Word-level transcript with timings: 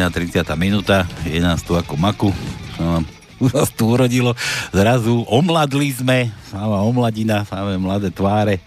16. 0.00 0.16
hodina, 0.16 0.48
30. 0.48 0.56
minúta, 0.56 1.04
je 1.28 1.36
nás 1.44 1.60
tu 1.60 1.76
ako 1.76 1.92
maku, 2.00 2.32
už 3.36 3.52
nás 3.56 3.68
tu 3.68 3.92
urodilo, 3.92 4.32
zrazu 4.72 5.28
omladli 5.28 5.92
sme, 5.92 6.32
sama 6.48 6.80
omladina, 6.80 7.44
samé 7.44 7.76
mladé 7.76 8.08
tváre. 8.08 8.64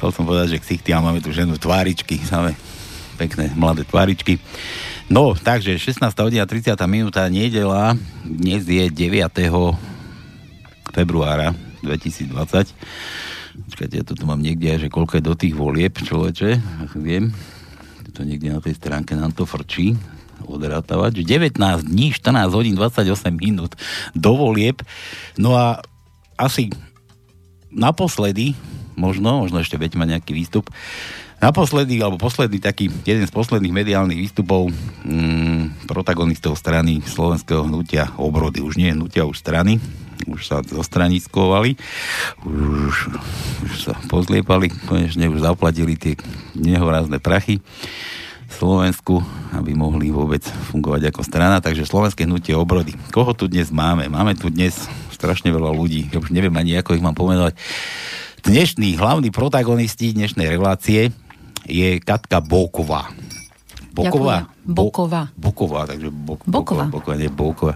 Chcel 0.00 0.08
som 0.16 0.24
povedať, 0.24 0.56
že 0.56 0.62
ksichty 0.64 0.96
a 0.96 1.04
máme 1.04 1.20
tu 1.20 1.28
ženu 1.28 1.60
tváričky, 1.60 2.16
samé 2.24 2.56
pekné 3.20 3.52
mladé 3.52 3.84
tváričky. 3.84 4.40
No, 5.12 5.36
takže 5.36 5.76
16. 5.76 6.00
hodina, 6.24 6.48
30. 6.48 6.72
minúta, 6.88 7.28
nedela, 7.28 7.92
dnes 8.24 8.64
je 8.64 8.88
9. 8.88 9.12
februára 10.88 11.52
2020. 11.84 12.32
Počkajte, 13.60 13.92
ja 14.00 14.04
to 14.08 14.16
tu 14.16 14.24
mám 14.24 14.40
niekde, 14.40 14.88
že 14.88 14.88
koľko 14.88 15.20
je 15.20 15.28
do 15.28 15.34
tých 15.36 15.52
volieb, 15.52 16.00
človeče, 16.00 16.50
viem 16.96 17.28
to 18.18 18.26
niekde 18.26 18.50
na 18.50 18.58
tej 18.58 18.74
stránke 18.74 19.14
nám 19.14 19.30
to 19.30 19.46
frčí, 19.46 19.94
odrátavať, 20.42 21.22
že 21.22 21.38
19 21.38 21.86
dní, 21.86 22.10
14 22.10 22.50
hodín, 22.50 22.74
28 22.74 23.30
minút 23.30 23.78
do 24.18 24.34
volieb. 24.34 24.82
No 25.38 25.54
a 25.54 25.78
asi 26.34 26.74
naposledy, 27.70 28.58
možno, 28.98 29.46
možno 29.46 29.62
ešte 29.62 29.78
veď 29.78 29.94
ma 29.94 30.06
nejaký 30.06 30.34
výstup, 30.34 30.66
naposledy, 31.38 32.02
alebo 32.02 32.18
posledný 32.18 32.58
taký, 32.58 32.90
jeden 33.06 33.22
z 33.22 33.30
posledných 33.30 33.70
mediálnych 33.70 34.18
výstupov 34.18 34.74
mm, 35.06 35.86
protagonistov 35.86 36.58
strany 36.58 36.98
slovenského 37.06 37.62
hnutia 37.66 38.10
obrody, 38.18 38.58
už 38.58 38.74
nie 38.78 38.90
hnutia, 38.90 39.22
už 39.26 39.38
strany, 39.38 39.78
už 40.26 40.40
sa 40.42 40.64
zostraniskovali, 40.64 41.78
už, 42.42 42.94
už 43.68 43.72
sa 43.78 43.94
pozliepali, 44.10 44.72
konečne 44.90 45.30
už 45.30 45.44
zaplatili 45.44 45.94
tie 45.94 46.18
nehorázne 46.58 47.22
prachy 47.22 47.62
Slovensku, 48.48 49.20
aby 49.52 49.76
mohli 49.76 50.08
vôbec 50.08 50.40
fungovať 50.72 51.12
ako 51.12 51.20
strana. 51.22 51.60
Takže 51.60 51.84
Slovenské 51.84 52.24
hnutie 52.24 52.56
obrody. 52.56 52.96
Koho 53.12 53.36
tu 53.36 53.46
dnes 53.46 53.68
máme? 53.68 54.08
Máme 54.08 54.34
tu 54.34 54.48
dnes 54.48 54.74
strašne 55.12 55.52
veľa 55.52 55.70
ľudí. 55.70 56.08
Ja 56.10 56.18
už 56.18 56.32
neviem 56.32 56.56
ani, 56.56 56.80
ako 56.80 56.96
ich 56.96 57.04
mám 57.04 57.14
pomenovať. 57.14 57.54
Dnešní 58.48 58.96
hlavní 58.96 59.28
protagonisti 59.28 60.16
dnešnej 60.16 60.48
relácie 60.48 61.12
je 61.68 62.00
Katka 62.00 62.40
Bóková. 62.40 63.12
Boková? 63.98 64.38
Boková. 64.62 65.22
Boková, 65.34 65.80
takže 65.90 66.08
Bok, 66.14 66.46
Boková. 66.46 66.86
Boková, 66.86 67.14
nie 67.18 67.26
Boková. 67.26 67.74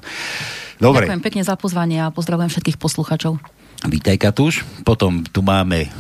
Dobre. 0.78 1.10
Ďakujem 1.10 1.22
pekne 1.22 1.42
za 1.42 1.54
pozvanie 1.58 1.98
a 1.98 2.14
pozdravujem 2.14 2.50
všetkých 2.50 2.78
posluchačov. 2.78 3.42
Vítaj 3.90 4.14
Katuš. 4.22 4.62
Potom 4.86 5.26
tu 5.26 5.42
máme 5.42 5.90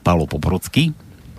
Palo 0.00 0.24
Poprocký. 0.24 0.96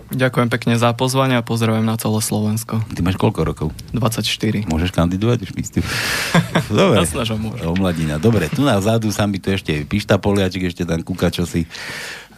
Ďakujem 0.08 0.48
pekne 0.48 0.74
za 0.80 0.96
pozvanie 0.96 1.36
a 1.36 1.44
pozdravujem 1.44 1.84
na 1.84 2.00
celé 2.00 2.16
Slovensko. 2.24 2.80
Ty 2.80 3.00
máš 3.04 3.20
koľko 3.20 3.44
rokov? 3.44 3.68
24. 3.92 4.64
Môžeš 4.64 4.88
kandidovať 4.96 5.44
už 5.44 5.50
místu? 5.52 5.84
Dobre. 6.72 7.04
Jasné, 7.04 7.28
že 7.28 7.36
môžem. 7.36 7.68
Omladina. 7.68 8.16
Dobre, 8.16 8.48
tu 8.48 8.64
na 8.64 8.80
vzadu 8.80 9.12
sa 9.12 9.28
mi 9.28 9.36
tu 9.36 9.52
ešte 9.52 9.84
Pišta 9.84 10.16
Poliačik, 10.16 10.64
ešte 10.64 10.88
tam 10.88 11.04
kúka 11.04 11.28
čosi. 11.28 11.68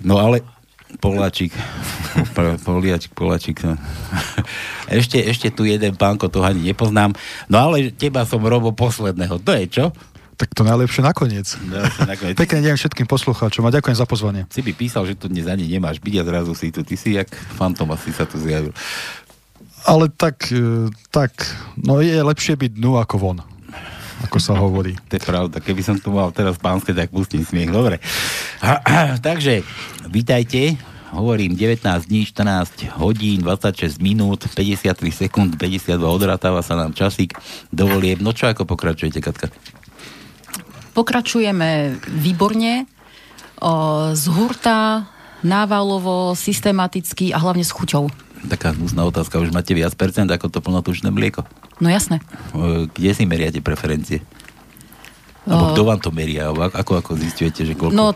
No 0.03 0.19
ale 0.19 0.43
Poláčik, 0.99 1.55
Poliačik, 2.67 3.15
Poláčik. 3.15 3.63
Ešte, 4.91 5.23
ešte 5.23 5.55
tu 5.55 5.63
jeden 5.63 5.95
pánko, 5.95 6.27
to 6.27 6.43
ani 6.43 6.75
nepoznám. 6.75 7.15
No 7.47 7.63
ale 7.63 7.95
teba 7.95 8.27
som 8.27 8.43
robo 8.43 8.75
posledného. 8.75 9.39
To 9.39 9.55
je 9.55 9.65
čo? 9.71 9.85
Tak 10.35 10.51
to 10.51 10.67
najlepšie 10.67 11.07
nakoniec. 11.07 11.47
Najlepšie 11.47 12.07
nakoniec. 12.11 12.35
Pekne 12.43 12.59
deň 12.67 12.75
všetkým 12.75 13.07
poslucháčom 13.07 13.63
a 13.63 13.71
ďakujem 13.71 13.95
za 13.95 14.03
pozvanie. 14.03 14.51
Si 14.51 14.67
by 14.67 14.75
písal, 14.75 15.07
že 15.07 15.15
tu 15.15 15.31
dnes 15.31 15.47
ani 15.47 15.71
nemáš 15.71 16.03
byť 16.03 16.15
a 16.19 16.23
zrazu 16.27 16.59
si 16.59 16.75
tu. 16.75 16.83
Ty 16.83 16.95
si 16.99 17.15
jak 17.15 17.31
fantom 17.55 17.87
asi 17.95 18.11
sa 18.11 18.27
tu 18.27 18.35
zjavil. 18.43 18.75
Ale 19.87 20.11
tak, 20.11 20.51
e, 20.51 20.91
tak, 21.15 21.31
no 21.79 22.03
je 22.03 22.19
lepšie 22.19 22.59
byť 22.59 22.83
dnu 22.83 22.99
ako 22.99 23.17
von 23.17 23.39
ako 24.25 24.39
sa 24.39 24.53
hovorí. 24.57 24.93
To 25.09 25.13
je 25.17 25.23
pravda. 25.23 25.57
Keby 25.63 25.83
som 25.85 25.97
tu 25.97 26.13
mal 26.13 26.29
teraz 26.35 26.61
pánske, 26.61 26.93
tak 26.93 27.09
pustím 27.09 27.45
smiech. 27.45 27.73
Dobre. 27.73 28.03
Takže, 29.27 29.65
vítajte. 30.13 30.77
Hovorím 31.11 31.59
19 31.59 32.07
dní, 32.07 32.23
14 32.23 32.87
hodín, 33.03 33.43
26 33.43 33.99
minút, 33.99 34.47
53 34.55 35.27
sekúnd, 35.27 35.59
52 35.59 35.99
odrátáva 35.99 36.63
sa 36.63 36.79
nám 36.79 36.95
časík 36.95 37.35
dovolieb. 37.75 38.23
No 38.23 38.31
čo, 38.31 38.47
ako 38.47 38.63
pokračujete, 38.63 39.19
Katka? 39.19 39.51
Pokračujeme 40.95 41.99
výborne, 42.15 42.87
o, 43.59 44.15
z 44.15 44.25
hurta, 44.31 45.11
návalovo, 45.43 46.39
systematicky 46.39 47.35
a 47.35 47.43
hlavne 47.43 47.67
s 47.67 47.75
chuťou. 47.75 48.30
Taká 48.41 48.73
hnusná 48.73 49.05
otázka, 49.05 49.37
už 49.37 49.53
máte 49.53 49.77
viac 49.77 49.93
percent 49.93 50.31
ako 50.33 50.49
to 50.49 50.65
plnotučné 50.65 51.13
mlieko? 51.13 51.45
No 51.77 51.93
jasné. 51.93 52.25
Kde 52.97 53.11
si 53.13 53.29
meriate 53.29 53.61
preferencie? 53.61 54.25
Alebo 55.49 55.73
kto 55.73 55.83
vám 55.89 56.01
to 56.01 56.13
meria? 56.13 56.53
Ako, 56.53 57.01
ako 57.01 57.17
zistujete, 57.17 57.65
že 57.65 57.73
koľko? 57.73 57.97
No, 57.97 58.13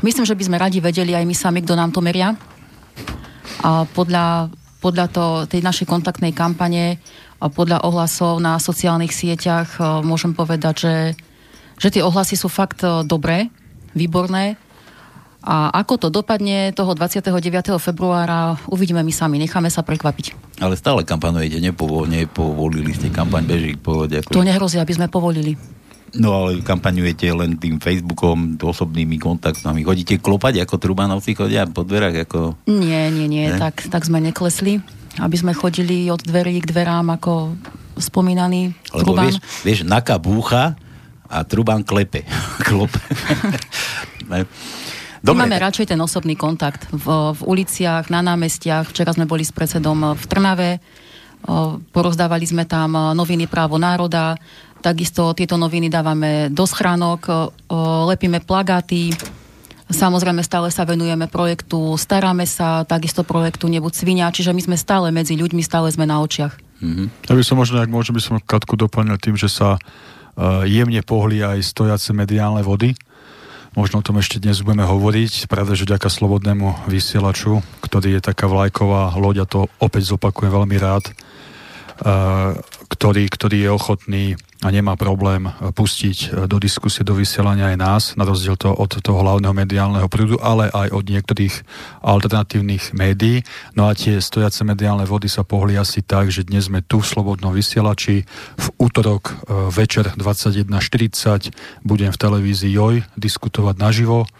myslím, 0.00 0.24
že 0.24 0.36
by 0.36 0.44
sme 0.44 0.56
radi 0.56 0.80
vedeli 0.80 1.12
aj 1.12 1.24
my 1.28 1.36
sami, 1.36 1.60
kto 1.60 1.76
nám 1.76 1.92
to 1.92 2.00
meria. 2.00 2.32
A 3.60 3.84
podľa, 3.84 4.48
podľa 4.80 5.06
to, 5.12 5.24
tej 5.46 5.60
našej 5.60 5.86
kontaktnej 5.86 6.32
kampane 6.32 6.96
a 7.38 7.46
podľa 7.52 7.84
ohlasov 7.84 8.40
na 8.40 8.56
sociálnych 8.56 9.12
sieťach 9.12 9.80
môžem 10.02 10.32
povedať, 10.32 10.74
že, 10.84 10.96
že 11.76 11.88
tie 11.92 12.02
ohlasy 12.02 12.40
sú 12.40 12.48
fakt 12.48 12.82
dobré, 13.04 13.52
výborné. 13.92 14.56
A 15.42 15.74
ako 15.74 15.98
to 15.98 16.08
dopadne 16.08 16.70
toho 16.70 16.94
29. 16.94 17.34
februára, 17.82 18.54
uvidíme 18.70 19.02
my 19.02 19.10
sami, 19.10 19.42
necháme 19.42 19.74
sa 19.74 19.82
prekvapiť. 19.82 20.54
Ale 20.62 20.78
stále 20.78 21.02
kampanujete, 21.02 21.58
nepovo, 21.58 22.06
nepovolili 22.06 22.94
ste, 22.94 23.10
kampaň 23.10 23.50
beží 23.50 23.74
povode. 23.74 24.22
Ako... 24.22 24.30
To 24.30 24.46
nehrozí, 24.46 24.78
aby 24.78 24.94
sme 24.94 25.10
povolili. 25.10 25.58
No 26.12 26.44
ale 26.44 26.60
kampaňujete 26.60 27.24
len 27.32 27.56
tým 27.56 27.80
Facebookom, 27.80 28.60
osobnými 28.60 29.16
kontaktami. 29.16 29.82
Chodíte 29.82 30.20
klopať, 30.20 30.62
ako 30.62 30.76
Trubanovci 30.76 31.34
chodia 31.34 31.64
po 31.66 31.82
dverách? 31.82 32.28
Ako... 32.28 32.38
Nie, 32.68 33.08
nie, 33.08 33.26
nie, 33.26 33.48
ne? 33.48 33.58
tak, 33.58 33.88
tak 33.88 34.04
sme 34.04 34.20
neklesli. 34.20 34.78
Aby 35.18 35.36
sme 35.40 35.56
chodili 35.56 36.06
od 36.12 36.20
dverí 36.20 36.60
k 36.62 36.68
dverám, 36.68 37.16
ako 37.16 37.56
spomínaný 38.00 38.72
Lebo 38.92 39.12
Truban. 39.12 39.28
vieš, 39.28 39.36
vieš, 39.64 39.80
Naka 39.84 40.16
búcha 40.16 40.76
a 41.28 41.44
Truban 41.48 41.82
klepe. 41.82 42.24
Klope. 42.68 43.00
Dobre, 45.22 45.46
My 45.46 45.54
máme 45.54 45.62
radšej 45.62 45.94
ten 45.94 46.00
osobný 46.02 46.34
kontakt 46.34 46.90
v, 46.90 47.30
v 47.30 47.40
uliciach, 47.46 48.10
na 48.10 48.26
námestiach. 48.26 48.90
Včera 48.90 49.14
sme 49.14 49.30
boli 49.30 49.46
s 49.46 49.54
predsedom 49.54 50.18
v 50.18 50.24
Trnave, 50.26 50.82
porozdávali 51.94 52.42
sme 52.42 52.66
tam 52.66 53.14
noviny 53.14 53.46
Právo 53.46 53.78
národa, 53.78 54.34
takisto 54.82 55.30
tieto 55.30 55.54
noviny 55.54 55.86
dávame 55.86 56.50
do 56.50 56.66
schránok, 56.66 57.30
lepíme 58.10 58.42
plagáty, 58.42 59.14
Samozrejme 59.92 60.40
stále 60.40 60.72
sa 60.72 60.88
venujeme 60.88 61.28
projektu 61.28 62.00
Staráme 62.00 62.48
sa, 62.48 62.80
takisto 62.88 63.28
projektu 63.28 63.68
Nebuď 63.68 63.92
svinia, 63.92 64.32
čiže 64.32 64.56
my 64.56 64.64
sme 64.64 64.76
stále 64.80 65.12
medzi 65.12 65.36
ľuďmi, 65.36 65.60
stále 65.60 65.92
sme 65.92 66.08
na 66.08 66.24
očiach. 66.24 66.56
Mm-hmm. 66.80 67.28
Ja 67.28 67.36
by 67.36 67.44
som 67.44 67.60
možno, 67.60 67.78
ak 67.78 67.92
môžem, 67.92 68.16
by 68.16 68.22
som 68.24 68.40
Katku 68.40 68.74
doplnil 68.74 69.20
tým, 69.20 69.36
že 69.36 69.52
sa 69.52 69.76
uh, 69.76 70.64
jemne 70.64 70.98
pohli 71.04 71.44
aj 71.44 71.60
stojace 71.60 72.16
mediálne 72.16 72.64
vody. 72.64 72.96
Možno 73.72 74.00
o 74.00 74.04
tom 74.04 74.20
ešte 74.20 74.36
dnes 74.36 74.60
budeme 74.60 74.84
hovoriť. 74.84 75.48
Pravda, 75.48 75.72
že 75.72 75.88
ďaká 75.88 76.12
slobodnému 76.12 76.84
vysielaču, 76.92 77.64
ktorý 77.80 78.20
je 78.20 78.26
taká 78.28 78.44
vlajková 78.44 79.16
loď, 79.16 79.36
a 79.42 79.46
to 79.48 79.64
opäť 79.80 80.12
zopakujem 80.12 80.52
veľmi 80.52 80.76
rád, 80.76 81.08
ktorý, 82.90 83.24
ktorý 83.30 83.56
je 83.62 83.70
ochotný 83.70 84.24
a 84.62 84.70
nemá 84.70 84.94
problém 84.94 85.50
pustiť 85.74 86.46
do 86.46 86.62
diskusie, 86.62 87.02
do 87.02 87.18
vysielania 87.18 87.74
aj 87.74 87.76
nás, 87.78 88.02
na 88.14 88.22
rozdiel 88.22 88.54
to 88.54 88.70
od 88.70 88.94
toho 89.02 89.18
hlavného 89.18 89.50
mediálneho 89.50 90.06
prúdu, 90.06 90.38
ale 90.38 90.70
aj 90.70 90.94
od 90.94 91.04
niektorých 91.10 91.54
alternatívnych 91.98 92.94
médií. 92.94 93.42
No 93.74 93.90
a 93.90 93.98
tie 93.98 94.22
stojace 94.22 94.62
mediálne 94.62 95.02
vody 95.02 95.26
sa 95.26 95.42
pohli 95.42 95.74
asi 95.74 96.06
tak, 96.06 96.30
že 96.30 96.46
dnes 96.46 96.70
sme 96.70 96.78
tu 96.78 97.02
v 97.02 97.10
Slobodnom 97.10 97.50
vysielači. 97.50 98.22
V 98.54 98.66
útorok 98.78 99.34
večer 99.74 100.14
21.40 100.14 101.50
budem 101.82 102.14
v 102.14 102.18
televízii 102.22 102.70
JOJ 102.70 103.18
diskutovať 103.18 103.74
naživo 103.82 104.30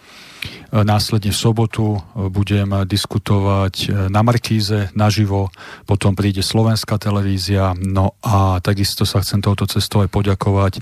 Následne 0.73 1.31
v 1.31 1.39
sobotu 1.39 2.01
budem 2.17 2.89
diskutovať 2.89 4.09
na 4.09 4.25
Markíze 4.25 4.89
naživo, 4.97 5.53
potom 5.85 6.17
príde 6.17 6.41
slovenská 6.41 6.97
televízia, 6.97 7.77
no 7.77 8.17
a 8.25 8.57
takisto 8.65 9.05
sa 9.05 9.21
chcem 9.21 9.45
touto 9.45 9.69
cestou 9.69 10.01
aj 10.01 10.09
poďakovať, 10.09 10.81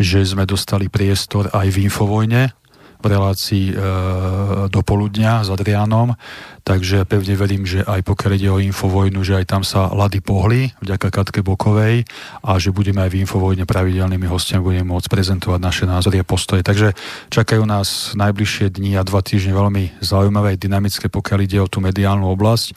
že 0.00 0.24
sme 0.24 0.48
dostali 0.48 0.88
priestor 0.88 1.52
aj 1.52 1.68
v 1.68 1.92
Infovojne, 1.92 2.56
v 2.98 3.06
relácii 3.06 3.64
e, 3.70 3.74
do 4.66 4.80
poludnia 4.82 5.46
s 5.46 5.48
Adriánom, 5.48 6.18
takže 6.66 7.06
pevne 7.06 7.38
verím, 7.38 7.62
že 7.64 7.86
aj 7.86 8.02
pokiaľ 8.02 8.30
ide 8.34 8.48
o 8.50 8.58
Infovojnu, 8.58 9.22
že 9.22 9.38
aj 9.38 9.46
tam 9.46 9.62
sa 9.62 9.88
lady 9.94 10.18
pohli 10.18 10.74
vďaka 10.82 11.08
Katke 11.14 11.40
Bokovej 11.40 12.04
a 12.42 12.58
že 12.58 12.74
budeme 12.74 13.06
aj 13.06 13.10
v 13.14 13.20
Infovojne 13.22 13.64
pravidelnými 13.64 14.26
hostiami 14.26 14.60
budeme 14.60 14.90
môcť 14.90 15.08
prezentovať 15.08 15.60
naše 15.62 15.84
názory 15.86 16.20
a 16.20 16.28
postoje. 16.28 16.66
Takže 16.66 16.92
čakajú 17.30 17.62
nás 17.64 18.12
najbližšie 18.18 18.74
dni 18.74 18.98
a 18.98 19.06
dva 19.06 19.22
týždne 19.22 19.54
veľmi 19.54 20.02
zaujímavé 20.02 20.58
dynamické, 20.58 21.06
pokiaľ 21.06 21.38
ide 21.46 21.58
o 21.62 21.70
tú 21.70 21.78
mediálnu 21.78 22.26
oblasť. 22.28 22.74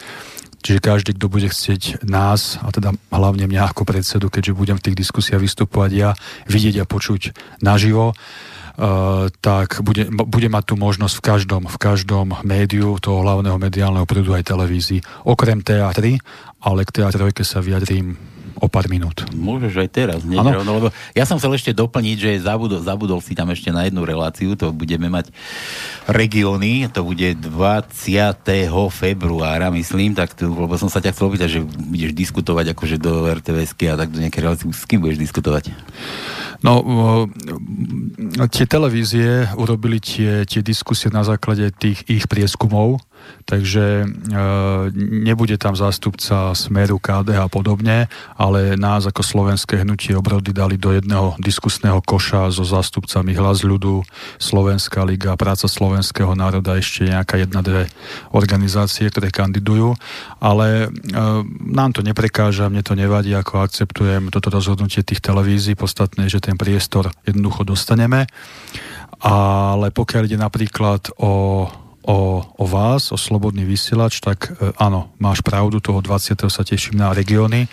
Čiže 0.62 0.78
každý, 0.78 1.12
kto 1.18 1.26
bude 1.26 1.50
chcieť 1.50 2.06
nás, 2.06 2.62
a 2.62 2.70
teda 2.70 2.94
hlavne 3.10 3.50
mňa 3.50 3.74
ako 3.74 3.82
predsedu, 3.82 4.30
keďže 4.30 4.54
budem 4.54 4.78
v 4.78 4.86
tých 4.86 5.00
diskusiách 5.02 5.42
vystupovať 5.42 5.92
ja, 5.92 6.10
vidieť 6.46 6.86
a 6.86 6.86
počuť 6.86 7.34
naživo, 7.66 8.14
tak 9.42 9.84
bude, 9.84 10.08
bude 10.12 10.50
mať 10.50 10.64
tu 10.72 10.76
možnosť 10.80 11.16
v 11.20 11.24
každom, 11.24 11.64
v 11.68 11.78
každom 11.78 12.28
médiu 12.46 12.96
toho 13.02 13.24
hlavného 13.24 13.58
mediálneho 13.60 14.08
prúdu 14.08 14.36
aj 14.36 14.48
televízii. 14.48 15.04
Okrem 15.28 15.60
teatry, 15.64 16.22
ale 16.62 16.86
k 16.86 17.02
teatrojke 17.02 17.42
sa 17.42 17.60
vyjadrím 17.60 18.16
o 18.62 18.70
pár 18.70 18.86
minút. 18.86 19.26
Môžeš 19.34 19.74
aj 19.82 19.90
teraz, 19.90 20.20
nie? 20.22 20.38
Rovno, 20.38 20.78
lebo 20.78 20.88
ja 21.18 21.26
som 21.26 21.42
chcel 21.42 21.58
ešte 21.58 21.74
doplniť, 21.74 22.18
že 22.22 22.46
zabudol, 22.46 22.86
zabudol 22.86 23.18
si 23.18 23.34
tam 23.34 23.50
ešte 23.50 23.74
na 23.74 23.90
jednu 23.90 24.06
reláciu, 24.06 24.54
to 24.54 24.70
budeme 24.70 25.10
mať 25.10 25.34
regióny, 26.06 26.86
to 26.94 27.02
bude 27.02 27.42
20. 27.42 27.50
februára, 28.94 29.74
myslím, 29.74 30.14
tak 30.14 30.38
tu, 30.38 30.54
lebo 30.54 30.78
som 30.78 30.94
sa 30.94 31.02
ťa 31.02 31.10
chcel 31.10 31.34
opýtať, 31.34 31.50
že 31.58 31.60
budeš 31.66 32.14
diskutovať 32.14 32.78
akože 32.78 33.02
do 33.02 33.26
RTVSky 33.34 33.90
a 33.90 33.98
tak 33.98 34.14
do 34.14 34.22
nejakej 34.22 34.42
relácie, 34.46 34.70
s 34.70 34.86
kým 34.86 35.02
budeš 35.02 35.18
diskutovať? 35.18 35.74
No, 36.62 37.26
tie 38.54 38.66
televízie 38.70 39.50
urobili 39.58 39.98
tie, 39.98 40.46
tie 40.46 40.62
diskusie 40.62 41.10
na 41.10 41.26
základe 41.26 41.74
tých 41.74 42.06
ich 42.06 42.30
prieskumov, 42.30 43.02
takže 43.46 44.04
e, 44.04 44.06
nebude 44.98 45.60
tam 45.60 45.76
zástupca 45.76 46.56
Smeru, 46.56 46.98
KDH 46.98 47.40
a 47.46 47.50
podobne, 47.52 47.98
ale 48.40 48.80
nás 48.80 49.06
ako 49.06 49.22
slovenské 49.22 49.84
hnutie 49.84 50.16
obrody 50.16 50.56
dali 50.56 50.80
do 50.80 50.96
jedného 50.96 51.36
diskusného 51.38 52.00
koša 52.02 52.50
so 52.54 52.64
zástupcami 52.64 53.36
Hlas 53.36 53.62
ľudu, 53.68 54.04
Slovenská 54.40 55.04
liga, 55.04 55.36
Práca 55.36 55.68
slovenského 55.68 56.32
národa, 56.34 56.80
ešte 56.80 57.10
nejaká 57.10 57.38
jedna, 57.42 57.62
dve 57.62 57.92
organizácie, 58.34 59.10
ktoré 59.12 59.30
kandidujú, 59.30 59.94
ale 60.40 60.88
e, 60.88 61.18
nám 61.72 61.92
to 61.92 62.02
neprekáža, 62.02 62.72
mne 62.72 62.82
to 62.82 62.98
nevadí, 62.98 63.34
ako 63.36 63.62
akceptujem 63.62 64.32
toto 64.34 64.50
rozhodnutie 64.50 65.04
tých 65.04 65.20
televízií, 65.22 65.76
podstatné 65.76 66.32
že 66.32 66.40
ten 66.40 66.56
priestor 66.56 67.12
jednoducho 67.28 67.68
dostaneme, 67.68 68.30
ale 69.22 69.94
pokiaľ 69.94 70.24
ide 70.26 70.40
napríklad 70.40 71.14
o 71.22 71.66
o, 72.06 72.42
o 72.42 72.66
vás, 72.66 73.14
o 73.14 73.18
Slobodný 73.18 73.66
vysielač, 73.66 74.22
tak 74.22 74.54
e, 74.58 74.74
áno, 74.82 75.14
máš 75.22 75.46
pravdu, 75.46 75.78
toho 75.78 76.02
20. 76.02 76.38
sa 76.50 76.64
teším 76.66 76.98
na 76.98 77.14
regióny, 77.14 77.70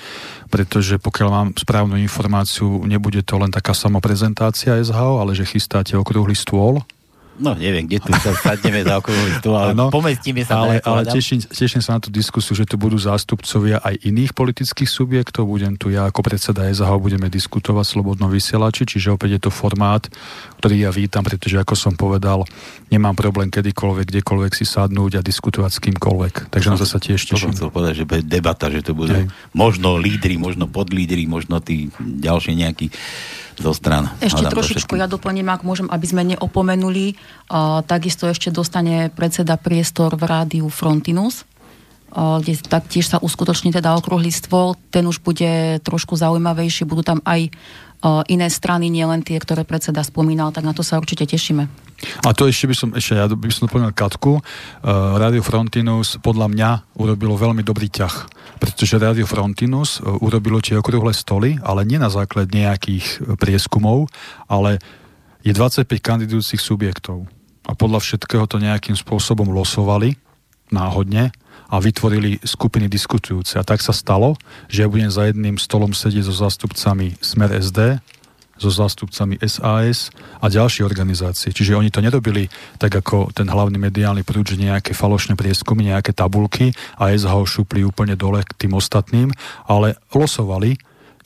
pretože 0.52 1.00
pokiaľ 1.00 1.28
mám 1.28 1.48
správnu 1.56 1.96
informáciu, 1.96 2.84
nebude 2.84 3.24
to 3.24 3.40
len 3.40 3.52
taká 3.52 3.72
samoprezentácia 3.72 4.76
SHO, 4.80 5.24
ale 5.24 5.32
že 5.32 5.48
chystáte 5.48 5.96
okrúhly 5.96 6.36
stôl, 6.36 6.84
No 7.38 7.54
neviem, 7.54 7.86
kde 7.86 8.02
tu 8.02 8.10
sa 8.18 8.34
sadneme 8.34 8.82
za 8.82 8.98
stôl, 9.38 9.54
ale 9.54 9.70
ano, 9.72 9.94
pomestíme 9.94 10.42
sa. 10.42 10.66
Ale, 10.66 10.82
ale 10.82 11.06
teším, 11.06 11.38
teším 11.46 11.78
sa 11.78 11.96
na 11.96 12.00
tú 12.02 12.10
diskusiu, 12.10 12.58
že 12.58 12.66
tu 12.66 12.74
budú 12.74 12.98
zástupcovia 12.98 13.78
aj 13.78 14.02
iných 14.02 14.34
politických 14.34 14.90
subjektov. 14.90 15.46
Budem 15.46 15.78
tu 15.78 15.94
ja 15.94 16.10
ako 16.10 16.26
predseda 16.26 16.66
SHO, 16.66 16.98
budeme 16.98 17.30
diskutovať 17.30 17.86
slobodno 17.86 18.26
vysielači, 18.26 18.84
čiže 18.84 19.14
opäť 19.14 19.38
je 19.38 19.40
to 19.46 19.50
formát, 19.54 20.02
ktorý 20.58 20.82
ja 20.82 20.90
vítam, 20.90 21.22
pretože 21.22 21.62
ako 21.62 21.78
som 21.78 21.94
povedal, 21.94 22.42
nemám 22.90 23.14
problém 23.14 23.48
kedykoľvek, 23.54 24.06
kdekoľvek 24.18 24.52
si 24.58 24.66
sadnúť 24.66 25.18
a 25.18 25.22
diskutovať 25.22 25.70
s 25.70 25.78
kýmkoľvek. 25.78 26.34
Takže 26.50 26.68
na 26.74 26.76
to 26.76 26.86
sa 26.90 26.98
tiež 26.98 27.22
teším. 27.22 27.54
To 27.54 27.54
som 27.54 27.54
chcel 27.54 27.70
povedať, 27.70 28.02
že 28.02 28.04
bude 28.04 28.22
debata, 28.26 28.66
že 28.66 28.82
to 28.82 28.98
budú 28.98 29.14
Hej. 29.14 29.30
možno 29.54 29.94
lídry, 29.94 30.34
možno 30.34 30.66
podlídry, 30.66 31.30
možno 31.30 31.62
tí 31.62 31.94
ďalšie 32.02 32.58
nejakí 32.58 32.90
zo 33.60 33.74
stran. 33.74 34.10
Ešte 34.22 34.46
Hľadám 34.46 34.54
trošičku 34.54 34.92
ja 34.94 35.10
doplním, 35.10 35.50
ak 35.50 35.66
môžem, 35.66 35.90
aby 35.90 36.06
sme 36.06 36.22
neopomenuli. 36.34 37.18
Uh, 37.50 37.82
takisto 37.82 38.30
ešte 38.30 38.54
dostane 38.54 39.10
predseda 39.10 39.58
priestor 39.58 40.14
v 40.14 40.24
rádiu 40.24 40.66
Frontinus, 40.70 41.42
kde 42.08 42.56
taktiež 42.64 43.04
sa 43.04 43.20
uskutoční 43.20 43.68
teda 43.68 43.92
okrúhly 43.92 44.32
stôl. 44.32 44.80
Ten 44.88 45.04
už 45.04 45.20
bude 45.20 45.76
trošku 45.84 46.16
zaujímavejší, 46.16 46.88
budú 46.88 47.04
tam 47.04 47.20
aj 47.28 47.52
iné 48.32 48.48
strany, 48.48 48.88
nielen 48.88 49.20
tie, 49.20 49.36
ktoré 49.36 49.66
predseda 49.66 50.00
spomínal, 50.00 50.54
tak 50.54 50.64
na 50.64 50.72
to 50.72 50.80
sa 50.80 50.96
určite 50.96 51.28
tešíme. 51.28 51.68
A 52.26 52.30
to 52.30 52.46
ešte 52.46 52.70
by 52.70 52.74
som, 52.74 52.88
ešte 52.94 53.18
ja 53.18 53.26
by 53.26 53.50
som 53.50 53.66
doplnil 53.66 53.90
Katku. 53.90 54.38
Uh, 54.38 55.18
Radio 55.18 55.42
Frontinus 55.42 56.20
podľa 56.22 56.46
mňa 56.50 56.70
urobilo 56.98 57.34
veľmi 57.34 57.66
dobrý 57.66 57.90
ťah 57.90 58.38
pretože 58.58 58.98
Radio 58.98 59.24
Frontinus 59.24 60.02
e, 60.02 60.04
urobilo 60.04 60.58
tie 60.58 60.76
okrúhle 60.76 61.14
stoly, 61.14 61.56
ale 61.62 61.86
nie 61.86 61.96
na 61.96 62.10
základe 62.10 62.50
nejakých 62.52 63.06
e, 63.06 63.38
prieskumov, 63.38 64.10
ale 64.50 64.82
je 65.46 65.54
25 65.54 65.86
kandidujúcich 66.02 66.58
subjektov. 66.58 67.24
A 67.70 67.72
podľa 67.78 68.02
všetkého 68.02 68.44
to 68.50 68.58
nejakým 68.58 68.98
spôsobom 68.98 69.54
losovali 69.54 70.18
náhodne 70.68 71.30
a 71.68 71.76
vytvorili 71.80 72.42
skupiny 72.42 72.90
diskutujúce. 72.90 73.56
A 73.56 73.64
tak 73.64 73.80
sa 73.80 73.94
stalo, 73.94 74.36
že 74.68 74.84
ja 74.84 74.88
budem 74.90 75.08
za 75.08 75.30
jedným 75.30 75.56
stolom 75.56 75.94
sedieť 75.94 76.28
so 76.28 76.34
zástupcami 76.34 77.16
Smer 77.22 77.54
SD, 77.56 78.02
so 78.58 78.68
zástupcami 78.68 79.38
SAS 79.46 80.10
a 80.42 80.46
ďalšie 80.50 80.82
organizácie. 80.82 81.54
Čiže 81.54 81.78
oni 81.78 81.94
to 81.94 82.02
nerobili 82.02 82.50
tak 82.76 82.98
ako 82.98 83.30
ten 83.30 83.46
hlavný 83.46 83.78
mediálny 83.78 84.26
prúd, 84.26 84.50
že 84.50 84.60
nejaké 84.60 84.92
falošné 84.92 85.38
prieskumy, 85.38 85.88
nejaké 85.88 86.12
tabulky 86.12 86.74
a 86.98 87.14
SH 87.14 87.32
šupli 87.46 87.86
úplne 87.86 88.18
dole 88.18 88.42
k 88.42 88.66
tým 88.66 88.74
ostatným, 88.74 89.30
ale 89.70 89.96
losovali 90.10 90.76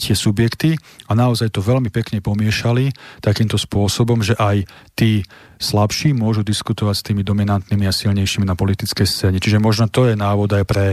tie 0.03 0.19
subjekty 0.19 0.75
a 1.07 1.13
naozaj 1.15 1.53
to 1.55 1.63
veľmi 1.63 1.93
pekne 1.93 2.19
pomiešali 2.19 2.91
takýmto 3.23 3.55
spôsobom, 3.55 4.25
že 4.25 4.35
aj 4.35 4.67
tí 4.99 5.23
slabší 5.63 6.11
môžu 6.17 6.43
diskutovať 6.43 6.95
s 6.99 7.07
tými 7.07 7.23
dominantnými 7.23 7.87
a 7.87 7.95
silnejšími 7.95 8.43
na 8.43 8.59
politickej 8.59 9.07
scéne. 9.07 9.39
Čiže 9.39 9.63
možno 9.63 9.87
to 9.87 10.11
je 10.11 10.19
návod 10.19 10.51
aj 10.51 10.65
pre 10.67 10.87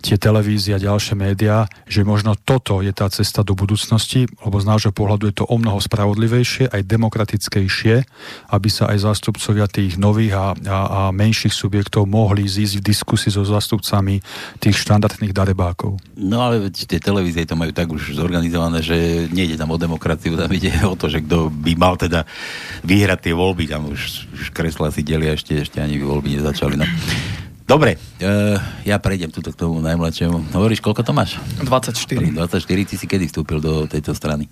tie 0.00 0.16
televízie 0.16 0.74
a 0.76 0.80
ďalšie 0.80 1.14
médiá, 1.14 1.68
že 1.84 2.02
možno 2.02 2.34
toto 2.34 2.80
je 2.80 2.90
tá 2.90 3.06
cesta 3.12 3.44
do 3.44 3.52
budúcnosti, 3.52 4.26
lebo 4.40 4.56
z 4.56 4.66
nášho 4.66 4.92
pohľadu 4.96 5.28
je 5.30 5.34
to 5.40 5.44
o 5.44 5.56
mnoho 5.60 5.76
spravodlivejšie, 5.78 6.72
aj 6.72 6.88
demokratickejšie, 6.88 7.94
aby 8.50 8.68
sa 8.72 8.90
aj 8.90 9.12
zástupcovia 9.12 9.68
tých 9.68 10.00
nových 10.00 10.32
a, 10.34 10.46
a, 10.56 10.78
a 10.88 11.00
menších 11.12 11.52
subjektov 11.52 12.08
mohli 12.08 12.48
zísť 12.48 12.80
v 12.80 12.86
diskusii 12.90 13.30
so 13.30 13.44
zástupcami 13.44 14.24
tých 14.58 14.76
štandardných 14.80 15.36
darebákov. 15.36 16.00
No 16.16 16.40
ale 16.40 16.72
tie 16.72 16.98
televízie 16.98 17.44
to 17.44 17.54
majú 17.54 17.70
tak 17.76 17.92
už 17.92 18.16
zorganizované, 18.16 18.80
že 18.80 19.28
nejde 19.28 19.60
tam 19.60 19.70
o 19.70 19.78
demokraciu, 19.78 20.34
tam 20.40 20.50
ide 20.50 20.72
o 20.88 20.96
to, 20.96 21.12
že 21.12 21.20
kto 21.20 21.52
by 21.52 21.72
mal 21.76 22.00
teda 22.00 22.24
vyhrať 22.82 23.30
tie 23.30 23.34
voľby, 23.36 23.68
tam 23.68 23.92
už, 23.92 24.32
už 24.32 24.46
kresla 24.56 24.88
si 24.88 25.04
delia, 25.04 25.36
ešte, 25.36 25.60
ešte 25.60 25.78
ani 25.78 26.00
voľby 26.00 26.40
nezačali. 26.40 26.80
No. 26.80 26.88
Dobre, 27.70 27.94
uh, 28.18 28.58
ja 28.82 28.98
prejdem 28.98 29.30
tuto 29.30 29.54
k 29.54 29.56
tomu 29.62 29.78
najmladšiemu. 29.78 30.50
Hovoríš, 30.58 30.82
koľko 30.82 31.06
to 31.06 31.14
máš? 31.14 31.38
24. 31.62 32.34
24, 32.34 32.66
ty 32.66 32.94
si 32.98 33.06
kedy 33.06 33.30
vstúpil 33.30 33.62
do 33.62 33.86
tejto 33.86 34.10
strany? 34.10 34.50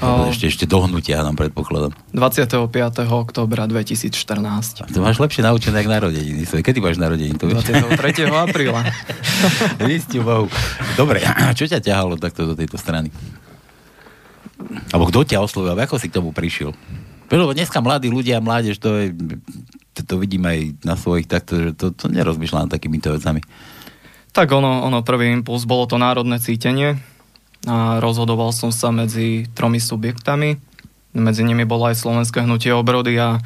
O... 0.00 0.32
Ešte, 0.32 0.48
ešte 0.48 0.64
dohnutia 0.64 1.20
nám 1.20 1.36
predpokladám. 1.36 1.92
25. 2.16 2.72
oktobra 3.12 3.68
2014. 3.68 4.80
A 4.80 4.88
to 4.88 5.04
máš 5.04 5.20
lepšie 5.20 5.44
naučené, 5.44 5.84
ako 5.84 5.92
narodeniny. 5.92 6.48
Kedy 6.48 6.80
máš 6.80 6.96
narodeniny? 6.96 7.36
To 7.36 7.52
23. 7.52 8.32
apríla. 8.32 8.80
Listiu 9.84 10.24
Bohu. 10.24 10.48
Dobre, 10.96 11.20
a 11.20 11.52
čo 11.52 11.68
ťa 11.68 11.84
ťahalo 11.84 12.16
takto 12.16 12.48
do 12.48 12.56
tejto 12.56 12.80
strany? 12.80 13.12
Alebo 14.88 15.12
kto 15.12 15.36
ťa 15.36 15.44
oslovil? 15.44 15.76
Ako 15.76 16.00
si 16.00 16.08
k 16.08 16.16
tomu 16.16 16.32
prišiel? 16.32 16.72
Lebo 17.28 17.52
dneska 17.52 17.84
mladí 17.84 18.08
ľudia, 18.08 18.40
mládež, 18.40 18.80
to 18.80 19.04
je 19.04 19.12
to, 19.94 20.18
vidím 20.18 20.50
aj 20.50 20.82
na 20.82 20.98
svojich 20.98 21.30
takto, 21.30 21.70
že 21.70 21.70
to, 21.78 21.94
to 21.94 22.10
nerozmýšľam 22.10 22.66
takýmito 22.66 23.14
vecami. 23.14 23.38
Tak 24.34 24.50
ono, 24.50 24.82
ono, 24.82 25.06
prvý 25.06 25.30
impuls 25.30 25.62
bolo 25.62 25.86
to 25.86 25.94
národné 25.94 26.42
cítenie 26.42 26.98
a 27.70 28.02
rozhodoval 28.02 28.50
som 28.50 28.74
sa 28.74 28.90
medzi 28.90 29.46
tromi 29.54 29.78
subjektami. 29.78 30.58
Medzi 31.14 31.46
nimi 31.46 31.62
bolo 31.62 31.86
aj 31.86 32.02
Slovenské 32.02 32.42
hnutie 32.42 32.74
obrody 32.74 33.14
a, 33.22 33.38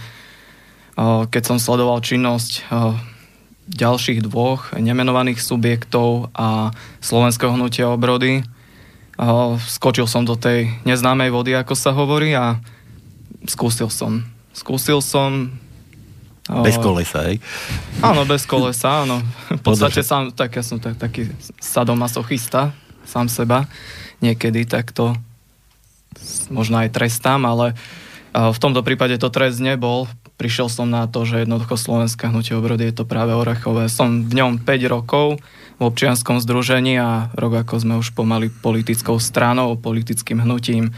keď 1.28 1.42
som 1.44 1.58
sledoval 1.60 2.00
činnosť 2.00 2.64
ďalších 3.68 4.24
dvoch 4.24 4.72
nemenovaných 4.72 5.44
subjektov 5.44 6.32
a 6.32 6.72
Slovenského 7.04 7.52
hnutia 7.52 7.92
obrody, 7.92 8.40
skočil 9.68 10.08
som 10.08 10.24
do 10.24 10.40
tej 10.40 10.72
neznámej 10.88 11.28
vody, 11.28 11.52
ako 11.52 11.74
sa 11.76 11.92
hovorí 11.92 12.32
a 12.32 12.56
skúsil 13.44 13.92
som. 13.92 14.24
Skúsil 14.56 15.04
som, 15.04 15.52
bez 16.48 16.80
kolesa, 16.80 17.28
hej? 17.28 17.36
Áno, 18.00 18.24
bez 18.24 18.48
kolesa, 18.48 19.04
áno. 19.04 19.20
V 19.52 19.62
podstate 19.62 20.00
sám, 20.00 20.32
tak 20.32 20.56
ja 20.56 20.64
som 20.64 20.80
tak, 20.80 20.96
taký 20.96 21.28
sadomasochista, 21.60 22.72
sám 23.04 23.28
seba. 23.28 23.68
Niekedy 24.24 24.64
tak 24.64 24.96
to 24.96 25.12
možno 26.48 26.80
aj 26.80 26.90
trestám, 26.96 27.44
ale 27.44 27.76
v 28.32 28.58
tomto 28.58 28.80
prípade 28.80 29.20
to 29.20 29.28
trest 29.28 29.60
nebol. 29.60 30.08
Prišiel 30.40 30.70
som 30.70 30.88
na 30.88 31.04
to, 31.10 31.26
že 31.26 31.44
jednoducho 31.44 31.76
Slovenské 31.76 32.30
hnutie 32.30 32.56
obrody 32.56 32.88
je 32.88 33.02
to 33.02 33.04
práve 33.04 33.34
Orechové. 33.34 33.90
Som 33.90 34.24
v 34.24 34.38
ňom 34.38 34.62
5 34.62 34.94
rokov 34.94 35.42
v 35.78 35.82
občianskom 35.82 36.40
združení 36.42 36.98
a 36.98 37.30
rok 37.34 37.60
ako 37.60 37.74
sme 37.82 37.94
už 37.98 38.14
pomaly 38.14 38.50
politickou 38.50 39.18
stranou, 39.18 39.78
politickým 39.78 40.42
hnutím, 40.42 40.94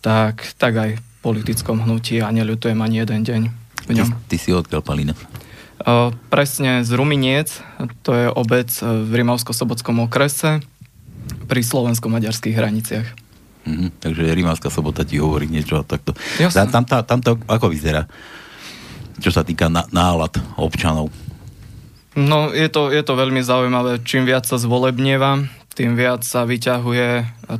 tak, 0.00 0.56
tak 0.56 0.72
aj 0.76 0.90
v 0.96 1.02
politickom 1.20 1.84
hnutí 1.84 2.24
a 2.24 2.32
neľutujem 2.32 2.80
ani 2.80 3.04
jeden 3.04 3.20
deň 3.24 3.59
v 3.90 3.98
ňom. 3.98 4.08
Ty, 4.08 4.14
ty 4.30 4.36
si 4.38 4.54
odkiaľ, 4.54 4.82
Palina? 4.86 5.14
presne 6.28 6.84
z 6.84 6.90
Ruminiec, 6.92 7.56
to 8.04 8.12
je 8.12 8.28
obec 8.28 8.68
v 8.84 9.10
Rimavsko-Sobotskom 9.24 10.04
okrese 10.04 10.60
pri 11.48 11.60
slovensko-maďarských 11.64 12.52
hraniciach. 12.52 13.08
Mhm, 13.64 14.00
takže 14.00 14.32
Rimavská 14.32 14.72
sobota 14.72 15.04
ti 15.04 15.20
hovorí 15.20 15.48
niečo 15.48 15.84
takto. 15.84 16.16
Jasne. 16.40 16.68
Tam, 16.68 16.84
tam, 16.84 17.04
tam 17.04 17.18
to 17.20 17.32
ako 17.44 17.68
vyzerá? 17.68 18.08
Čo 19.20 19.30
sa 19.36 19.44
týka 19.44 19.68
na, 19.68 19.84
nálad 19.92 20.32
občanov? 20.56 21.12
No, 22.16 22.50
je 22.50 22.66
to, 22.72 22.88
je 22.90 23.04
to 23.04 23.14
veľmi 23.14 23.44
zaujímavé. 23.44 24.00
Čím 24.02 24.26
viac 24.26 24.48
sa 24.48 24.56
zvolebnieva, 24.56 25.44
tým 25.76 25.94
viac 25.94 26.24
sa 26.26 26.48
vyťahuje 26.48 27.08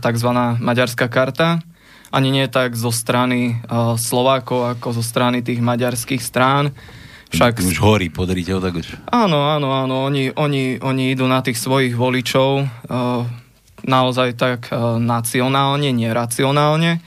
tzv. 0.00 0.30
maďarská 0.58 1.06
karta. 1.06 1.62
Ani 2.10 2.34
nie 2.34 2.50
tak 2.50 2.74
zo 2.74 2.90
strany 2.90 3.62
uh, 3.70 3.94
Slovákov, 3.94 4.78
ako 4.78 4.98
zo 4.98 5.04
strany 5.06 5.46
tých 5.46 5.62
maďarských 5.62 6.18
strán. 6.18 6.74
Však... 7.30 7.62
Už 7.62 7.78
horí, 7.78 8.10
podaríte 8.10 8.50
ho 8.50 8.58
tak 8.58 8.74
už. 8.74 8.98
Áno, 9.06 9.46
áno, 9.46 9.70
áno. 9.70 10.02
Oni, 10.10 10.34
oni, 10.34 10.82
oni 10.82 11.14
idú 11.14 11.30
na 11.30 11.38
tých 11.38 11.62
svojich 11.62 11.94
voličov 11.94 12.66
uh, 12.66 13.22
naozaj 13.86 14.34
tak 14.34 14.74
uh, 14.74 14.98
nacionálne, 14.98 15.94
neracionálne. 15.94 16.98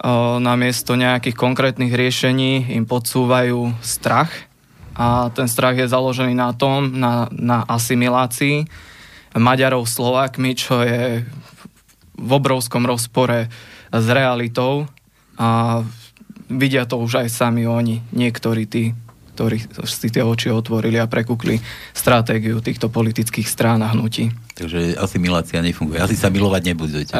Uh, 0.00 0.38
namiesto 0.38 0.94
nejakých 0.94 1.34
konkrétnych 1.34 1.90
riešení 1.90 2.70
im 2.78 2.86
podsúvajú 2.86 3.74
strach. 3.82 4.30
A 4.94 5.34
ten 5.34 5.50
strach 5.50 5.74
je 5.74 5.90
založený 5.90 6.38
na 6.38 6.54
tom, 6.54 6.94
na, 6.94 7.26
na 7.34 7.66
asimilácii 7.66 8.70
Maďarov 9.34 9.90
Slovákmi, 9.90 10.54
čo 10.54 10.82
je 10.86 11.26
v 12.20 12.30
obrovskom 12.30 12.86
rozpore 12.86 13.50
s 13.90 14.06
realitou 14.08 14.86
a 15.34 15.82
vidia 16.50 16.86
to 16.86 16.98
už 16.98 17.26
aj 17.26 17.28
sami 17.30 17.66
oni, 17.66 18.02
niektorí 18.10 18.66
tí, 18.66 18.94
ktorí 19.38 19.62
si 19.86 20.08
tie 20.10 20.26
oči 20.26 20.50
otvorili 20.50 20.98
a 20.98 21.10
prekúkli 21.10 21.62
stratégiu 21.94 22.58
týchto 22.58 22.90
politických 22.90 23.46
strán 23.46 23.80
a 23.86 23.90
hnutí. 23.94 24.30
Takže 24.58 25.00
asimilácia 25.00 25.64
nefunguje. 25.64 26.02
Asi 26.02 26.18
sa 26.18 26.28
milovať 26.28 26.62
nebudete. 26.74 27.14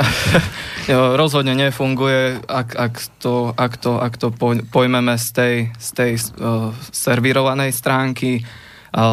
jo, 0.93 1.17
rozhodne 1.17 1.57
nefunguje, 1.57 2.45
ak, 2.45 2.69
ak, 2.77 2.95
to, 3.23 3.57
ak, 3.57 3.73
to, 3.81 3.97
ak 3.97 4.15
to 4.21 4.29
pojmeme 4.69 5.17
z 5.17 5.29
tej, 5.33 5.55
z 5.81 5.89
tej 5.97 6.13
uh, 6.37 6.75
servírovanej 6.93 7.73
stránky, 7.73 8.45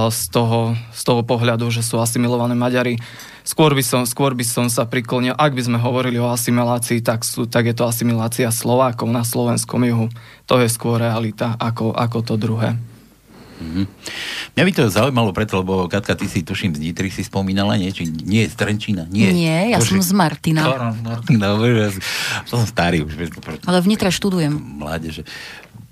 z 0.09 0.23
toho, 0.33 0.73
z 0.89 1.01
toho 1.05 1.21
pohľadu, 1.21 1.69
že 1.69 1.85
sú 1.85 2.01
asimilované 2.01 2.57
Maďari. 2.57 2.97
Skôr 3.47 3.71
by, 3.71 3.79
som, 3.79 4.03
skôr 4.03 4.35
by 4.35 4.43
som 4.43 4.67
sa 4.67 4.83
priklonil, 4.83 5.31
ak 5.31 5.55
by 5.55 5.63
sme 5.63 5.79
hovorili 5.79 6.19
o 6.19 6.27
asimilácii, 6.27 6.99
tak, 6.99 7.23
sú, 7.23 7.47
tak 7.47 7.71
je 7.71 7.75
to 7.79 7.87
asimilácia 7.87 8.51
Slovákov 8.51 9.07
na 9.07 9.23
slovenskom 9.23 9.87
juhu. 9.87 10.11
To 10.51 10.59
je 10.59 10.67
skôr 10.67 10.99
realita 10.99 11.55
ako, 11.55 11.95
ako 11.95 12.17
to 12.27 12.35
druhé. 12.35 12.75
Mm-hmm. 13.57 13.85
Mňa 14.53 14.63
by 14.67 14.71
to 14.75 14.83
zaujímalo 14.91 15.31
preto, 15.33 15.63
lebo 15.63 15.89
Katka, 15.89 16.13
ty 16.13 16.29
si 16.29 16.45
tuším 16.45 16.77
z 16.77 16.91
Nitry 16.91 17.09
si 17.09 17.25
spomínala, 17.25 17.73
nie? 17.79 17.89
Či, 17.89 18.05
nie, 18.05 18.45
z 18.45 18.53
Trenčína. 18.53 19.09
Nie, 19.09 19.33
nie 19.33 19.73
ja 19.73 19.79
som 19.81 19.97
z 19.97 20.13
Martina. 20.13 20.93
Martina, 21.01 21.57
ja 21.57 21.89
som 22.45 22.67
starý 22.67 23.01
už. 23.01 23.17
Ale 23.65 23.79
v 23.81 23.87
Nitre 23.89 24.13
študujem. 24.13 24.53
Mládeže. 24.53 25.25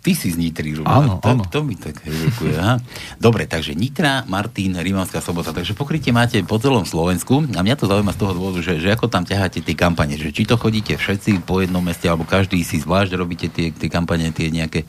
Ty 0.05 0.13
si 0.13 0.29
z 0.29 0.37
Nitry, 0.37 0.77
Áno, 0.85 1.17
to, 1.17 1.33
áno. 1.33 1.49
to 1.49 1.65
mi 1.65 1.73
tak 1.73 1.97
evokuje. 2.05 2.53
Aha. 2.61 2.77
Dobre, 3.17 3.49
takže 3.49 3.73
Nitra, 3.73 4.21
Martin, 4.29 4.77
Rimavská 4.77 5.17
sobota. 5.17 5.49
Takže 5.49 5.73
pokrytie 5.73 6.13
máte 6.13 6.37
po 6.45 6.61
celom 6.61 6.85
Slovensku. 6.85 7.41
A 7.57 7.65
mňa 7.65 7.73
to 7.73 7.89
zaujíma 7.89 8.13
z 8.13 8.21
toho 8.21 8.37
dôvodu, 8.37 8.61
že, 8.61 8.77
že 8.77 8.93
ako 8.93 9.09
tam 9.09 9.25
ťaháte 9.25 9.65
tie 9.65 9.73
kampane. 9.73 10.13
Že 10.13 10.29
či 10.29 10.45
to 10.45 10.61
chodíte 10.61 10.93
všetci 10.93 11.41
po 11.41 11.65
jednom 11.65 11.81
meste, 11.81 12.05
alebo 12.05 12.21
každý 12.21 12.61
si 12.61 12.77
zvlášť 12.77 13.17
robíte 13.17 13.49
tie, 13.49 13.73
tie 13.73 13.89
kampane, 13.89 14.29
tie 14.29 14.53
nejaké 14.53 14.85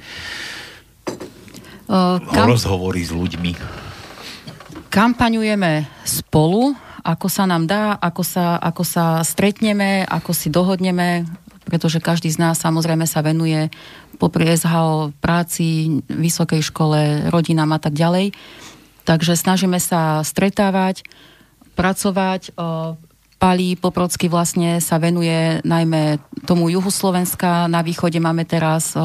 uh, 1.89 2.21
kam... 2.21 2.53
rozhovory 2.53 3.01
s 3.01 3.17
ľuďmi. 3.17 3.57
Kampaňujeme 4.93 5.89
spolu, 6.05 6.77
ako 7.01 7.27
sa 7.33 7.49
nám 7.49 7.65
dá, 7.65 7.97
ako 7.97 8.21
sa, 8.21 8.61
ako 8.61 8.85
sa 8.85 9.25
stretneme, 9.25 10.05
ako 10.05 10.37
si 10.37 10.53
dohodneme, 10.53 11.25
pretože 11.67 11.99
každý 11.99 12.31
z 12.31 12.39
nás 12.39 12.63
samozrejme 12.63 13.09
sa 13.11 13.27
venuje 13.27 13.73
popri 14.19 14.49
SHO 14.57 15.13
práci, 15.21 16.01
vysokej 16.11 16.65
škole, 16.65 17.31
rodinám 17.31 17.77
a 17.77 17.81
tak 17.81 17.95
ďalej. 17.95 18.33
Takže 19.07 19.39
snažíme 19.39 19.79
sa 19.79 20.25
stretávať, 20.27 21.07
pracovať. 21.79 22.57
Palí 23.37 23.77
Poprocky 23.77 24.33
vlastne 24.33 24.81
sa 24.81 24.97
venuje 24.97 25.61
najmä 25.63 26.19
tomu 26.49 26.73
juhu 26.73 26.89
Slovenska. 26.91 27.69
Na 27.69 27.85
východe 27.85 28.17
máme 28.17 28.49
teraz 28.49 28.97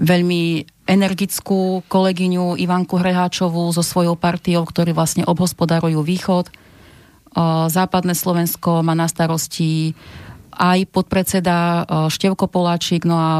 veľmi 0.00 0.66
energickú 0.88 1.86
kolegyňu 1.86 2.58
Ivanku 2.58 2.98
Hreháčovú 2.98 3.70
so 3.70 3.84
svojou 3.84 4.16
partiou, 4.18 4.66
ktorí 4.66 4.90
vlastne 4.96 5.22
obhospodarujú 5.28 6.02
východ. 6.02 6.50
Západné 7.70 8.18
Slovensko 8.18 8.82
má 8.82 8.98
na 8.98 9.06
starosti 9.06 9.94
aj 10.54 10.88
podpredseda 10.90 11.56
e, 11.56 11.80
Števko 12.08 12.46
Poláčik, 12.46 13.04
no 13.04 13.18
a 13.18 13.30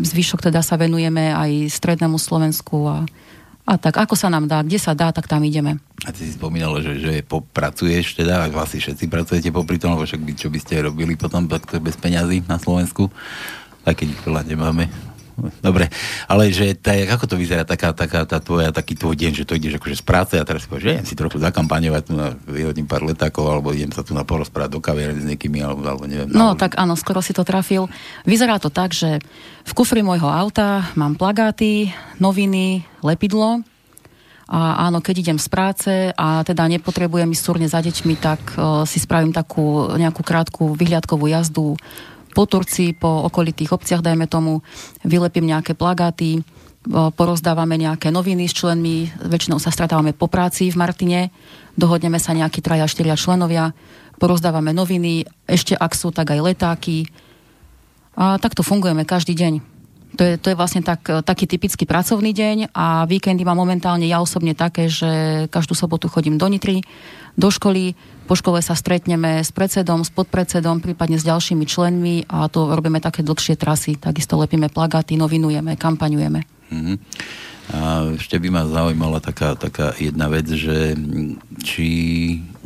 zvyšok 0.00 0.50
teda 0.50 0.62
sa 0.62 0.78
venujeme 0.78 1.34
aj 1.34 1.68
strednému 1.74 2.16
Slovensku 2.16 2.86
a, 2.86 2.98
a 3.66 3.72
tak, 3.76 3.98
ako 3.98 4.14
sa 4.14 4.30
nám 4.30 4.46
dá, 4.46 4.62
kde 4.62 4.78
sa 4.78 4.94
dá, 4.94 5.10
tak 5.10 5.26
tam 5.26 5.42
ideme. 5.42 5.82
A 6.06 6.14
ty 6.14 6.24
si 6.24 6.32
spomínala, 6.32 6.80
že, 6.80 6.96
že 6.96 7.26
popracuješ 7.26 8.22
teda, 8.22 8.48
vlastne 8.48 8.80
všetci 8.80 9.04
pracujete 9.10 9.48
popri 9.52 9.76
tom, 9.76 9.98
lebo 9.98 10.06
však 10.06 10.22
by, 10.22 10.32
čo 10.38 10.48
by 10.48 10.58
ste 10.62 10.86
robili 10.86 11.18
potom 11.18 11.44
bez 11.50 11.96
peňazí 12.00 12.46
na 12.48 12.56
Slovensku, 12.56 13.12
aj 13.84 13.94
keď 13.98 14.08
veľa 14.24 14.42
nemáme. 14.46 15.09
Dobre, 15.64 15.88
ale 16.28 16.52
že 16.52 16.76
tak, 16.76 17.08
ako 17.08 17.24
to 17.24 17.36
vyzerá 17.40 17.64
taká, 17.64 17.96
taká 17.96 18.28
tá 18.28 18.38
tvoja, 18.38 18.70
taký 18.70 18.94
tvoj 18.94 19.16
deň, 19.16 19.32
že 19.42 19.44
to 19.48 19.56
ideš 19.56 19.80
akože 19.80 19.96
z 20.00 20.04
práce 20.04 20.34
a 20.36 20.44
teraz 20.44 20.64
si 20.64 20.68
povieš, 20.68 20.84
že 20.84 20.92
idem 20.96 21.06
si 21.08 21.16
trochu 21.16 21.40
zakampaňovať, 21.40 22.02
tu 22.04 22.12
na, 22.14 22.36
vyhodím 22.48 22.84
pár 22.84 23.02
letákov, 23.04 23.48
alebo 23.48 23.72
idem 23.72 23.90
sa 23.90 24.04
tu 24.04 24.12
na 24.12 24.22
porozprávať 24.22 24.70
do 24.76 24.80
kaviarny 24.84 25.20
s 25.24 25.28
niekými, 25.28 25.64
alebo, 25.64 25.80
alebo 25.86 26.04
neviem. 26.04 26.28
No 26.28 26.52
tak 26.54 26.76
áno, 26.76 26.94
skoro 26.94 27.24
si 27.24 27.32
to 27.32 27.42
trafil. 27.42 27.88
Vyzerá 28.28 28.60
to 28.60 28.68
tak, 28.68 28.92
že 28.92 29.18
v 29.64 29.72
kufri 29.72 30.04
môjho 30.04 30.28
auta 30.28 30.92
mám 30.94 31.16
plagáty, 31.16 31.92
noviny, 32.20 32.84
lepidlo, 33.00 33.64
a 34.50 34.90
áno, 34.90 34.98
keď 34.98 35.22
idem 35.22 35.38
z 35.38 35.46
práce 35.46 35.92
a 36.10 36.42
teda 36.42 36.66
nepotrebujem 36.66 37.30
ísť 37.30 37.44
súrne 37.46 37.70
za 37.70 37.78
deťmi, 37.78 38.14
tak 38.18 38.42
uh, 38.58 38.82
si 38.82 38.98
spravím 38.98 39.30
takú 39.30 39.94
nejakú 39.94 40.26
krátku 40.26 40.74
vyhliadkovú 40.74 41.30
jazdu 41.30 41.78
po 42.32 42.46
Turcii, 42.46 42.96
po 42.96 43.26
okolitých 43.28 43.74
obciach, 43.74 44.02
dajme 44.02 44.30
tomu, 44.30 44.62
vylepím 45.02 45.50
nejaké 45.50 45.74
plagáty, 45.74 46.42
porozdávame 46.88 47.76
nejaké 47.76 48.08
noviny 48.08 48.48
s 48.48 48.56
členmi, 48.56 49.12
väčšinou 49.20 49.60
sa 49.60 49.68
stretávame 49.68 50.16
po 50.16 50.32
práci 50.32 50.72
v 50.72 50.80
Martine, 50.80 51.20
dohodneme 51.76 52.16
sa 52.16 52.32
nejakí 52.32 52.64
traja, 52.64 52.88
štyria 52.88 53.20
členovia, 53.20 53.76
porozdávame 54.16 54.72
noviny, 54.72 55.28
ešte 55.44 55.76
ak 55.76 55.92
sú, 55.92 56.08
tak 56.12 56.32
aj 56.32 56.40
letáky. 56.40 57.08
A 58.16 58.40
takto 58.40 58.64
fungujeme 58.64 59.04
každý 59.04 59.36
deň. 59.36 59.69
To 60.18 60.22
je, 60.26 60.34
to 60.42 60.50
je 60.50 60.58
vlastne 60.58 60.82
tak, 60.82 61.06
taký 61.22 61.46
typický 61.46 61.86
pracovný 61.86 62.34
deň 62.34 62.74
a 62.74 63.06
víkendy 63.06 63.46
mám 63.46 63.62
momentálne 63.62 64.10
ja 64.10 64.18
osobne 64.18 64.58
také, 64.58 64.90
že 64.90 65.46
každú 65.48 65.78
sobotu 65.78 66.10
chodím 66.10 66.34
do 66.34 66.50
Nitry, 66.50 66.82
do 67.38 67.48
školy, 67.48 67.94
po 68.26 68.34
škole 68.34 68.58
sa 68.58 68.74
stretneme 68.74 69.42
s 69.42 69.54
predsedom, 69.54 70.02
s 70.02 70.10
podpredsedom, 70.10 70.82
prípadne 70.82 71.14
s 71.18 71.26
ďalšími 71.26 71.64
členmi 71.66 72.26
a 72.26 72.50
to 72.50 72.74
robíme 72.74 72.98
také 72.98 73.22
dlhšie 73.22 73.54
trasy. 73.54 73.98
Takisto 73.98 74.34
lepíme 74.38 74.66
plagáty, 74.66 75.14
novinujeme, 75.14 75.78
kampaňujeme. 75.78 76.40
Mm-hmm. 76.70 76.96
A 77.70 78.10
ešte 78.18 78.34
by 78.42 78.48
ma 78.50 78.66
zaujímala 78.66 79.22
taká, 79.22 79.54
taká 79.54 79.94
jedna 79.94 80.26
vec, 80.26 80.50
že 80.50 80.98
či 81.62 81.86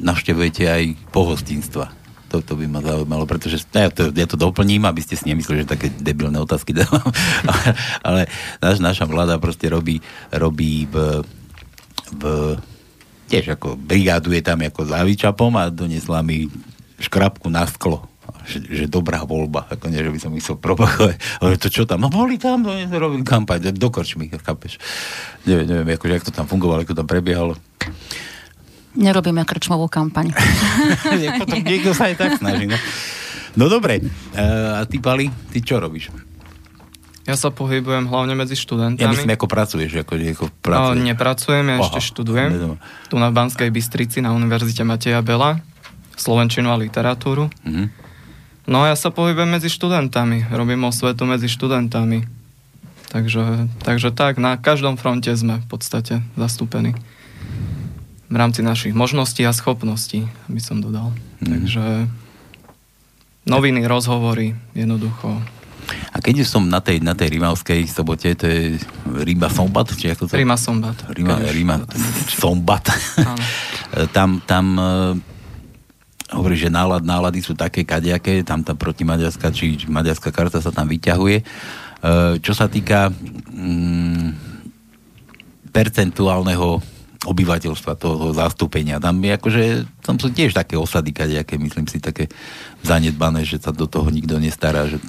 navštevujete 0.01 0.65
aj 0.65 0.83
pohostinstva. 1.13 2.04
To, 2.35 2.43
to 2.43 2.59
by 2.59 2.67
ma 2.67 2.83
zaujímalo, 2.83 3.31
pretože 3.31 3.62
ja 3.71 3.87
to, 3.95 4.11
ja 4.11 4.26
to 4.26 4.35
doplním, 4.35 4.83
aby 4.91 4.99
ste 4.99 5.14
si 5.14 5.31
nemysleli, 5.31 5.62
že 5.62 5.71
také 5.71 5.87
debilné 5.87 6.43
otázky 6.43 6.75
dávam. 6.83 7.07
ale, 8.03 8.26
naš, 8.59 8.83
naša 8.83 9.07
vláda 9.07 9.38
proste 9.38 9.71
robí, 9.71 10.03
robí 10.35 10.91
v, 10.91 11.23
v 12.19 12.23
tiež 13.31 13.55
ako 13.55 13.79
brigáduje 13.79 14.43
tam 14.43 14.67
ako 14.67 14.83
za 14.83 15.07
Vyčapom 15.07 15.55
a 15.55 15.71
donesla 15.71 16.26
mi 16.26 16.50
škrapku 16.99 17.47
na 17.55 17.71
sklo. 17.71 18.11
Že, 18.45 18.59
že 18.67 18.85
dobrá 18.91 19.23
voľba, 19.25 19.71
ako 19.71 19.88
nie, 19.88 20.03
že 20.03 20.11
by 20.11 20.19
som 20.21 20.35
chcel 20.37 20.59
propagovať. 20.59 21.17
Ale 21.38 21.57
to 21.57 21.71
čo 21.71 21.87
tam? 21.87 22.03
No 22.03 22.11
boli 22.11 22.37
tam, 22.37 22.67
no, 22.67 22.75
robili 22.76 23.23
kampaň, 23.25 23.73
do 23.73 23.88
krčmy, 23.88 24.29
chápeš. 24.43 24.76
Neviem, 25.49 25.71
neviem, 25.71 25.97
akože, 25.97 26.12
jak 26.19 26.26
to 26.29 26.35
tam 26.35 26.50
fungovalo, 26.50 26.83
ako 26.83 26.99
tam 26.99 27.09
prebiehalo. 27.09 27.57
Nerobíme 28.95 29.43
krčmovú 29.43 29.91
kampaň. 29.91 30.31
Potom 31.43 31.61
niekto 31.67 31.91
sa 31.95 32.11
aj 32.11 32.15
tak 32.15 32.31
snaží. 32.39 32.71
No, 32.71 32.79
no 33.59 33.65
dobre, 33.67 34.03
a 34.35 34.87
ty, 34.87 35.03
Pali, 35.03 35.31
ty 35.51 35.59
čo 35.63 35.83
robíš? 35.83 36.15
Ja 37.25 37.41
sa 37.41 37.49
pohybujem 37.49 38.05
hlavne 38.05 38.37
medzi 38.37 38.53
študentami. 38.53 39.01
Ja 39.01 39.09
myslím, 39.09 39.33
ako 39.33 39.49
pracuješ. 39.49 39.97
Ako, 40.05 40.13
ako 40.21 40.47
pracuješ. 40.61 41.01
No, 41.01 41.09
nepracujem, 41.09 41.65
ja 41.73 41.77
Aha, 41.81 41.85
ešte 41.89 42.01
študujem. 42.05 42.77
Tu 43.09 43.17
na 43.17 43.33
Banskej 43.33 43.73
Bystrici 43.73 44.21
na 44.21 44.37
Univerzite 44.37 44.85
Mateja 44.85 45.25
Bela. 45.25 45.57
Slovenčinu 46.21 46.69
a 46.69 46.77
literatúru. 46.77 47.49
Mm-hmm. 47.65 47.87
No 48.69 48.85
ja 48.85 48.93
sa 48.93 49.09
pohybujem 49.09 49.57
medzi 49.57 49.73
študentami. 49.73 50.53
Robím 50.53 50.85
osvetu 50.85 51.25
medzi 51.25 51.49
študentami. 51.49 52.29
Takže, 53.09 53.73
takže 53.81 54.13
tak, 54.13 54.37
na 54.37 54.61
každom 54.61 55.01
fronte 55.01 55.33
sme 55.33 55.65
v 55.65 55.67
podstate 55.67 56.21
zastúpení. 56.37 56.93
V 58.35 58.37
rámci 58.37 58.67
našich 58.67 58.91
možností 58.91 59.47
a 59.47 59.55
schopností, 59.55 60.26
by 60.50 60.59
som 60.59 60.83
dodal. 60.83 61.14
Mm. 61.38 61.47
Takže 61.55 61.85
noviny, 63.47 63.87
rozhovory, 63.87 64.59
jednoducho. 64.75 65.38
A 66.11 66.19
keď 66.19 66.43
som 66.43 66.67
na 66.67 66.83
tej, 66.83 66.99
na 67.05 67.14
tej 67.14 67.38
rimavskej 67.38 67.87
sobote, 67.87 68.35
to 68.35 68.50
je 68.50 68.81
Rima 69.23 69.47
Sombat? 69.47 69.95
Či 69.95 70.17
ako 70.19 70.26
to? 70.26 70.35
Rima 70.35 70.59
Sombat. 70.59 71.07
Rima, 71.14 71.38
Rima 71.55 71.79
Sombat. 72.26 72.91
tam, 74.17 74.43
tam 74.49 74.64
e, 74.81 74.91
hovorí, 76.35 76.57
že 76.57 76.73
nálad, 76.73 77.05
nálady 77.05 77.45
sú 77.45 77.53
také 77.53 77.85
kadejaké, 77.87 78.41
tam 78.43 78.64
tá 78.64 78.73
protimaďarská, 78.73 79.53
či 79.53 79.76
maďarská 79.87 80.33
karta 80.33 80.59
sa 80.59 80.73
tam 80.73 80.88
vyťahuje 80.88 81.45
Eh, 82.05 82.37
čo 82.45 82.53
sa 82.53 82.69
týka 82.69 83.09
mm, 83.09 84.29
percentuálneho 85.73 86.76
obyvateľstva, 87.25 87.99
toho 87.99 88.31
zastúpenia. 88.37 89.00
Tam, 89.00 89.16
je 89.19 89.33
akože, 89.35 89.62
tam 90.04 90.21
sú 90.21 90.31
tiež 90.31 90.52
také 90.54 90.76
osady, 90.76 91.11
aké 91.16 91.57
myslím 91.57 91.88
si, 91.88 91.99
také 91.99 92.28
zanedbané, 92.85 93.43
že 93.43 93.59
sa 93.59 93.73
do 93.73 93.88
toho 93.88 94.12
nikto 94.12 94.37
nestará, 94.38 94.87
že 94.87 95.00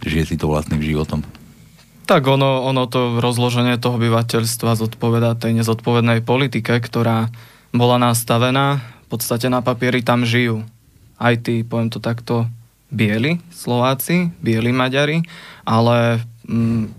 žije 0.00 0.34
si 0.34 0.36
to 0.38 0.48
vlastným 0.48 0.80
životom. 0.80 1.26
Tak 2.04 2.28
ono, 2.28 2.68
ono 2.68 2.84
to 2.84 3.18
rozloženie 3.18 3.80
toho 3.80 3.96
obyvateľstva 3.96 4.76
zodpoveda 4.76 5.40
tej 5.40 5.56
nezodpovednej 5.60 6.20
politike, 6.20 6.76
ktorá 6.78 7.32
bola 7.72 7.96
nastavená. 7.96 8.84
V 9.08 9.18
podstate 9.18 9.48
na 9.48 9.64
papieri 9.64 10.04
tam 10.04 10.28
žijú. 10.28 10.64
Aj 11.16 11.32
tí, 11.40 11.64
poviem 11.64 11.88
to 11.88 12.04
takto, 12.04 12.44
bieli 12.92 13.40
Slováci, 13.48 14.30
bieli 14.44 14.70
Maďari, 14.70 15.24
ale 15.64 16.20
Mm, 16.20 16.33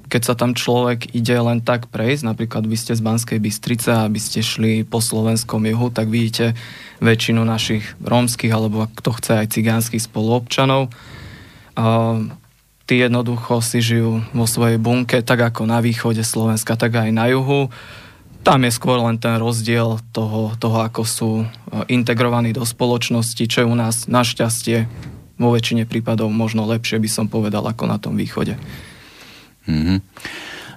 keď 0.09 0.21
sa 0.25 0.33
tam 0.33 0.57
človek 0.57 1.13
ide 1.13 1.37
len 1.37 1.61
tak 1.61 1.93
prejsť, 1.93 2.25
napríklad 2.25 2.65
vy 2.65 2.73
ste 2.81 2.97
z 2.97 3.05
Banskej 3.05 3.37
Bystrice 3.37 3.93
a 3.93 4.09
by 4.09 4.17
ste 4.17 4.41
šli 4.41 4.81
po 4.81 4.97
slovenskom 4.97 5.61
juhu, 5.69 5.93
tak 5.93 6.09
vidíte 6.09 6.57
väčšinu 6.97 7.45
našich 7.45 7.85
rómskych 8.01 8.49
alebo 8.49 8.89
kto 8.89 9.09
chce 9.21 9.31
aj 9.45 9.53
cigánskych 9.53 10.01
spoluobčanov. 10.01 10.89
A 11.77 11.85
tí 12.89 13.05
jednoducho 13.05 13.61
si 13.61 13.85
žijú 13.85 14.25
vo 14.33 14.49
svojej 14.49 14.81
bunke, 14.81 15.21
tak 15.21 15.45
ako 15.45 15.69
na 15.69 15.77
východe 15.77 16.25
Slovenska, 16.25 16.73
tak 16.73 16.97
aj 16.97 17.13
na 17.13 17.29
juhu. 17.29 17.69
Tam 18.41 18.61
je 18.65 18.73
skôr 18.73 18.97
len 18.97 19.21
ten 19.21 19.37
rozdiel 19.37 20.01
toho, 20.09 20.53
toho 20.57 20.77
ako 20.85 21.01
sú 21.01 21.31
e, 21.41 21.45
integrovaní 21.89 22.53
do 22.53 22.61
spoločnosti, 22.61 23.41
čo 23.49 23.65
je 23.65 23.69
u 23.69 23.73
nás 23.73 24.05
našťastie 24.05 24.85
vo 25.37 25.49
väčšine 25.53 25.89
prípadov 25.89 26.29
možno 26.29 26.65
lepšie, 26.69 27.01
by 27.01 27.09
som 27.09 27.25
povedal, 27.25 27.65
ako 27.65 27.89
na 27.89 27.97
tom 27.97 28.13
východe. 28.13 28.57
Mm-hmm. 29.65 29.97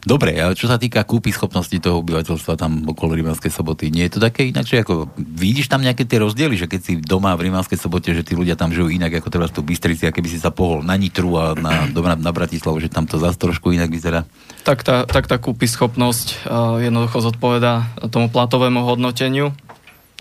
Dobre, 0.08 0.38
ale 0.38 0.54
čo 0.54 0.70
sa 0.70 0.78
týka 0.78 1.02
kúpy 1.02 1.34
schopnosti 1.34 1.74
toho 1.82 2.00
obyvateľstva 2.00 2.54
tam 2.54 2.86
okolo 2.86 3.18
Rímavskej 3.18 3.50
soboty, 3.50 3.90
nie 3.90 4.06
je 4.06 4.16
to 4.16 4.20
také 4.22 4.48
inakšie? 4.48 4.86
Ako, 4.86 5.10
vidíš 5.18 5.68
tam 5.68 5.82
nejaké 5.82 6.06
tie 6.06 6.22
rozdiely, 6.22 6.54
že 6.54 6.70
keď 6.70 6.80
si 6.80 6.92
doma 6.96 7.34
v 7.34 7.50
Rímavskej 7.50 7.76
sobote, 7.76 8.14
že 8.14 8.22
tí 8.22 8.38
ľudia 8.38 8.54
tam 8.54 8.70
žijú 8.70 8.88
inak 8.88 9.18
ako 9.20 9.28
teraz 9.28 9.50
tu 9.50 9.60
Bystrici, 9.60 10.06
a 10.06 10.14
keby 10.14 10.30
si 10.30 10.38
sa 10.38 10.54
pohol 10.54 10.86
na 10.86 10.94
Nitru 10.94 11.34
a 11.36 11.52
na, 11.58 11.90
na, 11.90 12.14
na 12.14 12.32
Bratislavu, 12.32 12.78
že 12.78 12.88
tam 12.88 13.04
to 13.04 13.20
zase 13.20 13.36
trošku 13.36 13.74
inak 13.74 13.90
vyzerá? 13.90 14.22
Tak 14.62 14.86
tá, 14.86 15.04
tak 15.04 15.28
tá 15.28 15.36
kúpy 15.36 15.66
schopnosť 15.68 16.46
uh, 16.46 16.80
jednoducho 16.80 17.18
zodpoveda 17.18 18.00
tomu 18.08 18.30
platovému 18.32 18.86
hodnoteniu. 18.86 19.52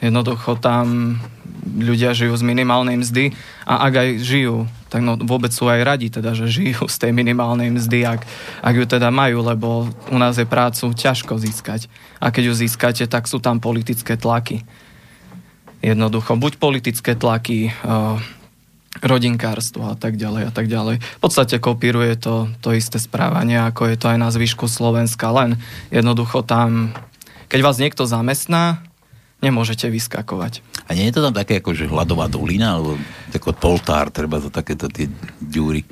Jednoducho 0.03 0.59
tam 0.59 1.15
ľudia 1.63 2.11
žijú 2.11 2.35
z 2.35 2.43
minimálnej 2.43 2.97
mzdy 2.99 3.31
a 3.63 3.87
ak 3.87 3.93
aj 3.93 4.09
žijú 4.19 4.67
tak 4.87 5.03
no 5.03 5.19
vôbec 5.19 5.51
sú 5.51 5.67
aj 5.67 5.83
radi, 5.83 6.07
teda, 6.07 6.31
že 6.31 6.47
žijú 6.47 6.87
z 6.87 6.97
tej 6.97 7.11
minimálnej 7.11 7.71
mzdy, 7.71 8.07
ak, 8.07 8.21
ak 8.63 8.73
ju 8.75 8.85
teda 8.87 9.11
majú, 9.11 9.43
lebo 9.43 9.91
u 10.11 10.17
nás 10.17 10.39
je 10.39 10.47
prácu 10.47 10.91
ťažko 10.95 11.39
získať. 11.39 11.91
A 12.23 12.31
keď 12.31 12.51
ju 12.51 12.53
získate, 12.55 13.03
tak 13.05 13.27
sú 13.27 13.43
tam 13.43 13.59
politické 13.59 14.15
tlaky. 14.15 14.63
Jednoducho, 15.83 16.33
buď 16.39 16.57
politické 16.57 17.13
tlaky, 17.13 17.69
uh, 17.85 18.17
rodinkárstvo 19.01 19.93
a 19.93 19.95
tak 19.95 20.17
ďalej 20.17 20.49
a 20.49 20.51
tak 20.51 20.65
ďalej. 20.65 20.97
V 21.01 21.19
podstate 21.21 21.61
kopíruje 21.61 22.17
to, 22.17 22.49
to 22.63 22.73
isté 22.73 22.97
správanie, 22.97 23.59
ako 23.61 23.93
je 23.93 23.97
to 23.99 24.09
aj 24.09 24.17
na 24.17 24.29
zvyšku 24.33 24.65
Slovenska, 24.65 25.29
len 25.29 25.61
jednoducho 25.93 26.41
tam, 26.41 26.95
keď 27.51 27.59
vás 27.61 27.77
niekto 27.77 28.09
zamestná, 28.09 28.86
nemôžete 29.41 29.89
vyskakovať. 29.89 30.65
A 30.89 30.97
nie 30.97 31.05
je 31.09 31.15
to 31.19 31.25
tam 31.25 31.35
také 31.35 31.61
ako, 31.61 31.77
že 31.77 31.89
hladová 31.89 32.25
dolina, 32.31 32.79
alebo 32.79 32.97
ako 33.29 33.53
poltár, 33.53 34.09
treba 34.09 34.41
za 34.41 34.49
takéto 34.49 34.89
tie 34.89 35.11
ďúry? 35.37 35.85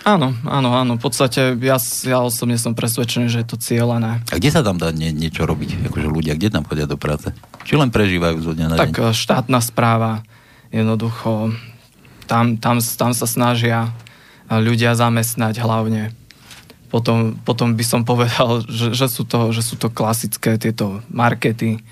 Áno, 0.00 0.32
áno, 0.48 0.72
áno. 0.72 0.96
V 0.96 1.02
podstate 1.04 1.60
ja, 1.60 1.76
ja 2.08 2.18
osobne 2.24 2.56
som 2.56 2.72
presvedčený, 2.72 3.28
že 3.28 3.44
je 3.44 3.48
to 3.48 3.60
cieľané. 3.60 4.24
A 4.32 4.40
kde 4.40 4.48
sa 4.48 4.64
tam 4.64 4.80
dá 4.80 4.88
nie, 4.96 5.12
niečo 5.12 5.44
robiť? 5.44 5.92
Akože 5.92 6.08
ľudia, 6.08 6.36
kde 6.40 6.48
tam 6.48 6.64
chodia 6.64 6.88
do 6.88 6.96
práce? 6.96 7.36
Či 7.68 7.76
len 7.76 7.92
prežívajú 7.92 8.40
zo 8.40 8.52
dňa 8.56 8.66
na 8.72 8.76
Tak 8.80 8.96
deň? 8.96 9.12
štátna 9.12 9.60
správa, 9.60 10.24
jednoducho, 10.72 11.52
tam, 12.24 12.56
tam, 12.56 12.80
tam 12.80 13.10
sa 13.12 13.26
snažia 13.28 13.92
ľudia 14.48 14.96
zamestnať 14.96 15.60
hlavne. 15.60 16.16
Potom, 16.88 17.38
potom 17.46 17.76
by 17.76 17.84
som 17.84 18.02
povedal, 18.02 18.64
že, 18.72 18.96
že, 18.96 19.06
sú 19.06 19.28
to, 19.28 19.52
že 19.52 19.60
sú 19.60 19.76
to 19.76 19.92
klasické 19.92 20.56
tieto 20.56 21.04
markety, 21.12 21.84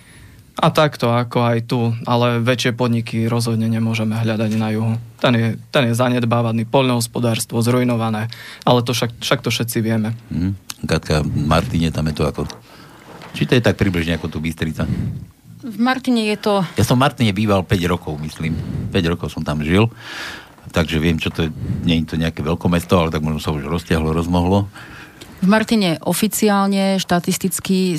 a 0.58 0.68
takto, 0.74 1.14
ako 1.14 1.38
aj 1.46 1.58
tu, 1.70 1.94
ale 2.02 2.42
väčšie 2.42 2.74
podniky 2.74 3.30
rozhodne 3.30 3.70
nemôžeme 3.70 4.18
hľadať 4.18 4.50
na 4.58 4.74
juhu. 4.74 4.98
Ten 5.22 5.32
je, 5.38 5.48
ten 5.70 5.86
je 5.86 5.94
zanedbávaný, 5.94 6.66
poľnohospodárstvo 6.66 7.62
zrujnované, 7.62 8.26
ale 8.66 8.82
to 8.82 8.90
však, 8.90 9.22
však 9.22 9.40
to 9.46 9.54
všetci 9.54 9.78
vieme. 9.78 10.18
Mm. 10.34 10.58
Katka, 10.82 11.22
Martine 11.22 11.94
tam 11.94 12.10
je 12.10 12.14
to 12.18 12.24
ako... 12.26 12.42
Či 13.38 13.46
to 13.46 13.54
je 13.54 13.62
tak 13.62 13.78
približne 13.78 14.18
ako 14.18 14.26
tu 14.26 14.38
Bystrica? 14.42 14.82
V 15.62 15.78
Martine 15.78 16.26
je 16.26 16.38
to... 16.38 16.62
Ja 16.74 16.82
som 16.82 16.98
v 16.98 17.06
Martine 17.06 17.30
býval 17.30 17.62
5 17.62 17.78
rokov, 17.86 18.18
myslím. 18.18 18.58
5 18.90 19.12
rokov 19.14 19.30
som 19.30 19.46
tam 19.46 19.62
žil, 19.62 19.86
takže 20.74 20.98
viem, 20.98 21.22
čo 21.22 21.30
to 21.30 21.46
je. 21.46 21.50
Nie 21.86 22.02
je 22.02 22.14
to 22.14 22.16
nejaké 22.18 22.42
veľkomesto, 22.42 22.94
ale 22.98 23.14
tak 23.14 23.22
možno 23.22 23.38
sa 23.38 23.54
už 23.54 23.66
roztiahlo, 23.66 24.10
rozmohlo. 24.10 24.66
V 25.38 25.46
Martine 25.46 26.02
oficiálne, 26.02 26.98
štatisticky 26.98 27.94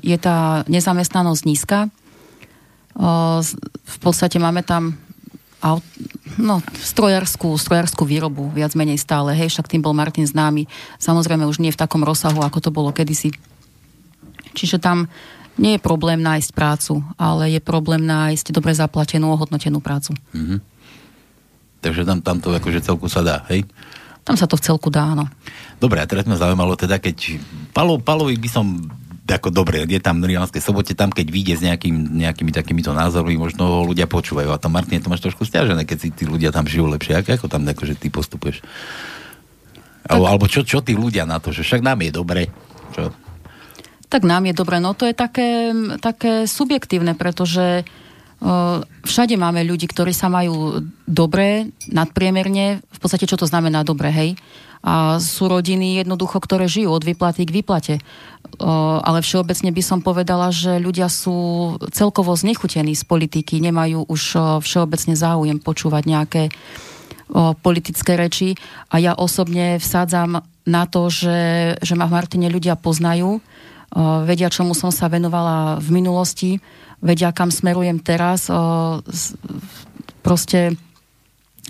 je 0.00 0.16
tá 0.20 0.62
nezamestnanosť 0.68 1.42
nízka. 1.48 1.88
V 3.80 3.98
podstate 4.04 4.36
máme 4.36 4.60
tam 4.60 5.00
no, 6.36 6.60
strojarskú, 6.76 7.56
strojarskú 7.56 8.04
výrobu, 8.04 8.52
viac 8.52 8.76
menej 8.76 9.00
stále. 9.00 9.32
Hej, 9.32 9.56
však 9.56 9.72
tým 9.72 9.84
bol 9.84 9.96
Martin 9.96 10.28
známy. 10.28 10.68
Samozrejme 11.00 11.48
už 11.48 11.64
nie 11.64 11.72
v 11.72 11.80
takom 11.80 12.04
rozsahu, 12.04 12.44
ako 12.44 12.58
to 12.60 12.70
bolo 12.72 12.92
kedysi. 12.92 13.32
Čiže 14.52 14.80
tam 14.80 15.08
nie 15.60 15.76
je 15.76 15.84
problém 15.84 16.20
nájsť 16.20 16.50
prácu, 16.56 17.04
ale 17.20 17.52
je 17.52 17.60
problém 17.60 18.00
nájsť 18.04 18.52
dobre 18.52 18.72
zaplatenú, 18.72 19.28
ohodnotenú 19.32 19.80
prácu. 19.84 20.16
Mm-hmm. 20.32 20.58
Takže 21.80 22.02
tam, 22.04 22.18
tam 22.20 22.36
to 22.40 22.52
akože 22.52 22.80
celku 22.84 23.08
sa 23.08 23.20
dá, 23.20 23.44
hej? 23.52 23.64
Tam 24.24 24.36
sa 24.36 24.44
to 24.44 24.56
v 24.56 24.64
celku 24.64 24.88
dá, 24.92 25.16
áno. 25.16 25.28
Dobre, 25.80 25.98
a 25.98 26.06
teraz 26.06 26.28
ma 26.28 26.36
zaujímalo 26.36 26.76
teda, 26.76 27.00
keď 27.00 27.40
Palo, 27.72 27.96
Palovi 27.96 28.36
by 28.36 28.50
som 28.52 28.66
ako 29.30 29.54
dobre, 29.54 29.86
je 29.86 30.02
tam 30.02 30.18
v 30.18 30.34
Rianskej 30.34 30.58
sobote, 30.58 30.92
tam 30.98 31.14
keď 31.14 31.26
vyjde 31.30 31.54
s 31.54 31.62
nejakým, 31.62 32.18
nejakými 32.18 32.50
takýmito 32.50 32.90
názormi, 32.90 33.38
možno 33.38 33.62
ho 33.62 33.86
ľudia 33.86 34.10
počúvajú. 34.10 34.50
A 34.50 34.58
tam 34.58 34.74
Martin, 34.74 34.98
to 34.98 35.06
máš 35.06 35.22
trošku 35.22 35.46
stiažené, 35.46 35.86
keď 35.86 35.98
si 36.02 36.08
tí 36.10 36.26
ľudia 36.26 36.50
tam 36.50 36.66
žijú 36.66 36.90
lepšie. 36.90 37.22
Ako, 37.22 37.38
ako 37.38 37.46
tam 37.46 37.62
akože 37.62 37.94
ty 37.94 38.10
postupuješ? 38.10 38.58
Tak... 40.10 40.18
Alebo, 40.18 40.50
čo, 40.50 40.66
čo 40.66 40.82
tí 40.82 40.98
ľudia 40.98 41.30
na 41.30 41.38
to, 41.38 41.54
že 41.54 41.62
však 41.62 41.78
nám 41.78 42.02
je 42.02 42.10
dobre? 42.10 42.50
Čo? 42.90 43.14
Tak 44.10 44.26
nám 44.26 44.50
je 44.50 44.54
dobre, 44.58 44.82
no 44.82 44.98
to 44.98 45.06
je 45.06 45.14
také, 45.14 45.70
také 46.02 46.50
subjektívne, 46.50 47.14
pretože 47.14 47.86
všade 49.04 49.36
máme 49.36 49.62
ľudí, 49.62 49.86
ktorí 49.86 50.16
sa 50.16 50.32
majú 50.32 50.82
dobre, 51.06 51.70
nadpriemerne, 51.92 52.80
v 52.82 52.98
podstate 52.98 53.28
čo 53.28 53.36
to 53.36 53.46
znamená 53.46 53.84
dobre, 53.84 54.10
hej? 54.10 54.30
A 54.80 55.20
sú 55.20 55.44
rodiny 55.48 56.00
jednoducho, 56.00 56.40
ktoré 56.40 56.64
žijú 56.64 56.96
od 56.96 57.04
výplaty 57.04 57.44
k 57.44 57.52
výplate. 57.52 57.94
Ale 59.04 59.20
všeobecne 59.20 59.70
by 59.76 59.82
som 59.84 60.00
povedala, 60.00 60.48
že 60.48 60.80
ľudia 60.80 61.12
sú 61.12 61.76
celkovo 61.92 62.32
znechutení 62.32 62.96
z 62.96 63.04
politiky, 63.04 63.60
nemajú 63.60 64.08
už 64.08 64.22
všeobecne 64.64 65.12
záujem 65.12 65.60
počúvať 65.60 66.02
nejaké 66.08 66.42
politické 67.62 68.18
reči 68.18 68.58
a 68.90 68.98
ja 68.98 69.14
osobne 69.14 69.78
vsádzam 69.78 70.42
na 70.66 70.84
to, 70.90 71.06
že, 71.12 71.78
že 71.78 71.94
ma 71.94 72.10
v 72.10 72.16
Martine 72.18 72.50
ľudia 72.50 72.74
poznajú, 72.74 73.38
vedia, 74.26 74.50
čomu 74.50 74.74
som 74.74 74.90
sa 74.94 75.06
venovala 75.10 75.78
v 75.82 75.88
minulosti, 75.94 76.50
vedia, 77.02 77.34
kam 77.34 77.50
smerujem 77.50 77.98
teraz. 78.02 78.46
Proste 80.22 80.74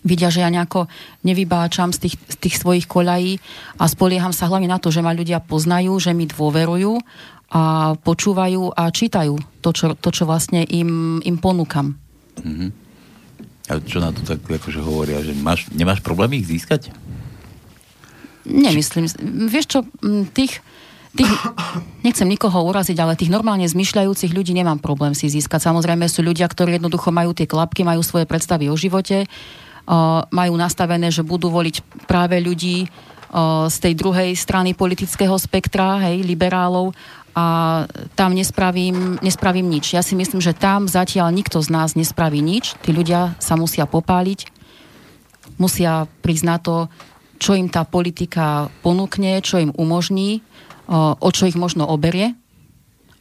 vidia, 0.05 0.33
že 0.33 0.45
ja 0.45 0.51
nejako 0.53 0.89
nevybáčam 1.25 1.93
z 1.93 2.09
tých, 2.09 2.17
z 2.17 2.37
tých 2.41 2.57
svojich 2.61 2.87
koľají 2.89 3.41
a 3.81 3.85
spolieham 3.89 4.33
sa 4.33 4.49
hlavne 4.49 4.69
na 4.69 4.81
to, 4.81 4.89
že 4.89 5.05
ma 5.05 5.13
ľudia 5.13 5.41
poznajú, 5.45 5.97
že 6.01 6.17
mi 6.17 6.29
dôverujú 6.29 7.01
a 7.51 7.95
počúvajú 7.99 8.79
a 8.79 8.95
čítajú 8.95 9.35
to, 9.59 9.71
čo, 9.75 9.99
to, 9.99 10.09
čo 10.15 10.23
vlastne 10.25 10.63
im, 10.63 11.19
im 11.27 11.37
ponúkam. 11.37 11.99
Mm-hmm. 12.39 12.71
A 13.71 13.79
čo 13.83 13.99
na 14.03 14.11
to 14.15 14.23
tak 14.23 14.43
akože 14.43 14.83
hovoria, 14.83 15.23
že 15.23 15.35
máš, 15.35 15.71
nemáš 15.71 16.03
problém 16.03 16.43
ich 16.43 16.47
získať? 16.47 16.91
Nemyslím. 18.47 19.07
Vieš 19.47 19.67
čo, 19.67 19.79
tých, 20.35 20.59
tých, 21.15 21.31
nechcem 22.07 22.27
nikoho 22.27 22.67
uraziť, 22.67 22.99
ale 22.99 23.19
tých 23.19 23.31
normálne 23.31 23.67
zmyšľajúcich 23.67 24.35
ľudí 24.35 24.55
nemám 24.55 24.83
problém 24.83 25.15
si 25.15 25.31
získať. 25.31 25.71
Samozrejme 25.71 26.07
sú 26.11 26.23
ľudia, 26.23 26.51
ktorí 26.51 26.79
jednoducho 26.79 27.15
majú 27.15 27.31
tie 27.31 27.47
klapky, 27.47 27.87
majú 27.87 28.03
svoje 28.03 28.27
predstavy 28.27 28.67
o 28.71 28.75
živote, 28.75 29.27
majú 30.31 30.55
nastavené, 30.59 31.09
že 31.13 31.27
budú 31.27 31.49
voliť 31.53 32.07
práve 32.11 32.41
ľudí 32.41 32.89
z 33.71 33.77
tej 33.79 33.95
druhej 33.95 34.35
strany 34.35 34.75
politického 34.75 35.39
spektra, 35.39 36.03
hej, 36.03 36.27
liberálov 36.27 36.91
a 37.31 37.87
tam 38.19 38.35
nespravím, 38.35 39.23
nespravím 39.23 39.71
nič. 39.71 39.95
Ja 39.95 40.03
si 40.03 40.19
myslím, 40.19 40.43
že 40.43 40.51
tam 40.51 40.91
zatiaľ 40.91 41.31
nikto 41.31 41.63
z 41.63 41.71
nás 41.71 41.95
nespraví 41.95 42.43
nič. 42.43 42.75
Tí 42.83 42.91
ľudia 42.91 43.39
sa 43.39 43.55
musia 43.55 43.87
popáliť, 43.87 44.51
musia 45.63 46.11
prísť 46.27 46.45
na 46.45 46.59
to, 46.59 46.91
čo 47.39 47.55
im 47.55 47.71
tá 47.71 47.87
politika 47.87 48.67
ponúkne, 48.83 49.39
čo 49.47 49.63
im 49.63 49.71
umožní, 49.79 50.43
o 50.91 51.29
čo 51.31 51.47
ich 51.47 51.55
možno 51.55 51.87
oberie 51.87 52.35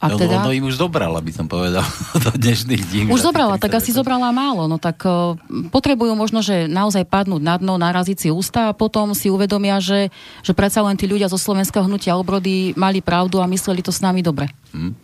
a 0.00 0.08
no, 0.08 0.16
teda... 0.16 0.40
No 0.40 0.48
im 0.48 0.64
už 0.64 0.80
zobrala, 0.80 1.20
by 1.20 1.28
som 1.28 1.44
povedal, 1.44 1.84
do 2.24 2.32
dnešných 2.32 2.82
dní. 2.88 3.00
Už 3.12 3.20
zobrala, 3.20 3.60
tak 3.60 3.76
asi 3.76 3.92
zobrala 3.92 4.32
málo. 4.32 4.64
No 4.64 4.80
tak 4.80 5.04
uh, 5.04 5.36
potrebujú 5.68 6.16
možno, 6.16 6.40
že 6.40 6.64
naozaj 6.72 7.04
padnúť 7.04 7.42
na 7.44 7.60
dno, 7.60 7.76
naraziť 7.76 8.16
si 8.16 8.28
ústa 8.32 8.72
a 8.72 8.76
potom 8.76 9.12
si 9.12 9.28
uvedomia, 9.28 9.76
že, 9.76 10.08
že 10.40 10.56
predsa 10.56 10.80
len 10.80 10.96
tí 10.96 11.04
ľudia 11.04 11.28
zo 11.28 11.36
slovenského 11.36 11.84
hnutia 11.84 12.16
obrody 12.16 12.72
mali 12.80 13.04
pravdu 13.04 13.44
a 13.44 13.46
mysleli 13.46 13.84
to 13.84 13.92
s 13.92 14.00
nami 14.00 14.24
dobre. 14.24 14.48
Hmm. 14.72 14.96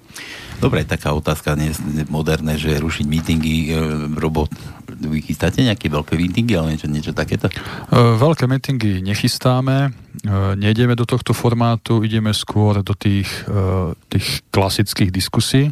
Dobre, 0.57 0.89
taká 0.89 1.13
otázka 1.13 1.53
nie 1.55 1.71
moderné, 2.09 2.57
že 2.57 2.81
rušiť 2.81 3.07
mítingy, 3.07 3.57
e, 3.69 3.81
robot, 4.17 4.49
vy 4.89 5.21
chystáte 5.21 5.61
nejaké 5.61 5.93
veľké 5.93 6.17
mítingy, 6.17 6.57
ale 6.57 6.75
niečo, 6.75 6.89
niečo 6.89 7.13
takéto? 7.13 7.53
E, 7.53 7.55
veľké 7.95 8.49
mítingy 8.49 9.05
nechystáme, 9.05 9.77
e, 9.87 9.91
nejdeme 10.57 10.97
do 10.97 11.05
tohto 11.05 11.37
formátu, 11.37 12.01
ideme 12.01 12.33
skôr 12.33 12.81
do 12.81 12.97
tých, 12.97 13.29
e, 13.45 13.93
tých 14.09 14.47
klasických 14.49 15.13
diskusí 15.13 15.69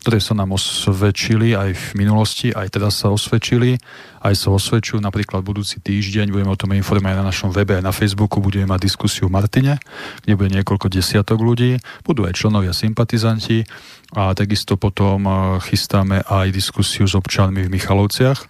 ktoré 0.00 0.16
sa 0.16 0.32
nám 0.32 0.56
osvedčili 0.56 1.52
aj 1.52 1.76
v 1.76 1.86
minulosti, 2.00 2.48
aj 2.56 2.72
teraz 2.72 3.04
sa 3.04 3.12
osvedčili, 3.12 3.76
aj 4.24 4.32
sa 4.32 4.48
osvedčujú. 4.48 4.96
Napríklad 4.96 5.44
budúci 5.44 5.76
týždeň 5.76 6.32
budeme 6.32 6.48
o 6.48 6.56
tom 6.56 6.72
informovať 6.72 7.20
na 7.20 7.28
našom 7.28 7.52
webe 7.52 7.76
aj 7.76 7.84
na 7.84 7.92
Facebooku, 7.92 8.40
budeme 8.40 8.64
mať 8.64 8.88
diskusiu 8.88 9.28
v 9.28 9.36
Martine, 9.36 9.76
kde 10.24 10.40
bude 10.40 10.50
niekoľko 10.56 10.88
desiatok 10.88 11.44
ľudí, 11.44 11.76
budú 12.00 12.24
aj 12.24 12.32
členovia 12.32 12.72
sympatizanti 12.72 13.68
a 14.14 14.34
takisto 14.34 14.74
potom 14.74 15.22
e, 15.26 15.32
chystáme 15.62 16.22
aj 16.26 16.50
diskusiu 16.50 17.06
s 17.06 17.14
občanmi 17.14 17.66
v 17.66 17.72
Michalovciach. 17.72 18.42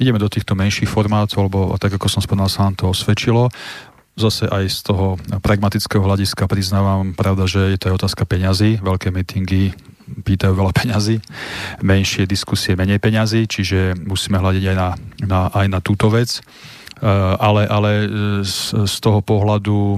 Ideme 0.00 0.22
do 0.22 0.30
týchto 0.30 0.56
menších 0.56 0.88
formátov, 0.88 1.50
lebo 1.50 1.74
tak 1.76 1.98
ako 1.98 2.08
som 2.08 2.24
spomínal, 2.24 2.48
sa 2.48 2.70
nám 2.70 2.78
to 2.78 2.88
osvedčilo 2.88 3.52
zase 4.20 4.44
aj 4.44 4.64
z 4.68 4.78
toho 4.84 5.16
pragmatického 5.40 6.04
hľadiska 6.04 6.44
priznávam, 6.44 7.16
pravda, 7.16 7.48
že 7.48 7.72
je 7.72 7.78
to 7.80 7.88
aj 7.88 8.04
otázka 8.04 8.28
peňazí. 8.28 8.76
Veľké 8.84 9.08
meetingy 9.08 9.72
pýtajú 10.10 10.52
veľa 10.52 10.72
peňazí, 10.76 11.22
menšie 11.80 12.28
diskusie 12.28 12.76
menej 12.76 13.00
peňazí, 13.00 13.48
čiže 13.48 13.96
musíme 13.96 14.36
hľadiť 14.36 14.64
aj 14.68 14.76
na, 14.76 14.88
na, 15.24 15.40
aj 15.54 15.66
na 15.70 15.78
túto 15.80 16.12
vec. 16.12 16.44
Uh, 17.00 17.32
ale, 17.40 17.64
ale 17.64 17.90
z, 18.44 18.84
z 18.84 18.94
toho 19.00 19.24
pohľadu 19.24 19.96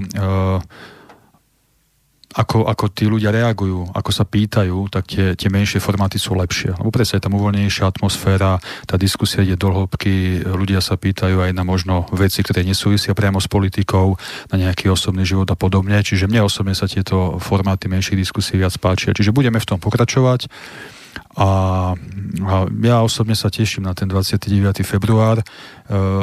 ako, 2.33 2.65
ako 2.65 2.85
tí 2.89 3.05
ľudia 3.05 3.29
reagujú, 3.29 3.93
ako 3.93 4.09
sa 4.09 4.25
pýtajú, 4.25 4.89
tak 4.89 5.05
tie, 5.05 5.37
tie 5.37 5.49
menšie 5.53 5.77
formáty 5.77 6.17
sú 6.17 6.33
lepšie. 6.33 6.73
Lebo 6.77 6.89
presne 6.89 7.21
je 7.21 7.25
tam 7.29 7.37
uvoľnejšia 7.37 7.85
atmosféra, 7.85 8.57
tá 8.89 8.97
diskusia 8.97 9.45
ide 9.45 9.53
do 9.53 9.69
hĺbky, 9.69 10.41
ľudia 10.43 10.81
sa 10.81 10.97
pýtajú 10.97 11.45
aj 11.45 11.51
na 11.53 11.61
možno 11.61 12.09
veci, 12.09 12.41
ktoré 12.41 12.65
nesúvisia 12.65 13.13
priamo 13.13 13.37
s 13.37 13.45
politikou, 13.45 14.17
na 14.49 14.55
nejaký 14.57 14.89
osobný 14.89 15.23
život 15.23 15.47
a 15.53 15.57
podobne. 15.57 16.01
Čiže 16.01 16.25
mne 16.25 16.49
osobne 16.49 16.73
sa 16.73 16.89
tieto 16.89 17.37
formáty 17.37 17.85
menších 17.85 18.17
diskusí 18.17 18.57
viac 18.57 18.73
páčia. 18.81 19.13
Čiže 19.13 19.31
budeme 19.31 19.61
v 19.61 19.69
tom 19.69 19.77
pokračovať. 19.77 20.49
A, 21.33 21.49
a 22.45 22.55
ja 22.69 22.97
osobne 23.01 23.33
sa 23.33 23.49
teším 23.49 23.89
na 23.89 23.93
ten 23.97 24.05
29. 24.05 24.85
február. 24.85 25.41
E, 25.41 25.45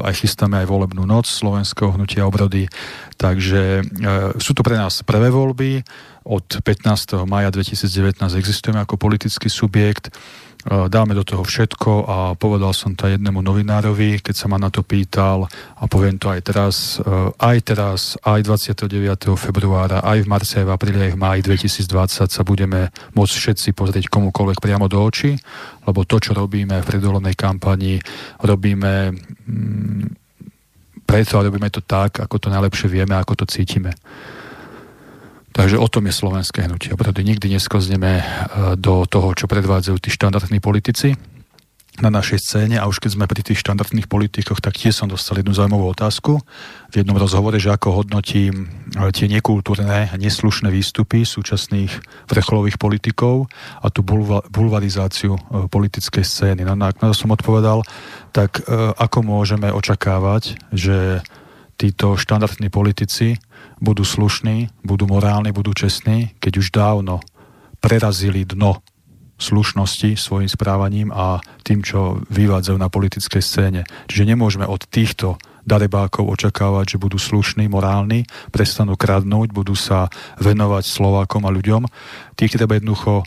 aj 0.07 0.15
chystáme 0.23 0.59
aj 0.63 0.71
volebnú 0.71 1.03
noc 1.03 1.27
Slovenského 1.27 1.95
hnutia 1.95 2.27
obrody. 2.27 2.71
Takže 3.19 3.83
e, 3.83 3.83
sú 4.39 4.55
to 4.55 4.63
pre 4.63 4.79
nás 4.79 5.03
prvé 5.03 5.31
voľby. 5.35 5.83
Od 6.27 6.47
15. 6.63 7.27
maja 7.27 7.51
2019 7.51 8.23
existujeme 8.37 8.79
ako 8.83 9.01
politický 9.01 9.49
subjekt 9.49 10.13
dáme 10.67 11.17
do 11.17 11.25
toho 11.25 11.41
všetko 11.41 11.93
a 12.05 12.17
povedal 12.37 12.77
som 12.77 12.93
to 12.93 13.09
jednému 13.09 13.41
novinárovi, 13.41 14.21
keď 14.21 14.35
sa 14.37 14.47
ma 14.53 14.61
na 14.61 14.69
to 14.69 14.85
pýtal 14.85 15.49
a 15.81 15.85
poviem 15.89 16.21
to 16.21 16.29
aj 16.29 16.41
teraz, 16.45 16.77
aj 17.41 17.59
teraz, 17.65 18.21
aj 18.21 18.45
29. 18.45 19.41
februára, 19.41 20.05
aj 20.05 20.21
v 20.21 20.29
marci, 20.29 20.61
aj 20.61 20.69
v 20.69 20.75
apríli, 20.77 21.01
aj 21.09 21.13
v 21.17 21.23
máji 21.23 21.41
2020 21.49 22.29
sa 22.29 22.43
budeme 22.45 22.93
môcť 23.17 23.35
všetci 23.41 23.69
pozrieť 23.73 24.13
komukoľvek 24.13 24.61
priamo 24.61 24.85
do 24.85 25.01
očí, 25.01 25.33
lebo 25.89 26.05
to, 26.05 26.21
čo 26.21 26.37
robíme 26.37 26.85
v 26.85 26.89
predvolenej 26.89 27.35
kampani, 27.41 27.97
robíme 28.45 29.17
mm, 29.17 30.05
preto 31.09 31.41
a 31.41 31.45
robíme 31.49 31.73
to 31.73 31.81
tak, 31.81 32.21
ako 32.21 32.37
to 32.37 32.53
najlepšie 32.53 32.87
vieme, 32.87 33.17
ako 33.17 33.43
to 33.43 33.45
cítime. 33.49 33.97
Takže 35.51 35.83
o 35.83 35.89
tom 35.91 36.07
je 36.07 36.15
slovenské 36.15 36.71
hnutie. 36.71 36.95
Preto 36.95 37.27
nikdy 37.27 37.59
nesklzneme 37.59 38.23
e, 38.23 38.25
do 38.79 39.03
toho, 39.07 39.35
čo 39.35 39.51
predvádzajú 39.51 39.97
tí 39.99 40.11
štandardní 40.15 40.63
politici 40.63 41.19
na 42.01 42.09
našej 42.09 42.39
scéne 42.39 42.77
a 42.81 42.89
už 42.89 43.03
keď 43.03 43.11
sme 43.19 43.27
pri 43.29 43.43
tých 43.45 43.61
štandardných 43.61 44.09
politikoch, 44.09 44.63
tak 44.63 44.79
tiež 44.79 44.95
som 44.95 45.11
dostal 45.11 45.37
jednu 45.37 45.53
zaujímavú 45.53 45.91
otázku 45.91 46.39
v 46.89 46.95
jednom 46.95 47.19
rozhovore, 47.19 47.59
že 47.59 47.75
ako 47.75 47.99
hodnotím 47.99 48.71
e, 48.95 49.11
tie 49.11 49.27
nekultúrne 49.27 50.15
neslušné 50.15 50.71
výstupy 50.71 51.27
súčasných 51.27 51.93
vrcholových 52.31 52.79
politikov 52.79 53.51
a 53.83 53.91
tú 53.91 54.07
bulvarizáciu 54.55 55.35
e, 55.35 55.41
politickej 55.67 56.23
scény. 56.23 56.63
No, 56.63 56.79
na 56.79 56.95
to 56.95 57.11
som 57.11 57.35
odpovedal, 57.35 57.83
tak 58.31 58.63
ako 58.95 59.27
môžeme 59.27 59.75
očakávať, 59.75 60.55
že 60.71 61.19
títo 61.81 62.21
štandardní 62.21 62.69
politici 62.69 63.41
budú 63.81 64.05
slušní, 64.05 64.69
budú 64.85 65.09
morálni, 65.09 65.57
budú 65.57 65.73
čestní, 65.73 66.37
keď 66.37 66.53
už 66.61 66.69
dávno 66.69 67.25
prerazili 67.81 68.45
dno 68.45 68.85
slušnosti 69.41 70.21
svojim 70.21 70.53
správaním 70.53 71.09
a 71.09 71.41
tým, 71.65 71.81
čo 71.81 72.21
vyvádzajú 72.29 72.77
na 72.77 72.93
politickej 72.93 73.41
scéne. 73.41 73.81
Čiže 74.05 74.29
nemôžeme 74.29 74.69
od 74.69 74.85
týchto 74.85 75.41
darebákov 75.65 76.29
očakávať, 76.29 76.97
že 76.97 77.03
budú 77.03 77.17
slušní, 77.17 77.73
morálni, 77.73 78.29
prestanú 78.53 79.01
kradnúť, 79.01 79.57
budú 79.57 79.73
sa 79.73 80.13
venovať 80.37 80.85
Slovákom 80.85 81.49
a 81.49 81.55
ľuďom. 81.57 81.89
Tých 82.37 82.53
treba 82.61 82.77
jednoducho 82.77 83.25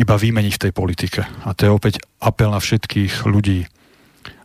iba 0.00 0.14
vymeniť 0.16 0.52
v 0.56 0.62
tej 0.68 0.72
politike. 0.72 1.20
A 1.44 1.52
to 1.52 1.68
je 1.68 1.70
opäť 1.72 1.94
apel 2.24 2.48
na 2.48 2.60
všetkých 2.60 3.28
ľudí, 3.28 3.68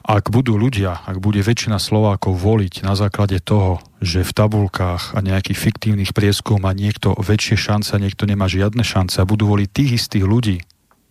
ak 0.05 0.29
budú 0.29 0.53
ľudia, 0.53 1.01
ak 1.01 1.17
bude 1.17 1.41
väčšina 1.41 1.81
Slovákov 1.81 2.37
voliť 2.37 2.85
na 2.85 2.93
základe 2.93 3.41
toho, 3.41 3.81
že 4.05 4.21
v 4.21 4.31
tabulkách 4.37 5.17
a 5.17 5.19
nejakých 5.25 5.57
fiktívnych 5.57 6.13
prieskum 6.13 6.61
má 6.61 6.77
niekto 6.77 7.17
väčšie 7.17 7.57
šance 7.57 7.97
a 7.97 8.01
niekto 8.01 8.29
nemá 8.29 8.45
žiadne 8.45 8.85
šance 8.85 9.17
a 9.17 9.25
budú 9.25 9.49
voliť 9.49 9.69
tých 9.73 9.91
istých 10.05 10.25
ľudí, 10.29 10.61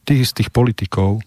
tých 0.07 0.31
istých 0.31 0.55
politikov, 0.55 1.27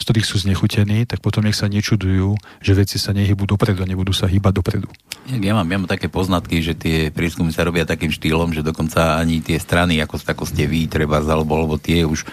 z 0.00 0.02
ktorých 0.08 0.28
sú 0.32 0.36
znechutení, 0.40 1.04
tak 1.04 1.20
potom 1.20 1.44
nech 1.44 1.60
sa 1.60 1.68
nečudujú, 1.68 2.40
že 2.64 2.72
veci 2.72 2.96
sa 2.96 3.12
nehybú 3.12 3.44
dopredu 3.44 3.84
a 3.84 3.90
nebudú 3.90 4.16
sa 4.16 4.24
hýbať 4.24 4.52
dopredu. 4.56 4.88
Ja 5.28 5.52
mám, 5.52 5.68
ja 5.68 5.76
mám 5.76 5.90
také 5.90 6.08
poznatky, 6.08 6.64
že 6.64 6.72
tie 6.72 7.12
prieskumy 7.12 7.52
sa 7.52 7.68
robia 7.68 7.84
takým 7.84 8.08
štýlom, 8.08 8.56
že 8.56 8.64
dokonca 8.64 9.20
ani 9.20 9.44
tie 9.44 9.60
strany, 9.60 10.00
ako, 10.00 10.24
ako 10.24 10.44
ste 10.48 10.64
vy, 10.64 10.88
treba 10.88 11.20
alebo, 11.20 11.52
alebo 11.52 11.76
tie 11.76 12.08
už 12.08 12.24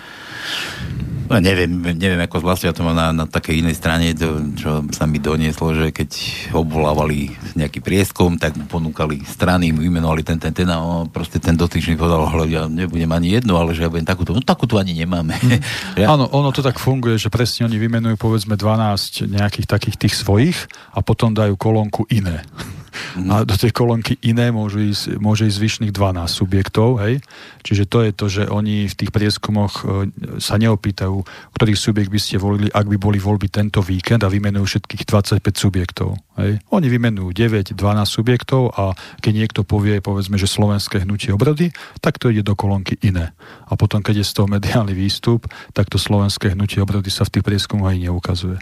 No, 1.26 1.42
neviem, 1.42 1.74
neviem, 1.98 2.22
ako 2.22 2.46
zvlášť 2.46 2.70
ja 2.70 2.74
to 2.74 2.86
mám 2.86 2.94
na, 2.94 3.10
na 3.10 3.26
takej 3.26 3.66
inej 3.66 3.82
strane, 3.82 4.14
to, 4.14 4.54
čo 4.54 4.86
sa 4.94 5.10
mi 5.10 5.18
donieslo, 5.18 5.74
že 5.74 5.90
keď 5.90 6.10
obvolávali 6.54 7.34
nejaký 7.58 7.82
prieskum, 7.82 8.38
tak 8.38 8.54
mu 8.54 8.70
ponúkali 8.70 9.26
strany, 9.26 9.74
mu 9.74 9.82
vymenovali 9.82 10.22
ten, 10.22 10.38
ten, 10.38 10.54
ten 10.54 10.70
a 10.70 10.78
on, 10.78 11.10
proste 11.10 11.42
ten 11.42 11.58
dotyčný 11.58 11.98
povedal, 11.98 12.30
hľad, 12.30 12.50
ja 12.54 12.64
nebudem 12.70 13.10
ani 13.10 13.42
jedno, 13.42 13.58
ale 13.58 13.74
že 13.74 13.86
ja 13.86 13.90
budem 13.90 14.06
takúto, 14.06 14.38
no 14.38 14.42
takúto 14.46 14.78
ani 14.78 14.94
nemáme. 14.94 15.34
ja? 16.02 16.14
Áno, 16.14 16.30
ono 16.30 16.54
to 16.54 16.62
tak 16.62 16.78
funguje, 16.78 17.18
že 17.18 17.34
presne 17.34 17.66
oni 17.66 17.82
vymenujú 17.82 18.22
povedzme 18.22 18.54
12 18.54 19.26
nejakých 19.26 19.66
takých 19.66 19.98
tých 19.98 20.14
svojich 20.22 20.58
a 20.94 21.02
potom 21.02 21.34
dajú 21.34 21.58
kolónku 21.58 22.06
iné. 22.14 22.46
Mm. 23.16 23.30
A 23.32 23.36
do 23.44 23.56
tej 23.56 23.72
kolónky 23.72 24.20
iné 24.26 24.50
môžu 24.50 24.82
ísť, 24.82 25.20
môže 25.20 25.48
ísť 25.48 25.58
zvyšných 25.58 25.92
12 25.94 26.26
subjektov, 26.28 27.00
hej. 27.04 27.22
Čiže 27.66 27.84
to 27.90 27.98
je 28.06 28.12
to, 28.14 28.26
že 28.30 28.44
oni 28.46 28.86
v 28.86 28.96
tých 28.96 29.12
prieskumoch 29.12 29.82
e, 29.82 30.10
sa 30.38 30.60
neopýtajú, 30.62 31.18
ktorý 31.58 31.74
subjekt 31.74 32.12
by 32.14 32.20
ste 32.22 32.36
volili, 32.38 32.70
ak 32.70 32.86
by 32.86 32.98
boli 33.00 33.18
voľby 33.18 33.50
tento 33.50 33.82
víkend 33.82 34.22
a 34.22 34.30
vymenujú 34.30 34.66
všetkých 34.66 35.04
25 35.08 35.42
subjektov. 35.56 36.18
Hej. 36.36 36.60
Oni 36.76 36.88
vymenujú 36.92 37.32
9, 37.32 37.74
12 37.74 37.80
subjektov 38.06 38.76
a 38.76 38.92
keď 39.24 39.34
niekto 39.34 39.62
povie, 39.64 40.04
povedzme, 40.04 40.36
že 40.36 40.52
slovenské 40.52 41.08
hnutie 41.08 41.32
obrody, 41.32 41.72
tak 42.04 42.20
to 42.20 42.28
ide 42.28 42.44
do 42.44 42.60
kolónky 42.60 43.00
iné. 43.00 43.32
A 43.72 43.80
potom, 43.80 44.04
keď 44.04 44.22
je 44.22 44.26
z 44.28 44.34
toho 44.36 44.48
mediálny 44.52 44.92
výstup, 44.92 45.48
tak 45.72 45.88
to 45.88 45.96
slovenské 45.96 46.52
hnutie 46.52 46.84
obrody 46.84 47.08
sa 47.08 47.24
v 47.24 47.40
tých 47.40 47.46
prieskumoch 47.48 47.90
aj 47.90 47.98
neukazuje. 47.98 48.58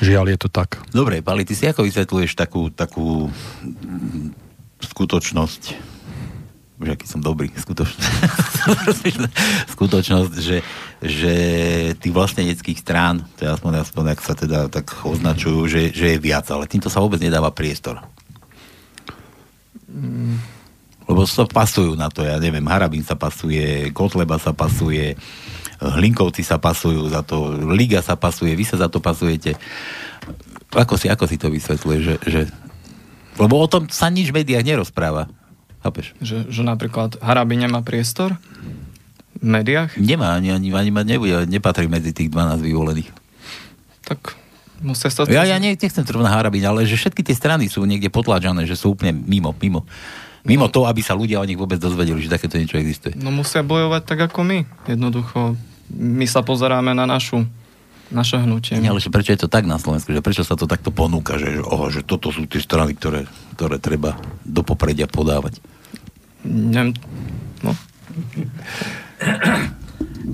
Žiaľ, 0.00 0.24
je 0.34 0.38
to 0.40 0.48
tak. 0.48 0.80
Dobre, 0.88 1.20
Pali, 1.20 1.44
ty 1.44 1.52
si 1.52 1.68
ako 1.68 1.84
vysvetľuješ 1.84 2.32
takú, 2.32 2.72
takú 2.72 3.28
skutočnosť, 4.78 5.62
že 6.78 6.90
aký 6.94 7.06
som 7.10 7.18
dobrý, 7.18 7.50
skutočnosť, 7.50 8.06
skutočnosť, 9.74 10.34
že, 10.38 10.62
že 11.02 11.34
tých 11.98 12.14
vlasteneckých 12.14 12.78
strán, 12.78 13.26
to 13.34 13.46
je 13.46 13.50
aspoň, 13.50 13.82
aspoň 13.82 14.04
ak 14.14 14.20
sa 14.22 14.34
teda 14.38 14.70
tak 14.70 14.86
označujú, 15.02 15.66
že, 15.66 15.82
že 15.90 16.14
je 16.14 16.22
viac, 16.22 16.46
ale 16.54 16.70
týmto 16.70 16.86
sa 16.86 17.02
vôbec 17.02 17.18
nedáva 17.18 17.50
priestor. 17.50 17.98
Lebo 21.08 21.24
sa 21.24 21.48
pasujú 21.48 21.96
na 21.96 22.12
to, 22.12 22.22
ja 22.22 22.36
neviem, 22.38 22.68
Harabín 22.68 23.02
sa 23.02 23.16
pasuje, 23.16 23.90
Kotleba 23.90 24.36
sa 24.36 24.52
pasuje, 24.52 25.16
Hlinkovci 25.78 26.42
sa 26.44 26.60
pasujú 26.60 27.08
za 27.10 27.24
to, 27.24 27.54
Liga 27.70 28.04
sa 28.04 28.18
pasuje, 28.18 28.52
vy 28.52 28.66
sa 28.66 28.76
za 28.76 28.90
to 28.90 29.00
pasujete. 29.00 29.56
Ako 30.74 31.00
si, 31.00 31.08
ako 31.08 31.24
si 31.24 31.40
to 31.40 31.48
vysvetľuje, 31.48 31.98
že, 32.04 32.14
že... 32.28 32.40
Lebo 33.38 33.54
o 33.62 33.66
tom 33.70 33.86
sa 33.86 34.10
nič 34.10 34.34
v 34.34 34.42
médiách 34.42 34.66
nerozpráva. 34.66 35.30
Chápeš? 35.80 36.12
Že, 36.18 36.50
že 36.50 36.62
napríklad 36.66 37.22
Harabín 37.22 37.62
nemá 37.62 37.86
priestor 37.86 38.34
v 39.38 39.46
médiách? 39.46 39.94
Nemá, 39.94 40.34
ani, 40.34 40.50
ani, 40.50 40.74
ani 40.74 40.90
ma 40.90 41.06
nebude, 41.06 41.46
nepatrí 41.46 41.86
medzi 41.86 42.10
tých 42.10 42.34
12 42.34 42.58
vyvolených. 42.58 43.10
Tak 44.02 44.34
musia 44.82 45.06
sa... 45.14 45.22
Ja, 45.30 45.46
ja 45.46 45.62
nechcem 45.62 46.02
trvať 46.02 46.26
Harabín, 46.26 46.66
ale 46.66 46.82
že 46.82 46.98
všetky 46.98 47.22
tie 47.22 47.38
strany 47.38 47.70
sú 47.70 47.86
niekde 47.86 48.10
potláčané, 48.10 48.66
že 48.66 48.74
sú 48.74 48.98
úplne 48.98 49.14
mimo, 49.14 49.54
mimo. 49.62 49.86
Mimo 50.42 50.66
no. 50.66 50.72
toho, 50.72 50.86
aby 50.90 51.02
sa 51.02 51.14
ľudia 51.14 51.38
o 51.38 51.46
nich 51.46 51.58
vôbec 51.58 51.78
dozvedeli, 51.78 52.18
že 52.18 52.30
takéto 52.30 52.58
niečo 52.58 52.78
existuje. 52.78 53.14
No 53.18 53.30
musia 53.30 53.62
bojovať 53.62 54.02
tak 54.02 54.18
ako 54.32 54.42
my. 54.42 54.58
Jednoducho 54.90 55.54
my 55.94 56.26
sa 56.26 56.42
pozeráme 56.42 56.92
na 56.92 57.06
našu 57.06 57.46
naše 58.08 58.40
hnutie. 58.40 58.80
Nie, 58.80 58.92
ale 58.92 59.02
že 59.02 59.12
prečo 59.12 59.32
je 59.36 59.40
to 59.44 59.50
tak 59.52 59.68
na 59.68 59.76
Slovensku? 59.76 60.12
Že 60.12 60.24
prečo 60.24 60.44
sa 60.44 60.56
to 60.56 60.64
takto 60.64 60.88
ponúka? 60.88 61.36
Že, 61.36 61.60
oh, 61.64 61.92
že 61.92 62.00
toto 62.04 62.32
sú 62.32 62.48
tie 62.48 62.60
strany, 62.60 62.96
ktoré, 62.96 63.28
ktoré 63.56 63.76
treba 63.76 64.16
do 64.44 64.64
popredia 64.64 65.04
podávať? 65.04 65.60
Nem, 66.46 66.96
no. 67.60 67.72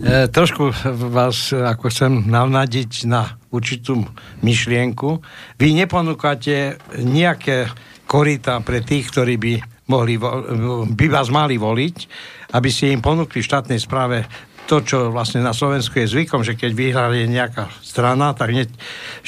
E, 0.05 0.29
trošku 0.29 0.75
vás 1.11 1.55
ako 1.55 1.85
chcem 1.89 2.13
navnadiť 2.29 3.09
na 3.09 3.39
určitú 3.55 4.05
myšlienku. 4.43 5.23
Vy 5.57 5.69
neponúkate 5.75 6.77
nejaké 6.99 7.71
korita 8.05 8.61
pre 8.61 8.83
tých, 8.83 9.09
ktorí 9.11 9.35
by 9.39 9.53
mohli, 9.89 10.19
by 10.91 11.07
vás 11.09 11.29
mali 11.29 11.57
voliť, 11.57 11.97
aby 12.55 12.69
ste 12.69 12.93
im 12.95 13.01
ponúkli 13.01 13.41
v 13.41 13.49
štátnej 13.49 13.81
správe 13.81 14.25
to, 14.64 14.81
čo 14.81 14.98
vlastne 15.12 15.44
na 15.44 15.53
Slovensku 15.53 16.00
je 16.00 16.09
zvykom, 16.09 16.40
že 16.40 16.57
keď 16.57 16.70
vyhrali 16.72 17.29
nejaká 17.29 17.68
strana, 17.85 18.33
tak 18.33 18.57
hneď 18.57 18.68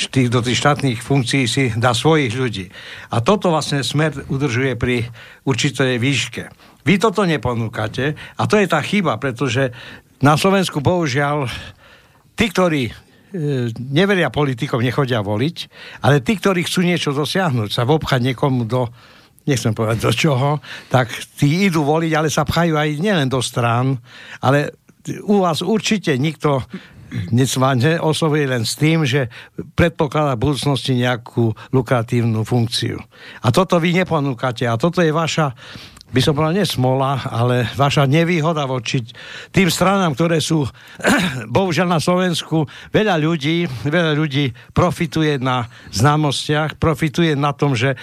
tých, 0.09 0.29
do 0.33 0.40
tých 0.40 0.57
štátnych 0.57 1.05
funkcií 1.05 1.44
si 1.44 1.72
dá 1.77 1.92
svojich 1.92 2.33
ľudí. 2.33 2.72
A 3.12 3.20
toto 3.20 3.53
vlastne 3.53 3.85
smer 3.85 4.16
udržuje 4.33 4.75
pri 4.81 5.05
určitej 5.44 6.01
výške. 6.01 6.42
Vy 6.87 6.94
toto 6.96 7.29
neponúkate 7.29 8.16
a 8.16 8.42
to 8.49 8.57
je 8.57 8.66
tá 8.66 8.81
chyba, 8.81 9.20
pretože 9.20 9.75
na 10.25 10.40
Slovensku 10.40 10.81
bohužiaľ 10.81 11.44
tí, 12.33 12.49
ktorí 12.49 12.88
e, 12.88 12.92
neveria 13.77 14.33
politikom, 14.33 14.81
nechodia 14.81 15.20
voliť, 15.20 15.57
ale 16.01 16.25
tí, 16.25 16.40
ktorí 16.40 16.64
chcú 16.64 16.81
niečo 16.81 17.12
dosiahnuť, 17.12 17.68
sa 17.68 17.85
vobchať 17.85 18.33
niekomu 18.33 18.64
do 18.64 18.88
nechcem 19.46 19.70
povedať 19.70 19.99
do 20.03 20.11
čoho, 20.11 20.51
tak 20.90 21.07
tí 21.38 21.70
idú 21.70 21.87
voliť, 21.87 22.12
ale 22.18 22.29
sa 22.35 22.42
pchajú 22.42 22.75
aj 22.75 22.99
nielen 22.99 23.31
do 23.31 23.38
strán, 23.38 23.94
ale 24.42 24.75
u 25.23 25.42
vás 25.42 25.62
určite 25.62 26.14
nikto 26.19 26.62
neoslovuje 27.31 28.45
len 28.51 28.66
s 28.66 28.75
tým, 28.75 29.07
že 29.07 29.31
predpokladá 29.79 30.35
v 30.35 30.51
budúcnosti 30.51 30.99
nejakú 30.99 31.55
lukratívnu 31.71 32.42
funkciu. 32.42 32.99
A 33.47 33.49
toto 33.55 33.79
vy 33.79 33.95
neponúkate. 33.95 34.66
A 34.66 34.75
toto 34.75 35.01
je 35.01 35.14
vaša 35.14 35.55
by 36.07 36.21
som 36.23 36.38
povedal, 36.38 36.55
nesmola, 36.55 37.19
ale 37.27 37.66
vaša 37.75 38.07
nevýhoda 38.07 38.62
voči 38.62 39.03
tým 39.51 39.66
stranám, 39.66 40.14
ktoré 40.14 40.38
sú, 40.38 40.62
bohužiaľ 41.57 41.99
na 41.99 42.01
Slovensku, 42.01 42.62
veľa 42.95 43.19
ľudí, 43.19 43.66
veľa 43.90 44.14
ľudí 44.14 44.55
profituje 44.71 45.42
na 45.42 45.66
známostiach, 45.90 46.79
profituje 46.79 47.35
na 47.35 47.51
tom, 47.51 47.75
že 47.75 47.99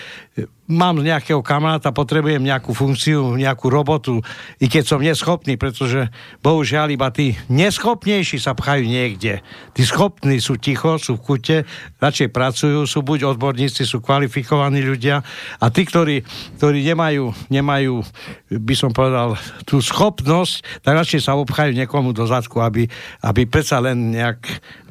mám 0.65 0.97
nejakého 1.03 1.43
kamaráta, 1.45 1.93
potrebujem 1.93 2.41
nejakú 2.41 2.73
funkciu, 2.73 3.35
nejakú 3.37 3.69
robotu, 3.69 4.23
i 4.57 4.65
keď 4.65 4.83
som 4.83 5.03
neschopný, 5.03 5.59
pretože 5.59 6.09
bohužiaľ 6.41 6.87
iba 6.95 7.11
tí 7.13 7.37
neschopnejší 7.51 8.41
sa 8.41 8.57
pchajú 8.57 8.87
niekde. 8.87 9.45
Tí 9.75 9.81
schopní 9.85 10.41
sú 10.41 10.57
ticho, 10.57 10.97
sú 10.97 11.19
v 11.19 11.23
kute, 11.23 11.57
radšej 12.01 12.29
pracujú, 12.33 12.87
sú 12.89 13.05
buď 13.05 13.35
odborníci, 13.35 13.85
sú 13.85 14.01
kvalifikovaní 14.01 14.81
ľudia 14.81 15.21
a 15.59 15.65
tí, 15.69 15.85
ktorí, 15.85 16.25
ktorí 16.57 16.79
nemajú, 16.81 17.29
nemajú, 17.53 18.01
by 18.49 18.75
som 18.77 18.89
povedal, 18.95 19.37
tú 19.67 19.83
schopnosť, 19.83 20.81
tak 20.81 20.97
radšej 20.97 21.21
sa 21.29 21.37
obchajú 21.37 21.75
niekomu 21.75 22.15
do 22.15 22.25
zadku, 22.25 22.63
aby, 22.63 22.89
aby 23.21 23.41
predsa 23.45 23.83
len 23.83 24.15
nejak 24.15 24.41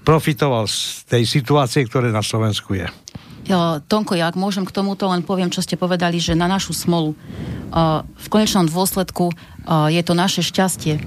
profitoval 0.07 0.67
z 0.69 1.07
tej 1.09 1.25
situácie, 1.27 1.87
ktoré 1.87 2.15
na 2.15 2.23
Slovensku 2.23 2.75
je. 2.77 2.87
Tonko, 3.91 4.15
ja 4.15 4.31
ak 4.31 4.39
môžem 4.39 4.63
k 4.63 4.75
tomuto, 4.75 5.11
len 5.11 5.27
poviem, 5.27 5.51
čo 5.51 5.65
ste 5.65 5.75
povedali, 5.75 6.23
že 6.23 6.39
na 6.39 6.47
našu 6.47 6.71
smolu 6.71 7.19
v 8.07 8.27
konečnom 8.31 8.71
dôsledku 8.71 9.35
je 9.67 10.03
to 10.05 10.15
naše 10.15 10.47
šťastie, 10.47 11.03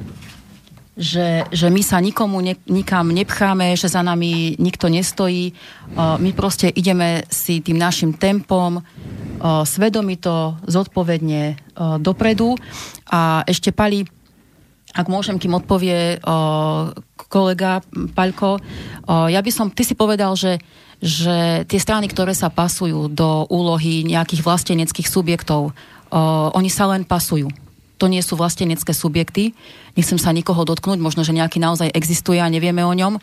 že, 0.96 1.44
že 1.52 1.68
my 1.68 1.84
sa 1.84 2.00
nikomu 2.00 2.40
ne, 2.40 2.56
nikam 2.72 3.12
nepcháme, 3.12 3.76
že 3.76 3.92
za 3.92 4.00
nami 4.00 4.56
nikto 4.56 4.88
nestojí. 4.88 5.52
My 5.96 6.32
proste 6.32 6.72
ideme 6.72 7.28
si 7.28 7.60
tým 7.60 7.76
našim 7.76 8.16
tempom 8.16 8.80
svedomito, 9.68 10.56
zodpovedne 10.64 11.60
dopredu. 12.00 12.56
A 13.12 13.44
ešte 13.44 13.76
Pali, 13.76 14.08
ak 14.96 15.12
môžem, 15.12 15.36
kým 15.36 15.60
odpovie 15.60 16.24
kolega 17.28 17.84
Paľko, 18.16 18.64
ja 19.08 19.40
by 19.44 19.52
som, 19.52 19.68
ty 19.76 19.84
si 19.84 20.00
povedal, 20.00 20.32
že 20.40 20.64
že 21.04 21.68
tie 21.68 21.80
strany, 21.80 22.08
ktoré 22.08 22.32
sa 22.32 22.48
pasujú 22.48 23.12
do 23.12 23.46
úlohy 23.52 24.08
nejakých 24.08 24.42
vlasteneckých 24.44 25.08
subjektov, 25.08 25.72
uh, 25.72 26.50
oni 26.56 26.72
sa 26.72 26.88
len 26.90 27.04
pasujú. 27.04 27.52
To 28.00 28.12
nie 28.12 28.20
sú 28.20 28.36
vlastenecké 28.36 28.92
subjekty. 28.92 29.56
Nechcem 29.96 30.20
sa 30.20 30.36
nikoho 30.36 30.68
dotknúť, 30.68 31.00
možno, 31.00 31.24
že 31.24 31.36
nejaký 31.36 31.64
naozaj 31.64 31.92
existuje 31.96 32.44
a 32.44 32.52
nevieme 32.52 32.84
o 32.84 32.92
ňom. 32.92 33.20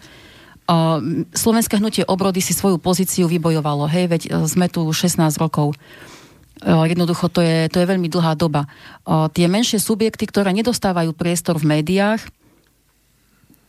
Uh, 0.69 1.25
Slovenské 1.35 1.77
hnutie 1.81 2.07
obrody 2.07 2.41
si 2.41 2.57
svoju 2.57 2.81
pozíciu 2.81 3.29
vybojovalo. 3.29 3.89
Hej, 3.89 4.05
veď 4.09 4.23
sme 4.49 4.69
tu 4.73 4.85
16 4.89 5.19
rokov. 5.41 5.77
Uh, 6.63 6.87
jednoducho 6.87 7.27
to 7.29 7.43
je, 7.43 7.67
to 7.69 7.83
je 7.83 7.91
veľmi 7.91 8.07
dlhá 8.07 8.39
doba. 8.39 8.71
Uh, 9.03 9.27
tie 9.33 9.51
menšie 9.51 9.83
subjekty, 9.83 10.31
ktoré 10.31 10.55
nedostávajú 10.55 11.11
priestor 11.13 11.59
v 11.59 11.81
médiách, 11.81 12.23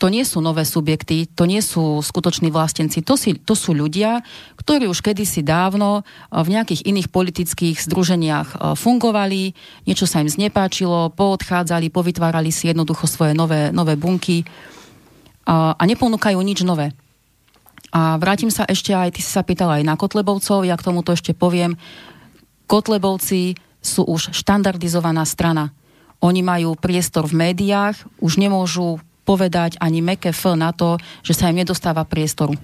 to 0.04 0.12
nie 0.12 0.28
sú 0.28 0.44
nové 0.44 0.68
subjekty, 0.68 1.32
to 1.32 1.48
nie 1.48 1.64
sú 1.64 2.04
skutoční 2.04 2.52
vlastenci, 2.52 3.00
to, 3.08 3.16
si, 3.16 3.40
to 3.40 3.56
sú 3.56 3.72
ľudia, 3.72 4.20
ktorí 4.60 4.92
už 4.92 5.00
kedysi 5.00 5.48
dávno 5.48 6.04
eh, 6.04 6.44
v 6.44 6.60
nejakých 6.60 6.84
iných 6.84 7.08
politických 7.08 7.80
združeniach 7.80 8.48
eh, 8.52 8.58
fungovali, 8.76 9.56
niečo 9.88 10.04
sa 10.04 10.20
im 10.20 10.28
znepáčilo, 10.28 11.16
poodchádzali, 11.16 11.88
povytvárali 11.88 12.52
si 12.52 12.68
jednoducho 12.68 13.08
svoje 13.08 13.32
nové, 13.32 13.72
nové 13.72 13.96
bunky 13.96 14.44
a, 15.48 15.72
a 15.72 15.84
neponúkajú 15.88 16.36
nič 16.44 16.68
nové. 16.68 16.92
A 17.96 18.20
vrátim 18.20 18.52
sa 18.52 18.68
ešte 18.68 18.92
aj, 18.92 19.16
ty 19.16 19.24
si 19.24 19.32
sa 19.32 19.48
pýtala 19.48 19.80
aj 19.80 19.88
na 19.88 19.96
Kotlebovcov, 19.96 20.68
ja 20.68 20.76
k 20.76 20.84
tomuto 20.84 21.16
ešte 21.16 21.32
poviem. 21.32 21.80
Kotlebovci 22.68 23.56
sú 23.80 24.04
už 24.04 24.36
štandardizovaná 24.36 25.24
strana. 25.24 25.72
Oni 26.20 26.44
majú 26.44 26.76
priestor 26.76 27.24
v 27.30 27.40
médiách, 27.40 28.04
už 28.20 28.42
nemôžu 28.42 29.00
povedať 29.24 29.80
ani 29.80 30.04
meké 30.04 30.36
F 30.36 30.52
na 30.54 30.76
to, 30.76 31.00
že 31.24 31.36
sa 31.36 31.50
im 31.50 31.60
nedostáva 31.60 32.04
priestoru. 32.04 32.56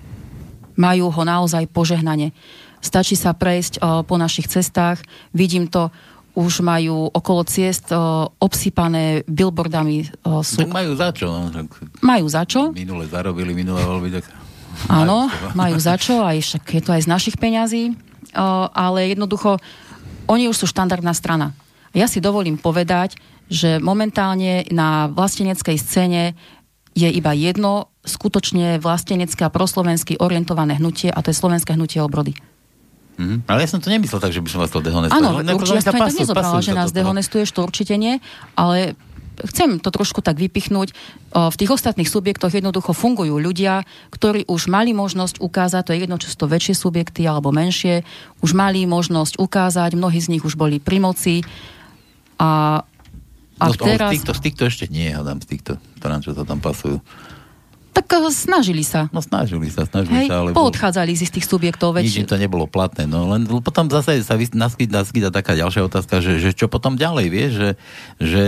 Majú 0.79 1.11
ho 1.11 1.23
naozaj 1.23 1.67
požehnanie. 1.71 2.31
Stačí 2.79 3.19
sa 3.19 3.35
prejsť 3.35 3.79
o, 3.79 4.07
po 4.07 4.15
našich 4.15 4.47
cestách, 4.47 5.03
vidím 5.35 5.67
to, 5.67 5.91
už 6.39 6.63
majú 6.63 7.11
okolo 7.11 7.43
ciest 7.43 7.91
o, 7.91 8.31
obsypané 8.39 9.27
billboardami. 9.27 10.07
O, 10.23 10.39
sú... 10.39 10.63
Tak 10.63 10.71
majú 10.71 10.95
za 10.95 11.11
čo. 11.11 11.27
No, 11.27 11.51
tak... 11.51 11.67
Majú 11.99 12.25
za 12.31 12.43
čo? 12.47 12.71
Minule 12.71 13.11
zarobili, 13.11 13.51
minule 13.51 13.83
voľby, 13.83 14.15
tak... 14.15 14.31
Áno, 14.87 15.27
majú 15.59 15.75
za 15.91 15.99
čo, 15.99 16.23
aj 16.23 16.39
však 16.39 16.63
je 16.71 16.81
to 16.85 16.91
aj 16.95 17.03
z 17.03 17.11
našich 17.11 17.35
peňazí, 17.35 17.91
o, 18.31 18.47
ale 18.71 19.11
jednoducho, 19.11 19.59
oni 20.31 20.47
už 20.47 20.63
sú 20.63 20.65
štandardná 20.71 21.11
strana. 21.11 21.51
Ja 21.91 22.07
si 22.07 22.23
dovolím 22.23 22.55
povedať, 22.55 23.19
že 23.49 23.81
momentálne 23.81 24.63
na 24.69 25.09
vlasteneckej 25.09 25.77
scéne 25.81 26.37
je 26.93 27.09
iba 27.09 27.33
jedno 27.33 27.89
skutočne 28.05 28.77
vlastenecké 28.79 29.45
a 29.45 29.53
proslovensky 29.53 30.17
orientované 30.21 30.77
hnutie 30.77 31.09
a 31.09 31.19
to 31.19 31.33
je 31.33 31.37
slovenské 31.37 31.73
hnutie 31.73 31.99
obrody. 31.99 32.37
Mm, 33.19 33.43
ale 33.51 33.67
ja 33.67 33.69
som 33.69 33.83
to 33.83 33.91
nemyslel 33.91 34.23
tak, 34.23 34.31
že 34.31 34.39
by 34.39 34.47
som 34.47 34.63
vás 34.63 34.71
to 34.71 34.79
dehonestoval. 34.79 35.43
Áno, 35.43 35.43
určite 35.59 35.83
ja 35.83 35.91
som 35.91 35.99
to 35.99 36.15
nezobrala, 36.23 36.63
že 36.63 36.71
nás 36.71 36.95
dehonestuješ, 36.95 37.51
to 37.51 37.67
určite 37.67 37.99
nie, 37.99 38.23
ale 38.55 38.95
chcem 39.43 39.79
to 39.79 39.91
trošku 39.91 40.19
tak 40.19 40.39
vypichnúť. 40.39 40.91
V 41.31 41.55
tých 41.55 41.71
ostatných 41.71 42.07
subjektoch 42.07 42.51
jednoducho 42.51 42.91
fungujú 42.91 43.39
ľudia, 43.39 43.87
ktorí 44.11 44.47
už 44.47 44.67
mali 44.71 44.91
možnosť 44.91 45.39
ukázať, 45.39 45.81
to 45.83 45.93
je 45.95 45.99
jedno, 46.03 46.15
či 46.19 46.27
sú 46.31 46.37
to 46.43 46.51
väčšie 46.51 46.75
subjekty 46.75 47.23
alebo 47.27 47.51
menšie, 47.51 48.03
už 48.43 48.51
mali 48.55 48.83
možnosť 48.83 49.39
ukázať, 49.39 49.95
mnohí 49.95 50.19
z 50.19 50.35
nich 50.35 50.43
už 50.43 50.59
boli 50.59 50.79
pri 50.79 50.99
moci. 50.99 51.43
A, 52.39 52.83
a 53.59 53.65
no, 53.67 53.75
teraz... 53.75 54.09
z, 54.09 54.11
týchto, 54.17 54.31
z 54.31 54.41
týchto 54.41 54.63
ešte 54.71 54.85
nie, 54.87 55.11
hádam, 55.11 55.43
z 55.43 55.47
týchto, 55.51 55.71
čo 55.99 56.31
to 56.31 56.47
tam 56.47 56.63
pasujú. 56.63 57.03
Tak 57.99 58.05
eh, 58.15 58.31
snažili 58.31 58.85
sa. 58.85 59.11
No 59.11 59.19
snažili 59.19 59.67
sa, 59.67 59.83
snažili 59.83 60.25
Hej, 60.25 60.27
sa, 60.31 60.35
ale... 60.39 60.49
poodchádzali 60.55 61.11
z 61.19 61.35
tých 61.35 61.45
subjektov 61.45 61.97
väčšie. 61.97 62.23
Nič 62.23 62.31
to 62.31 62.39
nebolo 62.39 62.69
platné, 62.69 63.09
no 63.09 63.27
len 63.27 63.43
potom 63.59 63.91
zase 63.91 64.23
sa 64.23 64.39
naskytá, 64.39 65.03
naskytá 65.03 65.29
taká 65.33 65.57
ďalšia 65.57 65.83
otázka, 65.89 66.23
že, 66.23 66.39
že 66.39 66.55
čo 66.55 66.71
potom 66.71 66.95
ďalej, 66.95 67.25
vieš, 67.27 67.51
že, 67.51 67.69
že 68.21 68.43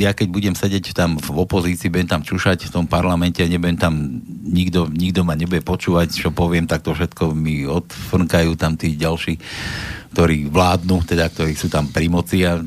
ja 0.00 0.16
keď 0.16 0.28
budem 0.30 0.54
sedieť 0.56 0.96
tam 0.96 1.20
v 1.20 1.28
opozícii, 1.36 1.92
budem 1.92 2.08
tam 2.08 2.22
čušať 2.24 2.70
v 2.70 2.72
tom 2.72 2.84
parlamente, 2.88 3.44
nebudem 3.44 3.76
tam, 3.76 4.24
nikto, 4.46 4.88
nikto 4.88 5.20
ma 5.26 5.36
nebude 5.36 5.60
počúvať, 5.60 6.14
čo 6.14 6.32
poviem, 6.32 6.64
tak 6.64 6.80
to 6.86 6.96
všetko 6.96 7.36
mi 7.36 7.68
odfrnkajú 7.68 8.56
tam 8.56 8.78
tí 8.78 8.96
ďalší, 8.96 9.36
ktorí 10.14 10.48
vládnu, 10.48 11.02
teda 11.04 11.28
ktorí 11.28 11.58
sú 11.58 11.66
tam 11.66 11.90
pri 11.90 12.06
moci 12.06 12.46
a 12.46 12.62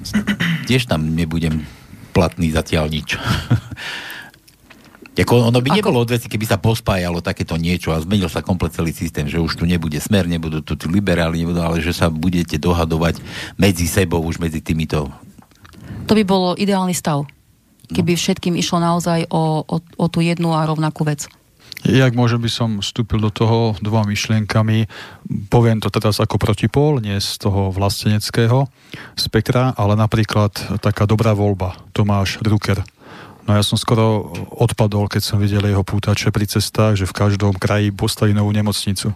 tiež 0.67 0.86
tam 0.91 1.15
nebudem 1.15 1.63
platný 2.17 2.49
zatiaľ 2.49 2.89
nič. 2.89 3.13
Ako 5.17 5.49
ono 5.49 5.62
by 5.62 5.73
Ako... 5.73 5.77
nebolo 5.82 5.97
odveci, 6.06 6.30
keby 6.30 6.45
sa 6.45 6.62
pospájalo 6.62 7.25
takéto 7.25 7.58
niečo 7.58 7.89
a 7.89 7.97
zmenil 7.97 8.30
sa 8.30 8.45
komplet 8.45 8.73
celý 8.73 8.93
systém, 8.93 9.25
že 9.25 9.41
už 9.41 9.58
tu 9.58 9.65
nebude 9.65 9.97
smer, 9.97 10.30
nebudú 10.30 10.62
tu 10.62 10.77
liberáli, 10.86 11.41
nebudú, 11.41 11.58
ale 11.58 11.82
že 11.82 11.89
sa 11.89 12.13
budete 12.13 12.62
dohadovať 12.62 13.17
medzi 13.58 13.89
sebou, 13.89 14.21
už 14.21 14.38
medzi 14.38 14.62
týmito. 14.62 15.10
To 16.06 16.13
by 16.13 16.21
bolo 16.21 16.53
ideálny 16.53 16.93
stav. 16.93 17.25
Keby 17.89 18.13
no. 18.13 18.19
všetkým 18.21 18.53
išlo 18.62 18.77
naozaj 18.77 19.25
o, 19.34 19.65
o, 19.65 19.77
o 19.82 20.06
tú 20.06 20.21
jednu 20.21 20.53
a 20.53 20.69
rovnakú 20.69 21.01
vec. 21.01 21.25
Jak 21.88 22.12
môžem 22.19 22.43
by 22.43 22.52
som 22.52 22.69
vstúpil 22.84 23.23
do 23.23 23.32
toho 23.32 23.71
dvoma 23.80 24.12
myšlienkami, 24.12 24.91
poviem 25.47 25.80
to 25.80 25.88
teraz 25.88 26.19
ako 26.19 26.36
protipol, 26.36 27.00
nie 27.00 27.15
z 27.23 27.39
toho 27.39 27.71
vlasteneckého 27.71 28.67
spektra, 29.15 29.71
ale 29.80 29.95
napríklad 29.95 30.52
taká 30.84 31.08
dobrá 31.08 31.32
voľba, 31.32 31.80
Tomáš 31.95 32.43
Drucker, 32.43 32.84
No 33.47 33.56
ja 33.56 33.63
som 33.63 33.80
skoro 33.80 34.28
odpadol, 34.60 35.08
keď 35.08 35.23
som 35.23 35.39
videl 35.39 35.63
jeho 35.63 35.80
pútače 35.80 36.36
pri 36.36 36.52
cestách, 36.52 37.00
že 37.00 37.08
v 37.08 37.15
každom 37.15 37.56
kraji 37.56 37.95
postaví 37.95 38.36
novú 38.36 38.52
nemocnicu. 38.52 39.15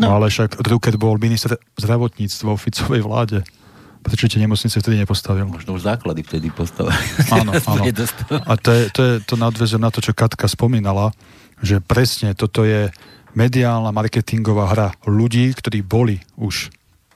No. 0.00 0.08
no 0.08 0.16
ale 0.16 0.32
však 0.32 0.64
Drucker 0.64 0.96
bol 0.96 1.20
minister 1.20 1.60
zdravotníctva 1.76 2.56
v 2.56 2.62
Ficovej 2.64 3.02
vláde. 3.04 3.38
Prečo 4.04 4.28
tie 4.28 4.44
nemocnice 4.44 4.76
vtedy 4.76 5.00
nepostavil? 5.00 5.48
Možno 5.48 5.80
už 5.80 5.88
základy 5.88 6.20
vtedy 6.20 6.52
postavili. 6.52 6.92
Áno, 7.32 7.56
áno. 7.72 7.82
A 8.44 8.52
to 8.60 8.70
je, 8.70 8.82
to, 8.92 9.00
je, 9.02 9.14
to 9.24 9.34
nadväzujem 9.40 9.80
na 9.80 9.88
to, 9.88 10.04
čo 10.04 10.12
Katka 10.12 10.44
spomínala, 10.44 11.10
že 11.64 11.80
presne 11.80 12.36
toto 12.36 12.68
je 12.68 12.92
mediálna 13.32 13.90
marketingová 13.90 14.70
hra 14.70 14.88
ľudí, 15.08 15.50
ktorí 15.56 15.80
boli 15.80 16.20
už 16.36 16.70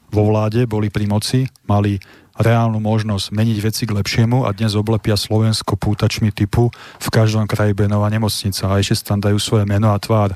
vo 0.08 0.32
vláde, 0.32 0.64
boli 0.64 0.88
pri 0.88 1.04
moci, 1.04 1.44
mali 1.68 2.00
reálnu 2.38 2.78
možnosť 2.78 3.34
meniť 3.34 3.58
veci 3.58 3.82
k 3.84 3.94
lepšiemu 3.98 4.46
a 4.46 4.54
dnes 4.54 4.78
oblepia 4.78 5.18
Slovensko 5.18 5.74
pútačmi 5.74 6.30
typu 6.30 6.70
v 7.02 7.08
každom 7.10 7.50
kraji 7.50 7.74
bude 7.74 7.90
nová 7.90 8.06
nemocnica 8.06 8.70
a 8.70 8.78
ešte 8.78 9.10
tam 9.10 9.18
dajú 9.18 9.42
svoje 9.42 9.66
meno 9.66 9.90
a 9.90 9.98
tvár. 9.98 10.32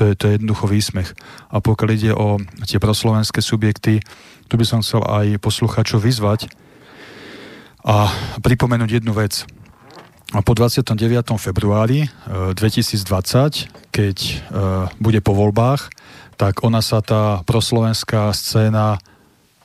To 0.00 0.08
je, 0.08 0.16
to 0.16 0.32
je 0.32 0.40
jednoducho 0.40 0.64
výsmech. 0.64 1.12
A 1.52 1.60
pokiaľ 1.60 1.88
ide 1.92 2.12
o 2.16 2.40
tie 2.64 2.80
proslovenské 2.80 3.44
subjekty, 3.44 4.00
tu 4.52 4.60
by 4.60 4.68
som 4.68 4.84
chcel 4.84 5.00
aj 5.00 5.40
posluchačov 5.40 6.04
vyzvať 6.04 6.52
a 7.88 8.12
pripomenúť 8.44 9.00
jednu 9.00 9.16
vec. 9.16 9.48
Po 10.28 10.52
29. 10.52 10.92
februári 11.40 12.12
2020, 12.28 12.60
e, 12.60 13.52
keď 13.88 14.16
e, 14.20 14.34
bude 15.00 15.24
po 15.24 15.32
voľbách, 15.32 15.88
tak 16.36 16.60
ona 16.68 16.84
sa 16.84 17.00
tá 17.00 17.40
proslovenská 17.48 18.28
scéna 18.36 19.00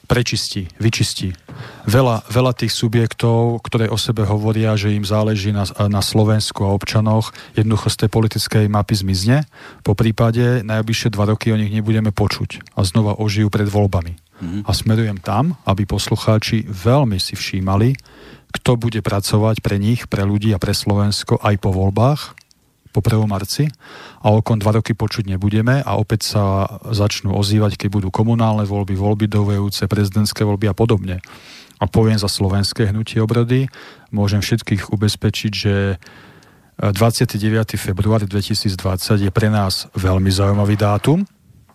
prečistí, 0.07 0.71
vyčistí. 0.79 1.35
Veľa, 1.83 2.23
veľa 2.31 2.55
tých 2.55 2.71
subjektov, 2.71 3.59
ktoré 3.67 3.91
o 3.91 3.99
sebe 3.99 4.23
hovoria, 4.23 4.79
že 4.79 4.95
im 4.95 5.03
záleží 5.03 5.51
na, 5.51 5.67
na 5.91 5.99
Slovensku 5.99 6.63
a 6.63 6.71
občanoch, 6.71 7.35
jednoducho 7.59 7.91
z 7.91 8.07
tej 8.07 8.09
politickej 8.11 8.65
mapy 8.71 8.95
zmizne. 8.95 9.43
Po 9.83 9.99
prípade 9.99 10.63
najbližšie 10.63 11.11
dva 11.11 11.27
roky 11.27 11.51
o 11.51 11.59
nich 11.59 11.75
nebudeme 11.75 12.15
počuť 12.15 12.75
a 12.75 12.87
znova 12.87 13.19
ožijú 13.19 13.51
pred 13.51 13.67
voľbami. 13.67 14.26
Mm-hmm. 14.37 14.61
A 14.65 14.71
smerujem 14.73 15.17
tam, 15.17 15.57
aby 15.65 15.89
poslucháči 15.89 16.65
veľmi 16.69 17.17
si 17.17 17.33
všímali, 17.33 17.97
kto 18.53 18.77
bude 18.77 19.01
pracovať 19.01 19.59
pre 19.65 19.81
nich, 19.81 20.05
pre 20.07 20.23
ľudí 20.23 20.53
a 20.53 20.61
pre 20.61 20.71
Slovensko 20.71 21.41
aj 21.41 21.55
po 21.57 21.73
voľbách 21.73 22.37
po 22.97 23.05
1. 23.05 23.29
marci 23.29 23.69
a 24.25 24.33
okon 24.33 24.57
dva 24.57 24.81
roky 24.81 24.97
počuť 24.97 25.29
nebudeme 25.29 25.85
a 25.85 25.91
opäť 26.01 26.33
sa 26.33 26.65
začnú 26.89 27.37
ozývať, 27.37 27.77
keď 27.77 27.89
budú 27.93 28.09
komunálne 28.09 28.65
voľby, 28.65 28.97
voľby 28.97 29.29
dovejúce, 29.29 29.85
prezidentské 29.85 30.41
voľby 30.41 30.65
a 30.65 30.73
podobne. 30.73 31.21
A 31.77 31.85
poviem 31.85 32.17
za 32.17 32.25
slovenské 32.25 32.89
hnutie 32.89 33.21
obrody, 33.21 33.69
môžem 34.09 34.41
všetkých 34.41 34.89
ubezpečiť, 34.89 35.51
že 35.53 36.01
29. 36.81 37.37
február 37.77 38.25
2020 38.25 38.73
je 39.21 39.29
pre 39.29 39.53
nás 39.53 39.85
veľmi 39.93 40.33
zaujímavý 40.33 40.73
dátum, 40.73 41.21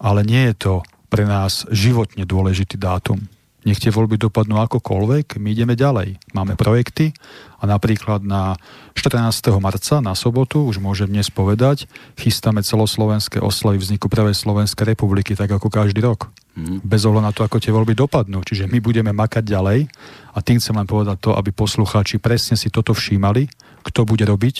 ale 0.03 0.27
nie 0.27 0.51
je 0.51 0.55
to 0.59 0.75
pre 1.13 1.29
nás 1.29 1.69
životne 1.69 2.25
dôležitý 2.25 2.81
dátum. 2.81 3.21
Nech 3.63 3.79
tie 3.79 3.95
voľby 3.95 4.19
dopadnú 4.19 4.59
akokoľvek, 4.59 5.39
my 5.39 5.49
ideme 5.55 5.79
ďalej. 5.79 6.19
Máme 6.35 6.59
projekty 6.59 7.15
a 7.63 7.69
napríklad 7.69 8.25
na 8.27 8.59
14. 8.97 9.55
marca, 9.63 10.03
na 10.03 10.19
sobotu, 10.19 10.67
už 10.67 10.83
môžem 10.83 11.07
dnes 11.07 11.31
povedať, 11.31 11.87
chystáme 12.19 12.65
celoslovenské 12.65 13.39
oslavy 13.39 13.79
vzniku 13.79 14.11
Prvej 14.11 14.35
Slovenskej 14.35 14.97
republiky, 14.97 15.39
tak 15.39 15.53
ako 15.53 15.71
každý 15.71 16.03
rok. 16.03 16.33
Mm. 16.59 16.83
Bez 16.83 17.07
ohľadu 17.07 17.23
na 17.23 17.31
to, 17.31 17.47
ako 17.47 17.63
tie 17.63 17.71
voľby 17.71 17.95
dopadnú. 17.95 18.43
Čiže 18.43 18.67
my 18.67 18.83
budeme 18.83 19.15
makať 19.15 19.47
ďalej 19.47 19.87
a 20.35 20.39
tým 20.43 20.59
chcem 20.59 20.75
len 20.75 20.89
povedať 20.89 21.23
to, 21.23 21.31
aby 21.39 21.55
poslucháči 21.55 22.19
presne 22.19 22.59
si 22.59 22.67
toto 22.67 22.97
všímali, 22.97 23.47
kto 23.87 24.03
bude 24.03 24.27
robiť, 24.27 24.57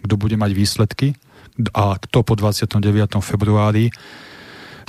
kto 0.00 0.14
bude 0.16 0.40
mať 0.40 0.50
výsledky 0.56 1.12
a 1.76 2.00
kto 2.00 2.24
po 2.24 2.40
29. 2.40 2.80
februári 3.20 3.92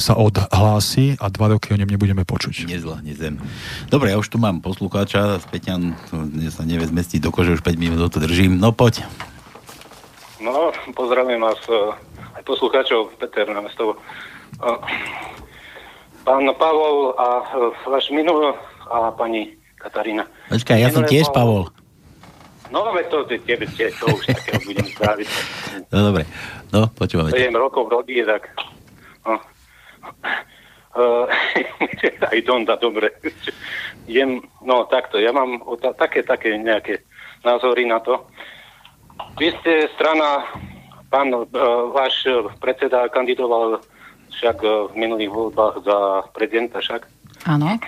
sa 0.01 0.17
odhlási 0.17 1.15
a 1.21 1.29
dva 1.29 1.53
roky 1.53 1.71
o 1.71 1.77
ňom 1.77 1.87
nebudeme 1.87 2.25
počuť. 2.25 2.65
Nezlahne 2.65 3.13
zem. 3.13 3.37
Dobre, 3.87 4.11
ja 4.11 4.17
už 4.17 4.27
tu 4.27 4.41
mám 4.41 4.59
poslucháča, 4.59 5.37
Peťan 5.53 5.93
sa 6.49 6.65
nevie 6.65 6.89
zmestiť 6.89 7.21
do 7.21 7.29
kože, 7.29 7.55
už 7.55 7.63
5 7.63 7.77
minút 7.77 8.09
to 8.09 8.19
držím. 8.19 8.57
No 8.57 8.73
poď. 8.73 9.05
No, 10.41 10.73
pozdravujem 10.97 11.37
vás 11.37 11.61
eh, 11.69 12.41
aj 12.41 12.43
poslucháčov, 12.49 13.13
Peter 13.21 13.45
na 13.45 13.61
mesto. 13.61 13.93
Eh, 14.57 14.79
pán 16.25 16.49
Pavol 16.57 17.13
a 17.13 17.45
eh, 17.45 17.71
váš 17.85 18.09
minul 18.09 18.57
a 18.89 19.13
pani 19.13 19.53
Katarína. 19.77 20.25
Počkaj, 20.49 20.77
ja 20.81 20.89
som 20.89 21.05
tiež 21.05 21.29
Pavol. 21.29 21.69
No, 22.71 22.87
ale 22.87 23.03
to, 23.11 23.27
tebe, 23.27 23.67
tie, 23.75 23.91
to 23.99 24.07
už 24.07 24.31
takého 24.31 24.63
budem 24.63 24.87
zdraviť. 24.95 25.27
No, 25.91 25.97
dobre. 26.09 26.23
No, 26.71 26.87
počúvame. 26.87 27.35
7 27.35 27.51
rokov 27.51 27.91
rodí, 27.91 28.23
tak 28.23 28.47
no, 29.27 29.37
Uh, 30.99 31.23
aj 32.35 32.39
Donda, 32.43 32.75
dobre. 32.75 33.15
Jem, 34.11 34.43
no 34.59 34.83
takto, 34.91 35.23
ja 35.23 35.31
mám 35.31 35.63
ta, 35.79 35.95
také, 35.95 36.19
také 36.19 36.59
nejaké 36.59 37.07
názory 37.47 37.87
na 37.87 38.03
to. 38.03 38.27
Vy 39.39 39.55
ste 39.55 39.87
strana, 39.95 40.43
pán, 41.07 41.31
uh, 41.31 41.47
váš 41.95 42.27
predseda 42.59 43.07
kandidoval 43.07 43.79
však 44.35 44.57
uh, 44.67 44.91
v 44.91 44.99
minulých 44.99 45.31
voľbách 45.31 45.75
za 45.87 45.97
prezidenta 46.35 46.83
však? 46.83 47.07
Áno. 47.47 47.79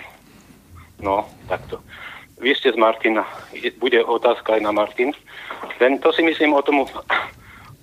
No, 1.03 1.27
takto. 1.51 1.83
Vy 2.39 2.55
ste 2.55 2.71
z 2.71 2.79
Martina. 2.79 3.27
Bude 3.83 3.99
otázka 3.99 4.55
aj 4.55 4.61
na 4.63 4.71
Martin. 4.71 5.11
Len 5.83 5.99
to 5.99 6.15
si 6.15 6.23
myslím 6.23 6.55
o 6.55 6.63
tomu 6.63 6.87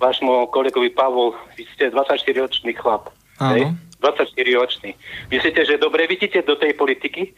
vášmu 0.01 0.49
kolegovi 0.49 0.89
Pavol. 0.93 1.37
Vy 1.61 1.69
ste 1.77 1.93
24-ročný 1.93 2.73
chlap. 2.81 3.13
Áno. 3.37 3.77
24-ročný. 4.01 4.97
Myslíte, 5.31 5.65
že 5.69 5.81
dobre 5.81 6.09
vidíte 6.09 6.43
do 6.43 6.57
tej 6.57 6.75
politiky 6.75 7.37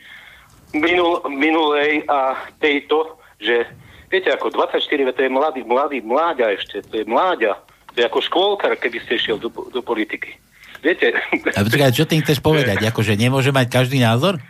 minul, 0.73 1.21
minulej 1.29 2.07
a 2.09 2.49
tejto, 2.57 3.21
že 3.37 3.69
viete, 4.09 4.33
ako 4.33 4.55
24, 4.55 4.81
to 5.13 5.21
je 5.23 5.31
mladý, 5.31 5.61
mladý, 5.67 5.99
mláďa 6.01 6.47
ešte, 6.57 6.77
to 6.87 7.03
je 7.03 7.05
mláďa, 7.05 7.61
to 7.93 7.97
je 8.01 8.05
ako 8.09 8.21
škôlkar, 8.25 8.73
keby 8.81 8.99
ste 9.05 9.21
šiel 9.21 9.37
do, 9.37 9.53
do 9.53 9.81
politiky. 9.85 10.39
Viete? 10.83 11.15
A 11.55 11.63
počkaj, 11.63 11.95
čo 11.95 12.09
tým 12.09 12.27
chceš 12.27 12.43
povedať? 12.43 12.83
Akože 12.91 13.15
nemôže 13.15 13.55
mať 13.55 13.71
každý 13.71 14.03
názor? 14.03 14.43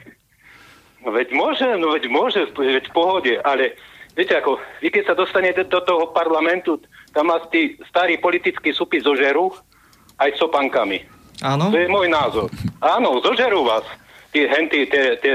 No 1.02 1.10
veď 1.10 1.34
môže, 1.34 1.66
no 1.76 1.92
veď 1.92 2.04
môže, 2.08 2.40
veď 2.54 2.88
v 2.88 2.94
pohode, 2.94 3.34
ale 3.42 3.74
viete 4.14 4.38
ako, 4.38 4.62
vy 4.78 4.88
keď 4.94 5.12
sa 5.12 5.14
dostanete 5.18 5.66
do 5.66 5.82
toho 5.82 6.14
parlamentu, 6.14 6.78
tam 7.10 7.34
vás 7.34 7.42
tí 7.50 7.74
starí 7.90 8.22
politickí 8.22 8.70
supy 8.70 9.02
zožerú 9.02 9.50
aj 10.22 10.38
sopankami. 10.38 11.02
Áno. 11.40 11.72
To 11.72 11.78
je 11.80 11.88
môj 11.88 12.12
názor. 12.12 12.52
Áno, 12.84 13.18
zožerú 13.24 13.64
vás. 13.64 13.86
Tí 14.30 14.44
henty, 14.44 14.84
tí, 14.84 15.00
tí, 15.24 15.30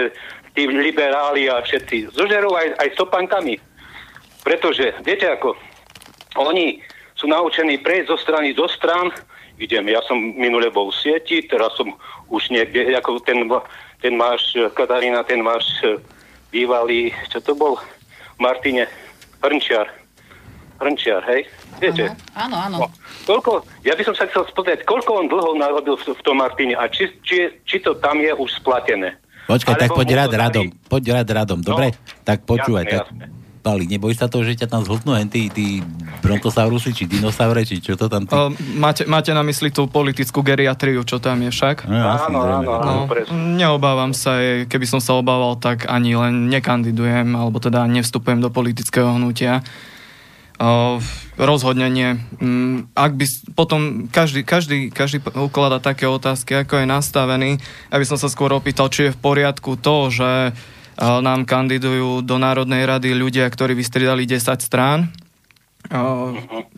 tí 0.54 0.62
liberáli 0.70 1.50
a 1.50 1.66
všetci. 1.66 2.14
Zožerú 2.14 2.54
aj, 2.54 2.78
aj 2.78 2.88
stopankami. 2.94 3.58
Pretože, 4.46 4.94
viete 5.04 5.28
ako, 5.28 5.58
oni 6.38 6.80
sú 7.18 7.26
naučení 7.26 7.82
prejsť 7.82 8.08
zo 8.14 8.18
strany 8.22 8.54
do 8.54 8.70
stran, 8.70 9.10
idem, 9.58 9.90
ja 9.90 10.00
som 10.06 10.16
minule 10.18 10.70
bol 10.70 10.94
v 10.94 11.00
sieti, 11.02 11.42
teraz 11.44 11.74
som 11.76 11.98
už 12.30 12.54
niekde, 12.54 12.94
ako 12.94 13.20
ten, 13.26 13.50
ten 14.00 14.14
máš, 14.14 14.54
Katarína, 14.78 15.26
ten 15.26 15.42
máš 15.42 15.66
e, 15.82 15.98
bývalý, 16.54 17.10
čo 17.34 17.42
to 17.42 17.58
bol, 17.58 17.82
Martine, 18.38 18.86
Hrnčiar. 19.42 19.90
Hrnčiar, 20.78 21.22
hej? 21.26 21.42
Viete? 21.78 22.14
Áno, 22.34 22.58
áno. 22.58 22.78
No, 22.82 22.88
koľko, 23.26 23.66
ja 23.82 23.94
by 23.94 24.04
som 24.04 24.14
sa 24.14 24.26
chcel 24.26 24.46
spýtať, 24.46 24.86
koľko 24.86 25.12
on 25.14 25.28
dlho 25.28 25.54
narobil 25.54 25.98
v, 25.98 26.14
v 26.14 26.22
tom 26.22 26.38
Martine 26.38 26.74
a 26.74 26.86
či, 26.86 27.10
či, 27.22 27.54
či 27.66 27.78
to 27.82 27.98
tam 27.98 28.18
je 28.18 28.34
už 28.34 28.62
splatené? 28.62 29.18
Počkaj, 29.48 29.76
tak 29.78 29.90
Alebo 29.90 30.00
poď 30.04 30.08
mu 30.08 30.16
rád 30.16 30.28
dali- 30.28 30.42
radom. 30.42 30.66
Poď 30.86 31.04
rád 31.16 31.28
radom, 31.32 31.60
dobre? 31.64 31.88
No, 31.94 32.00
tak 32.22 32.44
počúvaj. 32.44 32.84
jasné, 32.84 32.98
tak, 33.00 33.08
jasné. 33.10 33.26
Pali, 33.58 33.84
nebojíš 33.84 34.24
sa 34.24 34.32
toho, 34.32 34.48
že 34.48 34.56
ťa 34.56 34.72
tam 34.72 34.80
zhltnú 34.80 35.12
hen 35.12 35.28
tí, 35.28 35.52
tí 35.52 35.84
brontosaurusy, 36.24 36.96
či 36.96 37.04
dinosaure, 37.04 37.68
či 37.68 37.84
čo 37.84 38.00
to 38.00 38.08
tam... 38.08 38.24
Tí... 38.24 38.32
O, 38.32 38.48
máte, 38.80 39.04
máte 39.04 39.36
na 39.36 39.44
mysli 39.44 39.76
tú 39.76 39.92
politickú 39.92 40.40
geriatriu, 40.40 41.04
čo 41.04 41.20
tam 41.20 41.44
je 41.44 41.52
však? 41.52 41.84
No, 41.84 42.00
Áno, 42.00 42.40
áno, 42.48 42.72
áno. 42.80 42.92
No, 43.12 43.36
neobávam 43.60 44.16
sa, 44.16 44.40
e, 44.40 44.64
keby 44.72 44.88
som 44.88 45.04
sa 45.04 45.20
obával, 45.20 45.60
tak 45.60 45.84
ani 45.84 46.16
len 46.16 46.48
nekandidujem, 46.48 47.28
alebo 47.36 47.60
teda 47.60 47.84
nevstupujem 47.88 48.40
do 48.40 48.48
politického 48.48 49.20
hnutia. 49.20 49.60
Rozhodne 51.38 51.88
nie. 51.94 52.18
Mm, 52.42 52.90
Ak 52.98 53.14
by 53.14 53.26
potom 53.54 54.10
každý, 54.10 54.42
každý, 54.42 54.90
každý 54.90 55.22
ukladá 55.38 55.78
také 55.78 56.10
otázky, 56.10 56.66
ako 56.66 56.82
je 56.82 56.88
nastavený, 56.90 57.62
aby 57.94 58.06
som 58.10 58.18
sa 58.18 58.26
skôr 58.26 58.50
opýtal, 58.50 58.90
či 58.90 59.10
je 59.10 59.14
v 59.14 59.22
poriadku 59.22 59.78
to, 59.78 60.10
že 60.10 60.58
nám 60.98 61.46
kandidujú 61.46 62.26
do 62.26 62.42
Národnej 62.42 62.90
rady 62.90 63.14
ľudia, 63.14 63.46
ktorí 63.46 63.78
vystriedali 63.78 64.26
10 64.26 64.58
strán. 64.66 65.14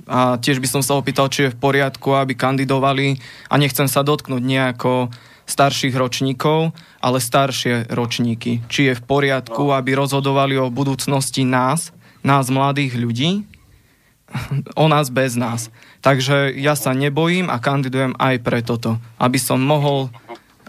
A 0.09 0.36
tiež 0.43 0.59
by 0.59 0.67
som 0.67 0.84
sa 0.84 0.99
opýtal, 0.99 1.32
či 1.32 1.47
je 1.47 1.53
v 1.55 1.61
poriadku, 1.63 2.11
aby 2.19 2.36
kandidovali 2.36 3.15
a 3.47 3.55
nechcem 3.55 3.88
sa 3.88 4.03
dotknúť 4.03 4.43
nejako 4.43 5.07
starších 5.47 5.95
ročníkov, 5.95 6.75
ale 6.99 7.23
staršie 7.23 7.89
ročníky. 7.89 8.61
Či 8.69 8.91
je 8.91 8.93
v 8.99 9.05
poriadku, 9.07 9.71
aby 9.71 9.97
rozhodovali 9.97 10.59
o 10.59 10.69
budúcnosti 10.69 11.47
nás, 11.47 11.95
nás 12.21 12.51
mladých 12.51 12.99
ľudí, 12.99 13.47
o 14.75 14.86
nás 14.88 15.09
bez 15.09 15.36
nás. 15.36 15.73
Takže 15.99 16.53
ja 16.55 16.73
sa 16.73 16.95
nebojím 16.95 17.51
a 17.51 17.59
kandidujem 17.59 18.15
aj 18.15 18.36
pre 18.39 18.59
toto, 18.63 18.97
aby 19.19 19.36
som 19.41 19.59
mohol, 19.59 20.07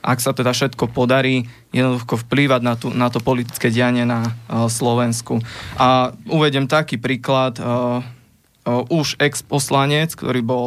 ak 0.03 0.19
sa 0.19 0.35
teda 0.35 0.51
všetko 0.51 0.91
podarí, 0.91 1.47
jednoducho 1.71 2.27
vplývať 2.27 2.61
na, 2.65 2.75
tú, 2.75 2.91
na 2.91 3.09
to 3.13 3.23
politické 3.23 3.71
dianie 3.71 4.03
na 4.03 4.27
uh, 4.27 4.67
Slovensku. 4.67 5.39
A 5.79 6.11
uvedem 6.27 6.67
taký 6.67 6.99
príklad, 6.99 7.61
uh, 7.63 8.03
uh, 8.03 8.83
už 8.91 9.21
ex-poslanec, 9.23 10.17
ktorý 10.17 10.43
bol 10.43 10.67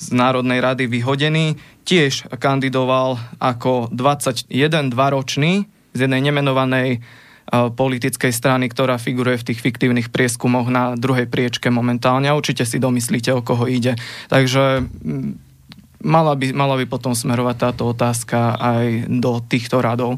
z 0.00 0.06
Národnej 0.16 0.64
rady 0.64 0.88
vyhodený, 0.88 1.60
tiež 1.84 2.32
kandidoval 2.40 3.20
ako 3.36 3.92
21-2 3.92 4.48
ročný 4.96 5.68
z 5.92 5.98
jednej 6.08 6.24
nemenovanej 6.24 7.04
politickej 7.50 8.30
strany, 8.30 8.70
ktorá 8.70 8.96
figuruje 8.96 9.42
v 9.42 9.46
tých 9.52 9.60
fiktívnych 9.60 10.08
prieskumoch 10.14 10.70
na 10.70 10.94
druhej 10.94 11.26
priečke 11.26 11.68
momentálne. 11.68 12.30
A 12.30 12.38
určite 12.38 12.62
si 12.62 12.78
domyslíte, 12.78 13.34
o 13.34 13.42
koho 13.42 13.66
ide. 13.66 13.98
Takže 14.30 14.86
mm, 14.86 15.30
mala 16.06 16.38
by, 16.38 16.54
mala 16.54 16.78
by 16.78 16.86
potom 16.86 17.12
smerovať 17.12 17.56
táto 17.58 17.90
otázka 17.90 18.56
aj 18.56 19.10
do 19.10 19.42
týchto 19.44 19.82
radov. 19.82 20.16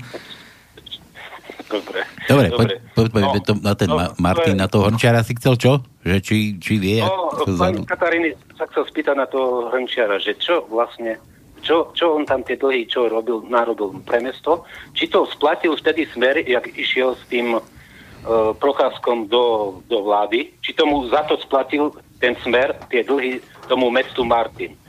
Dobre. 1.73 2.05
Dobre, 2.29 2.47
poď, 2.53 2.69
poď, 2.95 3.07
poď 3.11 3.23
No, 3.23 3.41
to, 3.41 3.53
na 3.65 3.75
ten 3.75 3.89
no, 3.89 3.97
Ma- 3.97 4.13
Martin, 4.21 4.55
na 4.61 4.69
toho 4.69 4.87
Hrnčiara 4.93 5.25
si 5.25 5.33
chcel 5.41 5.57
čo? 5.57 5.81
Že 6.05 6.17
či, 6.21 6.37
či 6.61 6.75
vie, 6.77 7.01
No, 7.01 7.33
pani. 7.57 7.83
Kataríny 7.89 8.37
sa 8.55 8.69
chcel 8.71 8.85
spýtať 8.93 9.17
na 9.17 9.27
toho 9.27 9.73
Hrnčiara, 9.73 10.21
že 10.21 10.37
čo 10.37 10.69
vlastne, 10.69 11.17
čo, 11.63 11.95
čo 11.95 12.19
on 12.19 12.27
tam 12.27 12.43
tie 12.43 12.59
dlhy, 12.59 12.91
čo 12.91 13.07
robil, 13.07 13.47
narobil 13.47 14.03
pre 14.03 14.19
mesto, 14.19 14.67
či 14.93 15.07
to 15.07 15.25
splatil 15.31 15.79
vtedy 15.79 16.05
smer, 16.11 16.43
jak 16.43 16.67
išiel 16.75 17.15
s 17.15 17.25
tým 17.31 17.57
uh, 17.57 17.63
procházkom 18.59 19.31
do, 19.31 19.79
do 19.87 20.03
vlády, 20.03 20.53
či 20.59 20.75
tomu 20.75 21.07
za 21.09 21.23
to 21.31 21.39
splatil 21.39 21.95
ten 22.19 22.35
smer, 22.43 22.75
tie 22.91 23.07
dlhy 23.07 23.39
tomu 23.71 23.89
mestu 23.89 24.27
Martin. 24.27 24.82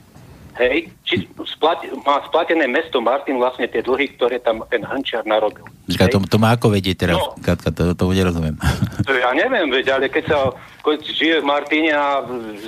Hej, 0.54 0.86
či 1.02 1.26
splati, 1.50 1.90
má 2.06 2.22
splatené 2.30 2.70
mesto 2.70 3.02
Martin 3.02 3.42
vlastne 3.42 3.66
tie 3.66 3.82
dlhy, 3.82 4.14
ktoré 4.14 4.38
tam 4.38 4.62
ten 4.70 4.86
Hrnčiar 4.86 5.26
narobil. 5.26 5.66
Počkaj, 5.90 6.08
to, 6.14 6.18
to 6.30 6.38
má 6.38 6.54
ako 6.54 6.70
vedieť 6.70 7.06
teraz, 7.06 7.18
No. 7.18 7.34
Katka, 7.42 7.74
to, 7.74 7.90
to 7.98 8.04
nerozumiem. 8.14 8.54
To 9.02 9.10
Ja 9.18 9.34
neviem, 9.34 9.66
veď, 9.66 9.98
ale 9.98 10.06
keď 10.06 10.24
sa 10.30 10.38
keď 10.84 11.00
žije 11.00 11.36
v 11.40 11.48
Martine 11.48 11.90
a 11.96 12.20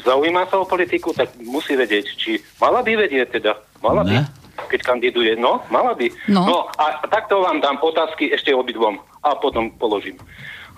zaujíma 0.03 0.49
sa 0.49 0.59
o 0.59 0.67
politiku, 0.67 1.13
tak 1.13 1.31
musí 1.45 1.77
vedieť, 1.77 2.05
či 2.17 2.41
mala 2.57 2.81
by 2.81 2.97
vedieť 2.97 3.39
teda. 3.39 3.55
Mala 3.85 4.03
by, 4.03 4.17
Ne? 4.19 4.25
keď 4.73 4.81
kandiduje. 4.89 5.37
No, 5.37 5.61
mala 5.69 5.93
by. 5.93 6.09
No. 6.33 6.43
no 6.49 6.59
a 6.81 7.05
takto 7.07 7.45
vám 7.45 7.61
dám 7.61 7.77
otázky 7.79 8.33
ešte 8.33 8.57
obidvom 8.57 8.99
a 9.21 9.37
potom 9.37 9.69
položím. 9.77 10.17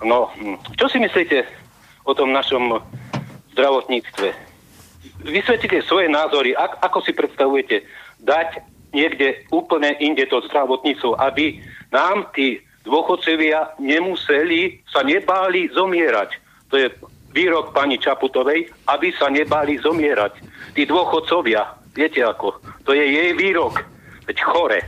No, 0.03 0.29
hm, 0.35 0.59
čo 0.75 0.91
si 0.91 0.99
myslíte 0.99 1.47
o 2.03 2.11
tom 2.11 2.35
našom 2.35 2.83
zdravotníctve? 3.55 4.48
Vysvetlite 5.23 5.83
svoje 5.83 6.07
názory, 6.07 6.55
ak, 6.55 6.79
ako 6.79 6.99
si 7.03 7.11
predstavujete 7.11 7.83
dať 8.23 8.63
niekde 8.95 9.45
úplne 9.53 9.93
inde 9.99 10.25
to 10.25 10.41
zdravotníctvo, 10.49 11.19
aby 11.19 11.59
nám 11.91 12.31
tí 12.33 12.63
dôchodcovia 12.87 13.77
nemuseli, 13.77 14.81
sa 14.89 15.05
nebáli 15.05 15.69
zomierať. 15.75 16.29
To 16.73 16.75
je 16.79 16.87
výrok 17.35 17.75
pani 17.75 18.01
Čaputovej, 18.01 18.69
aby 18.89 19.13
sa 19.13 19.29
nebáli 19.29 19.77
zomierať. 19.77 20.41
Tí 20.73 20.89
dôchodcovia, 20.89 21.69
viete 21.93 22.25
ako, 22.25 22.57
to 22.87 22.95
je 22.95 23.05
jej 23.05 23.31
výrok, 23.37 23.85
veď 24.25 24.37
chore. 24.41 24.79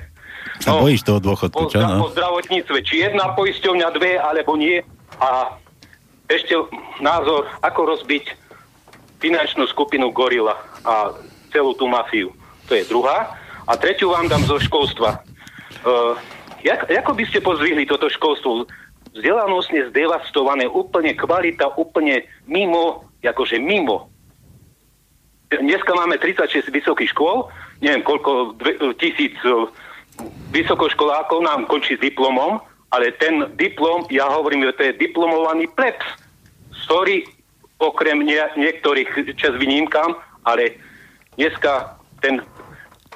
Sa 0.61 0.77
bojíš 0.77 1.05
toho 1.05 1.19
dôchodku, 1.21 1.73
čo, 1.73 1.81
no? 1.81 2.05
o 2.05 2.13
zdravotníctve, 2.13 2.77
či 2.85 3.01
jedna 3.05 3.33
poisťovňa, 3.33 3.87
dve, 3.97 4.17
alebo 4.21 4.53
nie. 4.53 4.81
A 5.17 5.57
ešte 6.29 6.53
názor, 7.01 7.49
ako 7.65 7.97
rozbiť 7.97 8.40
finančnú 9.21 9.69
skupinu 9.69 10.09
Gorila 10.09 10.57
a 10.81 11.13
celú 11.53 11.77
tú 11.77 11.85
mafiu. 11.85 12.33
To 12.65 12.73
je 12.73 12.83
druhá. 12.89 13.37
A 13.69 13.77
tretiu 13.77 14.09
vám 14.09 14.25
dám 14.27 14.41
zo 14.49 14.57
školstva. 14.57 15.21
Uh, 15.85 16.17
jak, 16.65 16.89
ako 16.89 17.13
by 17.13 17.23
ste 17.29 17.39
pozvihli 17.45 17.85
toto 17.85 18.09
školstvo? 18.09 18.65
Vzdelanostne 19.13 19.91
zdevastované, 19.93 20.65
úplne 20.65 21.13
kvalita, 21.13 21.77
úplne 21.77 22.25
mimo, 22.49 23.05
akože 23.21 23.61
mimo. 23.61 24.09
Dneska 25.51 25.91
máme 25.93 26.15
36 26.17 26.71
vysokých 26.71 27.11
škôl, 27.11 27.51
neviem 27.83 28.01
koľko, 28.07 28.55
dve, 28.55 28.79
tisíc 28.97 29.35
uh, 29.43 29.67
vysokoškolákov 30.55 31.43
nám 31.43 31.67
končí 31.67 31.99
s 31.99 32.03
diplomom, 32.03 32.63
ale 32.91 33.11
ten 33.19 33.51
diplom, 33.59 34.07
ja 34.11 34.27
hovorím, 34.27 34.67
že 34.71 34.75
to 34.75 34.81
je 34.91 34.99
diplomovaný 34.99 35.67
plebs. 35.75 36.07
Sorry, 36.87 37.23
okrem 37.81 38.21
nie, 38.21 38.37
niektorých 38.37 39.33
čas 39.35 39.57
výnimkám, 39.57 40.13
ale 40.45 40.77
dneska 41.35 41.97
ten 42.21 42.45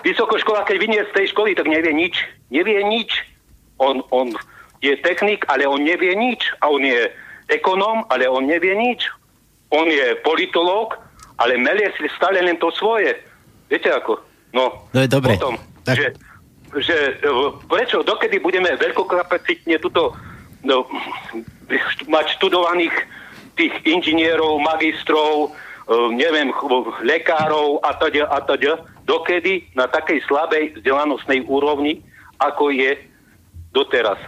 vysokoškolák, 0.01 0.65
keď 0.65 0.77
vynie 0.81 1.01
z 1.05 1.11
tej 1.13 1.25
školy, 1.31 1.53
tak 1.53 1.69
nevie 1.69 1.93
nič. 1.93 2.17
Nevie 2.49 2.81
nič. 2.81 3.13
On, 3.77 4.01
on 4.09 4.33
je 4.81 4.97
technik, 5.05 5.45
ale 5.45 5.69
on 5.69 5.81
nevie 5.81 6.17
nič. 6.17 6.49
A 6.65 6.73
on 6.73 6.81
je 6.81 7.09
ekonóm, 7.53 8.05
ale 8.09 8.25
on 8.25 8.45
nevie 8.49 8.73
nič. 8.73 9.05
On 9.69 9.85
je 9.85 10.17
politológ, 10.25 10.97
ale 11.37 11.57
melie 11.61 11.93
si 11.97 12.09
stále 12.17 12.41
len 12.41 12.57
to 12.57 12.73
svoje. 12.73 13.13
Viete 13.69 13.93
ako? 13.93 14.17
No, 14.53 14.89
No 14.93 14.99
je 15.01 15.09
dobre. 15.09 15.37
Potom, 15.37 15.57
Tak- 15.85 15.97
že, 15.97 16.07
že 16.79 16.97
e, 17.21 17.29
prečo, 17.69 18.01
dokedy 18.01 18.39
budeme 18.39 18.73
veľkokapacitne 18.77 19.77
tuto 19.81 20.15
no, 20.63 20.85
mať 22.07 22.25
študovaných 22.39 22.93
tých 23.55 23.73
inžinierov, 23.87 24.59
magistrov, 24.61 25.49
e, 25.87 26.13
neviem, 26.13 26.51
lekárov 27.03 27.79
a 27.81 27.95
teda, 27.95 28.27
a 28.27 28.39
teda, 28.43 28.83
dokedy 29.03 29.69
na 29.73 29.87
takej 29.87 30.21
slabej 30.27 30.79
vzdelanostnej 30.79 31.45
úrovni, 31.47 32.03
ako 32.37 32.69
je 32.73 32.99
doteraz. 33.71 34.19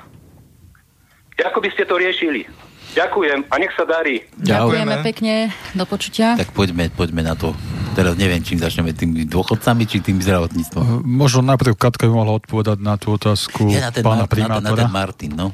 Ako 1.37 1.61
by 1.61 1.69
ste 1.69 1.85
to 1.85 2.01
riešili? 2.01 2.49
Ďakujem 2.97 3.45
a 3.51 3.55
nech 3.61 3.73
sa 3.77 3.85
darí. 3.85 4.25
Ďakujeme 4.41 4.97
Ďakujeme. 4.97 5.05
pekne, 5.05 5.33
do 5.77 5.85
počutia. 5.85 6.33
Tak 6.33 6.49
poďme, 6.55 6.89
poďme 6.89 7.21
na 7.21 7.37
to. 7.37 7.53
Teraz 7.93 8.17
neviem, 8.17 8.41
čím 8.41 8.57
začneme, 8.57 8.93
tými 8.93 9.25
dôchodcami, 9.25 9.83
či 9.85 10.01
tým 10.01 10.17
zdravotníctvom. 10.21 11.05
Možno 11.05 11.45
najprv 11.45 11.77
Katka 11.77 12.09
by 12.09 12.13
mohla 12.13 12.37
odpovedať 12.37 12.77
na 12.81 12.97
tú 12.97 13.13
otázku 13.17 13.69
Ja 13.69 13.89
na 13.89 13.91
ten, 13.93 14.01
pána 14.05 14.25
Mar- 14.25 14.29
na, 14.29 14.33
ten, 14.33 14.41
na 14.41 14.53
primátora. 14.61 14.81
ten 14.85 14.93
Martin, 14.93 15.31
no. 15.33 15.47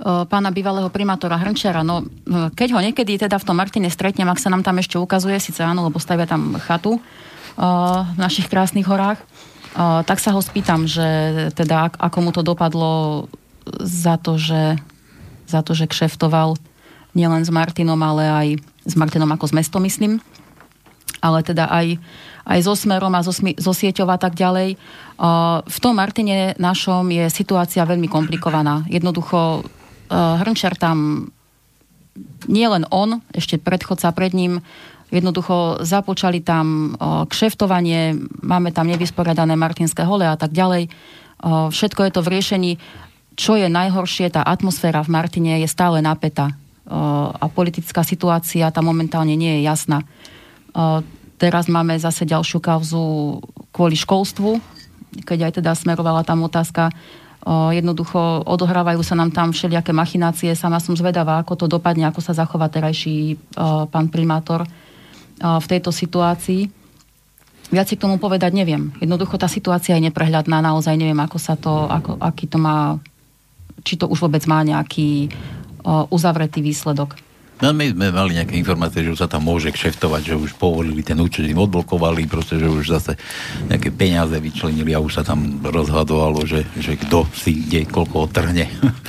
O, 0.00 0.24
pána 0.24 0.48
bývalého 0.48 0.88
primátora 0.88 1.36
Hrnčiara. 1.36 1.84
No, 1.84 2.02
e, 2.02 2.50
keď 2.56 2.68
ho 2.74 2.80
niekedy 2.80 3.20
teda 3.20 3.36
v 3.36 3.46
tom 3.46 3.60
Martine 3.60 3.92
stretnem, 3.92 4.26
ak 4.26 4.40
sa 4.40 4.48
nám 4.48 4.64
tam 4.64 4.80
ešte 4.80 4.96
ukazuje, 4.96 5.36
síce 5.38 5.60
áno, 5.60 5.84
lebo 5.86 6.00
stavia 6.00 6.24
tam 6.24 6.56
chatu 6.58 6.96
o, 6.96 7.00
v 8.02 8.18
našich 8.18 8.48
krásnych 8.48 8.88
horách, 8.88 9.20
tak 10.02 10.18
sa 10.18 10.34
ho 10.34 10.42
spýtam, 10.42 10.82
že 10.90 11.06
teda 11.54 11.86
ak- 11.86 12.02
ako 12.02 12.18
mu 12.18 12.30
to 12.34 12.42
dopadlo 12.42 13.30
za 13.78 14.18
to, 14.18 14.34
že, 14.34 14.82
za 15.46 15.62
to, 15.62 15.78
že 15.78 15.86
kšeftoval 15.86 16.58
nielen 17.14 17.46
s 17.46 17.54
Martinom, 17.54 18.02
ale 18.02 18.26
aj 18.26 18.48
s 18.82 18.98
Martinom 18.98 19.30
ako 19.30 19.46
s 19.46 19.54
mestom, 19.54 19.86
myslím. 19.86 20.18
Ale 21.22 21.46
teda 21.46 21.70
aj, 21.70 22.02
aj 22.50 22.58
so 22.66 22.74
Smerom 22.74 23.14
a 23.14 23.22
so, 23.22 23.30
so 23.30 23.70
sieťou 23.70 24.10
a 24.10 24.18
tak 24.18 24.34
ďalej. 24.34 24.74
V 25.62 25.78
tom 25.78 25.94
Martine 25.94 26.58
našom 26.58 27.06
je 27.06 27.30
situácia 27.30 27.86
veľmi 27.86 28.10
komplikovaná. 28.10 28.82
Jednoducho 28.90 29.62
Hrnčar 30.10 30.74
tam 30.74 31.30
nie 32.50 32.66
len 32.66 32.84
on, 32.90 33.22
ešte 33.30 33.56
predchodca 33.56 34.10
pred 34.10 34.34
ním, 34.34 34.60
jednoducho 35.14 35.86
započali 35.86 36.42
tam 36.42 36.98
kšeftovanie, 37.00 38.18
máme 38.42 38.74
tam 38.74 38.90
nevysporiadané 38.90 39.54
Martinské 39.54 40.02
hole 40.02 40.26
a 40.26 40.34
tak 40.34 40.50
ďalej. 40.50 40.90
Všetko 41.46 42.00
je 42.06 42.12
to 42.12 42.20
v 42.20 42.30
riešení. 42.36 42.72
Čo 43.38 43.56
je 43.56 43.70
najhoršie, 43.70 44.28
tá 44.34 44.42
atmosféra 44.44 45.00
v 45.00 45.14
Martine 45.14 45.62
je 45.62 45.68
stále 45.70 46.02
napätá 46.02 46.52
a 47.40 47.46
politická 47.46 48.02
situácia 48.02 48.68
tam 48.74 48.90
momentálne 48.90 49.38
nie 49.38 49.62
je 49.62 49.66
jasná. 49.70 50.02
Teraz 51.40 51.70
máme 51.70 51.96
zase 51.96 52.26
ďalšiu 52.26 52.58
kauzu 52.60 53.38
kvôli 53.72 53.96
školstvu, 53.96 54.60
keď 55.24 55.38
aj 55.48 55.52
teda 55.62 55.72
smerovala 55.74 56.26
tam 56.26 56.44
otázka 56.44 56.90
Jednoducho 57.48 58.44
odohrávajú 58.44 59.00
sa 59.00 59.16
nám 59.16 59.32
tam 59.32 59.56
všelijaké 59.56 59.96
machinácie. 59.96 60.52
Sama 60.52 60.76
som 60.76 60.92
zvedavá, 60.92 61.40
ako 61.40 61.64
to 61.64 61.66
dopadne, 61.72 62.04
ako 62.04 62.20
sa 62.20 62.36
zachová 62.36 62.68
terajší 62.68 63.40
pán 63.88 64.12
primátor 64.12 64.68
v 65.40 65.66
tejto 65.66 65.88
situácii. 65.88 66.68
Viac 67.72 67.86
si 67.88 67.96
k 67.96 68.04
tomu 68.04 68.20
povedať 68.20 68.52
neviem. 68.52 68.92
Jednoducho 69.00 69.40
tá 69.40 69.48
situácia 69.48 69.96
je 69.96 70.10
neprehľadná, 70.10 70.60
naozaj 70.60 70.98
neviem, 71.00 71.16
ako 71.16 71.38
sa 71.40 71.56
to, 71.56 71.88
ako, 71.88 72.18
aký 72.20 72.44
to 72.44 72.58
má, 72.60 73.00
či 73.86 73.96
to 73.96 74.04
už 74.04 74.20
vôbec 74.20 74.44
má 74.44 74.60
nejaký 74.60 75.32
uzavretý 76.12 76.60
výsledok. 76.60 77.16
No 77.60 77.76
my 77.76 77.92
sme 77.92 78.08
mali 78.08 78.40
nejaké 78.40 78.56
informácie, 78.56 79.04
že 79.04 79.12
už 79.12 79.20
sa 79.20 79.28
tam 79.28 79.44
môže 79.44 79.68
kšeftovať, 79.68 80.32
že 80.32 80.34
už 80.36 80.56
povolili 80.56 81.04
ten 81.04 81.20
účet, 81.20 81.44
im 81.44 81.60
odblokovali, 81.60 82.24
proste, 82.24 82.56
že 82.56 82.64
už 82.64 82.88
zase 82.88 83.20
nejaké 83.68 83.92
peniaze 83.92 84.32
vyčlenili 84.32 84.96
a 84.96 85.04
už 85.04 85.20
sa 85.20 85.22
tam 85.22 85.60
rozhadovalo, 85.60 86.48
že, 86.48 86.64
že 86.80 86.96
kto 86.96 87.28
si 87.36 87.68
kde 87.68 87.84
koľko 87.84 88.32
otrhne. 88.32 88.64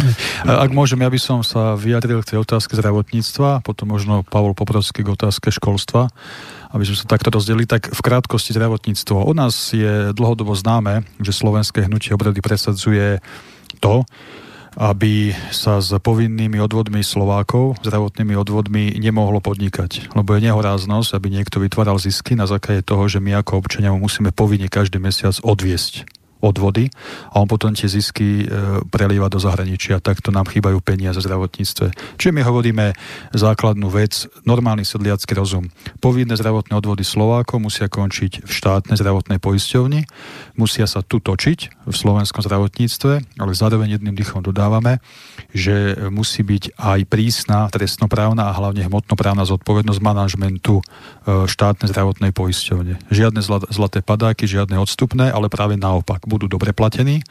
Ak 0.44 0.76
môžem, 0.76 1.00
ja 1.00 1.08
by 1.08 1.20
som 1.20 1.40
sa 1.48 1.80
vyjadril 1.80 2.20
k 2.28 2.36
tej 2.36 2.40
otázke 2.44 2.76
zdravotníctva, 2.76 3.64
potom 3.64 3.96
možno 3.96 4.28
Pavol 4.28 4.52
Poprovský 4.52 5.08
k 5.08 5.16
otázke 5.16 5.48
školstva 5.50 6.12
aby 6.72 6.88
sme 6.88 6.96
sa 6.96 7.12
takto 7.12 7.36
rozdelili, 7.36 7.68
tak 7.68 7.92
v 7.92 8.00
krátkosti 8.00 8.56
zdravotníctvo. 8.56 9.28
U 9.28 9.34
nás 9.36 9.76
je 9.76 10.16
dlhodobo 10.16 10.56
známe, 10.56 11.04
že 11.20 11.36
slovenské 11.36 11.92
hnutie 11.92 12.16
obrady 12.16 12.40
presadzuje 12.40 13.20
to, 13.84 14.08
aby 14.80 15.36
sa 15.52 15.84
s 15.84 15.92
povinnými 15.92 16.60
odvodmi 16.64 17.04
Slovákov, 17.04 17.82
zdravotnými 17.84 18.36
odvodmi 18.40 18.96
nemohlo 18.96 19.44
podnikať. 19.44 20.16
Lebo 20.16 20.36
je 20.36 20.48
nehoráznosť, 20.48 21.12
aby 21.18 21.28
niekto 21.28 21.60
vytváral 21.60 22.00
zisky 22.00 22.40
na 22.40 22.48
základe 22.48 22.88
toho, 22.88 23.04
že 23.12 23.20
my 23.20 23.44
ako 23.44 23.60
občania 23.60 23.92
mu 23.92 24.08
musíme 24.08 24.32
povinne 24.32 24.72
každý 24.72 25.02
mesiac 25.02 25.36
odviesť 25.44 26.22
odvody 26.42 26.90
a 27.32 27.40
on 27.40 27.48
potom 27.48 27.72
tie 27.72 27.86
zisky 27.88 28.44
e, 28.44 28.46
prelieva 28.90 29.30
do 29.30 29.38
zahraničia. 29.38 30.02
Takto 30.02 30.34
nám 30.34 30.50
chýbajú 30.50 30.82
peniaze 30.82 31.22
v 31.22 31.28
zdravotníctve. 31.30 32.18
Čiže 32.18 32.34
my 32.34 32.42
hovoríme 32.42 32.86
základnú 33.32 33.88
vec, 33.94 34.26
normálny 34.44 34.82
sedliacký 34.82 35.38
rozum. 35.38 35.70
Povinné 36.02 36.34
zdravotné 36.34 36.74
odvody 36.74 37.06
Slovákov 37.06 37.62
musia 37.62 37.88
končiť 37.88 38.44
v 38.44 38.52
štátnej 38.52 38.98
zdravotnej 38.98 39.38
poisťovni, 39.38 40.10
musia 40.58 40.90
sa 40.90 41.06
tu 41.06 41.22
točiť 41.22 41.81
v 41.86 41.96
slovenskom 41.96 42.46
zdravotníctve, 42.46 43.42
ale 43.42 43.52
zároveň 43.58 43.98
jedným 43.98 44.14
dýchom 44.14 44.46
dodávame, 44.46 45.02
že 45.52 45.98
musí 46.14 46.46
byť 46.46 46.78
aj 46.78 47.00
prísna 47.10 47.68
trestnoprávna 47.74 48.54
a 48.54 48.56
hlavne 48.56 48.86
hmotnoprávna 48.86 49.44
zodpovednosť 49.50 50.00
manažmentu 50.00 50.80
e, 50.80 50.84
štátnej 51.50 51.90
zdravotnej 51.90 52.32
poisťovne. 52.32 53.10
Žiadne 53.10 53.42
zlaté 53.74 54.00
padáky, 54.06 54.46
žiadne 54.46 54.78
odstupné, 54.78 55.34
ale 55.34 55.50
práve 55.50 55.76
naopak 55.76 56.30
budú 56.30 56.46
dobre 56.46 56.72
platení. 56.72 57.22
E, 57.22 57.24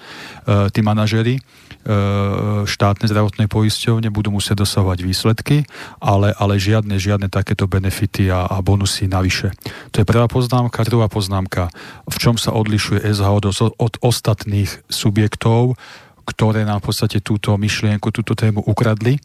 tí 0.74 0.82
manažery 0.82 1.38
e, 1.80 2.66
štátnej 2.68 3.08
zdravotnej 3.08 3.48
poisťovne 3.48 4.08
budú 4.12 4.34
musieť 4.34 4.62
dosahovať 4.64 4.98
výsledky, 5.00 5.56
ale, 6.00 6.36
ale 6.36 6.60
žiadne, 6.60 6.96
žiadne 7.00 7.32
takéto 7.32 7.64
benefity 7.64 8.28
a, 8.28 8.46
a 8.46 8.60
bonusy 8.60 9.08
navyše. 9.08 9.50
To 9.96 10.02
je 10.02 10.08
prvá 10.08 10.28
poznámka. 10.28 10.84
Druhá 10.84 11.08
poznámka, 11.08 11.72
v 12.04 12.16
čom 12.20 12.36
sa 12.36 12.52
odlišuje 12.52 13.02
SH 13.04 13.28
od, 13.28 13.44
od 13.80 13.92
ostatných 14.04 14.70
subjektov, 14.92 15.80
ktoré 16.28 16.62
nám 16.68 16.84
v 16.84 16.92
podstate 16.92 17.18
túto 17.24 17.56
myšlienku, 17.58 18.12
túto 18.12 18.38
tému 18.38 18.62
ukradli 18.62 19.18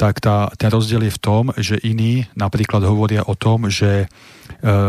tak 0.00 0.24
tá, 0.24 0.48
ten 0.56 0.72
rozdiel 0.72 1.04
je 1.08 1.12
v 1.12 1.22
tom, 1.22 1.44
že 1.60 1.76
iní 1.84 2.24
napríklad 2.32 2.80
hovoria 2.88 3.26
o 3.26 3.36
tom, 3.36 3.68
že, 3.68 4.08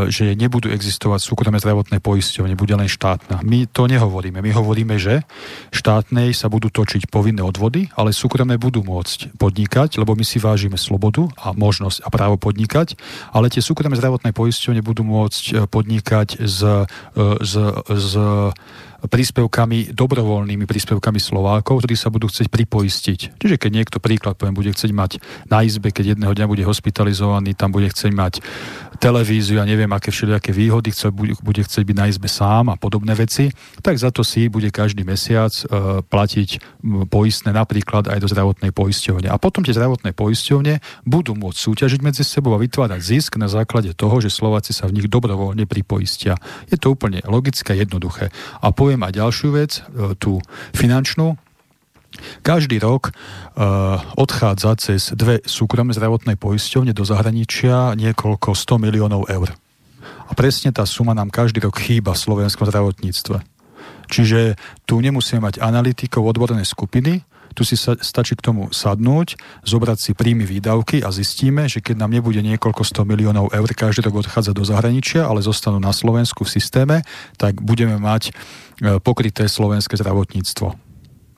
že 0.10 0.34
nebudú 0.34 0.72
existovať 0.72 1.22
súkromné 1.22 1.60
zdravotné 1.62 2.02
poisťovne, 2.02 2.58
bude 2.58 2.74
len 2.74 2.90
štátna. 2.90 3.42
My 3.46 3.70
to 3.70 3.86
nehovoríme. 3.86 4.42
My 4.42 4.52
hovoríme, 4.54 4.98
že 4.98 5.22
štátnej 5.70 6.34
sa 6.34 6.50
budú 6.50 6.74
točiť 6.74 7.08
povinné 7.12 7.46
odvody, 7.46 7.92
ale 7.94 8.16
súkromné 8.16 8.58
budú 8.58 8.82
môcť 8.82 9.38
podnikať, 9.38 10.02
lebo 10.02 10.18
my 10.18 10.26
si 10.26 10.42
vážime 10.42 10.80
slobodu 10.80 11.28
a 11.38 11.54
možnosť 11.54 12.04
a 12.04 12.10
právo 12.10 12.36
podnikať, 12.40 12.96
ale 13.36 13.52
tie 13.52 13.64
súkromné 13.64 14.00
zdravotné 14.00 14.32
poisťovne 14.34 14.82
budú 14.82 15.04
môcť 15.06 15.44
e, 15.50 15.54
podnikať 15.68 16.28
z, 16.42 16.60
e, 17.16 17.26
z, 17.44 17.54
z 17.88 18.14
príspevkami, 19.08 19.96
dobrovoľnými 19.96 20.68
príspevkami 20.68 21.24
Slovákov, 21.24 21.84
ktorí 21.84 21.96
sa 21.96 22.12
budú 22.12 22.28
chcieť 22.28 22.52
pripoistiť. 22.52 23.20
Čiže 23.40 23.56
keď 23.56 23.72
niekto 23.72 23.98
príklad 24.04 24.36
poviem, 24.36 24.58
bude 24.58 24.76
chcieť 24.76 24.92
mať 24.92 25.12
na 25.48 25.64
izbe, 25.64 25.96
keď 25.96 26.20
jedného 26.20 26.36
dňa 26.36 26.52
bude 26.52 26.68
hospitalizovaný, 26.68 27.56
tam 27.56 27.72
bude 27.72 27.88
chcieť 27.88 28.12
mať 28.12 28.34
televíziu 29.50 29.62
a 29.62 29.66
neviem, 29.66 29.90
aké 29.90 30.14
všelijaké 30.14 30.52
výhody, 30.54 30.94
chce, 30.94 31.10
bude, 31.10 31.62
chcieť 31.66 31.84
byť 31.86 31.98
na 31.98 32.06
izbe 32.06 32.30
sám 32.30 32.70
a 32.70 32.76
podobné 32.78 33.18
veci, 33.18 33.50
tak 33.82 33.98
za 33.98 34.14
to 34.14 34.22
si 34.22 34.46
bude 34.46 34.70
každý 34.70 35.02
mesiac 35.02 35.50
e, 35.50 36.02
platiť 36.06 36.50
poistné 37.10 37.50
napríklad 37.50 38.14
aj 38.14 38.20
do 38.22 38.28
zdravotnej 38.30 38.70
poisťovne. 38.70 39.28
A 39.30 39.42
potom 39.42 39.66
tie 39.66 39.74
zdravotné 39.74 40.14
poisťovne 40.14 41.06
budú 41.10 41.34
môcť 41.34 41.58
súťažiť 41.58 42.00
medzi 42.06 42.22
sebou 42.22 42.54
a 42.54 42.62
vytvárať 42.62 43.02
zisk 43.02 43.42
na 43.42 43.50
základe 43.50 43.98
toho, 43.98 44.22
že 44.22 44.30
Slováci 44.30 44.72
sa 44.72 44.86
v 44.86 45.02
nich 45.02 45.08
dobrovoľne 45.10 45.66
pripoistia. 45.66 46.38
Je 46.70 46.78
to 46.78 46.94
úplne 46.94 47.26
logické 47.26 47.74
jednoduché. 47.74 48.30
A 48.62 48.70
poviem 48.70 49.02
aj 49.02 49.18
ďalšiu 49.18 49.50
vec, 49.58 49.82
e, 49.82 50.14
tú 50.22 50.38
finančnú, 50.78 51.49
každý 52.42 52.80
rok 52.80 53.12
uh, 53.12 54.00
odchádza 54.16 54.76
cez 54.80 55.02
dve 55.14 55.44
súkromné 55.44 55.94
zdravotné 55.96 56.36
poisťovne 56.36 56.94
do 56.96 57.04
zahraničia 57.04 57.94
niekoľko 57.98 58.56
100 58.56 58.86
miliónov 58.86 59.28
eur. 59.28 59.54
A 60.30 60.32
presne 60.38 60.70
tá 60.70 60.86
suma 60.86 61.18
nám 61.18 61.34
každý 61.34 61.64
rok 61.66 61.82
chýba 61.82 62.14
v 62.14 62.22
slovenskom 62.22 62.70
zdravotníctve. 62.70 63.42
Čiže 64.10 64.58
tu 64.90 65.02
nemusíme 65.02 65.42
mať 65.42 65.62
analytikov 65.62 66.26
odborné 66.26 66.66
skupiny, 66.66 67.22
tu 67.58 67.66
si 67.66 67.76
sa, 67.76 67.98
stačí 67.98 68.38
k 68.38 68.46
tomu 68.46 68.70
sadnúť, 68.70 69.36
zobrať 69.66 69.98
si 70.00 70.12
príjmy 70.14 70.46
výdavky 70.46 71.02
a 71.02 71.10
zistíme, 71.10 71.66
že 71.66 71.82
keď 71.82 72.06
nám 72.06 72.14
nebude 72.14 72.40
niekoľko 72.40 72.86
100 72.86 73.10
miliónov 73.10 73.50
eur 73.52 73.70
každý 73.74 74.06
rok 74.06 74.26
odchádza 74.26 74.54
do 74.54 74.64
zahraničia, 74.66 75.26
ale 75.26 75.44
zostanú 75.44 75.82
na 75.82 75.94
Slovensku 75.94 76.46
v 76.46 76.54
systéme, 76.54 76.98
tak 77.42 77.60
budeme 77.60 77.98
mať 77.98 78.30
e, 78.30 79.02
pokryté 79.02 79.50
slovenské 79.50 79.98
zdravotníctvo. 79.98 80.89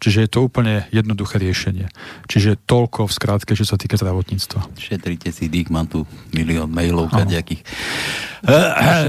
Čiže 0.01 0.25
je 0.25 0.29
to 0.33 0.49
úplne 0.49 0.89
jednoduché 0.89 1.37
riešenie. 1.37 1.85
Čiže 2.25 2.57
toľko 2.65 3.05
v 3.05 3.13
skrátke, 3.13 3.53
čo 3.53 3.69
sa 3.69 3.77
týka 3.77 4.01
zdravotníctva. 4.01 4.73
Šetrite 4.73 5.29
si, 5.29 5.45
Dík, 5.45 5.69
mám 5.69 5.85
tu 5.85 6.09
milión 6.33 6.73
mailov 6.73 7.13
kadejakých. 7.13 7.61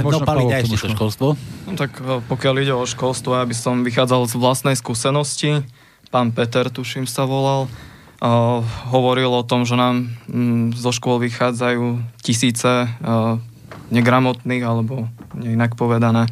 No, 0.04 0.20
Pali, 0.20 0.52
daj 0.52 0.68
ešte 0.68 0.84
to 0.84 0.88
školstvo. 0.92 1.26
No, 1.64 1.72
tak 1.80 1.96
e, 1.96 2.20
pokiaľ 2.28 2.54
ide 2.60 2.76
o 2.76 2.84
školstvo, 2.84 3.40
aby 3.40 3.56
som 3.56 3.80
vychádzal 3.80 4.28
z 4.28 4.36
vlastnej 4.36 4.76
skúsenosti, 4.76 5.64
pán 6.12 6.28
Peter, 6.36 6.68
tuším 6.68 7.08
sa 7.08 7.24
volal, 7.24 7.72
uh, 8.20 8.60
hovoril 8.92 9.32
o 9.32 9.40
tom, 9.48 9.64
že 9.64 9.80
nám 9.80 10.12
um, 10.28 10.68
zo 10.76 10.92
škôl 10.92 11.16
vychádzajú 11.24 12.04
tisíce 12.20 12.84
uh, 12.84 13.40
negramotných, 13.88 14.60
alebo 14.60 15.08
inak 15.40 15.72
povedané, 15.72 16.28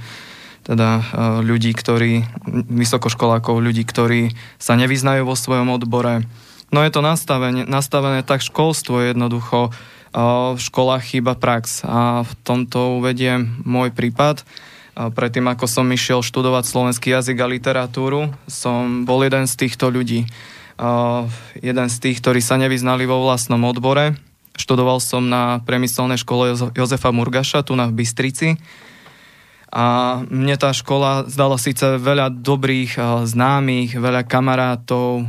teda 0.71 1.03
ľudí, 1.43 1.75
ktorí, 1.75 2.31
vysokoškolákov, 2.71 3.59
ľudí, 3.59 3.83
ktorí 3.83 4.39
sa 4.63 4.79
nevyznajú 4.79 5.27
vo 5.27 5.35
svojom 5.35 5.75
odbore. 5.75 6.23
No 6.71 6.87
je 6.87 6.95
to 6.95 7.03
nastavené, 7.03 7.67
nastavené 7.67 8.23
tak 8.23 8.47
školstvo 8.47 9.03
jednoducho, 9.03 9.75
v 10.15 10.61
školách 10.63 11.03
chýba 11.11 11.35
prax 11.35 11.83
a 11.83 12.23
v 12.23 12.33
tomto 12.47 13.03
uvediem 13.03 13.63
môj 13.67 13.91
prípad. 13.91 14.47
Predtým, 14.95 15.47
ako 15.51 15.67
som 15.67 15.87
išiel 15.91 16.23
študovať 16.23 16.67
slovenský 16.67 17.15
jazyk 17.15 17.39
a 17.43 17.51
literatúru, 17.51 18.31
som 18.47 19.03
bol 19.03 19.27
jeden 19.27 19.51
z 19.51 19.55
týchto 19.67 19.91
ľudí. 19.91 20.31
Jeden 21.59 21.89
z 21.91 21.97
tých, 21.99 22.23
ktorí 22.23 22.39
sa 22.43 22.59
nevyznali 22.59 23.11
vo 23.11 23.23
vlastnom 23.27 23.63
odbore. 23.67 24.15
Študoval 24.55 25.03
som 25.03 25.27
na 25.27 25.63
priemyselnej 25.67 26.19
škole 26.19 26.55
Jozefa 26.75 27.11
Murgaša, 27.11 27.67
tu 27.67 27.75
na 27.75 27.91
Bystrici 27.91 28.55
a 29.71 30.19
mne 30.27 30.59
tá 30.59 30.75
škola 30.75 31.31
zdala 31.31 31.55
síce 31.55 31.97
veľa 31.97 32.35
dobrých 32.35 32.99
známych, 33.23 33.95
veľa 33.95 34.27
kamarátov, 34.27 35.23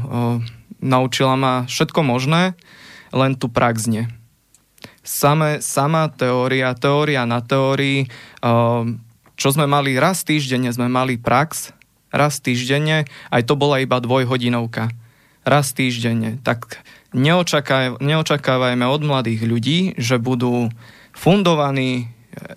naučila 0.82 1.38
ma 1.38 1.54
všetko 1.70 2.02
možné, 2.02 2.58
len 3.14 3.38
tu 3.38 3.54
prax 3.54 3.86
nie. 3.86 4.10
Samé, 5.06 5.62
sama 5.62 6.10
teória, 6.10 6.74
teória 6.74 7.26
na 7.30 7.46
teórii, 7.46 8.10
čo 9.38 9.48
sme 9.54 9.70
mali 9.70 9.98
raz 9.98 10.26
týždenne, 10.26 10.74
sme 10.74 10.90
mali 10.90 11.22
prax, 11.22 11.74
raz 12.10 12.42
týždenne, 12.42 13.06
aj 13.30 13.42
to 13.46 13.54
bola 13.54 13.82
iba 13.82 13.98
dvojhodinovka. 14.02 14.90
Raz 15.42 15.74
týždenne. 15.74 16.38
Tak 16.46 16.78
neočakávaj, 17.18 17.98
neočakávajme 17.98 18.86
od 18.86 19.02
mladých 19.02 19.42
ľudí, 19.42 19.80
že 19.98 20.22
budú 20.22 20.70
fundovaní, 21.18 22.14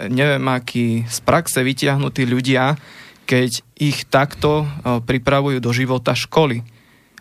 neviem 0.09 0.45
akí, 0.49 1.05
z 1.09 1.19
praxe 1.25 1.61
vytiahnutí 1.63 2.25
ľudia, 2.25 2.79
keď 3.25 3.65
ich 3.81 4.05
takto 4.07 4.69
pripravujú 4.85 5.59
do 5.59 5.73
života 5.73 6.13
školy. 6.13 6.63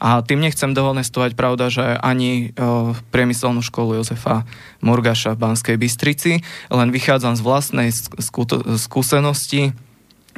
A 0.04 0.20
tým 0.20 0.44
nechcem 0.44 0.76
dehonestovať, 0.76 1.32
pravda, 1.32 1.72
že 1.72 1.96
ani 2.04 2.52
o, 2.60 2.92
priemyselnú 3.08 3.64
školu 3.64 4.04
Jozefa 4.04 4.44
Morgaša 4.84 5.32
v 5.32 5.42
Banskej 5.48 5.80
Bystrici, 5.80 6.44
len 6.68 6.92
vychádzam 6.92 7.40
z 7.40 7.46
vlastnej 7.46 7.90
skúsenosti 8.76 9.72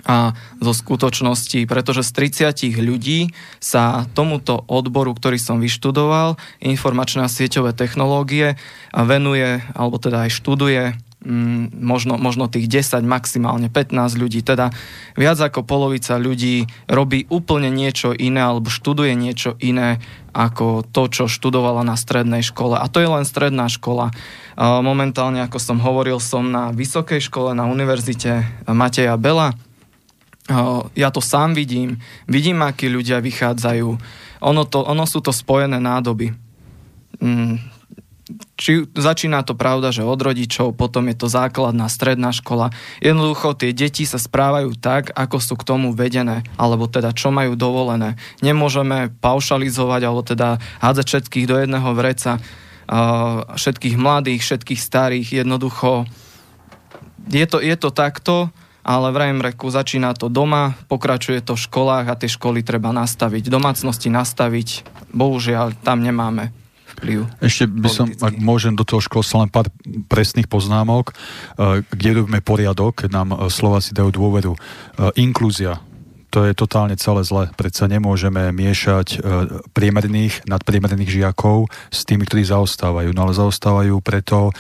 a 0.06 0.38
zo 0.62 0.70
skutočnosti, 0.76 1.66
pretože 1.66 2.06
z 2.06 2.12
30 2.54 2.78
ľudí 2.78 3.34
sa 3.58 4.06
tomuto 4.14 4.62
odboru, 4.70 5.18
ktorý 5.18 5.42
som 5.42 5.58
vyštudoval, 5.58 6.38
informačné 6.62 7.26
a 7.26 7.32
sieťové 7.32 7.74
technológie, 7.74 8.62
venuje, 8.94 9.66
alebo 9.74 9.98
teda 9.98 10.30
aj 10.30 10.36
študuje 10.36 10.94
Mm, 11.26 11.74
možno, 11.82 12.22
možno 12.22 12.46
tých 12.46 12.70
10, 12.70 13.02
maximálne 13.02 13.66
15 13.74 14.14
ľudí, 14.14 14.46
teda 14.46 14.70
viac 15.18 15.42
ako 15.42 15.66
polovica 15.66 16.22
ľudí 16.22 16.70
robí 16.86 17.26
úplne 17.34 17.74
niečo 17.74 18.14
iné 18.14 18.46
alebo 18.46 18.70
študuje 18.70 19.18
niečo 19.18 19.58
iné 19.58 19.98
ako 20.38 20.86
to, 20.86 21.10
čo 21.10 21.26
študovala 21.26 21.82
na 21.82 21.98
strednej 21.98 22.46
škole. 22.46 22.78
A 22.78 22.86
to 22.86 23.02
je 23.02 23.10
len 23.10 23.26
stredná 23.26 23.66
škola. 23.66 24.14
Momentálne, 24.60 25.42
ako 25.42 25.58
som 25.58 25.82
hovoril, 25.82 26.22
som 26.22 26.46
na 26.54 26.70
vysokej 26.70 27.26
škole 27.26 27.58
na 27.58 27.66
univerzite 27.66 28.46
Mateja 28.70 29.18
Bela. 29.18 29.58
Ja 30.94 31.10
to 31.10 31.26
sám 31.26 31.58
vidím. 31.58 32.06
Vidím, 32.30 32.62
akí 32.62 32.86
ľudia 32.86 33.18
vychádzajú. 33.18 33.90
Ono, 34.46 34.62
to, 34.70 34.86
ono 34.86 35.10
sú 35.10 35.26
to 35.26 35.34
spojené 35.34 35.82
nádoby 35.82 36.38
mm, 37.18 37.75
či 38.58 38.90
začína 38.98 39.46
to 39.46 39.54
pravda, 39.54 39.94
že 39.94 40.02
od 40.02 40.18
rodičov, 40.18 40.74
potom 40.74 41.06
je 41.14 41.16
to 41.18 41.30
základná 41.30 41.86
stredná 41.86 42.34
škola. 42.34 42.74
Jednoducho 42.98 43.54
tie 43.54 43.70
deti 43.70 44.02
sa 44.02 44.18
správajú 44.18 44.74
tak, 44.82 45.14
ako 45.14 45.38
sú 45.38 45.54
k 45.54 45.68
tomu 45.68 45.94
vedené, 45.94 46.42
alebo 46.58 46.90
teda 46.90 47.14
čo 47.14 47.30
majú 47.30 47.54
dovolené. 47.54 48.18
Nemôžeme 48.42 49.14
paušalizovať, 49.22 50.02
alebo 50.02 50.26
teda 50.26 50.58
hádzať 50.82 51.06
všetkých 51.06 51.46
do 51.46 51.56
jedného 51.62 51.90
vreca, 51.94 52.42
všetkých 53.54 53.96
mladých, 53.98 54.42
všetkých 54.42 54.82
starých, 54.82 55.46
jednoducho 55.46 56.06
je 57.30 57.46
to, 57.50 57.58
je 57.58 57.74
to 57.78 57.90
takto, 57.90 58.54
ale 58.86 59.10
vrajem 59.10 59.42
reku, 59.42 59.74
začína 59.74 60.14
to 60.14 60.30
doma, 60.30 60.78
pokračuje 60.86 61.42
to 61.42 61.58
v 61.58 61.66
školách 61.66 62.06
a 62.06 62.18
tie 62.18 62.30
školy 62.30 62.62
treba 62.62 62.94
nastaviť, 62.94 63.50
domácnosti 63.50 64.14
nastaviť, 64.14 64.86
bohužiaľ 65.14 65.74
tam 65.82 66.06
nemáme 66.06 66.65
vplyv. 66.96 67.20
Ešte 67.44 67.68
by 67.68 67.90
som, 67.92 68.08
ak 68.10 68.40
môžem 68.40 68.74
do 68.74 68.88
toho 68.88 69.04
školstva 69.04 69.44
len 69.44 69.52
pár 69.52 69.68
presných 70.08 70.48
poznámok, 70.48 71.12
eh, 71.12 71.84
kde 71.92 72.24
robíme 72.24 72.40
poriadok, 72.40 73.06
keď 73.06 73.10
nám 73.12 73.30
eh, 73.36 73.38
Slováci 73.52 73.92
dajú 73.92 74.16
dôveru. 74.16 74.54
Eh, 74.56 75.12
inklúzia, 75.20 75.84
to 76.34 76.44
je 76.44 76.52
totálne 76.52 76.92
celé 77.00 77.24
zle. 77.24 77.48
Predsa 77.56 77.88
nemôžeme 77.88 78.52
miešať 78.52 79.24
priemerných, 79.72 80.44
nadpriemerných 80.44 81.08
žiakov 81.08 81.72
s 81.88 82.04
tými, 82.04 82.28
ktorí 82.28 82.44
zaostávajú. 82.44 83.16
No 83.16 83.24
ale 83.24 83.32
zaostávajú 83.40 84.04
preto, 84.04 84.52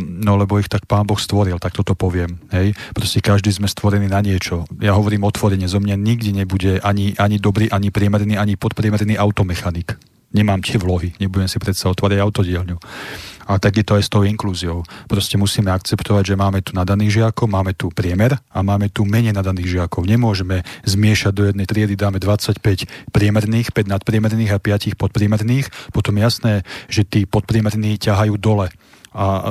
no 0.00 0.32
lebo 0.40 0.56
ich 0.56 0.72
tak 0.72 0.88
pán 0.88 1.04
Boh 1.04 1.20
stvoril, 1.20 1.60
tak 1.60 1.76
toto 1.76 1.92
poviem. 1.92 2.40
Hej? 2.56 2.72
Proste 2.96 3.20
každý 3.20 3.52
sme 3.52 3.68
stvorení 3.68 4.08
na 4.08 4.24
niečo. 4.24 4.64
Ja 4.80 4.96
hovorím 4.96 5.28
otvorene, 5.28 5.68
zo 5.68 5.76
mňa 5.76 5.92
nikdy 5.92 6.40
nebude 6.40 6.80
ani, 6.80 7.12
ani 7.20 7.36
dobrý, 7.36 7.68
ani 7.68 7.92
priemerný, 7.92 8.40
ani 8.40 8.56
podpriemerný 8.56 9.20
automechanik 9.20 10.13
nemám 10.34 10.60
tie 10.60 10.76
vlohy, 10.76 11.14
nebudem 11.22 11.46
si 11.46 11.62
predsa 11.62 11.88
otvárať 11.88 12.18
autodielňu. 12.20 12.76
A 13.44 13.60
tak 13.60 13.76
je 13.76 13.84
to 13.84 14.00
aj 14.00 14.08
s 14.08 14.12
tou 14.12 14.24
inklúziou. 14.24 14.88
Proste 15.04 15.36
musíme 15.36 15.68
akceptovať, 15.68 16.32
že 16.32 16.40
máme 16.40 16.64
tu 16.64 16.72
nadaných 16.72 17.20
žiakov, 17.20 17.44
máme 17.44 17.76
tu 17.76 17.92
priemer 17.92 18.40
a 18.40 18.58
máme 18.64 18.88
tu 18.88 19.04
menej 19.04 19.36
nadaných 19.36 19.78
žiakov. 19.80 20.08
Nemôžeme 20.08 20.64
zmiešať 20.88 21.32
do 21.36 21.44
jednej 21.52 21.68
triedy, 21.68 21.92
dáme 21.92 22.16
25 22.16 22.88
priemerných, 23.12 23.68
5 23.76 23.84
nadpriemerných 23.84 24.52
a 24.56 24.58
5 24.58 24.96
podpriemerných. 24.96 25.68
Potom 25.92 26.16
jasné, 26.16 26.64
že 26.88 27.04
tí 27.04 27.28
podpriemerní 27.28 28.00
ťahajú 28.00 28.40
dole 28.40 28.72
a 29.14 29.26
e, 29.38 29.42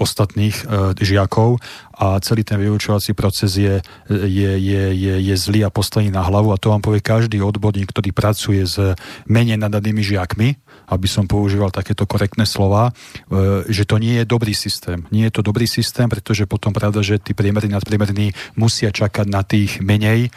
ostatných 0.00 0.56
e, 0.64 0.64
žiakov. 0.96 1.60
A 1.92 2.18
celý 2.24 2.42
ten 2.42 2.56
vyučovací 2.56 3.12
proces 3.12 3.54
je, 3.60 3.78
je, 4.10 4.52
je, 4.58 4.82
je, 4.96 5.14
je 5.20 5.34
zlý 5.36 5.68
a 5.68 5.70
postavený 5.70 6.10
na 6.10 6.24
hlavu. 6.24 6.50
A 6.50 6.58
to 6.58 6.72
vám 6.72 6.80
povie 6.80 7.04
každý 7.04 7.38
odborník, 7.44 7.92
ktorý 7.92 8.10
pracuje 8.16 8.64
s 8.64 8.96
menej 9.28 9.60
nadanými 9.60 10.00
žiakmi, 10.00 10.56
aby 10.88 11.06
som 11.06 11.30
používal 11.30 11.70
takéto 11.70 12.06
korektné 12.08 12.48
slova, 12.48 12.90
e, 12.90 13.66
že 13.70 13.86
to 13.86 13.98
nie 13.98 14.22
je 14.22 14.24
dobrý 14.26 14.54
systém. 14.56 15.06
Nie 15.14 15.28
je 15.30 15.40
to 15.40 15.42
dobrý 15.46 15.66
systém, 15.66 16.08
pretože 16.08 16.48
potom 16.48 16.74
pravda, 16.74 17.04
že 17.04 17.22
tí 17.22 17.34
priemerní 17.34 17.74
nadpriemerní 17.74 18.32
musia 18.58 18.90
čakať 18.90 19.26
na 19.28 19.42
tých 19.46 19.78
menej, 19.82 20.32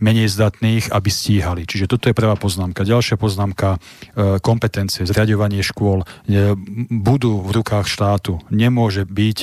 menej 0.00 0.28
zdatných, 0.30 0.90
aby 0.92 1.08
stíhali. 1.12 1.62
Čiže 1.64 1.90
toto 1.90 2.08
je 2.08 2.16
prvá 2.16 2.36
poznámka. 2.36 2.86
Ďalšia 2.86 3.20
poznámka, 3.20 3.76
e, 4.14 4.38
kompetencie, 4.40 5.04
zriadovanie 5.04 5.64
škôl 5.64 6.04
e, 6.04 6.54
budú 6.88 7.42
v 7.44 7.50
rukách 7.60 7.86
štátu. 7.88 8.40
Nemôže 8.48 9.04
byť 9.04 9.38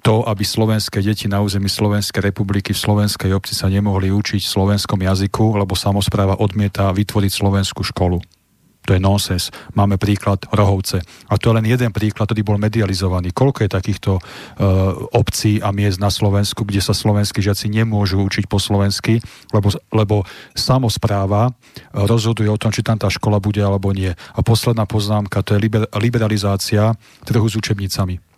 to, 0.00 0.24
aby 0.24 0.42
slovenské 0.44 1.04
deti 1.04 1.28
na 1.28 1.44
území 1.44 1.68
Slovenskej 1.68 2.32
republiky 2.32 2.72
v 2.72 2.82
slovenskej 2.82 3.36
obci 3.36 3.52
sa 3.52 3.68
nemohli 3.68 4.08
učiť 4.08 4.40
v 4.40 4.52
slovenskom 4.52 5.00
jazyku, 5.00 5.60
lebo 5.60 5.76
samozpráva 5.76 6.40
odmieta 6.40 6.88
vytvoriť 6.90 7.32
slovenskú 7.32 7.84
školu. 7.84 8.39
To 8.88 8.96
je 8.96 9.00
nonsens. 9.00 9.52
Máme 9.76 10.00
príklad 10.00 10.48
Rohovce. 10.50 11.04
A 11.28 11.36
to 11.36 11.52
je 11.52 11.56
len 11.60 11.66
jeden 11.68 11.92
príklad, 11.92 12.26
ktorý 12.26 12.42
bol 12.42 12.58
medializovaný. 12.58 13.30
Koľko 13.30 13.66
je 13.66 13.70
takýchto 13.70 14.12
uh, 14.16 14.22
obcí 15.12 15.60
a 15.60 15.70
miest 15.70 16.00
na 16.00 16.08
Slovensku, 16.08 16.64
kde 16.64 16.80
sa 16.80 16.96
slovenskí 16.96 17.44
žiaci 17.44 17.68
nemôžu 17.68 18.24
učiť 18.24 18.48
po 18.48 18.56
slovensky, 18.56 19.20
lebo, 19.52 19.68
lebo 19.92 20.16
samozpráva 20.56 21.52
rozhoduje 21.92 22.48
o 22.48 22.58
tom, 22.58 22.72
či 22.72 22.80
tam 22.80 22.96
tá 22.96 23.12
škola 23.12 23.38
bude 23.38 23.60
alebo 23.60 23.92
nie. 23.92 24.10
A 24.10 24.40
posledná 24.40 24.88
poznámka, 24.88 25.44
to 25.44 25.54
je 25.54 25.62
liber, 25.62 25.84
liberalizácia 26.00 26.96
trhu 27.28 27.46
s 27.46 27.54
učebnicami 27.60 28.29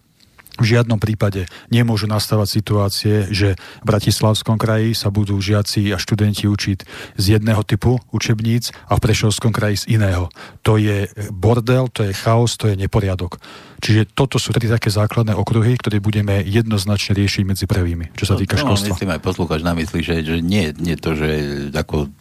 v 0.61 0.77
žiadnom 0.77 1.01
prípade 1.01 1.49
nemôžu 1.73 2.05
nastávať 2.05 2.61
situácie, 2.61 3.15
že 3.33 3.57
v 3.57 3.87
Bratislavskom 3.89 4.61
kraji 4.61 4.93
sa 4.93 5.09
budú 5.09 5.41
žiaci 5.41 5.89
a 5.95 5.97
študenti 5.97 6.45
učiť 6.45 6.79
z 7.17 7.25
jedného 7.39 7.65
typu 7.65 7.97
učebníc 8.13 8.69
a 8.89 9.01
v 9.01 9.01
Prešovskom 9.01 9.49
kraji 9.49 9.89
z 9.89 9.97
iného. 9.97 10.29
To 10.61 10.77
je 10.77 11.09
bordel, 11.33 11.89
to 11.89 12.05
je 12.05 12.13
chaos, 12.13 12.61
to 12.61 12.69
je 12.69 12.77
neporiadok. 12.77 13.41
Čiže 13.81 14.13
toto 14.13 14.37
sú 14.37 14.53
tedy 14.53 14.69
také 14.69 14.93
základné 14.93 15.33
okruhy, 15.35 15.75
ktoré 15.81 15.99
budeme 15.99 16.45
jednoznačne 16.45 17.17
riešiť 17.17 17.43
medzi 17.49 17.65
prvými, 17.65 18.13
čo 18.15 18.29
sa 18.29 18.37
no, 18.37 18.41
týka 18.45 18.61
no, 18.61 18.69
školstva. 18.69 18.95
Myslím 18.95 19.15
aj 19.17 19.25
poslúchač 19.25 19.61
na 19.65 19.73
mysli, 19.75 20.05
že, 20.05 20.21
že 20.23 20.39
nie, 20.45 20.71
nie 20.77 20.95
to, 21.01 21.17
že 21.17 21.29
ako 21.75 22.13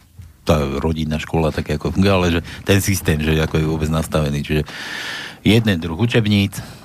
tá 0.41 0.57
rodinná 0.81 1.21
škola 1.21 1.53
také 1.53 1.77
ako 1.77 1.93
funguje, 1.93 2.11
ale 2.11 2.27
že 2.33 2.41
ten 2.65 2.81
systém, 2.81 3.21
že 3.21 3.37
ako 3.37 3.61
je 3.61 3.69
vôbec 3.69 3.89
nastavený. 3.93 4.41
Čiže 4.41 4.63
jeden 5.45 5.77
druh 5.77 5.97
učebníc, 6.01 6.80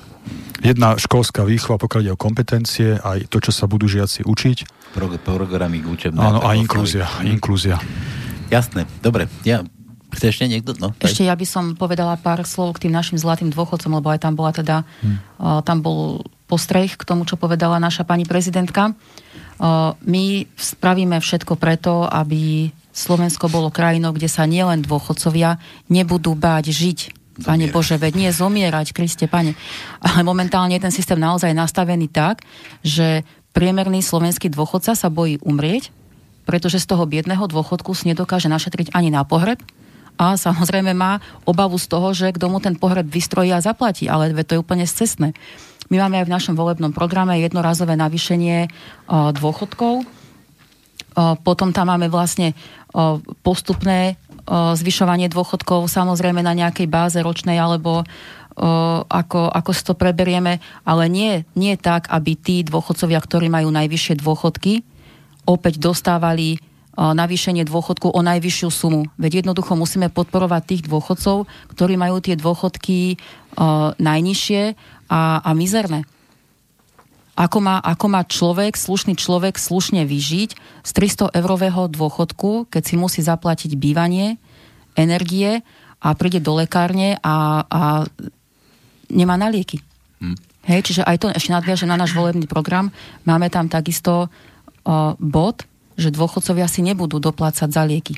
jedna 0.61 0.97
školská 0.97 1.45
výchova, 1.45 1.81
pokiaľ 1.81 2.01
ide 2.03 2.13
o 2.15 2.19
kompetencie, 2.19 2.97
aj 3.01 3.29
to, 3.29 3.41
čo 3.43 3.53
sa 3.53 3.69
budú 3.69 3.89
žiaci 3.89 4.25
učiť. 4.25 4.59
Pro, 4.97 5.09
programy 5.21 5.85
učebné. 5.85 6.17
Áno, 6.17 6.41
a 6.41 6.57
inklúzia, 6.57 7.05
inklúzia. 7.25 7.77
Jasné, 8.49 8.87
dobre. 9.03 9.27
Ja 9.43 9.67
Chce 10.17 10.33
ešte 10.33 10.47
niekto? 10.49 10.73
No, 10.81 10.97
ešte 10.97 11.29
ja 11.29 11.37
by 11.37 11.45
som 11.45 11.65
povedala 11.77 12.17
pár 12.17 12.41
slov 12.49 12.79
k 12.79 12.89
tým 12.89 12.95
našim 12.95 13.21
zlatým 13.21 13.53
dôchodcom, 13.53 14.01
lebo 14.01 14.09
aj 14.09 14.25
tam 14.25 14.33
bola 14.33 14.49
teda, 14.49 14.87
hmm. 15.05 15.17
uh, 15.37 15.61
tam 15.61 15.85
bol 15.85 16.25
postreh 16.49 16.89
k 16.89 17.03
tomu, 17.05 17.29
čo 17.29 17.37
povedala 17.37 17.77
naša 17.77 18.07
pani 18.09 18.25
prezidentka. 18.25 18.97
Uh, 19.61 19.93
my 20.07 20.49
spravíme 20.57 21.21
všetko 21.21 21.61
preto, 21.61 22.09
aby 22.09 22.73
Slovensko 22.97 23.53
bolo 23.53 23.69
krajinou, 23.69 24.17
kde 24.17 24.31
sa 24.31 24.49
nielen 24.49 24.81
dôchodcovia 24.81 25.61
nebudú 25.93 26.33
báť 26.33 26.73
žiť 26.73 27.26
Pane 27.45 27.69
Bože, 27.69 28.01
veď 28.01 28.13
nie 28.17 28.31
zomierať, 28.33 28.97
Kriste, 28.97 29.29
pane. 29.29 29.53
Ale 30.01 30.25
momentálne 30.25 30.73
je 30.73 30.85
ten 30.89 30.95
systém 30.95 31.21
naozaj 31.21 31.53
nastavený 31.53 32.09
tak, 32.09 32.41
že 32.81 33.29
priemerný 33.53 34.01
slovenský 34.01 34.49
dôchodca 34.49 34.97
sa 34.97 35.09
bojí 35.13 35.37
umrieť, 35.45 35.93
pretože 36.49 36.81
z 36.81 36.89
toho 36.89 37.05
biedného 37.05 37.45
dôchodku 37.45 37.93
si 37.93 38.09
nedokáže 38.09 38.49
našetriť 38.49 38.97
ani 38.97 39.13
na 39.13 39.27
pohreb 39.27 39.61
a 40.17 40.41
samozrejme 40.41 40.97
má 40.97 41.21
obavu 41.45 41.77
z 41.77 41.87
toho, 41.93 42.09
že 42.17 42.33
kto 42.33 42.49
mu 42.49 42.57
ten 42.57 42.73
pohreb 42.73 43.05
vystrojí 43.05 43.53
a 43.53 43.61
zaplatí, 43.61 44.09
ale 44.09 44.33
to 44.33 44.57
je 44.57 44.63
úplne 44.63 44.89
scestné. 44.89 45.37
My 45.93 46.01
máme 46.01 46.25
aj 46.25 46.27
v 46.27 46.35
našom 46.35 46.55
volebnom 46.57 46.97
programe 46.97 47.37
jednorazové 47.39 48.01
navýšenie 48.01 48.73
dôchodkov, 49.13 50.09
potom 51.45 51.69
tam 51.73 51.87
máme 51.93 52.09
vlastne 52.09 52.57
postupné 53.45 54.17
zvyšovanie 54.51 55.27
dôchodkov 55.27 55.91
samozrejme 55.91 56.41
na 56.41 56.55
nejakej 56.55 56.87
báze 56.87 57.19
ročnej 57.19 57.59
alebo 57.59 58.07
ako, 59.05 59.53
ako 59.53 59.71
si 59.77 59.83
to 59.85 59.93
preberieme, 59.93 60.65
ale 60.89 61.05
nie, 61.13 61.45
nie 61.53 61.77
tak, 61.77 62.09
aby 62.09 62.33
tí 62.41 62.65
dôchodcovia, 62.65 63.21
ktorí 63.21 63.53
majú 63.53 63.69
najvyššie 63.69 64.17
dôchodky, 64.17 64.81
opäť 65.45 65.77
dostávali 65.77 66.57
navýšenie 66.97 67.69
dôchodku 67.69 68.09
o 68.09 68.21
najvyššiu 68.25 68.69
sumu. 68.73 69.05
Veď 69.21 69.45
jednoducho 69.45 69.77
musíme 69.77 70.09
podporovať 70.09 70.63
tých 70.65 70.83
dôchodcov, 70.89 71.45
ktorí 71.77 72.01
majú 72.01 72.25
tie 72.25 72.41
dôchodky 72.41 73.21
najnižšie 74.01 74.63
a, 75.13 75.21
a 75.45 75.51
mizerné. 75.53 76.09
Ako 77.37 77.61
má, 77.61 77.85
ako 77.85 78.07
má 78.09 78.25
človek, 78.25 78.81
slušný 78.81 79.13
človek 79.13 79.61
slušne 79.61 80.09
vyžiť 80.09 80.51
z 80.57 80.91
300 80.91 81.37
eurového 81.37 81.85
dôchodku, 81.93 82.73
keď 82.73 82.83
si 82.83 82.97
musí 82.97 83.21
zaplatiť 83.21 83.77
bývanie, 83.77 84.41
energie 84.97 85.61
a 86.01 86.17
príde 86.17 86.41
do 86.41 86.57
lekárne 86.57 87.21
a, 87.21 87.61
a 87.69 87.81
nemá 89.13 89.37
na 89.37 89.53
lieky. 89.53 89.85
Hm. 90.25 90.37
Hej, 90.67 90.81
čiže 90.91 91.03
aj 91.05 91.17
to 91.21 91.27
ešte 91.29 91.53
nadviaže 91.53 91.85
na 91.85 92.01
náš 92.01 92.17
volebný 92.17 92.49
program. 92.49 92.89
Máme 93.23 93.53
tam 93.53 93.69
takisto 93.69 94.27
o, 94.27 95.15
bod, 95.21 95.63
že 95.95 96.11
dôchodcovia 96.11 96.67
si 96.67 96.83
nebudú 96.83 97.21
doplácať 97.21 97.69
za 97.71 97.85
lieky. 97.85 98.17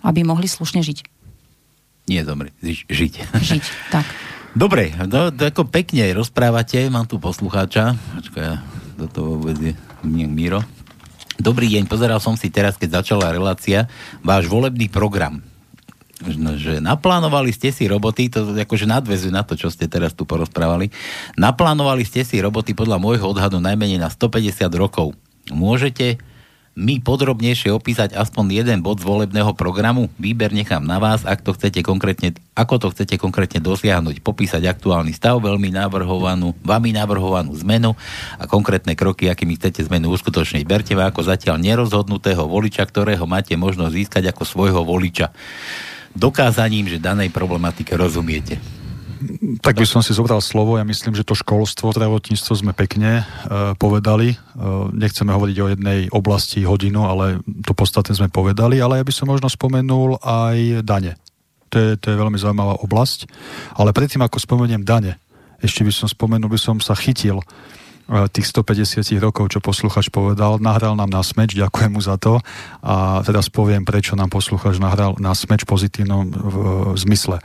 Aby 0.00 0.24
mohli 0.24 0.48
slušne 0.48 0.80
žiť. 0.80 1.04
Nie 2.08 2.24
zomri, 2.24 2.54
žiť. 2.62 3.12
Žiť, 3.36 3.64
tak. 3.92 4.06
Dobre, 4.50 4.90
do, 5.06 5.30
do, 5.30 5.46
ako 5.46 5.70
pekne 5.70 6.10
rozprávate, 6.10 6.90
mám 6.90 7.06
tu 7.06 7.22
poslucháča. 7.22 7.94
Počkaj, 7.94 8.46
do 8.98 9.06
toho 9.06 9.38
vôbec 9.38 9.54
je 9.62 9.72
Miro. 10.02 10.66
Dobrý 11.38 11.70
deň, 11.70 11.86
pozeral 11.86 12.18
som 12.18 12.34
si 12.34 12.50
teraz, 12.50 12.74
keď 12.74 13.00
začala 13.00 13.30
relácia, 13.30 13.86
váš 14.26 14.50
volebný 14.50 14.90
program. 14.90 15.38
No, 16.20 16.58
že 16.58 16.82
naplánovali 16.82 17.54
ste 17.54 17.70
si 17.70 17.86
roboty, 17.86 18.28
to 18.28 18.52
akože 18.52 18.90
nadvezuje 18.90 19.32
na 19.32 19.46
to, 19.46 19.56
čo 19.56 19.72
ste 19.72 19.88
teraz 19.88 20.12
tu 20.12 20.28
porozprávali, 20.28 20.92
naplánovali 21.38 22.04
ste 22.04 22.26
si 22.26 22.42
roboty 22.42 22.76
podľa 22.76 23.00
môjho 23.00 23.24
odhadu 23.30 23.56
najmenej 23.62 24.02
na 24.02 24.10
150 24.12 24.66
rokov. 24.76 25.16
Môžete 25.48 26.20
mi 26.78 27.02
podrobnejšie 27.02 27.74
opísať 27.74 28.14
aspoň 28.14 28.62
jeden 28.62 28.78
bod 28.80 29.02
z 29.02 29.06
volebného 29.06 29.52
programu. 29.58 30.06
Výber 30.16 30.54
nechám 30.54 30.80
na 30.80 31.02
vás, 31.02 31.26
ak 31.26 31.42
to 31.42 31.52
chcete 31.52 31.82
konkrétne, 31.82 32.32
ako 32.54 32.78
to 32.78 32.86
chcete 32.94 33.18
konkrétne 33.18 33.58
dosiahnuť. 33.58 34.22
Popísať 34.22 34.64
aktuálny 34.70 35.10
stav, 35.10 35.42
veľmi 35.42 35.74
navrhovanú, 35.74 36.54
vami 36.62 36.94
navrhovanú 36.94 37.52
zmenu 37.66 37.98
a 38.38 38.44
konkrétne 38.46 38.94
kroky, 38.94 39.26
akými 39.28 39.58
chcete 39.58 39.84
zmenu 39.90 40.14
uskutočniť. 40.14 40.62
Berte 40.64 40.94
ma 40.94 41.10
ako 41.10 41.26
zatiaľ 41.26 41.58
nerozhodnutého 41.58 42.46
voliča, 42.46 42.86
ktorého 42.86 43.26
máte 43.26 43.52
možnosť 43.58 43.94
získať 43.94 44.24
ako 44.30 44.42
svojho 44.46 44.80
voliča 44.86 45.34
dokázaním, 46.10 46.90
že 46.90 46.98
danej 46.98 47.30
problematike 47.30 47.94
rozumiete. 47.94 48.79
Tak 49.60 49.76
by 49.76 49.86
som 49.86 50.00
si 50.00 50.16
zobral 50.16 50.40
slovo. 50.40 50.80
Ja 50.80 50.84
myslím, 50.84 51.12
že 51.12 51.28
to 51.28 51.36
školstvo, 51.36 51.92
zdravotníctvo 51.92 52.52
sme 52.56 52.72
pekne 52.72 53.22
e, 53.22 53.24
povedali. 53.76 54.32
E, 54.32 54.36
nechceme 54.96 55.36
hovoriť 55.36 55.56
o 55.60 55.70
jednej 55.70 56.00
oblasti 56.08 56.64
hodinu, 56.64 57.04
ale 57.04 57.44
to 57.44 57.76
podstatné 57.76 58.16
sme 58.16 58.32
povedali. 58.32 58.80
Ale 58.80 59.00
ja 59.00 59.04
by 59.04 59.12
som 59.12 59.28
možno 59.28 59.52
spomenul 59.52 60.16
aj 60.24 60.84
dane. 60.88 61.20
To 61.70 61.76
je, 61.76 61.90
to 62.00 62.10
je 62.10 62.16
veľmi 62.16 62.40
zaujímavá 62.40 62.80
oblasť. 62.80 63.28
Ale 63.76 63.92
predtým, 63.92 64.24
ako 64.24 64.40
spomeniem 64.40 64.82
dane, 64.82 65.20
ešte 65.60 65.84
by 65.84 65.92
som 65.92 66.08
spomenul, 66.08 66.48
by 66.48 66.58
som 66.58 66.80
sa 66.80 66.96
chytil 66.96 67.44
tých 68.30 68.46
150 68.50 69.06
rokov, 69.22 69.54
čo 69.54 69.62
posluchač 69.62 70.10
povedal. 70.10 70.58
Nahral 70.58 70.98
nám 70.98 71.10
na 71.10 71.22
smeč, 71.22 71.54
ďakujem 71.54 71.94
mu 71.94 72.02
za 72.02 72.18
to. 72.18 72.42
A 72.82 73.22
teraz 73.22 73.46
poviem, 73.46 73.86
prečo 73.86 74.18
nám 74.18 74.34
posluchač 74.34 74.82
nahral 74.82 75.14
na 75.22 75.30
smeč 75.30 75.62
v 75.62 75.70
pozitívnom 75.70 76.26
v, 76.26 76.34
v 76.34 76.98
zmysle. 76.98 77.38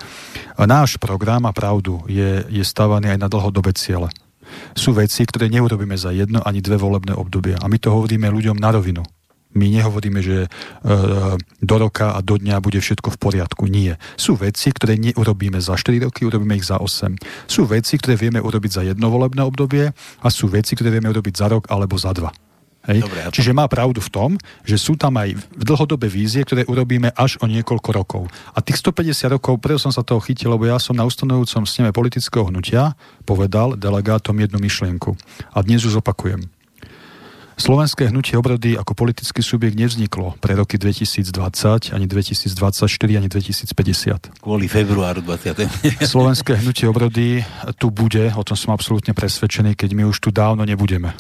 Náš 0.57 0.97
program 0.97 1.45
a 1.45 1.53
pravdu 1.53 2.01
je, 2.09 2.43
je 2.49 2.63
stavaný 2.65 3.13
aj 3.13 3.19
na 3.21 3.29
dlhodobé 3.29 3.77
ciele. 3.77 4.09
Sú 4.77 4.93
veci, 4.93 5.25
ktoré 5.25 5.49
neurobíme 5.49 5.97
za 5.97 6.13
jedno 6.13 6.41
ani 6.41 6.61
dve 6.61 6.77
volebné 6.77 7.13
obdobia. 7.13 7.61
A 7.61 7.69
my 7.69 7.77
to 7.77 7.93
hovoríme 7.93 8.29
ľuďom 8.29 8.57
na 8.57 8.69
rovinu. 8.73 9.01
My 9.55 9.71
nehovoríme, 9.71 10.19
že 10.19 10.45
e, 10.45 10.49
do 11.63 11.75
roka 11.79 12.11
a 12.11 12.19
do 12.19 12.35
dňa 12.35 12.59
bude 12.59 12.83
všetko 12.83 13.15
v 13.15 13.17
poriadku. 13.17 13.63
Nie. 13.71 13.95
Sú 14.19 14.35
veci, 14.35 14.75
ktoré 14.75 14.99
neurobíme 14.99 15.63
za 15.63 15.79
4 15.79 16.11
roky, 16.11 16.27
urobíme 16.27 16.59
ich 16.59 16.67
za 16.67 16.83
8. 16.83 17.15
Sú 17.47 17.63
veci, 17.63 17.95
ktoré 17.95 18.19
vieme 18.19 18.43
urobiť 18.43 18.71
za 18.71 18.81
jedno 18.83 19.07
volebné 19.07 19.47
obdobie 19.47 19.95
a 19.95 20.27
sú 20.27 20.51
veci, 20.51 20.75
ktoré 20.75 20.91
vieme 20.91 21.07
urobiť 21.07 21.33
za 21.39 21.47
rok 21.47 21.71
alebo 21.71 21.95
za 21.95 22.11
dva. 22.11 22.35
Hej? 22.85 23.01
Dobre, 23.01 23.19
to... 23.29 23.33
Čiže 23.41 23.51
má 23.57 23.65
pravdu 23.65 23.99
v 24.01 24.13
tom, 24.13 24.31
že 24.61 24.77
sú 24.77 24.93
tam 24.95 25.17
aj 25.17 25.33
dlhodobé 25.57 26.05
vízie, 26.05 26.45
ktoré 26.45 26.65
urobíme 26.69 27.09
až 27.17 27.41
o 27.41 27.49
niekoľko 27.49 27.89
rokov. 27.91 28.23
A 28.53 28.61
tých 28.61 28.81
150 28.81 29.35
rokov, 29.39 29.57
preto 29.57 29.81
som 29.81 29.93
sa 29.93 30.05
toho 30.05 30.21
chytil, 30.21 30.53
lebo 30.53 30.69
ja 30.69 30.77
som 30.77 30.93
na 30.93 31.05
ustanovujúcom 31.05 31.65
sneme 31.65 31.89
politického 31.89 32.47
hnutia 32.49 32.93
povedal 33.25 33.73
delegátom 33.73 34.37
jednu 34.37 34.61
myšlienku. 34.61 35.17
A 35.53 35.57
dnes 35.65 35.81
ju 35.81 35.89
zopakujem. 35.89 36.45
Slovenské 37.55 38.11
hnutie 38.11 38.35
obrody 38.35 38.75
ako 38.75 38.91
politický 38.99 39.39
subjekt 39.39 39.79
nevzniklo 39.79 40.35
pre 40.43 40.59
roky 40.59 40.75
2020, 40.75 41.95
ani 41.95 42.03
2024, 42.03 42.51
ani 43.15 43.31
2050. 43.31 44.43
Kvôli 44.43 44.67
februáru 44.67 45.23
20. 45.23 45.63
Slovenské 46.03 46.59
hnutie 46.59 46.83
obrody 46.91 47.47
tu 47.79 47.95
bude, 47.95 48.27
o 48.35 48.43
tom 48.43 48.59
som 48.59 48.75
absolútne 48.75 49.15
presvedčený, 49.15 49.79
keď 49.79 49.89
my 49.95 50.03
už 50.03 50.19
tu 50.19 50.35
dávno 50.35 50.67
nebudeme. 50.67 51.15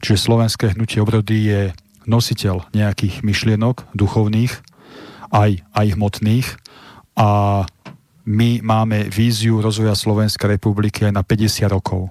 Čiže 0.00 0.24
slovenské 0.24 0.72
hnutie 0.72 1.04
obrody 1.04 1.52
je 1.52 1.60
nositeľ 2.08 2.72
nejakých 2.72 3.20
myšlienok 3.20 3.92
duchovných, 3.92 4.56
aj, 5.36 5.60
aj 5.76 5.86
hmotných 6.00 6.48
a 7.20 7.62
my 8.24 8.64
máme 8.64 9.12
víziu 9.12 9.60
rozvoja 9.60 9.92
Slovenskej 9.92 10.56
republiky 10.56 11.04
aj 11.04 11.12
na 11.12 11.22
50 11.22 11.68
rokov 11.68 12.08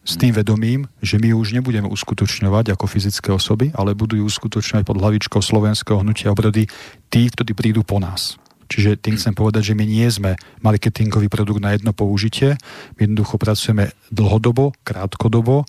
s 0.00 0.16
tým 0.16 0.32
vedomím, 0.32 0.88
že 1.04 1.20
my 1.20 1.36
už 1.36 1.52
nebudeme 1.52 1.86
uskutočňovať 1.86 2.72
ako 2.72 2.88
fyzické 2.88 3.30
osoby, 3.36 3.68
ale 3.76 3.92
budú 3.92 4.16
ju 4.16 4.24
uskutočňovať 4.24 4.84
pod 4.84 4.96
hlavičkou 4.96 5.40
slovenského 5.44 6.00
hnutia 6.00 6.32
obrody 6.32 6.64
tí, 7.12 7.28
ktorí 7.28 7.52
prídu 7.52 7.84
po 7.84 8.00
nás. 8.00 8.40
Čiže 8.70 9.02
tým 9.02 9.18
chcem 9.18 9.34
povedať, 9.34 9.74
že 9.74 9.76
my 9.76 9.82
nie 9.82 10.06
sme 10.06 10.38
marketingový 10.62 11.26
produkt 11.26 11.58
na 11.58 11.74
jedno 11.74 11.90
použitie, 11.90 12.54
my 12.96 13.00
jednoducho 13.02 13.34
pracujeme 13.34 13.90
dlhodobo, 14.14 14.70
krátkodobo 14.86 15.66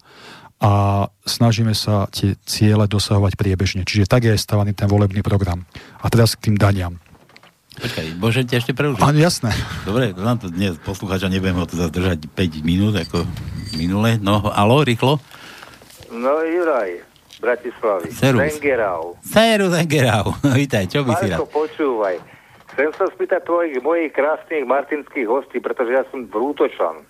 a 0.62 1.06
snažíme 1.26 1.74
sa 1.74 2.06
tie 2.14 2.38
ciele 2.46 2.86
dosahovať 2.86 3.34
priebežne. 3.34 3.82
Čiže 3.82 4.06
tak 4.06 4.30
je 4.30 4.38
stavaný 4.38 4.78
ten 4.78 4.86
volebný 4.86 5.26
program. 5.26 5.66
A 6.06 6.14
teraz 6.14 6.38
k 6.38 6.54
tým 6.54 6.62
daniam. 6.62 7.01
Počkaj, 7.72 8.20
môžete 8.20 8.60
ešte 8.60 8.76
prerušiť? 8.76 9.00
Áno, 9.00 9.16
jasné. 9.16 9.56
Dobre, 9.88 10.12
nám 10.12 10.44
to 10.44 10.52
dnes 10.52 10.76
poslúchača, 10.84 11.32
nebudem 11.32 11.56
ho 11.56 11.64
to 11.64 11.80
zadržať 11.80 12.28
5 12.28 12.68
minút, 12.68 13.00
ako 13.00 13.24
minule. 13.80 14.20
No, 14.20 14.44
alo, 14.52 14.84
rýchlo. 14.84 15.24
No, 16.12 16.44
Juraj, 16.44 17.00
Bratislavy. 17.40 18.12
Serus. 18.12 18.60
Zengerau. 18.60 19.16
Serus 19.24 19.72
Zengerau. 19.72 20.36
No, 20.44 20.52
vítaj, 20.62 20.92
čo 20.92 21.08
by 21.08 21.16
si 21.24 21.32
rád? 21.32 21.48
počúvaj. 21.48 22.20
Chcem 22.76 22.92
sa 22.96 23.08
spýtať 23.08 23.44
tvojich, 23.48 23.80
mojich 23.80 24.12
krásnych 24.12 24.68
martinských 24.68 25.28
hostí, 25.28 25.64
pretože 25.64 25.96
ja 25.96 26.04
som 26.12 26.28
brútočan. 26.28 27.08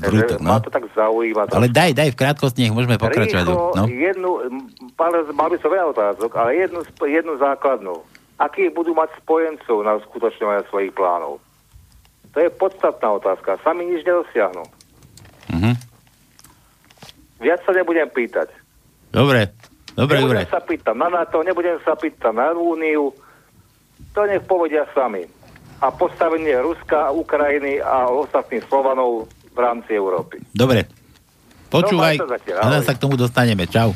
Brúto, 0.00 0.36
no. 0.40 0.52
Ma 0.52 0.60
to 0.60 0.68
tak 0.68 0.84
zaujíma. 0.92 1.48
Ale 1.48 1.72
daj, 1.72 1.96
daj, 1.96 2.12
v 2.12 2.20
krátkosti, 2.20 2.68
nech 2.68 2.76
môžeme 2.76 3.00
pokračovať. 3.00 3.44
Rýchlo, 3.48 3.72
no. 3.72 3.84
jednu, 3.88 4.30
mal 5.32 5.48
by 5.48 5.56
som 5.60 5.70
veľa 5.72 5.92
otázok, 5.96 6.30
ale 6.36 6.68
jednu, 6.68 6.80
jednu 7.04 7.32
základnú 7.40 7.96
akých 8.38 8.70
budú 8.70 8.94
mať 8.94 9.10
spojencov 9.18 9.82
na 9.82 9.98
uskutočňovanie 9.98 10.62
svojich 10.70 10.94
plánov. 10.94 11.42
To 12.32 12.38
je 12.38 12.50
podstatná 12.54 13.18
otázka. 13.18 13.58
Sami 13.66 13.90
nič 13.90 14.06
nedosiahnu. 14.06 14.64
Mm-hmm. 15.50 15.74
Viac 17.42 17.60
sa 17.66 17.72
nebudem 17.74 18.06
pýtať. 18.10 18.48
Dobre, 19.10 19.50
dobre, 19.98 20.22
nebudem 20.22 20.46
dobre. 20.46 20.52
sa 20.52 20.60
pýtať 20.62 20.94
na 20.94 21.08
NATO, 21.08 21.42
nebudem 21.42 21.78
sa 21.82 21.98
pýtať 21.98 22.32
na 22.34 22.54
Úniu. 22.54 23.10
To 24.14 24.20
nech 24.28 24.44
povedia 24.46 24.86
sami. 24.94 25.26
A 25.78 25.94
postavenie 25.94 26.58
Ruska, 26.58 27.14
Ukrajiny 27.14 27.78
a 27.78 28.10
ostatných 28.10 28.66
Slovanov 28.66 29.30
v 29.54 29.58
rámci 29.58 29.94
Európy. 29.94 30.42
Dobre. 30.50 30.86
Počúvaj, 31.68 32.16
no, 32.18 32.80
sa, 32.80 32.80
sa 32.80 32.92
k 32.96 33.02
tomu 33.02 33.14
dostaneme. 33.14 33.68
Čau. 33.68 33.92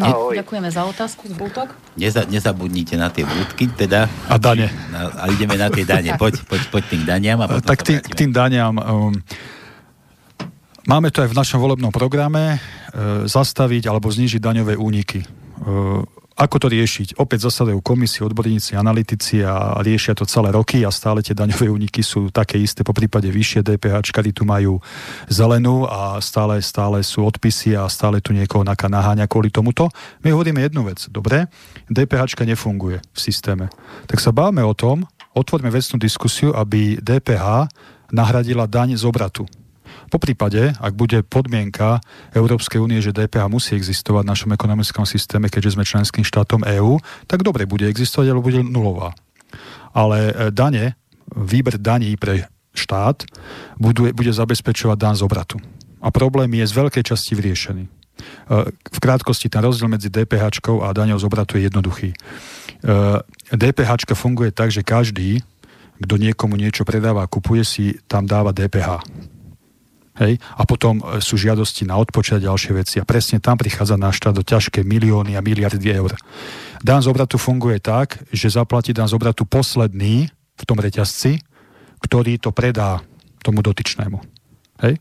Ahoj. 0.00 0.36
Ďakujeme 0.36 0.68
za 0.68 0.84
otázku 0.84 1.28
z 1.28 1.34
Bultok. 1.36 1.72
Neza, 1.96 2.24
nezabudnite 2.28 3.00
na 3.00 3.08
tie 3.08 3.24
budky, 3.24 3.68
teda. 3.72 4.08
A 4.28 4.36
dane. 4.36 4.68
Na, 4.92 5.08
a 5.08 5.24
ideme 5.32 5.56
na 5.56 5.72
tie 5.72 5.88
dane. 5.88 6.12
Poď, 6.20 6.44
poď, 6.44 6.62
poď 6.68 6.82
tým 6.92 7.02
daniam. 7.08 7.38
A 7.40 7.60
tak 7.64 7.84
tým, 7.84 8.00
k 8.00 8.14
tým 8.14 8.30
daniam. 8.30 8.76
Um, 8.76 9.16
máme 10.84 11.08
to 11.08 11.24
aj 11.24 11.32
v 11.32 11.38
našom 11.38 11.58
volebnom 11.60 11.92
programe 11.92 12.60
uh, 12.60 13.24
zastaviť 13.24 13.88
alebo 13.88 14.12
znížiť 14.12 14.40
daňové 14.40 14.76
úniky. 14.76 15.24
Uh, 15.64 16.04
ako 16.40 16.56
to 16.56 16.68
riešiť? 16.72 17.20
Opäť 17.20 17.52
zasadajú 17.52 17.84
komisie, 17.84 18.24
odborníci, 18.24 18.72
analytici 18.72 19.44
a 19.44 19.76
riešia 19.84 20.16
to 20.16 20.24
celé 20.24 20.48
roky 20.48 20.80
a 20.80 20.88
stále 20.88 21.20
tie 21.20 21.36
daňové 21.36 21.68
úniky 21.68 22.00
sú 22.00 22.32
také 22.32 22.56
isté, 22.56 22.80
po 22.80 22.96
prípade 22.96 23.28
vyššie 23.28 23.60
DPH, 23.60 24.08
kedy 24.08 24.32
tu 24.32 24.48
majú 24.48 24.80
zelenú 25.28 25.84
a 25.84 26.16
stále, 26.24 26.64
stále 26.64 27.04
sú 27.04 27.28
odpisy 27.28 27.76
a 27.76 27.84
stále 27.92 28.24
tu 28.24 28.32
niekoho 28.32 28.64
naháňa 28.64 29.28
kvôli 29.28 29.52
tomuto. 29.52 29.92
My 30.24 30.32
hovoríme 30.32 30.64
jednu 30.64 30.88
vec, 30.88 31.04
dobre, 31.12 31.44
DPH 31.92 32.32
nefunguje 32.48 33.04
v 33.04 33.18
systéme. 33.20 33.68
Tak 34.08 34.16
sa 34.16 34.32
bávame 34.32 34.64
o 34.64 34.72
tom, 34.72 35.04
otvorme 35.36 35.68
vecnú 35.68 36.00
diskusiu, 36.00 36.56
aby 36.56 36.96
DPH 37.04 37.68
nahradila 38.16 38.64
daň 38.64 38.96
z 38.96 39.04
obratu. 39.04 39.44
Po 40.10 40.18
prípade, 40.18 40.74
ak 40.82 40.98
bude 40.98 41.22
podmienka 41.22 42.02
Európskej 42.34 42.82
únie, 42.82 42.98
že 42.98 43.14
DPH 43.14 43.46
musí 43.46 43.78
existovať 43.78 44.26
v 44.26 44.32
našom 44.34 44.50
ekonomickom 44.50 45.06
systéme, 45.06 45.46
keďže 45.46 45.78
sme 45.78 45.86
členským 45.86 46.26
štátom 46.26 46.66
EÚ, 46.66 46.98
tak 47.30 47.46
dobre, 47.46 47.70
bude 47.70 47.86
existovať, 47.86 48.26
ale 48.34 48.42
bude 48.42 48.60
nulová. 48.66 49.14
Ale 49.94 50.34
e, 50.34 50.50
dane, 50.50 50.98
výber 51.30 51.78
daní 51.78 52.18
pre 52.18 52.50
štát 52.74 53.22
bude, 53.78 54.10
bude 54.10 54.34
zabezpečovať 54.34 54.98
dan 54.98 55.14
z 55.14 55.22
obratu. 55.22 55.62
A 56.02 56.10
problém 56.10 56.50
je 56.58 56.66
z 56.66 56.74
veľkej 56.74 57.04
časti 57.06 57.38
vyriešený. 57.38 57.84
E, 57.86 57.90
v 58.74 58.98
krátkosti 58.98 59.46
ten 59.46 59.62
rozdiel 59.62 59.86
medzi 59.86 60.10
DPH 60.10 60.58
a 60.82 60.90
daňou 60.90 61.22
z 61.22 61.26
obratu 61.30 61.54
je 61.54 61.70
jednoduchý. 61.70 62.10
DPH 63.52 64.16
funguje 64.16 64.50
tak, 64.56 64.72
že 64.72 64.80
každý, 64.80 65.44
kto 66.00 66.16
niekomu 66.16 66.56
niečo 66.56 66.88
predáva 66.88 67.28
a 67.28 67.30
kupuje 67.30 67.60
si, 67.60 67.84
tam 68.08 68.24
dáva 68.24 68.56
DPH. 68.56 69.04
Hej? 70.20 70.36
A 70.54 70.62
potom 70.68 71.00
e, 71.00 71.18
sú 71.24 71.40
žiadosti 71.40 71.88
na 71.88 71.96
odpočet 71.96 72.38
a 72.38 72.46
ďalšie 72.52 72.72
veci. 72.76 72.96
A 73.00 73.08
presne 73.08 73.40
tam 73.40 73.56
prichádza 73.56 73.96
na 73.96 74.12
štát 74.12 74.36
do 74.36 74.44
ťažké 74.44 74.84
milióny 74.84 75.34
a 75.34 75.40
miliardy 75.40 75.88
eur. 75.90 76.12
Dan 76.84 77.00
z 77.00 77.08
obratu 77.08 77.40
funguje 77.40 77.80
tak, 77.80 78.20
že 78.28 78.52
zaplatí 78.52 78.92
dan 78.92 79.08
z 79.08 79.16
obratu 79.16 79.48
posledný 79.48 80.28
v 80.30 80.62
tom 80.68 80.76
reťazci, 80.76 81.40
ktorý 82.04 82.36
to 82.36 82.52
predá 82.52 83.00
tomu 83.40 83.64
dotyčnému. 83.64 84.20
Hej? 84.84 85.00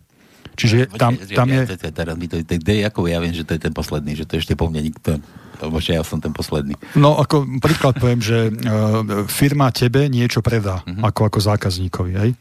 Čiže 0.59 0.91
tam, 0.95 1.15
tam 1.15 1.47
je... 1.47 1.61
Teraz 1.91 2.15
mi 2.20 2.28
to, 2.28 2.39
ako 2.43 3.07
ja 3.07 3.20
viem, 3.24 3.32
že 3.32 3.47
to 3.47 3.55
je 3.55 3.61
ten 3.63 3.72
posledný, 3.72 4.11
že 4.15 4.28
to 4.28 4.39
ešte 4.39 4.55
po 4.55 4.67
mne 4.72 4.88
nikto... 4.88 5.20
Lebo 5.59 5.84
ja 5.84 5.99
som 6.07 6.24
ten 6.24 6.32
posledný. 6.32 6.72
No 6.95 7.20
ako 7.20 7.43
príklad 7.59 7.99
poviem, 7.99 8.24
že 8.24 8.47
uh, 8.47 9.28
firma 9.28 9.67
tebe 9.76 10.07
niečo 10.07 10.39
predá, 10.39 10.80
uh-huh. 10.88 11.03
ako, 11.03 11.28
ako 11.28 11.39
zákazníkovi, 11.43 12.11
hej? 12.15 12.32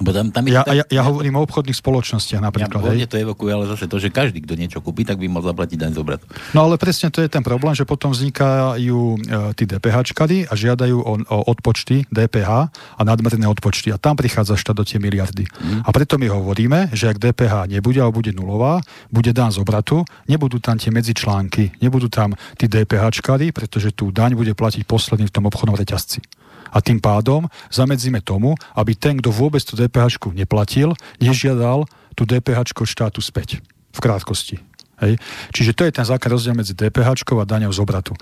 Bo 0.00 0.08
tam, 0.08 0.32
tam 0.32 0.48
ja, 0.48 0.64
tam... 0.64 0.72
ja, 0.72 0.84
ja 0.88 1.02
hovorím 1.04 1.36
o 1.36 1.44
obchodných 1.44 1.76
spoločnostiach 1.76 2.40
napríklad. 2.40 2.96
Ja, 2.96 3.04
to 3.04 3.20
evokuje 3.20 3.52
ale 3.52 3.68
zase 3.68 3.84
to, 3.84 4.00
že 4.00 4.08
každý, 4.08 4.40
kto 4.40 4.56
niečo 4.56 4.80
kúpi, 4.80 5.04
tak 5.04 5.20
by 5.20 5.28
mal 5.28 5.44
zaplatiť 5.44 5.76
daň 5.76 5.92
z 5.92 5.98
obratu. 6.00 6.24
No 6.56 6.64
ale 6.64 6.80
presne 6.80 7.12
to 7.12 7.20
je 7.20 7.28
ten 7.28 7.44
problém, 7.44 7.76
že 7.76 7.84
potom 7.84 8.08
vznikajú 8.08 9.00
e, 9.12 9.16
tí 9.52 9.68
DPHčkari 9.68 10.48
a 10.48 10.52
žiadajú 10.56 10.96
o, 10.96 11.12
o 11.28 11.38
odpočty 11.44 12.08
DPH 12.08 12.50
a 12.72 13.02
nadmerné 13.04 13.44
odpočty. 13.44 13.92
A 13.92 14.00
tam 14.00 14.16
prichádza 14.16 14.56
štát 14.56 14.80
do 14.80 14.84
tie 14.88 14.96
miliardy. 14.96 15.44
Mm. 15.44 15.84
A 15.84 15.88
preto 15.92 16.16
my 16.16 16.32
hovoríme, 16.32 16.88
že 16.96 17.12
ak 17.12 17.20
DPH 17.20 17.68
nebude 17.68 18.00
alebo 18.00 18.24
bude 18.24 18.32
nulová, 18.32 18.80
bude 19.12 19.36
daň 19.36 19.52
z 19.52 19.58
obratu, 19.60 20.08
nebudú 20.24 20.56
tam 20.56 20.80
tie 20.80 20.88
medzičlánky, 20.88 21.84
nebudú 21.84 22.08
tam 22.08 22.32
tí 22.56 22.64
DPHčkari, 22.64 23.52
pretože 23.52 23.92
tú 23.92 24.08
daň 24.08 24.40
bude 24.40 24.56
platiť 24.56 24.88
posledný 24.88 25.28
v 25.28 25.34
tom 25.36 25.44
obchodnom 25.52 25.76
reťazci 25.76 26.41
a 26.72 26.78
tým 26.80 26.98
pádom 26.98 27.46
zamedzíme 27.68 28.24
tomu, 28.24 28.56
aby 28.72 28.96
ten, 28.96 29.20
kto 29.20 29.28
vôbec 29.28 29.60
tú 29.60 29.76
DPH 29.76 30.16
neplatil, 30.32 30.96
nežiadal 31.20 31.84
tú 32.16 32.24
DPH 32.24 32.72
štátu 32.72 33.20
späť. 33.20 33.60
V 33.92 34.00
krátkosti. 34.00 34.56
Hej. 35.02 35.18
Čiže 35.50 35.74
to 35.74 35.82
je 35.84 35.92
ten 35.98 36.06
základ 36.06 36.38
rozdiel 36.38 36.54
medzi 36.54 36.78
DPH 36.78 37.26
a 37.26 37.44
daňou 37.44 37.74
z 37.74 37.82
obratu. 37.82 38.14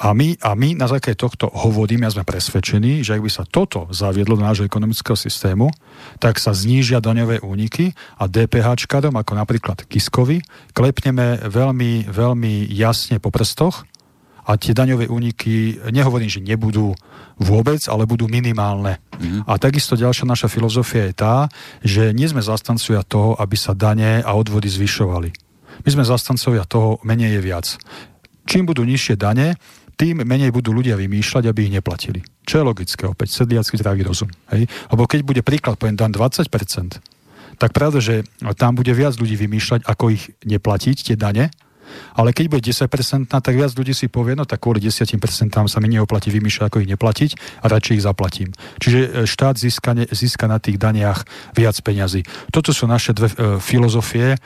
A 0.00 0.14
my, 0.14 0.38
a 0.40 0.54
my 0.54 0.78
na 0.78 0.86
základe 0.86 1.18
tohto 1.18 1.50
hovoríme 1.50 2.06
a 2.06 2.14
sme 2.14 2.24
presvedčení, 2.24 3.02
že 3.02 3.18
ak 3.18 3.24
by 3.26 3.30
sa 3.30 3.44
toto 3.44 3.90
zaviedlo 3.90 4.38
do 4.38 4.46
nášho 4.46 4.64
ekonomického 4.64 5.18
systému, 5.18 5.68
tak 6.22 6.38
sa 6.38 6.54
znížia 6.54 7.02
daňové 7.02 7.42
úniky 7.42 7.92
a 8.16 8.30
DPH 8.30 8.86
ako 8.86 9.32
napríklad 9.36 9.84
Kiskovi, 9.90 10.40
klepneme 10.72 11.42
veľmi, 11.44 12.08
veľmi 12.08 12.70
jasne 12.72 13.18
po 13.18 13.34
prstoch 13.34 13.89
a 14.50 14.58
tie 14.58 14.74
daňové 14.74 15.06
úniky, 15.06 15.78
nehovorím, 15.94 16.26
že 16.26 16.42
nebudú 16.42 16.90
vôbec, 17.38 17.78
ale 17.86 18.02
budú 18.02 18.26
minimálne. 18.26 18.98
Mm. 19.14 19.46
A 19.46 19.62
takisto 19.62 19.94
ďalšia 19.94 20.26
naša 20.26 20.50
filozofia 20.50 21.06
je 21.06 21.14
tá, 21.14 21.46
že 21.86 22.10
nie 22.10 22.26
sme 22.26 22.42
zastancovia 22.42 23.06
toho, 23.06 23.38
aby 23.38 23.54
sa 23.54 23.78
dane 23.78 24.26
a 24.26 24.30
odvody 24.34 24.66
zvyšovali. 24.66 25.30
My 25.86 25.88
sme 25.94 26.02
zastancovia 26.02 26.66
toho, 26.66 26.98
menej 27.06 27.38
je 27.38 27.40
viac. 27.46 27.66
Čím 28.50 28.66
budú 28.66 28.82
nižšie 28.82 29.14
dane, 29.14 29.54
tým 29.94 30.26
menej 30.26 30.50
budú 30.50 30.74
ľudia 30.74 30.98
vymýšľať, 30.98 31.46
aby 31.46 31.70
ich 31.70 31.74
neplatili. 31.78 32.20
Čo 32.42 32.60
je 32.60 32.64
logické, 32.66 33.06
opäť 33.06 33.38
sedliacký 33.38 33.78
zdravý 33.78 34.02
rozum. 34.02 34.32
Hej? 34.50 34.66
Lebo 34.90 35.06
keď 35.06 35.20
bude 35.22 35.46
príklad, 35.46 35.78
poviem, 35.78 35.94
dan 35.94 36.10
20%, 36.10 36.50
tak 37.60 37.70
pravda, 37.76 38.00
že 38.00 38.24
tam 38.56 38.74
bude 38.74 38.90
viac 38.96 39.14
ľudí 39.20 39.36
vymýšľať, 39.36 39.84
ako 39.84 40.04
ich 40.10 40.32
neplatiť, 40.42 41.12
tie 41.12 41.16
dane, 41.20 41.52
ale 42.14 42.30
keď 42.32 42.44
bude 42.52 42.62
10%, 42.62 43.28
tak 43.28 43.54
viac 43.54 43.72
ľudí 43.74 43.94
si 43.94 44.06
povie, 44.06 44.36
no 44.36 44.44
tak 44.44 44.62
kvôli 44.62 44.80
10% 44.82 45.16
sa 45.50 45.78
mi 45.82 45.88
neoplatí 45.90 46.28
vymýšľať, 46.30 46.66
ako 46.66 46.80
ich 46.82 46.90
neplatiť 46.90 47.30
a 47.62 47.66
radšej 47.68 47.94
ich 47.98 48.04
zaplatím. 48.04 48.50
Čiže 48.78 48.98
e, 49.00 49.08
štát 49.26 49.56
získa, 49.58 49.92
získa 50.10 50.46
na 50.46 50.62
tých 50.62 50.78
daniach 50.78 51.26
viac 51.56 51.76
peňazí. 51.80 52.22
Toto 52.54 52.70
sú 52.70 52.86
naše 52.86 53.12
dve 53.12 53.28
e, 53.30 53.36
filozofie, 53.58 54.38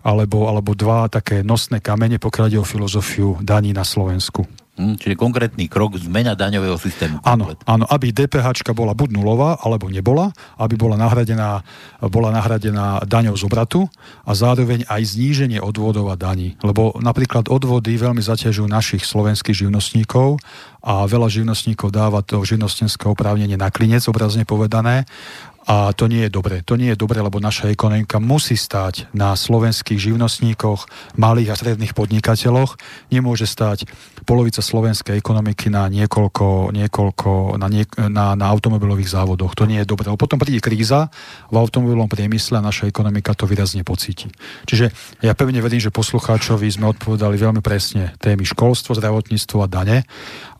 alebo, 0.00 0.48
alebo 0.48 0.72
dva 0.72 1.10
také 1.12 1.44
nosné 1.44 1.82
kamene, 1.82 2.16
pokiaľ 2.16 2.46
ide 2.48 2.58
o 2.62 2.66
filozofiu 2.66 3.36
daní 3.42 3.76
na 3.76 3.84
Slovensku. 3.84 4.59
Hm, 4.80 4.96
čiže 4.96 5.20
konkrétny 5.20 5.68
krok 5.68 6.00
zmena 6.00 6.32
daňového 6.32 6.80
systému. 6.80 7.20
Áno, 7.20 7.52
áno, 7.68 7.84
aby 7.84 8.16
DPH 8.16 8.64
bola 8.72 8.96
buď 8.96 9.12
nulová, 9.12 9.60
alebo 9.60 9.92
nebola, 9.92 10.32
aby 10.56 10.80
bola 10.80 10.96
nahradená, 10.96 11.60
bola 12.08 12.32
nahradená 12.32 13.04
daňou 13.04 13.36
z 13.36 13.44
obratu 13.44 13.92
a 14.24 14.32
zároveň 14.32 14.88
aj 14.88 15.04
zníženie 15.04 15.60
odvodov 15.60 16.08
a 16.08 16.16
daní. 16.16 16.56
Lebo 16.64 16.96
napríklad 16.96 17.52
odvody 17.52 17.92
veľmi 18.00 18.24
zaťažujú 18.24 18.64
našich 18.72 19.04
slovenských 19.04 19.68
živnostníkov 19.68 20.40
a 20.80 21.04
veľa 21.04 21.28
živnostníkov 21.28 21.92
dáva 21.92 22.24
to 22.24 22.40
živnostenské 22.40 23.04
oprávnenie 23.04 23.60
na 23.60 23.68
klinec, 23.68 24.00
obrazne 24.08 24.48
povedané, 24.48 25.04
a 25.68 25.92
to 25.92 26.08
nie 26.08 26.24
je 26.24 26.32
dobre. 26.32 26.64
To 26.64 26.80
nie 26.80 26.92
je 26.92 27.00
dobre, 27.00 27.20
lebo 27.20 27.36
naša 27.36 27.68
ekonomika 27.68 28.16
musí 28.16 28.56
stať 28.56 29.12
na 29.12 29.36
slovenských 29.36 30.00
živnostníkoch, 30.00 30.88
malých 31.20 31.52
a 31.52 31.58
stredných 31.58 31.92
podnikateľoch. 31.92 32.80
Nemôže 33.12 33.44
stať 33.44 33.84
polovica 34.24 34.64
slovenskej 34.64 35.20
ekonomiky 35.20 35.68
na 35.68 35.84
niekoľko, 35.92 36.72
niekoľko 36.72 37.60
na, 37.60 37.68
nie, 37.68 37.84
na, 38.08 38.32
na 38.32 38.46
automobilových 38.48 39.12
závodoch. 39.12 39.52
To 39.52 39.68
nie 39.68 39.84
je 39.84 39.90
dobre. 39.90 40.08
Potom 40.16 40.40
príde 40.40 40.64
kríza 40.64 41.12
v 41.52 41.60
automobilovom 41.60 42.08
priemysle 42.08 42.56
a 42.56 42.64
naša 42.64 42.88
ekonomika 42.88 43.36
to 43.36 43.44
výrazne 43.44 43.84
pocíti. 43.84 44.32
Čiže 44.64 44.88
ja 45.20 45.36
pevne 45.36 45.60
verím, 45.60 45.80
že 45.80 45.92
poslucháčovi 45.92 46.72
sme 46.72 46.88
odpovedali 46.96 47.36
veľmi 47.36 47.60
presne 47.60 48.16
témy 48.16 48.48
školstvo, 48.48 48.96
zdravotníctvo 48.96 49.56
a 49.60 49.68
dane 49.68 49.98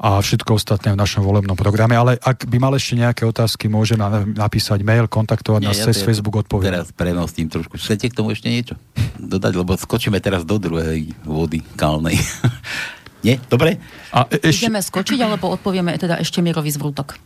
a 0.01 0.17
všetko 0.17 0.57
ostatné 0.57 0.97
v 0.97 0.99
našom 0.99 1.21
volebnom 1.21 1.53
programe. 1.53 1.93
Ale 1.93 2.17
ak 2.17 2.49
by 2.49 2.57
mal 2.57 2.73
ešte 2.73 2.97
nejaké 2.97 3.29
otázky, 3.29 3.69
môže 3.69 4.01
napísať 4.33 4.81
mail 4.81 5.05
kontaktovať 5.05 5.61
nás 5.61 5.77
ja 5.77 5.93
cez 5.93 6.01
Facebook, 6.01 6.41
odpoviem. 6.41 6.73
Teraz 6.73 6.89
premostím 6.97 7.53
trošku. 7.53 7.77
Chcete 7.77 8.09
k 8.09 8.15
tomu 8.17 8.33
ešte 8.33 8.49
niečo 8.49 8.81
dodať? 9.21 9.53
Lebo 9.61 9.77
skočíme 9.77 10.17
teraz 10.25 10.49
do 10.49 10.57
druhej 10.57 11.13
vody 11.29 11.61
kalnej. 11.77 12.17
Nie? 13.27 13.37
Dobre? 13.53 13.77
A 14.17 14.25
e- 14.33 14.41
ešte... 14.49 14.73
Ideme 14.73 14.81
skočiť, 14.81 15.21
alebo 15.21 15.53
odpovieme 15.53 15.93
teda 16.01 16.17
ešte 16.17 16.41
Mirovi 16.41 16.73
zvrútok? 16.73 17.21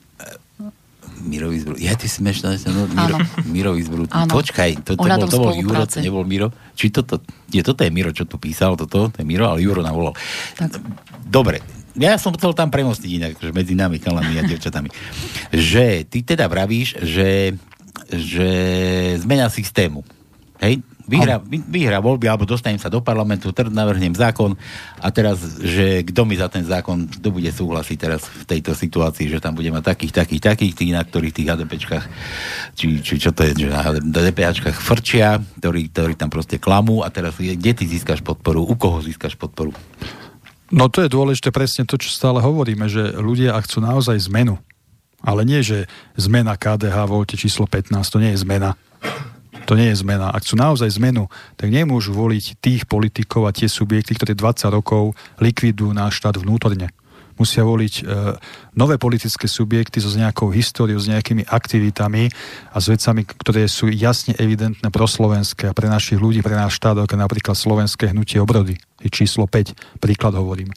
Mirový 1.22 1.62
zbrútok. 1.62 1.80
Ja, 1.80 1.94
ty 1.94 2.10
smieš, 2.10 2.42
no, 2.42 2.90
Miro, 2.90 3.16
Mirový 3.46 3.86
zbrútok. 3.86 4.26
Počkaj, 4.26 4.82
to, 4.82 4.98
to, 4.98 5.06
bol, 5.06 5.30
to 5.30 5.38
bol 5.38 5.54
Juro, 5.54 5.86
to 5.86 6.02
nebol 6.02 6.26
Miro. 6.26 6.50
Či 6.74 6.90
toto, 6.90 7.22
je, 7.48 7.62
toto 7.62 7.86
je 7.86 7.90
Miro, 7.94 8.10
čo 8.10 8.26
tu 8.26 8.36
písal, 8.36 8.74
toto, 8.74 9.08
to 9.08 9.16
je 9.22 9.24
Miro, 9.24 9.46
ale 9.46 9.62
Juro 9.62 9.80
nám 9.80 9.94
volal. 9.94 10.18
Tak. 10.58 10.82
Dobre, 11.24 11.62
ja 11.94 12.18
som 12.18 12.34
chcel 12.34 12.52
tam 12.58 12.68
premostiť 12.74 13.10
inak, 13.10 13.32
že 13.38 13.54
medzi 13.54 13.78
nami, 13.78 14.02
chalami 14.02 14.34
a 14.38 14.42
devčatami. 14.42 14.90
že 15.54 16.02
ty 16.06 16.26
teda 16.26 16.50
vravíš, 16.50 16.98
že, 17.02 17.54
že 18.10 18.48
zmena 19.22 19.46
systému. 19.46 20.02
Hej? 20.58 20.82
Vyhra, 21.04 21.36
vyhra 21.44 22.00
voľby, 22.00 22.32
alebo 22.32 22.48
dostanem 22.48 22.80
sa 22.80 22.88
do 22.88 23.04
parlamentu, 23.04 23.52
navrhnem 23.68 24.16
zákon 24.16 24.56
a 24.96 25.12
teraz, 25.12 25.36
že 25.60 26.00
kto 26.00 26.24
mi 26.24 26.32
za 26.32 26.48
ten 26.48 26.64
zákon, 26.64 27.04
kto 27.20 27.28
bude 27.28 27.52
súhlasiť 27.52 27.96
teraz 28.00 28.24
v 28.24 28.48
tejto 28.48 28.72
situácii, 28.72 29.28
že 29.28 29.36
tam 29.36 29.52
bude 29.52 29.68
mať 29.68 29.84
takých, 29.84 30.24
takých, 30.24 30.42
takých, 30.48 30.72
tých, 30.72 30.92
na 30.96 31.04
ktorých 31.04 31.36
tých 31.36 31.48
HDPčkách, 31.52 32.04
či, 32.72 33.04
či 33.04 33.20
čo 33.20 33.36
to 33.36 33.44
je, 33.44 33.52
že 33.52 33.68
na 33.68 33.84
HDPčkách 33.84 34.80
frčia, 34.80 35.44
ktorí, 35.60 35.92
ktorí 35.92 36.16
tam 36.16 36.32
proste 36.32 36.56
klamú 36.56 37.04
a 37.04 37.12
teraz 37.12 37.36
kde 37.36 37.72
ty 37.76 37.84
získaš 37.84 38.24
podporu, 38.24 38.64
u 38.64 38.72
koho 38.72 39.04
získaš 39.04 39.36
podporu? 39.36 39.76
No 40.74 40.90
to 40.90 41.06
je 41.06 41.14
dôležité 41.14 41.54
presne 41.54 41.86
to, 41.86 41.94
čo 41.94 42.10
stále 42.10 42.42
hovoríme, 42.42 42.90
že 42.90 43.14
ľudia, 43.14 43.54
ak 43.54 43.70
chcú 43.70 43.78
naozaj 43.78 44.26
zmenu, 44.26 44.58
ale 45.22 45.46
nie, 45.46 45.62
že 45.62 45.86
zmena 46.18 46.58
KDH 46.58 47.06
voľte 47.06 47.38
číslo 47.38 47.70
15, 47.70 47.94
to 48.10 48.18
nie 48.18 48.34
je 48.34 48.42
zmena. 48.42 48.74
To 49.70 49.78
nie 49.78 49.94
je 49.94 50.02
zmena. 50.02 50.34
Ak 50.34 50.42
chcú 50.42 50.58
naozaj 50.58 50.98
zmenu, 50.98 51.30
tak 51.54 51.70
nemôžu 51.70 52.12
voliť 52.12 52.58
tých 52.58 52.82
politikov 52.90 53.46
a 53.46 53.54
tie 53.54 53.70
subjekty, 53.70 54.18
ktoré 54.18 54.34
20 54.34 54.66
rokov 54.74 55.14
likvidujú 55.38 55.94
náš 55.94 56.18
štát 56.20 56.42
vnútorne 56.42 56.90
musia 57.38 57.66
voliť 57.66 57.94
e, 58.00 58.02
nové 58.74 58.98
politické 58.98 59.46
subjekty 59.50 59.98
so 59.98 60.10
nejakou 60.14 60.50
históriou, 60.50 60.98
s 60.98 61.10
nejakými 61.10 61.46
aktivitami 61.46 62.30
a 62.70 62.76
s 62.78 62.86
vecami, 62.90 63.26
ktoré 63.26 63.66
sú 63.66 63.90
jasne 63.90 64.34
evidentné 64.38 64.90
pro 64.90 65.06
slovenské 65.06 65.70
a 65.70 65.76
pre 65.76 65.90
našich 65.90 66.18
ľudí, 66.18 66.42
pre 66.42 66.54
náš 66.54 66.78
štát, 66.78 67.06
ako 67.06 67.14
napríklad 67.18 67.54
slovenské 67.58 68.10
hnutie 68.14 68.38
obrody. 68.38 68.78
číslo 69.04 69.44
5, 69.44 70.00
príklad 70.00 70.32
hovorím. 70.38 70.72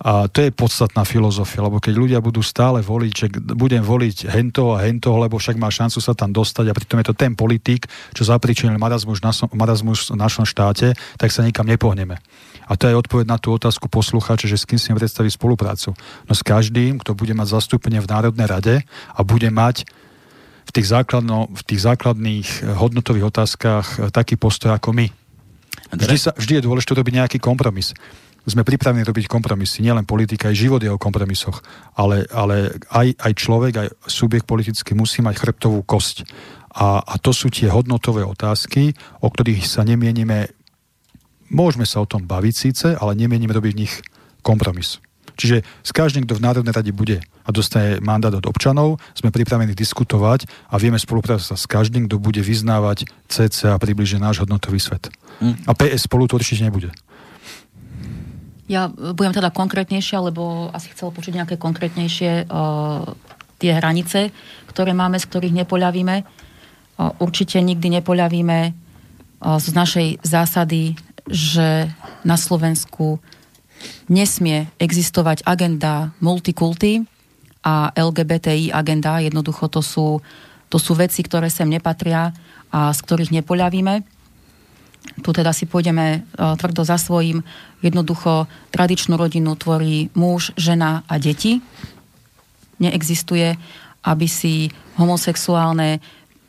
A 0.00 0.30
to 0.30 0.40
je 0.40 0.54
podstatná 0.54 1.04
filozofia, 1.04 1.66
lebo 1.66 1.82
keď 1.82 1.94
ľudia 1.98 2.18
budú 2.22 2.40
stále 2.40 2.80
voliť, 2.80 3.12
že 3.12 3.26
budem 3.54 3.82
voliť 3.82 4.30
hento 4.32 4.72
a 4.72 4.82
hento, 4.86 5.12
lebo 5.18 5.36
však 5.36 5.60
má 5.60 5.68
šancu 5.68 5.98
sa 6.00 6.16
tam 6.16 6.32
dostať 6.32 6.70
a 6.70 6.76
pritom 6.76 7.00
je 7.02 7.08
to 7.12 7.16
ten 7.16 7.32
politik, 7.36 7.90
čo 8.16 8.22
zapričinil 8.24 8.78
marazmus, 8.80 9.20
marazmus 9.52 10.08
v 10.08 10.18
našom 10.18 10.46
štáte, 10.48 10.96
tak 11.20 11.30
sa 11.34 11.44
nikam 11.44 11.68
nepohneme. 11.68 12.16
A 12.66 12.74
to 12.74 12.90
je 12.90 12.98
odpoveď 12.98 13.26
na 13.30 13.38
tú 13.38 13.54
otázku 13.54 13.86
poslucháča, 13.86 14.50
že 14.50 14.58
s 14.58 14.66
kým 14.66 14.78
si 14.78 14.90
predstaví 14.90 15.30
spoluprácu. 15.30 15.94
No 16.26 16.32
s 16.34 16.42
každým, 16.42 16.98
kto 16.98 17.14
bude 17.14 17.32
mať 17.32 17.54
zastúpenie 17.54 18.02
v 18.02 18.10
Národnej 18.10 18.46
rade 18.50 18.74
a 19.14 19.20
bude 19.22 19.48
mať 19.54 19.86
v 20.66 20.70
tých, 20.74 20.90
základno, 20.90 21.46
v 21.54 21.62
tých 21.62 21.80
základných 21.86 22.48
eh, 22.60 22.74
hodnotových 22.74 23.30
otázkach 23.30 23.86
eh, 23.86 24.00
taký 24.10 24.34
postoj 24.34 24.74
ako 24.74 24.90
my. 24.92 25.06
Vždy, 25.94 26.18
sa, 26.18 26.34
vždy 26.34 26.58
je 26.58 26.66
dôležité 26.66 26.92
robiť 26.98 27.14
nejaký 27.14 27.38
kompromis. 27.38 27.94
Sme 28.46 28.62
pripravení 28.62 29.02
robiť 29.06 29.26
kompromisy. 29.26 29.82
Nielen 29.82 30.06
politika, 30.06 30.50
aj 30.50 30.58
život 30.58 30.82
je 30.82 30.90
o 30.90 30.98
kompromisoch. 30.98 31.62
Ale, 31.98 32.26
ale 32.30 32.78
aj, 32.90 33.18
aj 33.18 33.32
človek, 33.34 33.72
aj 33.74 33.88
subjekt 34.06 34.46
politický 34.46 34.94
musí 34.94 35.22
mať 35.22 35.34
chrbtovú 35.38 35.82
kosť. 35.82 36.26
A, 36.74 37.02
a 37.02 37.14
to 37.18 37.34
sú 37.34 37.50
tie 37.50 37.70
hodnotové 37.70 38.22
otázky, 38.22 38.94
o 39.22 39.30
ktorých 39.30 39.66
sa 39.66 39.82
nemienime, 39.82 40.50
môžeme 41.50 41.86
sa 41.86 42.02
o 42.02 42.08
tom 42.08 42.24
baviť 42.24 42.54
síce, 42.54 42.86
ale 42.96 43.18
nemienime 43.18 43.54
robiť 43.54 43.72
v 43.72 43.80
nich 43.86 43.94
kompromis. 44.42 45.02
Čiže 45.36 45.62
s 45.84 45.90
každým, 45.92 46.24
kto 46.24 46.40
v 46.40 46.44
Národnej 46.48 46.72
rade 46.72 46.92
bude 46.96 47.20
a 47.20 47.48
dostane 47.52 48.00
mandát 48.00 48.32
od 48.32 48.48
občanov, 48.48 48.96
sme 49.12 49.28
pripravení 49.28 49.76
diskutovať 49.76 50.48
a 50.72 50.80
vieme 50.80 50.96
spolupracovať 50.96 51.60
s 51.60 51.68
každým, 51.68 52.08
kto 52.08 52.16
bude 52.16 52.40
vyznávať 52.40 53.04
CC 53.28 53.68
a 53.68 53.76
približne 53.76 54.24
náš 54.24 54.40
hodnotový 54.42 54.80
svet. 54.80 55.12
Mm. 55.44 55.60
A 55.68 55.72
PS 55.76 56.08
spolu 56.08 56.24
to 56.24 56.40
určite 56.40 56.64
nebude. 56.64 56.88
Ja 58.66 58.90
budem 58.90 59.30
teda 59.30 59.54
konkrétnejšia, 59.54 60.18
lebo 60.18 60.72
asi 60.74 60.90
chcel 60.90 61.14
počuť 61.14 61.38
nejaké 61.38 61.54
konkrétnejšie 61.54 62.50
uh, 62.50 63.06
tie 63.62 63.78
hranice, 63.78 64.34
ktoré 64.66 64.90
máme, 64.90 65.22
z 65.22 65.28
ktorých 65.30 65.54
nepoľavíme. 65.62 66.16
Uh, 66.96 67.14
určite 67.22 67.62
nikdy 67.62 68.00
nepoľavíme 68.00 68.58
uh, 68.66 69.60
z 69.62 69.68
našej 69.70 70.08
zásady, 70.26 70.98
že 71.26 71.90
na 72.22 72.36
Slovensku 72.38 73.18
nesmie 74.06 74.70
existovať 74.78 75.44
agenda 75.44 76.14
multikulty 76.22 77.04
a 77.66 77.90
LGBTI 77.92 78.70
agenda. 78.70 79.18
Jednoducho 79.18 79.66
to 79.66 79.82
sú, 79.82 80.22
to 80.70 80.78
sú 80.78 80.94
veci, 80.94 81.20
ktoré 81.26 81.50
sem 81.50 81.66
nepatria 81.66 82.30
a 82.70 82.94
z 82.94 82.98
ktorých 83.02 83.34
nepoľavíme. 83.42 84.06
Tu 85.22 85.30
teda 85.30 85.54
si 85.54 85.70
pôjdeme 85.70 86.22
uh, 86.22 86.58
tvrdo 86.58 86.82
za 86.82 86.98
svojím. 86.98 87.42
Jednoducho 87.82 88.50
tradičnú 88.74 89.14
rodinu 89.14 89.54
tvorí 89.54 90.10
muž, 90.18 90.50
žena 90.58 91.06
a 91.06 91.18
deti. 91.18 91.62
Neexistuje, 92.82 93.54
aby 94.06 94.26
si 94.30 94.70
homosexuálne 94.98 95.98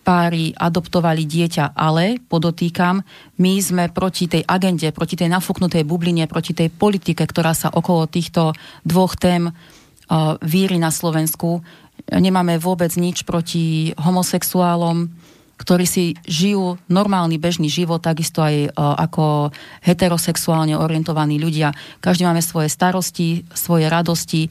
páry 0.08 0.56
adoptovali 0.56 1.28
dieťa, 1.28 1.76
ale 1.76 2.24
podotýkam, 2.32 3.04
my 3.44 3.54
sme 3.60 3.92
proti 3.92 4.32
tej 4.32 4.48
agende, 4.48 4.88
proti 4.96 5.20
tej 5.20 5.28
nafúknutej 5.28 5.84
bubline, 5.84 6.24
proti 6.32 6.56
tej 6.56 6.72
politike, 6.72 7.28
ktorá 7.28 7.52
sa 7.52 7.68
okolo 7.68 8.08
týchto 8.08 8.56
dvoch 8.88 9.20
tém 9.20 9.52
uh, 9.52 10.40
víry 10.40 10.80
na 10.80 10.96
Slovensku. 10.96 11.60
Nemáme 12.08 12.56
vôbec 12.56 12.96
nič 12.96 13.28
proti 13.28 13.92
homosexuálom, 14.00 15.12
ktorí 15.60 15.84
si 15.84 16.16
žijú 16.24 16.80
normálny 16.88 17.36
bežný 17.36 17.68
život, 17.68 18.00
takisto 18.00 18.40
aj 18.40 18.72
uh, 18.72 18.96
ako 18.96 19.52
heterosexuálne 19.84 20.80
orientovaní 20.80 21.36
ľudia. 21.36 21.76
Každý 22.00 22.24
máme 22.24 22.40
svoje 22.40 22.72
starosti, 22.72 23.44
svoje 23.52 23.92
radosti 23.92 24.48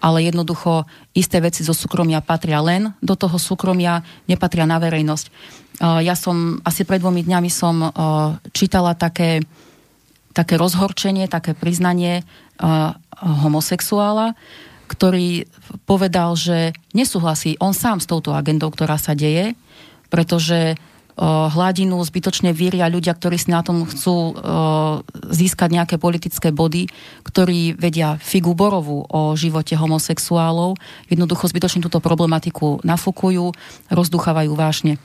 ale 0.00 0.24
jednoducho 0.24 0.88
isté 1.12 1.44
veci 1.44 1.60
zo 1.60 1.76
súkromia 1.76 2.24
patria 2.24 2.64
len 2.64 2.96
do 3.04 3.14
toho 3.14 3.36
súkromia, 3.36 4.00
nepatria 4.24 4.64
na 4.64 4.80
verejnosť. 4.80 5.26
Ja 5.80 6.16
som, 6.16 6.60
asi 6.64 6.84
pred 6.84 7.00
dvomi 7.00 7.24
dňami 7.24 7.48
som 7.52 7.92
čítala 8.52 8.96
také, 8.96 9.44
také 10.32 10.56
rozhorčenie, 10.56 11.28
také 11.28 11.52
priznanie 11.52 12.24
homosexuála, 13.20 14.36
ktorý 14.88 15.46
povedal, 15.86 16.34
že 16.34 16.74
nesúhlasí 16.96 17.54
on 17.62 17.72
sám 17.72 18.02
s 18.02 18.10
touto 18.10 18.34
agendou, 18.34 18.74
ktorá 18.74 18.98
sa 18.98 19.14
deje, 19.14 19.54
pretože 20.10 20.74
hladinu 21.20 22.00
zbytočne 22.00 22.56
víria 22.56 22.88
ľudia, 22.88 23.12
ktorí 23.12 23.36
si 23.36 23.52
na 23.52 23.60
tom 23.60 23.84
chcú 23.84 24.32
získať 25.28 25.68
nejaké 25.68 26.00
politické 26.00 26.48
body, 26.48 26.88
ktorí 27.28 27.76
vedia 27.76 28.16
figu 28.16 28.56
borovú 28.56 29.04
o 29.04 29.36
živote 29.36 29.76
homosexuálov, 29.76 30.80
jednoducho 31.12 31.44
zbytočne 31.44 31.84
túto 31.84 32.00
problematiku 32.00 32.80
nafúkujú, 32.80 33.52
rozduchávajú 33.92 34.52
vášne. 34.56 34.96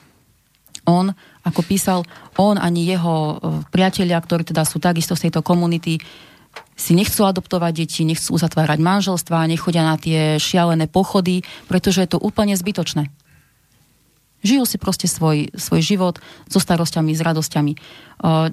On, 0.88 1.11
ako 1.43 1.61
písal, 1.68 2.07
on 2.39 2.55
ani 2.55 2.88
jeho 2.88 3.41
priatelia, 3.74 4.22
ktorí 4.22 4.47
teda 4.47 4.63
sú 4.63 4.80
takisto 4.80 5.20
z 5.20 5.28
tejto 5.28 5.43
komunity, 5.43 5.99
si 6.78 6.95
nechcú 6.95 7.28
adoptovať 7.28 7.72
deti, 7.76 8.07
nechcú 8.07 8.39
uzatvárať 8.39 8.80
manželstva, 8.80 9.51
nechodia 9.51 9.84
na 9.84 9.99
tie 9.99 10.39
šialené 10.39 10.88
pochody, 10.88 11.43
pretože 11.68 11.99
je 11.99 12.16
to 12.16 12.24
úplne 12.24 12.55
zbytočné. 12.55 13.11
Žijú 14.46 14.64
si 14.70 14.78
proste 14.78 15.10
svoj, 15.10 15.50
svoj 15.58 15.82
život 15.82 16.22
so 16.46 16.62
starosťami, 16.62 17.18
s 17.18 17.26
radosťami. 17.26 17.74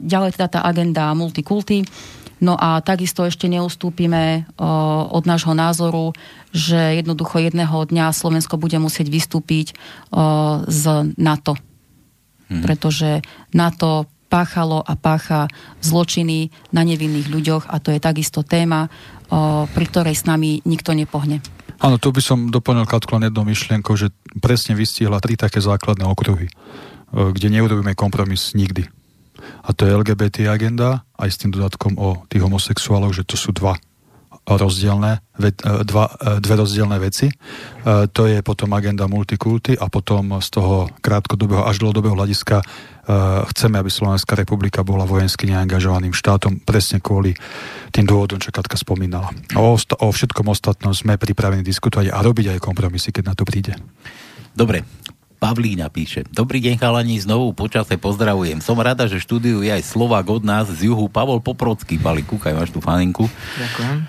Ďalej 0.01 0.40
teda 0.40 0.49
tá 0.49 0.61
agenda 0.64 1.12
multikulty. 1.12 1.84
No 2.43 2.59
a 2.59 2.82
takisto 2.82 3.22
ešte 3.22 3.47
neustúpime 3.47 4.49
od 5.12 5.22
nášho 5.28 5.53
názoru, 5.55 6.11
že 6.51 6.99
jednoducho 6.99 7.38
jedného 7.38 7.86
dňa 7.86 8.11
Slovensko 8.11 8.59
bude 8.59 8.80
musieť 8.82 9.12
vystúpiť 9.12 9.76
z 10.66 10.82
NATO. 11.20 11.55
Hmm. 12.51 12.64
Pretože 12.66 13.22
NATO 13.55 14.11
páchalo 14.33 14.80
a 14.80 14.97
pácha 14.97 15.53
zločiny 15.85 16.49
na 16.72 16.80
nevinných 16.89 17.28
ľuďoch 17.28 17.68
a 17.68 17.76
to 17.85 17.93
je 17.93 18.01
takisto 18.01 18.41
téma, 18.41 18.89
pri 19.68 19.85
ktorej 19.85 20.16
s 20.16 20.24
nami 20.24 20.64
nikto 20.64 20.97
nepohne. 20.97 21.45
Áno, 21.83 21.99
tu 21.99 22.14
by 22.14 22.22
som 22.22 22.49
doplnil 22.49 22.87
Katku 22.87 23.18
len 23.18 23.28
jednou 23.28 23.43
myšlienkou, 23.43 23.99
že 23.99 24.14
presne 24.39 24.78
vystihla 24.78 25.18
tri 25.18 25.35
také 25.35 25.59
základné 25.59 26.07
okruhy, 26.07 26.47
e, 26.47 26.53
kde 27.11 27.51
neurobíme 27.51 27.99
kompromis 27.99 28.55
nikdy. 28.55 28.87
A 29.66 29.74
to 29.74 29.91
je 29.91 29.97
LGBT 29.99 30.47
agenda, 30.47 31.03
aj 31.18 31.35
s 31.35 31.41
tým 31.43 31.51
dodatkom 31.51 31.99
o 31.99 32.22
tých 32.30 32.39
homosexuáloch, 32.39 33.11
že 33.11 33.26
to 33.26 33.35
sú 33.35 33.51
dva 33.51 33.74
rozdielne, 34.47 35.22
e, 35.38 35.51
dva, 35.86 36.07
e, 36.18 36.43
dve 36.43 36.55
rozdielne 36.59 36.99
veci. 36.99 37.30
To 37.86 38.22
je 38.30 38.38
potom 38.47 38.70
agenda 38.78 39.11
multikulty 39.11 39.74
a 39.74 39.90
potom 39.90 40.38
z 40.38 40.49
toho 40.55 40.86
krátkodobého 41.03 41.66
až 41.66 41.82
dlhodobého 41.82 42.14
hľadiska 42.14 42.62
chceme, 43.51 43.82
aby 43.82 43.90
Slovenská 43.90 44.38
republika 44.38 44.86
bola 44.86 45.03
vojensky 45.03 45.51
neangažovaným 45.51 46.14
štátom 46.14 46.62
presne 46.62 47.03
kvôli 47.03 47.34
tým 47.90 48.07
dôvodom, 48.07 48.38
čo 48.38 48.55
Katka 48.55 48.78
spomínala. 48.78 49.34
O, 49.59 49.74
o 49.74 50.09
všetkom 50.14 50.47
ostatnom 50.47 50.95
sme 50.95 51.18
pripravení 51.18 51.66
diskutovať 51.66 52.14
a 52.14 52.22
robiť 52.22 52.55
aj 52.55 52.59
kompromisy, 52.62 53.11
keď 53.11 53.24
na 53.26 53.34
to 53.34 53.43
príde. 53.43 53.74
Dobre, 54.55 54.86
Pavlína 55.43 55.90
píše. 55.90 56.22
Dobrý 56.30 56.62
deň 56.62 56.78
chalani, 56.78 57.18
znovu 57.18 57.51
počase 57.51 57.99
pozdravujem. 57.99 58.62
Som 58.62 58.78
rada, 58.78 59.11
že 59.11 59.18
štúdiu 59.18 59.66
je 59.66 59.74
aj 59.74 59.82
Slovak 59.82 60.30
od 60.30 60.47
nás 60.47 60.70
z 60.70 60.86
juhu, 60.86 61.11
Pavol 61.11 61.43
Poprocký. 61.43 61.99
Pali, 61.99 62.22
kúkaj, 62.22 62.55
máš 62.55 62.70
tú 62.70 62.78
faninku. 62.78 63.26
Ďakujem. 63.59 64.07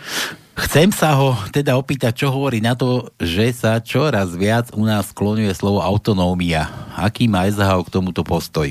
Chcem 0.53 0.93
sa 0.93 1.17
ho 1.17 1.33
teda 1.49 1.73
opýtať, 1.73 2.21
čo 2.21 2.27
hovorí 2.29 2.61
na 2.61 2.77
to, 2.77 3.09
že 3.17 3.49
sa 3.49 3.81
čoraz 3.81 4.37
viac 4.37 4.69
u 4.77 4.85
nás 4.85 5.09
skloňuje 5.09 5.49
slovo 5.57 5.81
autonómia. 5.81 6.69
Aký 7.01 7.25
má 7.25 7.49
SHO 7.49 7.81
k 7.81 7.89
tomuto 7.89 8.21
postoj? 8.21 8.69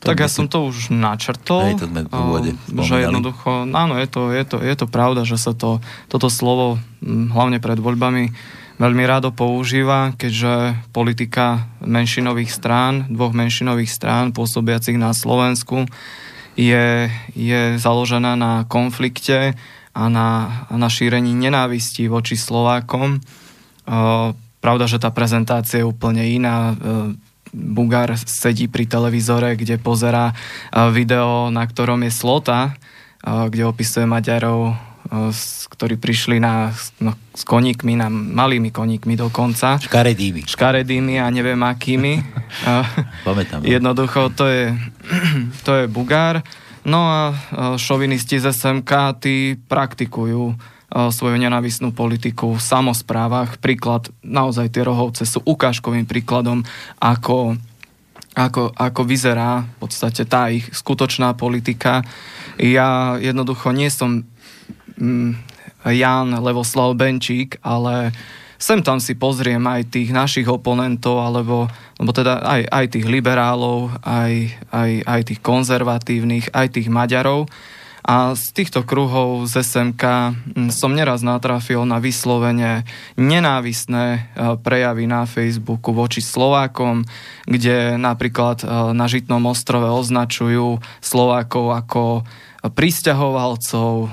Tak 0.00 0.16
ja 0.16 0.32
som 0.32 0.48
to 0.48 0.64
už 0.64 0.88
načrtol, 0.88 1.68
Hej, 1.68 1.84
to 1.84 1.88
sme 1.92 2.08
v 2.08 2.16
úvode 2.16 2.50
že 2.80 3.04
jednoducho, 3.04 3.68
áno, 3.76 4.00
je 4.00 4.08
to, 4.08 4.32
je, 4.32 4.44
to, 4.48 4.56
je 4.64 4.74
to 4.78 4.86
pravda, 4.88 5.28
že 5.28 5.36
sa 5.36 5.52
to, 5.52 5.84
toto 6.08 6.32
slovo, 6.32 6.80
hlavne 7.04 7.60
pred 7.60 7.76
voľbami, 7.76 8.32
veľmi 8.76 9.04
rado 9.08 9.32
používa, 9.32 10.12
keďže 10.16 10.86
politika 10.92 11.68
menšinových 11.84 12.52
strán, 12.52 13.08
dvoch 13.08 13.32
menšinových 13.32 13.90
strán 13.90 14.36
pôsobiacich 14.36 15.00
na 15.00 15.16
Slovensku 15.16 15.88
je, 16.56 17.08
je 17.32 17.60
založená 17.76 18.36
na 18.36 18.64
konflikte, 18.68 19.56
a 19.96 20.12
na, 20.12 20.28
na 20.68 20.92
šírení 20.92 21.32
nenávisti 21.32 22.04
voči 22.04 22.36
Slovákom. 22.36 23.16
Pravda, 24.60 24.84
že 24.84 25.00
tá 25.00 25.08
prezentácia 25.08 25.80
je 25.80 25.88
úplne 25.88 26.20
iná. 26.20 26.76
Bugár 27.56 28.12
sedí 28.28 28.68
pri 28.68 28.84
televízore, 28.84 29.56
kde 29.56 29.80
pozera 29.80 30.36
video, 30.92 31.48
na 31.48 31.64
ktorom 31.64 32.04
je 32.04 32.12
slota, 32.12 32.76
kde 33.24 33.64
opisuje 33.64 34.04
Maďarov, 34.04 34.76
ktorí 35.70 35.96
prišli 35.96 36.42
na, 36.42 36.74
no, 36.98 37.14
s 37.30 37.46
koníkmi, 37.46 37.94
na 37.94 38.10
malými 38.10 38.74
koníkmi 38.74 39.14
dokonca. 39.14 39.78
Škaredými. 39.78 40.42
Škaredými 40.46 41.22
a 41.22 41.30
neviem 41.30 41.60
akými. 41.62 42.22
Pamätám. 43.28 43.62
Jednoducho, 43.62 44.34
to 44.34 44.50
je, 44.50 44.74
to 45.66 45.70
je 45.78 45.84
Bugár. 45.86 46.42
No 46.86 47.06
a 47.06 47.20
e, 47.30 47.34
šovinisti 47.78 48.38
z 48.38 48.54
SMK, 48.54 48.90
tí 49.18 49.58
praktikujú 49.58 50.54
svoju 50.86 51.36
nenávisnú 51.36 51.90
politiku 51.90 52.56
v 52.56 52.62
samozprávach. 52.62 53.58
Príklad, 53.58 54.08
naozaj 54.22 54.70
tie 54.70 54.86
rohovce 54.86 55.26
sú 55.26 55.42
ukážkovým 55.42 56.06
príkladom, 56.06 56.62
ako, 57.02 57.58
ako, 58.38 58.70
ako 58.70 59.02
vyzerá 59.02 59.66
v 59.66 59.76
podstate 59.82 60.22
tá 60.24 60.48
ich 60.48 60.64
skutočná 60.70 61.34
politika. 61.34 62.06
Ja 62.56 63.18
jednoducho 63.18 63.74
nie 63.74 63.90
som 63.90 64.24
Jan 65.86 66.28
Levoslav 66.42 66.96
Benčík, 66.98 67.60
ale 67.62 68.10
sem 68.56 68.80
tam 68.80 68.96
si 68.96 69.12
pozriem 69.12 69.60
aj 69.60 69.92
tých 69.92 70.10
našich 70.10 70.48
oponentov, 70.48 71.20
alebo, 71.20 71.68
alebo 72.00 72.10
teda 72.16 72.40
aj, 72.40 72.62
aj 72.72 72.86
tých 72.88 73.06
liberálov, 73.06 73.92
aj, 74.00 74.32
aj, 74.72 74.90
aj 75.04 75.20
tých 75.28 75.40
konzervatívnych, 75.44 76.50
aj 76.56 76.66
tých 76.80 76.88
Maďarov. 76.88 77.46
A 78.06 78.38
z 78.38 78.54
týchto 78.54 78.86
kruhov 78.86 79.50
z 79.50 79.66
SMK 79.66 80.02
hm, 80.06 80.70
som 80.70 80.94
neraz 80.94 81.26
natrafil 81.26 81.82
na 81.82 81.98
vyslovene 81.98 82.86
nenávisné 83.18 84.06
e, 84.14 84.20
prejavy 84.62 85.10
na 85.10 85.26
Facebooku 85.26 85.90
voči 85.90 86.22
Slovákom, 86.22 87.02
kde 87.50 87.98
napríklad 87.98 88.62
e, 88.62 88.66
na 88.94 89.10
Žitnom 89.10 89.42
ostrove 89.50 89.90
označujú 89.90 90.78
Slovákov 91.02 91.74
ako 91.74 92.02
pristahovalcov, 92.72 93.92
eh, 94.06 94.10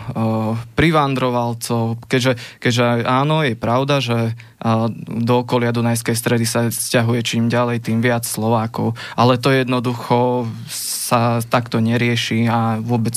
privandrovalcov, 0.76 2.06
keďže, 2.06 2.38
keďže 2.60 3.06
áno, 3.06 3.42
je 3.46 3.56
pravda, 3.58 4.00
že 4.00 4.34
eh, 4.34 4.88
do 5.08 5.46
okolia 5.46 5.76
Dunajskej 5.76 6.16
stredy 6.18 6.46
sa 6.48 6.70
stiahuje 6.70 7.22
čím 7.24 7.50
ďalej, 7.50 7.86
tým 7.86 8.00
viac 8.00 8.26
Slovákov, 8.26 8.98
ale 9.18 9.38
to 9.38 9.54
jednoducho 9.54 10.50
sa 10.70 11.44
takto 11.46 11.84
nerieši 11.84 12.48
a 12.48 12.80
vôbec 12.80 13.14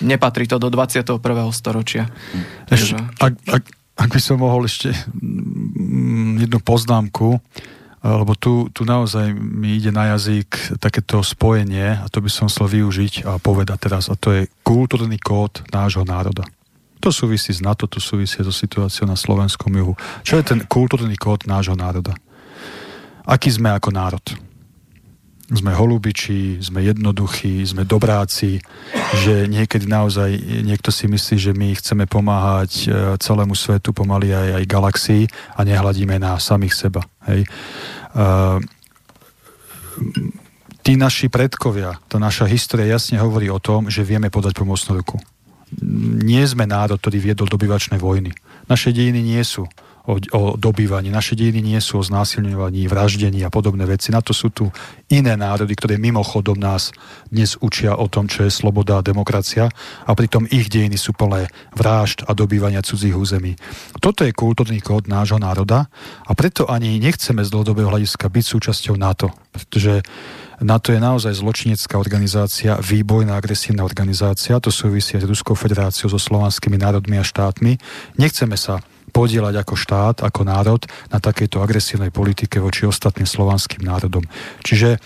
nepatrí 0.00 0.48
to 0.48 0.56
do 0.56 0.72
21. 0.72 1.20
storočia. 1.52 2.08
Ešte, 2.70 2.96
ak, 3.20 3.34
ak, 3.50 3.64
ak 4.00 4.08
by 4.08 4.20
som 4.20 4.40
mohol 4.40 4.64
ešte 4.64 4.96
mm, 5.20 6.48
jednu 6.48 6.58
poznámku, 6.64 7.36
lebo 8.00 8.32
tu, 8.32 8.72
tu 8.72 8.88
naozaj 8.88 9.36
mi 9.36 9.76
ide 9.76 9.92
na 9.92 10.16
jazyk 10.16 10.80
takéto 10.80 11.20
spojenie 11.20 12.00
a 12.00 12.06
to 12.08 12.24
by 12.24 12.32
som 12.32 12.48
chcel 12.48 12.68
využiť 12.68 13.28
a 13.28 13.36
povedať 13.36 13.78
teraz 13.88 14.08
a 14.08 14.16
to 14.16 14.32
je 14.32 14.48
kultúrny 14.64 15.20
kód 15.20 15.60
nášho 15.68 16.08
národa. 16.08 16.48
To 17.00 17.08
súvisí 17.08 17.52
s 17.52 17.64
NATO, 17.64 17.88
to 17.88 17.96
súvisí 17.96 18.40
so 18.44 18.52
situáciou 18.52 19.08
na 19.08 19.16
slovenskom 19.16 19.72
juhu. 19.72 19.96
Čo 20.20 20.36
je 20.40 20.44
ten 20.44 20.60
kultúrny 20.64 21.16
kód 21.16 21.48
nášho 21.48 21.76
národa? 21.76 22.12
Aký 23.24 23.48
sme 23.52 23.72
ako 23.72 23.88
národ? 23.92 24.49
Sme 25.50 25.74
holubiči, 25.74 26.62
sme 26.62 26.86
jednoduchí, 26.86 27.66
sme 27.66 27.82
dobráci, 27.82 28.62
že 29.26 29.50
niekedy 29.50 29.90
naozaj 29.90 30.30
niekto 30.62 30.94
si 30.94 31.10
myslí, 31.10 31.36
že 31.36 31.52
my 31.52 31.74
chceme 31.74 32.06
pomáhať 32.06 32.70
e, 32.70 32.84
celému 33.18 33.58
svetu, 33.58 33.90
pomaly 33.90 34.30
aj, 34.30 34.62
aj 34.62 34.64
galaxii 34.70 35.24
a 35.58 35.60
nehľadíme 35.66 36.22
na 36.22 36.38
samých 36.38 36.74
seba. 36.78 37.02
Hej. 37.26 37.50
Uh, 38.10 38.58
tí 40.82 40.98
naši 40.98 41.30
predkovia, 41.30 41.98
tá 42.10 42.18
naša 42.18 42.50
história 42.50 42.90
jasne 42.90 43.22
hovorí 43.22 43.46
o 43.50 43.62
tom, 43.62 43.86
že 43.86 44.06
vieme 44.06 44.32
podať 44.32 44.58
pomocnú 44.58 44.98
ruku. 44.98 45.16
Nie 46.26 46.42
sme 46.50 46.66
národ, 46.66 46.98
ktorý 46.98 47.22
viedol 47.22 47.46
dobyvačné 47.46 48.02
vojny. 48.02 48.34
Naše 48.66 48.90
dejiny 48.90 49.22
nie 49.22 49.42
sú 49.46 49.70
o, 50.06 50.16
o 50.16 50.42
dobývaní. 50.56 51.12
Naše 51.12 51.36
dejiny 51.36 51.60
nie 51.60 51.80
sú 51.80 52.00
o 52.00 52.06
znásilňovaní, 52.06 52.88
vraždení 52.88 53.44
a 53.44 53.52
podobné 53.52 53.84
veci. 53.84 54.12
Na 54.14 54.24
to 54.24 54.32
sú 54.32 54.48
tu 54.52 54.68
iné 55.10 55.34
národy, 55.36 55.74
ktoré 55.76 56.00
mimochodom 56.00 56.56
nás 56.56 56.94
dnes 57.28 57.58
učia 57.60 57.98
o 57.98 58.06
tom, 58.06 58.30
čo 58.30 58.46
je 58.46 58.52
sloboda 58.52 59.00
a 59.00 59.06
demokracia 59.06 59.68
a 60.06 60.12
pritom 60.14 60.46
ich 60.48 60.70
dejiny 60.70 60.96
sú 60.96 61.12
plné 61.12 61.50
vražd 61.74 62.24
a 62.28 62.32
dobývania 62.32 62.84
cudzích 62.84 63.16
území. 63.16 63.58
Toto 63.98 64.24
je 64.24 64.32
kultúrny 64.32 64.80
kód 64.80 65.10
nášho 65.10 65.36
národa 65.36 65.90
a 66.24 66.32
preto 66.32 66.70
ani 66.70 66.96
nechceme 67.02 67.42
z 67.44 67.52
dlhodobého 67.52 67.90
hľadiska 67.90 68.30
byť 68.30 68.44
súčasťou 68.46 68.94
NATO, 68.96 69.34
pretože 69.50 70.02
NATO 70.60 70.92
je 70.92 71.00
naozaj 71.00 71.40
zločinecká 71.40 71.96
organizácia, 71.96 72.76
výbojná 72.76 73.32
agresívna 73.32 73.80
organizácia, 73.80 74.60
to 74.60 74.68
súvisí 74.68 75.16
s 75.16 75.24
Ruskou 75.24 75.56
federáciou, 75.56 76.12
so 76.12 76.20
slovanskými 76.20 76.76
národmi 76.76 77.16
a 77.16 77.24
štátmi. 77.24 77.80
Nechceme 78.20 78.60
sa 78.60 78.84
podielať 79.10 79.60
ako 79.60 79.74
štát, 79.76 80.16
ako 80.22 80.46
národ 80.46 80.82
na 81.10 81.18
takejto 81.18 81.60
agresívnej 81.60 82.14
politike 82.14 82.62
voči 82.62 82.86
ostatným 82.86 83.26
slovanským 83.26 83.84
národom. 83.84 84.22
Čiže 84.62 84.96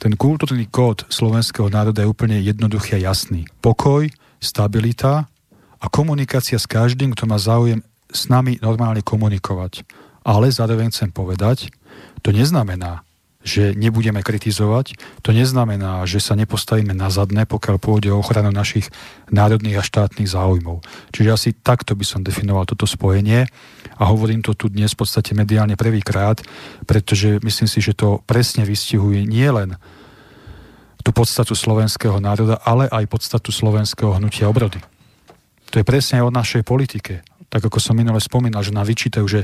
ten 0.00 0.16
kultúrny 0.16 0.64
kód 0.72 1.04
slovenského 1.12 1.68
národa 1.68 2.00
je 2.00 2.08
úplne 2.08 2.40
jednoduchý 2.40 2.96
a 2.96 3.12
jasný. 3.12 3.44
Pokoj, 3.60 4.08
stabilita 4.40 5.28
a 5.76 5.86
komunikácia 5.92 6.56
s 6.56 6.64
každým, 6.64 7.12
kto 7.12 7.28
má 7.28 7.36
záujem 7.36 7.84
s 8.08 8.32
nami 8.32 8.56
normálne 8.64 9.04
komunikovať. 9.04 9.84
Ale 10.24 10.48
zároveň 10.48 10.88
chcem 10.88 11.12
povedať, 11.12 11.68
to 12.24 12.32
neznamená, 12.32 13.04
že 13.40 13.72
nebudeme 13.72 14.20
kritizovať, 14.20 15.00
to 15.24 15.32
neznamená, 15.32 16.04
že 16.04 16.20
sa 16.20 16.36
nepostavíme 16.36 16.92
na 16.92 17.08
zadné, 17.08 17.48
pokiaľ 17.48 17.76
pôjde 17.80 18.12
o 18.12 18.20
ochranu 18.20 18.52
našich 18.52 18.92
národných 19.32 19.80
a 19.80 19.86
štátnych 19.86 20.28
záujmov. 20.28 20.84
Čiže 21.16 21.30
asi 21.32 21.48
takto 21.56 21.96
by 21.96 22.04
som 22.04 22.20
definoval 22.20 22.68
toto 22.68 22.84
spojenie 22.84 23.48
a 23.96 24.02
hovorím 24.04 24.44
to 24.44 24.52
tu 24.52 24.68
dnes 24.68 24.92
v 24.92 25.00
podstate 25.00 25.32
mediálne 25.32 25.72
prvýkrát, 25.72 26.44
pretože 26.84 27.40
myslím 27.40 27.68
si, 27.68 27.80
že 27.80 27.96
to 27.96 28.20
presne 28.28 28.68
vystihuje 28.68 29.24
nielen 29.24 29.80
tú 31.00 31.16
podstatu 31.16 31.56
slovenského 31.56 32.20
národa, 32.20 32.60
ale 32.60 32.84
aj 32.92 33.08
podstatu 33.08 33.48
slovenského 33.48 34.20
hnutia 34.20 34.52
obrody. 34.52 34.84
To 35.72 35.80
je 35.80 35.86
presne 35.86 36.20
o 36.20 36.28
našej 36.28 36.60
politike. 36.60 37.24
Tak 37.48 37.66
ako 37.66 37.80
som 37.80 37.96
minule 37.96 38.20
spomínal, 38.20 38.60
že 38.60 38.74
nám 38.74 38.84
vyčítajú, 38.84 39.26
že 39.26 39.40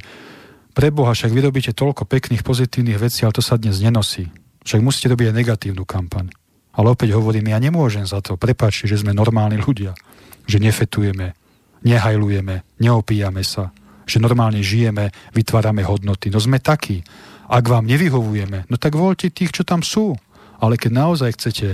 pre 0.77 0.93
Boha, 0.93 1.16
však 1.16 1.33
vy 1.33 1.41
robíte 1.41 1.72
toľko 1.72 2.05
pekných, 2.05 2.45
pozitívnych 2.45 3.01
vecí, 3.01 3.24
ale 3.24 3.33
to 3.33 3.41
sa 3.41 3.57
dnes 3.57 3.81
nenosí. 3.81 4.29
Však 4.68 4.85
musíte 4.85 5.09
robiť 5.09 5.33
aj 5.33 5.37
negatívnu 5.41 5.89
kampaň. 5.89 6.29
Ale 6.77 6.93
opäť 6.93 7.16
hovorím, 7.16 7.49
ja 7.49 7.57
nemôžem 7.57 8.05
za 8.05 8.20
to. 8.20 8.37
Prepáčte, 8.37 8.85
že 8.85 9.01
sme 9.01 9.16
normálni 9.16 9.57
ľudia. 9.57 9.97
Že 10.45 10.68
nefetujeme, 10.68 11.33
nehajlujeme, 11.81 12.77
neopíjame 12.77 13.41
sa. 13.41 13.72
Že 14.05 14.20
normálne 14.20 14.61
žijeme, 14.61 15.16
vytvárame 15.33 15.81
hodnoty. 15.81 16.29
No 16.29 16.37
sme 16.37 16.61
takí. 16.61 17.01
Ak 17.49 17.64
vám 17.64 17.89
nevyhovujeme, 17.89 18.68
no 18.68 18.77
tak 18.77 19.01
voľte 19.01 19.33
tých, 19.33 19.57
čo 19.57 19.64
tam 19.64 19.81
sú. 19.81 20.12
Ale 20.61 20.77
keď 20.77 20.93
naozaj 20.93 21.41
chcete 21.41 21.66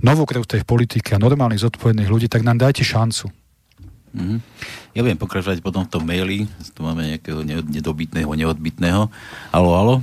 novú 0.00 0.24
krv 0.24 0.48
tej 0.48 0.64
politike 0.64 1.12
a 1.12 1.20
normálnych 1.20 1.60
zodpovedných 1.68 2.08
ľudí, 2.08 2.32
tak 2.32 2.48
nám 2.48 2.56
dajte 2.56 2.80
šancu. 2.80 3.28
Mm-hmm. 4.14 4.38
Ja 4.96 5.00
budem 5.04 5.20
pokračovať 5.20 5.58
potom 5.60 5.84
v 5.84 5.92
tom 5.92 6.02
maili. 6.04 6.48
Tu 6.48 6.80
máme 6.80 7.16
nejakého 7.16 7.44
nedobytného, 7.44 8.28
neodbytného. 8.28 9.12
Halo, 9.52 9.70
halo. 9.74 9.94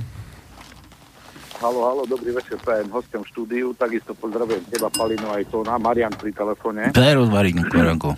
Halo, 1.56 1.80
halo, 1.88 2.02
dobrý 2.04 2.36
večer, 2.36 2.60
prajem 2.60 2.92
hostom 2.92 3.24
štúdiu, 3.24 3.72
takisto 3.72 4.12
pozdravujem 4.12 4.60
teba, 4.68 4.92
Palino, 4.92 5.32
aj 5.32 5.48
to 5.48 5.64
na 5.64 5.80
Marian 5.80 6.12
pri 6.12 6.28
telefóne. 6.28 6.92
Prerod, 6.92 7.32
Marian, 7.32 7.64
Koranko. 7.72 8.12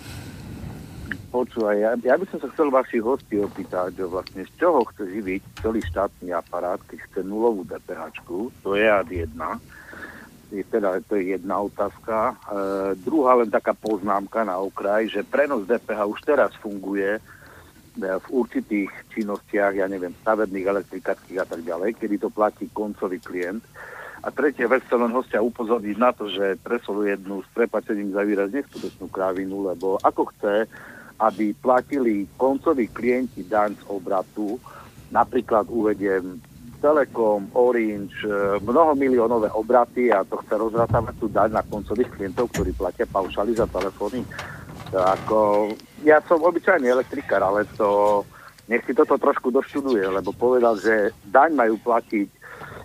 Počúvaj, 1.31 1.77
ja, 1.79 1.91
ja 2.03 2.15
by 2.19 2.25
som 2.27 2.43
sa 2.43 2.51
chcel 2.51 2.67
vašich 2.67 2.99
hostí 2.99 3.39
opýtať, 3.39 3.95
že 3.95 4.11
vlastne 4.11 4.43
z 4.43 4.51
čoho 4.59 4.83
chce 4.91 5.07
živiť 5.07 5.41
celý 5.63 5.79
štátny 5.87 6.35
aparát, 6.35 6.83
keď 6.91 6.99
chce 6.99 7.19
nulovú 7.23 7.63
DPH, 7.63 8.11
to 8.59 8.75
je 8.75 8.83
ad 8.83 9.07
1, 9.07 9.31
je 10.49 10.65
teda 10.65 10.97
to 11.05 11.15
je 11.15 11.37
jedna 11.37 11.61
otázka. 11.61 12.33
E, 12.33 12.33
druhá 13.05 13.37
len 13.37 13.49
taká 13.53 13.77
poznámka 13.77 14.41
na 14.41 14.57
okraj, 14.57 15.09
že 15.09 15.21
prenos 15.21 15.69
DPH 15.69 15.99
už 16.09 16.19
teraz 16.25 16.51
funguje 16.57 17.17
e, 17.17 17.21
v 18.01 18.27
určitých 18.33 18.89
činnostiach, 19.13 19.77
ja 19.77 19.85
neviem, 19.85 20.13
stavebných, 20.25 20.65
elektrikárskych 20.65 21.37
a 21.37 21.45
tak 21.45 21.61
ďalej, 21.61 21.95
kedy 22.01 22.15
to 22.17 22.29
platí 22.33 22.65
koncový 22.73 23.21
klient. 23.21 23.61
A 24.19 24.27
tretia 24.35 24.67
vec, 24.67 24.83
chcem 24.83 24.99
len 24.99 25.15
hostia 25.15 25.39
upozorniť 25.39 25.95
na 25.95 26.11
to, 26.11 26.27
že 26.27 26.59
presol 26.59 27.07
jednu 27.07 27.39
s 27.39 27.49
prepačením 27.55 28.11
za 28.11 28.27
výraz 28.27 28.51
neskutočnú 28.51 29.07
krávinu, 29.07 29.63
lebo 29.63 29.95
ako 30.03 30.27
chce, 30.35 30.67
aby 31.23 31.55
platili 31.55 32.27
koncoví 32.35 32.91
klienti 32.91 33.47
daň 33.47 33.79
z 33.79 33.83
obratu, 33.87 34.59
napríklad 35.07 35.71
uvediem 35.71 36.35
Telekom, 36.79 37.51
Orange, 37.53 38.23
e, 38.23 38.59
mnohomiliónové 38.63 39.51
obraty 39.51 40.11
a 40.11 40.23
to 40.23 40.39
chce 40.43 40.55
rozrátavať 40.55 41.15
tu 41.19 41.27
daň 41.27 41.59
na 41.59 41.63
koncových 41.63 42.09
klientov, 42.15 42.49
ktorí 42.55 42.71
platia 42.75 43.05
paušali 43.05 43.51
za 43.55 43.67
telefóny. 43.67 44.23
Ako, 44.89 45.69
ja 46.01 46.17
som 46.25 46.41
obyčajný 46.41 46.89
elektrikár, 46.89 47.45
ale 47.45 47.67
to, 47.77 48.23
nech 48.65 48.81
si 48.89 48.97
toto 48.97 49.21
trošku 49.21 49.53
doštuduje, 49.53 50.01
lebo 50.01 50.33
povedal, 50.33 50.81
že 50.81 51.13
daň 51.29 51.53
majú 51.53 51.77
platiť 51.77 52.39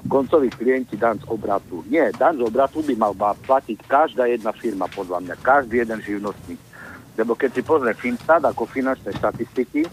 koncoví 0.05 0.53
klienti 0.53 1.01
daň 1.01 1.25
z 1.25 1.27
obratu. 1.33 1.81
Nie, 1.89 2.13
daň 2.13 2.41
z 2.41 2.43
obratu 2.45 2.85
by 2.85 2.95
mal 2.99 3.13
platiť 3.17 3.79
každá 3.89 4.29
jedna 4.29 4.53
firma, 4.53 4.85
podľa 4.93 5.25
mňa, 5.25 5.35
každý 5.41 5.81
jeden 5.81 6.01
živnostník. 6.05 6.61
Lebo 7.15 7.33
keď 7.39 7.51
si 7.57 7.63
pozrie 7.63 7.95
Finstat 7.97 8.43
ako 8.45 8.69
finančné 8.69 9.15
štatistiky, 9.17 9.87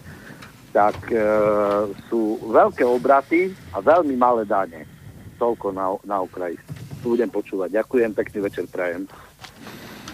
tak 0.72 0.96
e, 1.12 1.20
sú 2.08 2.40
veľké 2.52 2.84
obraty 2.84 3.56
a 3.72 3.80
veľmi 3.80 4.14
malé 4.20 4.44
dane. 4.44 4.84
Toľko 5.40 5.72
na, 5.72 5.88
na 6.04 6.20
okraji. 6.20 6.60
Budem 7.02 7.32
počúvať. 7.32 7.82
Ďakujem, 7.82 8.14
pekný 8.14 8.38
večer 8.46 8.68
prajem. 8.70 9.08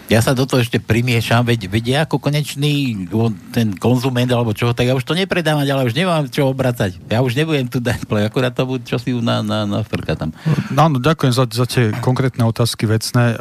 Ja 0.09 0.25
sa 0.25 0.33
do 0.33 0.49
toho 0.49 0.65
ešte 0.65 0.81
primiešam, 0.81 1.45
veď, 1.45 1.69
veď 1.69 1.83
ja 1.85 1.99
ako 2.09 2.17
konečný 2.17 3.05
ten 3.53 3.77
konzument 3.77 4.25
alebo 4.33 4.57
čo, 4.57 4.73
tak 4.73 4.89
ja 4.89 4.97
už 4.97 5.05
to 5.05 5.13
nepredám, 5.13 5.61
ale 5.61 5.85
už 5.85 5.93
nemám 5.93 6.25
čo 6.33 6.49
obracať. 6.49 6.97
Ja 7.13 7.21
už 7.21 7.37
nebudem 7.37 7.69
tu 7.69 7.77
dať 7.77 8.09
play, 8.09 8.25
akurát 8.25 8.49
to 8.49 8.65
bude 8.65 8.89
čo 8.89 8.97
na, 9.21 9.45
na, 9.45 9.69
na 9.69 9.85
tam. 10.17 10.33
No, 10.73 10.89
no, 10.89 10.97
ďakujem 10.97 11.29
za, 11.29 11.45
za 11.45 11.69
tie 11.69 11.93
konkrétne 12.01 12.41
otázky 12.41 12.89
vecné. 12.89 13.37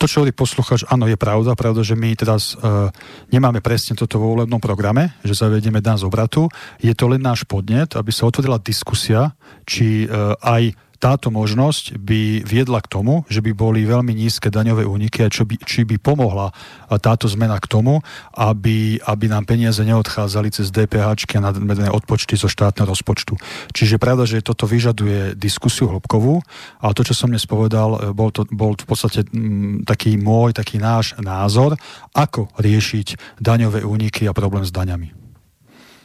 To, 0.00 0.04
čo 0.08 0.24
hovorí 0.24 0.32
posluchač, 0.32 0.88
áno, 0.88 1.04
je 1.04 1.20
pravda, 1.20 1.52
pravda, 1.52 1.84
že 1.84 1.92
my 1.92 2.16
teraz 2.16 2.56
uh, 2.56 2.88
nemáme 3.28 3.60
presne 3.60 3.92
toto 3.92 4.16
vo 4.16 4.32
volebnom 4.32 4.64
programe, 4.64 5.12
že 5.20 5.36
zavedieme 5.36 5.84
dan 5.84 6.00
z 6.00 6.08
obratu. 6.08 6.48
Je 6.80 6.96
to 6.96 7.04
len 7.12 7.20
náš 7.20 7.44
podnet, 7.44 7.92
aby 8.00 8.08
sa 8.08 8.24
otvorila 8.24 8.56
diskusia, 8.56 9.36
či 9.68 10.08
uh, 10.08 10.40
aj 10.40 10.72
táto 11.02 11.34
možnosť 11.34 11.98
by 11.98 12.46
viedla 12.46 12.78
k 12.78 12.86
tomu, 12.86 13.26
že 13.26 13.42
by 13.42 13.50
boli 13.50 13.82
veľmi 13.82 14.14
nízke 14.14 14.54
daňové 14.54 14.86
úniky 14.86 15.26
a 15.26 15.32
čo 15.34 15.42
by, 15.42 15.58
či 15.58 15.82
by 15.82 15.98
pomohla 15.98 16.54
táto 17.02 17.26
zmena 17.26 17.58
k 17.58 17.66
tomu, 17.66 17.98
aby, 18.30 19.02
aby 19.02 19.24
nám 19.26 19.42
peniaze 19.42 19.82
neodchádzali 19.82 20.54
cez 20.54 20.70
DPH 20.70 21.34
a 21.34 21.50
nadmerné 21.50 21.90
odpočty 21.90 22.38
zo 22.38 22.46
štátneho 22.46 22.86
rozpočtu. 22.86 23.34
Čiže 23.74 23.98
pravda, 23.98 24.30
že 24.30 24.46
toto 24.46 24.70
vyžaduje 24.70 25.34
diskusiu 25.34 25.90
hĺbkovú, 25.90 26.38
ale 26.78 26.92
to, 26.94 27.02
čo 27.02 27.18
som 27.18 27.34
dnes 27.34 27.50
povedal, 27.50 27.98
e, 27.98 28.14
bol, 28.14 28.30
to, 28.30 28.46
bol 28.54 28.78
v 28.78 28.86
podstate 28.86 29.26
m, 29.34 29.82
taký 29.82 30.14
môj, 30.14 30.54
taký 30.54 30.78
náš 30.78 31.18
názor, 31.18 31.74
ako 32.14 32.46
riešiť 32.62 33.40
daňové 33.42 33.82
úniky 33.82 34.30
a 34.30 34.36
problém 34.36 34.62
s 34.62 34.70
daňami. 34.70 35.10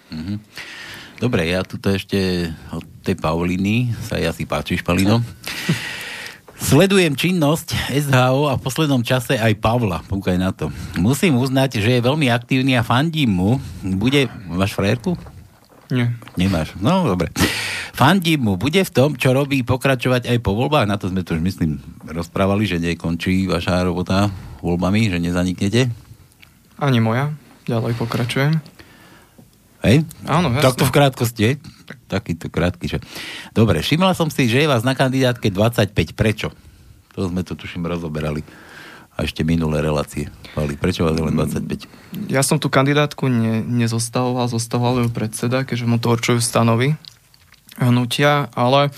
Mm-hmm. 0.09 0.37
Dobre, 1.17 1.49
ja 1.49 1.65
tu 1.65 1.81
ešte 1.81 2.53
od 2.69 2.85
tej 3.01 3.17
Pauliny, 3.17 3.89
sa 4.05 4.21
ja 4.21 4.29
si 4.29 4.45
páčiš, 4.45 4.85
Palino. 4.85 5.25
Sledujem 6.57 7.17
činnosť 7.17 7.73
SHO 7.89 8.49
a 8.49 8.57
v 8.57 8.61
poslednom 8.61 9.01
čase 9.01 9.37
aj 9.37 9.57
Pavla, 9.57 10.05
púkaj 10.05 10.37
na 10.37 10.53
to. 10.53 10.69
Musím 10.97 11.41
uznať, 11.41 11.81
že 11.81 11.97
je 11.97 12.05
veľmi 12.05 12.29
aktívny 12.29 12.77
a 12.77 12.85
fandím 12.85 13.33
mu. 13.33 13.51
Bude... 13.81 14.29
Máš 14.45 14.77
frajerku? 14.77 15.17
Nie. 15.89 16.13
Nemáš. 16.37 16.77
No, 16.77 17.05
dobre. 17.09 17.33
Fandím 17.97 18.45
mu. 18.45 18.53
Bude 18.53 18.85
v 18.85 18.91
tom, 18.93 19.17
čo 19.17 19.33
robí, 19.33 19.65
pokračovať 19.65 20.29
aj 20.29 20.37
po 20.45 20.53
voľbách? 20.53 20.85
Na 20.85 21.01
to 21.01 21.09
sme 21.09 21.25
to 21.25 21.33
už, 21.33 21.41
myslím, 21.41 21.81
rozprávali, 22.05 22.69
že 22.69 22.77
nekončí 22.77 23.49
vaša 23.49 23.81
robota 23.81 24.29
voľbami, 24.61 25.09
že 25.09 25.17
nezaniknete? 25.17 25.89
Ani 26.77 27.01
moja. 27.01 27.33
Ďalej 27.65 27.97
pokračujem. 27.97 28.76
Hej? 29.85 30.07
Áno, 30.25 30.49
jasne. 30.53 30.65
Takto 30.65 30.83
v 30.87 30.91
krátkosti, 30.93 31.41
hej? 31.43 31.55
Takýto 32.09 32.47
krátky, 32.49 32.85
že... 32.85 32.97
Dobre, 33.53 33.83
všimla 33.83 34.17
som 34.17 34.31
si, 34.31 34.49
že 34.49 34.63
je 34.63 34.67
vás 34.67 34.81
na 34.81 34.97
kandidátke 34.97 35.53
25. 35.53 35.93
Prečo? 36.17 36.49
To 37.13 37.29
sme 37.29 37.45
to 37.45 37.53
tuším 37.53 37.85
rozoberali. 37.85 38.41
A 39.17 39.25
ešte 39.25 39.41
minulé 39.41 39.81
relácie. 39.81 40.29
Pali, 40.53 40.77
prečo 40.77 41.01
vás 41.01 41.17
je 41.17 41.25
len 41.25 41.33
25? 41.33 42.29
Ja 42.29 42.45
som 42.45 42.61
tú 42.61 42.69
kandidátku 42.69 43.25
ne, 43.29 43.65
nezostavoval, 43.65 44.45
zostavoval 44.45 45.05
ju 45.05 45.09
predseda, 45.09 45.65
keďže 45.65 45.89
mu 45.89 45.97
to 45.97 46.13
určujú 46.13 46.37
stanovy 46.37 46.93
hnutia, 47.77 48.49
ale 48.57 48.89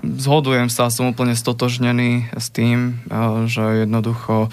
zhodujem 0.00 0.72
sa, 0.72 0.88
som 0.88 1.12
úplne 1.12 1.36
stotožnený 1.36 2.32
s 2.34 2.48
tým, 2.50 3.04
že 3.46 3.84
jednoducho 3.84 4.48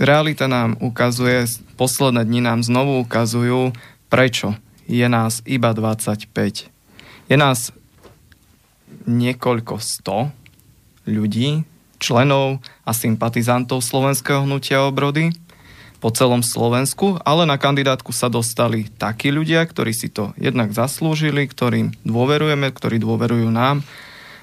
realita 0.00 0.48
nám 0.48 0.80
ukazuje 0.80 1.44
posledné 1.76 2.24
dni 2.24 2.40
nám 2.40 2.64
znovu 2.64 3.04
ukazujú, 3.04 3.76
prečo 4.08 4.56
je 4.88 5.04
nás 5.06 5.44
iba 5.44 5.76
25. 5.76 6.26
Je 7.28 7.36
nás 7.36 7.70
niekoľko 9.06 9.78
sto 9.78 10.32
ľudí, 11.04 11.62
členov 12.00 12.64
a 12.82 12.96
sympatizantov 12.96 13.84
slovenského 13.84 14.48
hnutia 14.48 14.88
obrody 14.88 15.36
po 16.00 16.08
celom 16.08 16.40
Slovensku, 16.40 17.20
ale 17.28 17.44
na 17.44 17.60
kandidátku 17.60 18.08
sa 18.16 18.32
dostali 18.32 18.88
takí 18.96 19.28
ľudia, 19.28 19.60
ktorí 19.68 19.92
si 19.92 20.08
to 20.08 20.32
jednak 20.40 20.72
zaslúžili, 20.72 21.44
ktorým 21.44 21.92
dôverujeme, 22.08 22.72
ktorí 22.72 22.96
dôverujú 22.96 23.52
nám 23.52 23.84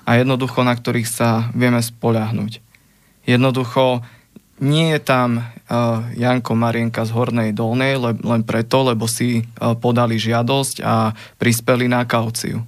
a 0.05 0.21
jednoducho 0.21 0.61
na 0.61 0.77
ktorých 0.77 1.09
sa 1.09 1.49
vieme 1.57 1.81
spoľahnúť. 1.81 2.61
Jednoducho 3.25 4.05
nie 4.57 4.93
je 4.97 4.99
tam 5.01 5.41
uh, 5.41 6.01
Janko 6.17 6.57
Marienka 6.57 7.05
z 7.05 7.13
Hornej 7.13 7.49
Dolnej 7.53 7.97
le, 7.97 8.17
len 8.17 8.41
preto, 8.41 8.81
lebo 8.81 9.05
si 9.05 9.45
uh, 9.45 9.77
podali 9.77 10.17
žiadosť 10.17 10.81
a 10.81 11.13
prispeli 11.37 11.85
na 11.85 12.05
kauciu. 12.09 12.65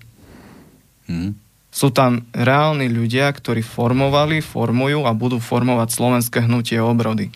Hmm. 1.10 1.34
Sú 1.70 1.90
tam 1.94 2.26
reálni 2.34 2.90
ľudia, 2.90 3.30
ktorí 3.30 3.62
formovali, 3.62 4.42
formujú 4.42 5.06
a 5.06 5.14
budú 5.14 5.38
formovať 5.38 5.90
slovenské 5.94 6.46
hnutie 6.46 6.82
obrody. 6.82 7.30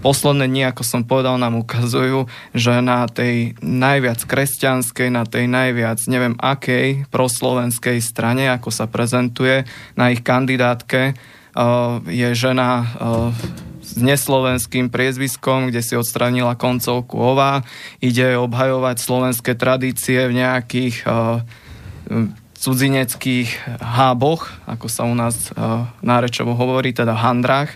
Posledné 0.00 0.48
dni, 0.48 0.62
ako 0.72 0.80
som 0.80 1.02
povedal, 1.04 1.36
nám 1.36 1.60
ukazujú, 1.60 2.24
že 2.56 2.80
na 2.80 3.04
tej 3.04 3.52
najviac 3.60 4.24
kresťanskej, 4.24 5.12
na 5.12 5.28
tej 5.28 5.44
najviac 5.44 6.00
neviem 6.08 6.40
akej 6.40 7.04
proslovenskej 7.12 8.00
strane, 8.00 8.48
ako 8.48 8.72
sa 8.72 8.88
prezentuje 8.88 9.68
na 10.00 10.08
ich 10.08 10.24
kandidátke, 10.24 11.12
je 12.06 12.28
žena 12.34 12.86
s 13.80 13.98
neslovenským 13.98 14.86
priezviskom, 14.86 15.70
kde 15.72 15.82
si 15.82 15.98
odstranila 15.98 16.54
koncovku 16.54 17.18
ová. 17.18 17.66
Ide 17.98 18.38
obhajovať 18.38 18.96
slovenské 19.02 19.58
tradície 19.58 20.30
v 20.30 20.38
nejakých 20.38 21.02
cudzineckých 22.60 23.48
háboch, 23.82 24.52
ako 24.68 24.86
sa 24.86 25.08
u 25.08 25.14
nás 25.16 25.50
nárečovo 26.04 26.54
hovorí, 26.54 26.94
teda 26.94 27.16
handrách. 27.18 27.74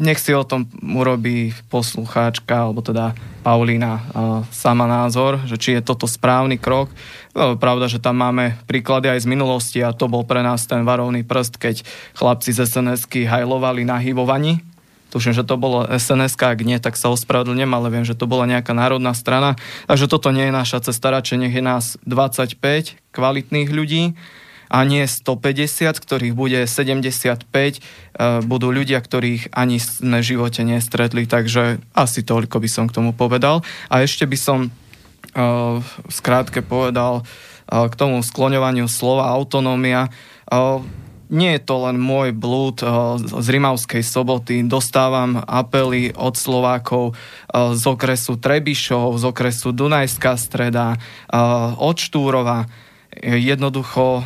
Nech 0.00 0.16
si 0.18 0.32
o 0.32 0.40
tom 0.42 0.64
urobí 0.80 1.52
poslucháčka, 1.68 2.64
alebo 2.64 2.80
teda 2.80 3.12
Paulína 3.44 4.00
sama 4.48 4.88
názor, 4.88 5.44
že 5.44 5.60
či 5.60 5.76
je 5.76 5.84
toto 5.84 6.08
správny 6.08 6.56
krok. 6.56 6.88
No, 7.36 7.60
pravda, 7.60 7.92
že 7.92 8.00
tam 8.00 8.16
máme 8.20 8.56
príklady 8.64 9.12
aj 9.12 9.24
z 9.24 9.30
minulosti 9.30 9.78
a 9.84 9.92
to 9.92 10.08
bol 10.08 10.24
pre 10.24 10.40
nás 10.40 10.64
ten 10.64 10.84
varovný 10.88 11.24
prst, 11.24 11.60
keď 11.60 11.76
chlapci 12.16 12.56
z 12.56 12.64
SNS-ky 12.64 13.28
hajlovali 13.28 13.84
na 13.84 14.00
hývovaní. 14.00 14.64
Tuším, 15.12 15.36
že 15.36 15.44
to 15.44 15.60
bolo 15.60 15.84
sns 16.00 16.40
ak 16.40 16.64
nie, 16.64 16.80
tak 16.80 16.96
sa 16.96 17.12
ospravedlňujem, 17.12 17.68
ale 17.68 17.92
viem, 17.92 18.08
že 18.08 18.16
to 18.16 18.24
bola 18.24 18.48
nejaká 18.48 18.72
národná 18.72 19.12
strana. 19.12 19.60
Takže 19.84 20.08
toto 20.08 20.32
nie 20.32 20.48
je 20.48 20.56
naša 20.56 20.88
cesta, 20.88 21.12
radšej 21.12 21.36
nech 21.36 21.52
je 21.52 21.60
nás 21.60 22.00
25 22.08 22.56
kvalitných 23.12 23.68
ľudí 23.68 24.16
a 24.72 24.78
nie 24.88 25.04
150, 25.04 26.00
ktorých 26.00 26.32
bude 26.32 26.64
75, 26.64 27.44
e, 27.44 27.80
budú 28.40 28.72
ľudia, 28.72 29.04
ktorých 29.04 29.52
ani 29.52 29.76
v 29.76 30.24
živote 30.24 30.64
nestretli, 30.64 31.28
takže 31.28 31.84
asi 31.92 32.24
toľko 32.24 32.56
by 32.56 32.68
som 32.72 32.84
k 32.88 32.96
tomu 32.96 33.12
povedal. 33.12 33.60
A 33.92 34.00
ešte 34.00 34.24
by 34.24 34.38
som 34.40 34.72
skrátke 36.12 36.60
povedal 36.60 37.24
k 37.68 37.94
tomu 37.96 38.20
skloňovaniu 38.20 38.84
slova 38.84 39.32
autonómia. 39.32 40.12
Nie 41.32 41.56
je 41.56 41.62
to 41.64 41.88
len 41.88 41.96
môj 41.96 42.36
blúd 42.36 42.84
z 43.16 43.46
Rimavskej 43.48 44.04
soboty. 44.04 44.60
Dostávam 44.68 45.40
apely 45.40 46.12
od 46.12 46.36
Slovákov 46.36 47.16
z 47.48 47.84
okresu 47.88 48.36
Trebišov, 48.36 49.16
z 49.16 49.24
okresu 49.32 49.72
Dunajská 49.72 50.36
streda, 50.36 51.00
od 51.80 51.96
Štúrova. 51.96 52.68
Jednoducho 53.20 54.24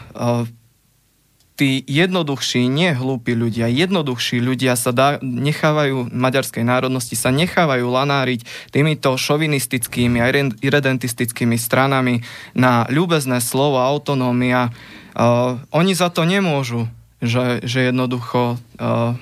tí 1.56 1.80
jednoduchší, 1.88 2.68
nie 2.68 2.92
hlúpi 2.92 3.32
ľudia, 3.32 3.66
jednoduchší 3.72 4.44
ľudia 4.44 4.76
sa 4.76 4.92
dá, 4.92 5.16
nechávajú, 5.24 6.12
maďarskej 6.12 6.62
národnosti 6.62 7.16
sa 7.16 7.32
nechávajú 7.32 7.88
lanáriť 7.88 8.44
týmito 8.70 9.16
šovinistickými 9.16 10.20
a 10.20 10.28
irredentistickými 10.60 11.56
stranami 11.56 12.20
na 12.52 12.84
ľúbezné 12.92 13.40
slovo 13.40 13.80
autonómia. 13.80 14.68
Uh, 15.16 15.56
oni 15.72 15.96
za 15.96 16.12
to 16.12 16.28
nemôžu, 16.28 16.92
že, 17.24 17.64
že 17.64 17.88
jednoducho 17.88 18.60
uh, 18.60 19.16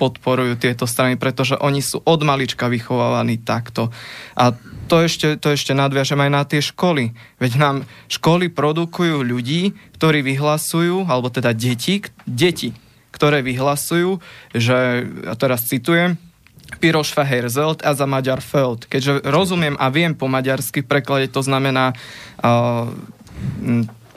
podporujú 0.00 0.56
tieto 0.56 0.88
strany, 0.88 1.20
pretože 1.20 1.60
oni 1.60 1.84
sú 1.84 2.00
od 2.00 2.20
malička 2.24 2.72
vychovávaní 2.72 3.44
takto. 3.44 3.92
A 4.34 4.56
to 4.86 5.04
ešte, 5.04 5.36
to 5.40 5.52
ešte 5.52 5.72
nadviažem 5.72 6.20
aj 6.20 6.30
na 6.30 6.42
tie 6.44 6.60
školy. 6.60 7.16
Veď 7.40 7.52
nám 7.58 7.76
školy 8.08 8.52
produkujú 8.52 9.24
ľudí, 9.24 9.72
ktorí 9.96 10.20
vyhlasujú, 10.22 11.08
alebo 11.08 11.32
teda 11.32 11.56
deti, 11.56 12.04
deti, 12.28 12.76
ktoré 13.10 13.40
vyhlasujú, 13.40 14.20
že, 14.52 15.08
a 15.28 15.34
teraz 15.34 15.66
citujem, 15.66 16.20
Piroš 16.80 17.14
Feherzelt 17.14 17.84
a 17.86 17.94
za 17.94 18.06
Maďar 18.08 18.42
Feld. 18.42 18.88
Keďže 18.90 19.24
rozumiem 19.28 19.78
a 19.78 19.92
viem 19.92 20.16
po 20.16 20.26
maďarsky 20.26 20.82
preklade, 20.82 21.30
to 21.30 21.44
znamená 21.44 21.94
uh, 22.42 22.90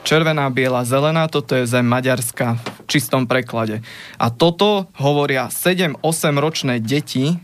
červená, 0.02 0.48
biela, 0.48 0.88
zelená, 0.88 1.28
toto 1.28 1.54
je 1.54 1.68
zem 1.68 1.84
Maďarska 1.84 2.56
v 2.56 2.66
čistom 2.88 3.28
preklade. 3.28 3.84
A 4.16 4.32
toto 4.32 4.88
hovoria 4.96 5.52
7-8 5.52 6.00
ročné 6.40 6.74
deti 6.80 7.36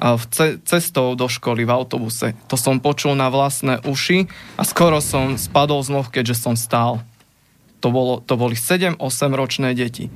v 0.00 0.24
ce- 0.32 0.56
cestou 0.64 1.12
do 1.12 1.28
školy 1.28 1.68
v 1.68 1.70
autobuse. 1.70 2.32
To 2.48 2.56
som 2.56 2.80
počul 2.80 3.12
na 3.12 3.28
vlastné 3.28 3.84
uši 3.84 4.24
a 4.56 4.64
skoro 4.64 5.04
som 5.04 5.36
spadol 5.36 5.84
z 5.84 5.92
noh, 5.92 6.08
keďže 6.08 6.36
som 6.40 6.54
stál. 6.56 7.04
to, 7.80 7.88
bolo, 7.88 8.20
to 8.20 8.36
boli 8.36 8.52
7-8 8.56 9.00
ročné 9.32 9.72
deti. 9.72 10.12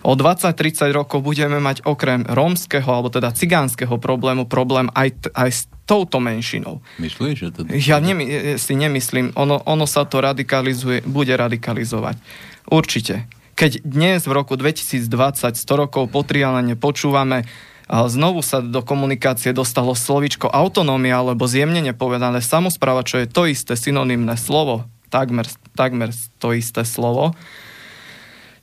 O 0.00 0.16
20-30 0.16 0.88
rokov 0.96 1.20
budeme 1.20 1.60
mať 1.60 1.84
okrem 1.84 2.24
rómskeho, 2.24 2.88
alebo 2.88 3.12
teda 3.12 3.28
cigánskeho 3.28 4.00
problému, 4.00 4.48
problém 4.48 4.88
aj, 4.96 5.08
t- 5.20 5.32
aj 5.36 5.50
s 5.52 5.60
touto 5.84 6.16
menšinou. 6.16 6.80
Myslíš, 6.96 7.36
že 7.36 7.48
to... 7.52 7.60
Ja 7.76 8.00
nemy, 8.00 8.56
si 8.56 8.72
nemyslím, 8.72 9.36
ono, 9.36 9.60
ono 9.68 9.84
sa 9.84 10.08
to 10.08 10.24
radikalizuje, 10.24 11.04
bude 11.04 11.36
radikalizovať. 11.36 12.16
Určite. 12.72 13.28
Keď 13.58 13.84
dnes 13.84 14.24
v 14.24 14.32
roku 14.32 14.56
2020, 14.56 15.02
100 15.60 15.82
rokov 15.82 16.08
po 16.08 16.24
Trianane 16.24 16.72
počúvame 16.78 17.44
znovu 17.88 18.44
sa 18.44 18.60
do 18.60 18.84
komunikácie 18.84 19.56
dostalo 19.56 19.96
slovičko 19.96 20.52
autonómia, 20.52 21.24
alebo 21.24 21.48
zjemnene 21.48 21.96
povedané 21.96 22.44
samozpráva, 22.44 23.00
čo 23.02 23.24
je 23.24 23.26
to 23.28 23.48
isté 23.48 23.74
synonymné 23.74 24.36
slovo, 24.36 24.84
takmer, 25.08 25.48
takmer 25.72 26.12
to 26.36 26.52
isté 26.52 26.84
slovo, 26.84 27.32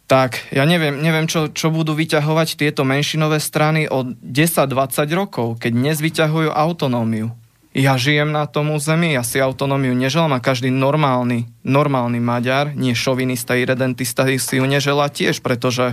tak 0.06 0.38
ja 0.54 0.70
neviem, 0.70 1.02
neviem 1.02 1.26
čo, 1.26 1.50
čo 1.50 1.74
budú 1.74 1.98
vyťahovať 1.98 2.62
tieto 2.62 2.86
menšinové 2.86 3.42
strany 3.42 3.90
od 3.90 4.14
10-20 4.22 5.10
rokov, 5.18 5.58
keď 5.58 5.72
dnes 5.74 5.98
vyťahujú 5.98 6.54
autonómiu. 6.54 7.34
Ja 7.76 8.00
žijem 8.00 8.32
na 8.32 8.48
tom 8.48 8.72
území, 8.72 9.12
ja 9.12 9.26
si 9.26 9.42
autonómiu 9.42 9.92
neželám 9.92 10.38
a 10.38 10.40
každý 10.40 10.72
normálny, 10.72 11.50
normálny 11.66 12.24
Maďar, 12.24 12.72
nie 12.72 12.96
šovinista, 12.96 13.60
irredentista 13.60 14.24
si 14.40 14.62
ju 14.62 14.64
neželá 14.64 15.12
tiež, 15.12 15.44
pretože 15.44 15.92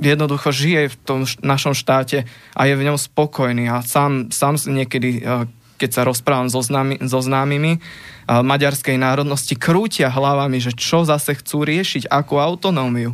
jednoducho 0.00 0.48
žije 0.50 0.88
v 0.88 0.96
tom 1.04 1.20
našom 1.44 1.76
štáte 1.76 2.24
a 2.56 2.60
je 2.64 2.74
v 2.74 2.86
ňom 2.88 2.96
spokojný 2.96 3.68
a 3.68 3.84
sám, 3.84 4.32
sám 4.32 4.56
niekedy, 4.56 5.20
eh, 5.20 5.44
keď 5.76 5.90
sa 5.92 6.02
rozprávam 6.08 6.48
so, 6.48 6.64
známy, 6.64 7.04
so 7.04 7.20
známymi 7.20 7.76
eh, 7.76 7.80
maďarskej 8.26 8.96
národnosti, 8.96 9.54
krútia 9.54 10.08
hlavami, 10.08 10.58
že 10.58 10.72
čo 10.72 11.04
zase 11.04 11.36
chcú 11.36 11.68
riešiť, 11.68 12.08
akú 12.08 12.40
autonómiu. 12.40 13.12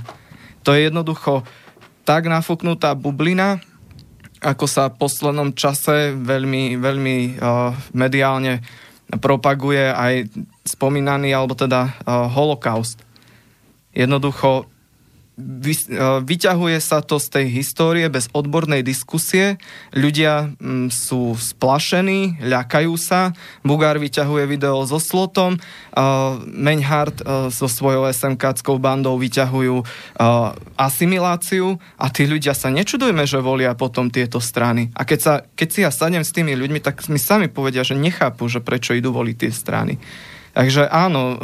To 0.63 0.75
je 0.75 0.87
jednoducho 0.91 1.43
tak 2.07 2.31
nafúknutá 2.31 2.95
bublina, 2.95 3.59
ako 4.39 4.67
sa 4.71 4.87
v 4.87 4.99
poslednom 5.03 5.51
čase 5.59 6.15
veľmi, 6.15 6.79
veľmi 6.79 7.17
uh, 7.41 7.75
mediálne 7.97 8.63
propaguje 9.11 9.91
aj 9.91 10.31
spomínaný, 10.67 11.31
alebo 11.31 11.55
teda 11.55 11.95
holokaust. 12.07 12.99
Jednoducho 13.97 14.49
e, 14.61 14.76
vyťahuje 16.25 16.81
sa 16.81 17.05
to 17.05 17.21
z 17.21 17.29
tej 17.29 17.47
histórie 17.61 18.09
bez 18.09 18.33
odbornej 18.33 18.81
diskusie. 18.81 19.61
Ľudia 19.93 20.57
m, 20.57 20.89
mm, 20.89 20.89
sú 20.89 21.37
splašení, 21.37 22.41
ľakajú 22.41 22.97
sa. 22.97 23.37
Bugár 23.61 24.01
vyťahuje 24.01 24.49
video 24.49 24.81
so 24.89 24.97
slotom, 24.97 25.61
uh, 25.61 26.41
Menhard 26.49 27.21
uh, 27.21 27.53
so 27.53 27.69
svojou 27.69 28.09
SMK 28.09 28.65
bandou 28.81 29.21
vyťahujú 29.21 29.77
uh, 29.85 30.57
asimiláciu 30.81 31.77
a 32.01 32.09
tí 32.09 32.25
ľudia 32.25 32.57
sa 32.57 32.73
nečudujme, 32.73 33.29
že 33.29 33.45
volia 33.45 33.77
potom 33.77 34.09
tieto 34.09 34.41
strany. 34.41 34.89
A 34.97 35.05
keď, 35.05 35.21
sa, 35.21 35.33
keď 35.53 35.69
si 35.69 35.81
ja 35.85 35.93
sadnem 35.93 36.25
s 36.25 36.33
tými 36.33 36.57
ľuďmi, 36.57 36.81
tak 36.81 37.05
mi 37.13 37.21
sami 37.21 37.53
povedia, 37.53 37.85
že 37.85 37.93
nechápu, 37.93 38.49
že 38.49 38.65
prečo 38.65 38.97
idú 38.97 39.13
voliť 39.13 39.37
tie 39.37 39.53
strany. 39.53 40.01
Takže 40.57 40.89
áno, 40.89 41.37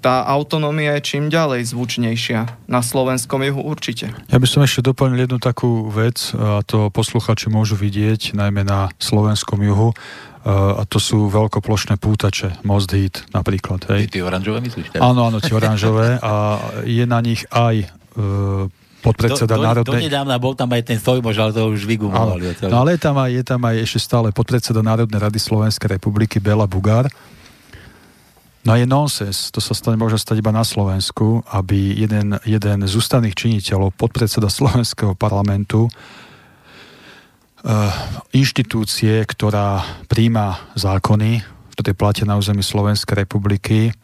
tá 0.00 0.24
autonómia 0.24 0.96
je 0.98 1.14
čím 1.14 1.28
ďalej 1.28 1.68
zvučnejšia. 1.70 2.66
Na 2.66 2.80
slovenskom 2.80 3.44
juhu 3.44 3.60
určite. 3.60 4.16
Ja 4.32 4.40
by 4.40 4.48
som 4.48 4.64
ešte 4.64 4.80
doplnil 4.80 5.28
jednu 5.28 5.38
takú 5.38 5.92
vec, 5.92 6.32
a 6.34 6.64
to 6.64 6.88
posluchači 6.88 7.52
môžu 7.52 7.76
vidieť, 7.76 8.32
najmä 8.32 8.64
na 8.64 8.88
slovenskom 8.96 9.60
juhu, 9.60 9.92
a 10.40 10.88
to 10.88 10.96
sú 10.96 11.28
veľkoplošné 11.28 12.00
pútače, 12.00 12.64
Most 12.64 12.96
Heat 12.96 13.28
napríklad. 13.36 13.84
Hej. 13.92 14.08
Tie 14.08 14.24
oranžové 14.24 14.64
myslíš? 14.64 14.96
Teraz? 14.96 15.04
Áno, 15.04 15.28
áno, 15.28 15.36
tie 15.36 15.52
oranžové 15.52 16.16
a 16.16 16.56
je 16.88 17.04
na 17.04 17.20
nich 17.20 17.44
aj 17.52 17.84
e, 17.84 17.86
podpredseda 19.04 19.52
do, 19.52 19.60
do, 19.60 19.66
národnej... 19.68 20.00
Do 20.00 20.06
nedávna 20.08 20.40
bol 20.40 20.56
tam 20.56 20.72
aj 20.72 20.82
ten 20.88 20.96
Sojmož, 20.96 21.36
ale 21.36 21.52
to 21.52 21.68
už 21.68 21.84
vygumovali. 21.84 22.56
No 22.72 22.88
ale 22.88 22.96
je 22.96 23.00
tam, 23.04 23.20
aj, 23.20 23.30
je 23.36 23.44
tam 23.44 23.60
aj 23.68 23.76
ešte 23.84 24.00
stále 24.00 24.32
podpredseda 24.32 24.80
Národnej 24.80 25.20
rady 25.20 25.36
Slovenskej 25.36 26.00
republiky 26.00 26.40
Bela 26.40 26.64
Bugár, 26.64 27.12
No 28.60 28.76
je 28.76 28.84
nonsens, 28.84 29.48
to 29.48 29.60
sa 29.64 29.72
stane, 29.72 29.96
môže 29.96 30.20
stať 30.20 30.44
iba 30.44 30.52
na 30.52 30.68
Slovensku, 30.68 31.40
aby 31.48 31.96
jeden, 31.96 32.36
jeden 32.44 32.78
z 32.84 32.92
ústavných 32.92 33.32
činiteľov, 33.32 33.96
podpredseda 33.96 34.52
Slovenského 34.52 35.16
parlamentu, 35.16 35.88
uh, 35.88 35.92
inštitúcie, 38.36 39.24
ktorá 39.24 39.80
príjma 40.12 40.60
zákony, 40.76 41.40
ktoré 41.72 41.96
platia 41.96 42.28
na 42.28 42.36
území 42.36 42.60
Slovenskej 42.60 43.24
republiky, 43.24 43.96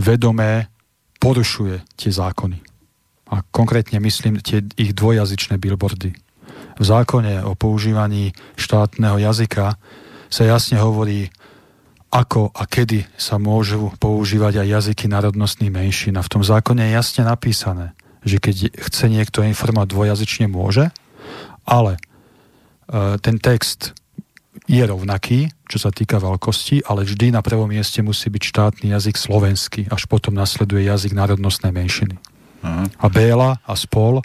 vedomé 0.00 0.72
porušuje 1.20 1.84
tie 2.00 2.12
zákony. 2.12 2.56
A 3.28 3.44
konkrétne 3.52 4.00
myslím 4.00 4.40
tie 4.40 4.64
ich 4.80 4.96
dvojazyčné 4.96 5.60
billboardy. 5.60 6.16
V 6.76 6.84
zákone 6.84 7.44
o 7.44 7.52
používaní 7.52 8.32
štátneho 8.56 9.20
jazyka 9.20 9.76
sa 10.32 10.42
jasne 10.44 10.80
hovorí 10.80 11.28
ako 12.10 12.54
a 12.54 12.62
kedy 12.64 13.04
sa 13.18 13.36
môžu 13.36 13.92
používať 13.98 14.62
aj 14.62 14.68
jazyky 14.80 15.10
národnostných 15.10 15.72
menšín. 15.74 16.14
A 16.16 16.24
v 16.24 16.32
tom 16.32 16.42
zákone 16.42 16.86
je 16.86 16.96
jasne 16.96 17.22
napísané, 17.26 17.92
že 18.22 18.38
keď 18.38 18.72
chce 18.74 19.06
niekto 19.10 19.42
informovať 19.42 19.90
dvojazyčne, 19.90 20.46
môže, 20.46 20.90
ale 21.66 21.98
e, 21.98 22.00
ten 23.18 23.36
text 23.42 23.92
je 24.66 24.82
rovnaký, 24.82 25.50
čo 25.66 25.78
sa 25.78 25.94
týka 25.94 26.18
veľkosti, 26.18 26.86
ale 26.86 27.06
vždy 27.06 27.34
na 27.34 27.42
prvom 27.42 27.70
mieste 27.70 28.02
musí 28.02 28.32
byť 28.32 28.42
štátny 28.42 28.86
jazyk 28.94 29.16
slovenský, 29.18 29.82
až 29.92 30.08
potom 30.10 30.34
nasleduje 30.34 30.88
jazyk 30.88 31.14
národnostnej 31.14 31.70
menšiny. 31.70 32.16
Uh-huh. 32.64 32.86
A 32.98 33.06
Béla 33.06 33.62
a 33.62 33.72
spol 33.78 34.24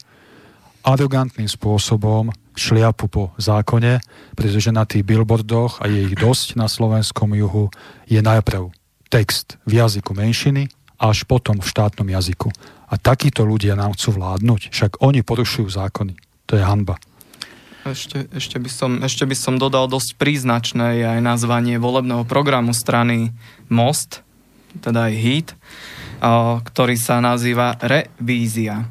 arogantným 0.83 1.47
spôsobom 1.47 2.33
šliapu 2.57 3.07
po 3.07 3.23
zákone, 3.39 4.03
pretože 4.35 4.75
na 4.75 4.83
tých 4.83 5.07
billboardoch, 5.07 5.79
a 5.79 5.87
je 5.87 6.11
ich 6.11 6.15
dosť 6.19 6.59
na 6.59 6.67
slovenskom 6.67 7.31
juhu, 7.33 7.71
je 8.05 8.19
najprv 8.19 8.69
text 9.07 9.59
v 9.67 9.79
jazyku 9.79 10.11
menšiny, 10.15 10.67
až 11.01 11.25
potom 11.25 11.57
v 11.57 11.65
štátnom 11.65 12.05
jazyku. 12.05 12.53
A 12.91 12.99
takíto 12.99 13.47
ľudia 13.47 13.73
nám 13.73 13.97
chcú 13.97 14.19
vládnuť, 14.19 14.69
však 14.69 14.91
oni 15.01 15.23
porušujú 15.23 15.67
zákony. 15.71 16.13
To 16.51 16.59
je 16.59 16.63
hanba. 16.63 16.99
Ešte, 17.81 18.29
ešte, 18.29 18.61
by 18.61 18.69
som, 18.69 18.91
ešte 19.01 19.25
by 19.25 19.33
som 19.33 19.57
dodal 19.57 19.89
dosť 19.89 20.13
príznačné 20.21 21.01
je 21.01 21.05
aj 21.17 21.19
nazvanie 21.25 21.81
volebného 21.81 22.29
programu 22.29 22.77
strany 22.77 23.33
Most, 23.73 24.21
teda 24.85 25.09
aj 25.09 25.13
HIT, 25.17 25.47
ktorý 26.61 26.95
sa 27.01 27.17
nazýva 27.17 27.81
Revízia. 27.81 28.85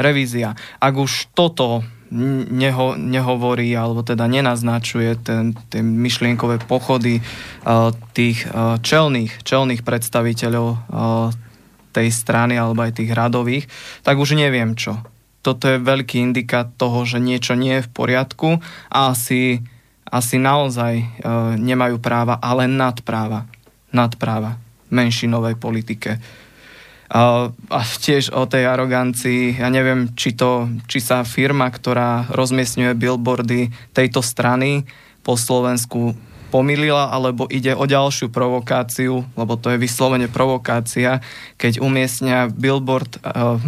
Revízia. 0.00 0.56
Ak 0.80 0.96
už 0.96 1.30
toto 1.36 1.84
neho, 2.10 2.98
nehovorí 2.98 3.70
alebo 3.70 4.02
teda 4.02 4.26
nenaznačuje 4.26 5.14
ten, 5.22 5.54
tie 5.70 5.78
myšlienkové 5.78 6.58
pochody 6.66 7.22
uh, 7.22 7.94
tých 8.16 8.50
uh, 8.50 8.82
čelných, 8.82 9.46
čelných 9.46 9.86
predstaviteľov 9.86 10.68
uh, 10.74 10.78
tej 11.94 12.08
strany 12.10 12.58
alebo 12.58 12.82
aj 12.82 12.98
tých 12.98 13.10
radových, 13.14 13.64
tak 14.02 14.18
už 14.18 14.34
neviem 14.34 14.74
čo. 14.74 14.98
Toto 15.40 15.70
je 15.70 15.80
veľký 15.80 16.20
indikát 16.20 16.68
toho, 16.76 17.06
že 17.06 17.22
niečo 17.22 17.56
nie 17.56 17.80
je 17.80 17.86
v 17.86 17.94
poriadku 17.94 18.60
a 18.92 19.14
asi, 19.14 19.62
asi 20.04 20.36
naozaj 20.36 20.94
uh, 20.98 21.54
nemajú 21.54 22.02
práva, 22.02 22.42
ale 22.42 22.66
nadpráva. 22.66 23.46
Nadpráva 23.94 24.58
menšinovej 24.90 25.54
politike 25.58 26.18
a 27.10 27.80
tiež 27.82 28.30
o 28.30 28.46
tej 28.46 28.70
arogancii, 28.70 29.58
ja 29.58 29.66
neviem, 29.66 30.14
či, 30.14 30.30
to, 30.30 30.70
či 30.86 31.02
sa 31.02 31.26
firma, 31.26 31.66
ktorá 31.66 32.30
rozmiestňuje 32.30 32.94
billboardy 32.94 33.74
tejto 33.90 34.22
strany 34.22 34.86
po 35.26 35.34
Slovensku 35.34 36.14
pomýlila, 36.54 37.10
alebo 37.10 37.50
ide 37.50 37.74
o 37.74 37.82
ďalšiu 37.82 38.30
provokáciu, 38.30 39.26
lebo 39.34 39.58
to 39.58 39.74
je 39.74 39.82
vyslovene 39.82 40.30
provokácia, 40.30 41.18
keď 41.58 41.82
umiestnia 41.82 42.46
billboard 42.46 43.18
uh, 43.22 43.58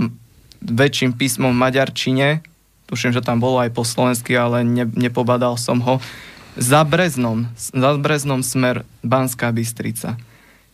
väčším 0.63 1.19
písmom 1.19 1.51
v 1.51 1.63
maďarčine, 1.67 2.29
tuším, 2.87 3.11
že 3.11 3.27
tam 3.27 3.43
bolo 3.43 3.59
aj 3.59 3.75
po 3.75 3.83
slovensky, 3.83 4.39
ale 4.39 4.63
ne, 4.63 4.87
nepobadal 4.87 5.59
som 5.59 5.83
ho, 5.83 5.99
za 6.55 6.87
Breznom, 6.87 7.51
za 7.59 7.91
Breznom 7.99 8.47
smer 8.47 8.87
Banská 9.03 9.51
Bystrica 9.51 10.15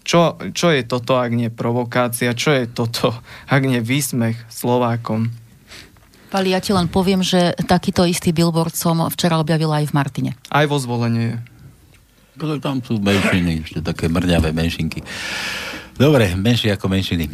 čo, 0.08 0.40
čo 0.56 0.72
je 0.72 0.88
toto, 0.88 1.20
ak 1.20 1.28
nie 1.36 1.52
provokácia? 1.52 2.32
Čo 2.32 2.56
je 2.56 2.64
toto, 2.64 3.12
ak 3.54 3.60
nie 3.60 3.84
výsmech 3.84 4.48
Slovákom? 4.48 5.28
Pali, 6.28 6.52
ja 6.52 6.60
ti 6.60 6.76
len 6.76 6.88
poviem, 6.88 7.24
že 7.24 7.56
takýto 7.68 8.04
istý 8.04 8.32
billboard 8.36 8.76
som 8.76 9.00
včera 9.08 9.40
objavila 9.40 9.80
aj 9.80 9.92
v 9.92 9.96
Martine. 9.96 10.30
Aj 10.52 10.64
vo 10.68 10.76
zvolenie. 10.76 11.40
Tam 12.60 12.84
sú 12.84 13.00
menšiny, 13.00 13.64
ešte 13.64 13.80
také 13.80 14.12
mrňavé 14.12 14.52
menšinky. 14.52 15.00
Dobre, 15.98 16.36
menšie 16.38 16.70
ako 16.70 16.86
menšiny. 16.86 17.26
E, 17.26 17.32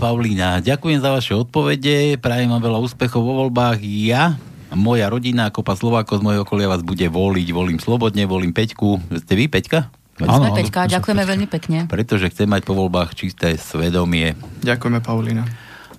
Paulína, 0.00 0.64
ďakujem 0.64 1.02
za 1.02 1.10
vaše 1.12 1.36
odpovede, 1.36 2.16
prajem 2.22 2.48
vám 2.54 2.62
veľa 2.64 2.80
úspechov 2.80 3.20
vo 3.20 3.44
voľbách. 3.44 3.82
Ja, 3.84 4.38
moja 4.72 5.12
rodina, 5.12 5.52
kopa 5.52 5.76
Slovákov 5.76 6.22
z 6.22 6.24
mojho 6.24 6.48
okolia 6.48 6.70
vás 6.70 6.80
bude 6.80 7.04
voliť. 7.04 7.48
Volím 7.52 7.82
slobodne, 7.82 8.24
volím 8.24 8.56
Peťku. 8.56 9.02
Ste 9.26 9.34
vy 9.36 9.52
Peťka? 9.52 10.05
Áno, 10.24 10.48
Peťka, 10.56 10.88
ďakujeme 10.88 11.22
Peťka. 11.22 11.32
veľmi 11.36 11.46
pekne. 11.50 11.78
Pretože 11.92 12.32
chcem 12.32 12.48
mať 12.48 12.64
po 12.64 12.72
voľbách 12.72 13.12
čisté 13.12 13.60
svedomie. 13.60 14.32
Ďakujeme, 14.64 15.04
Paulina. 15.04 15.44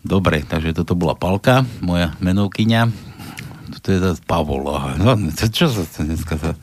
Dobre, 0.01 0.41
takže 0.41 0.73
toto 0.73 0.97
bola 0.97 1.13
Palka, 1.13 1.67
moja 1.85 2.17
menovkyňa. 2.23 2.81
To 3.85 3.87
je 3.95 3.99
zase 4.03 4.19
Pavol. 4.25 4.67
No, 4.99 5.15
čo 5.31 5.71
sa 5.71 6.01
dneska 6.03 6.35
sa... 6.35 6.57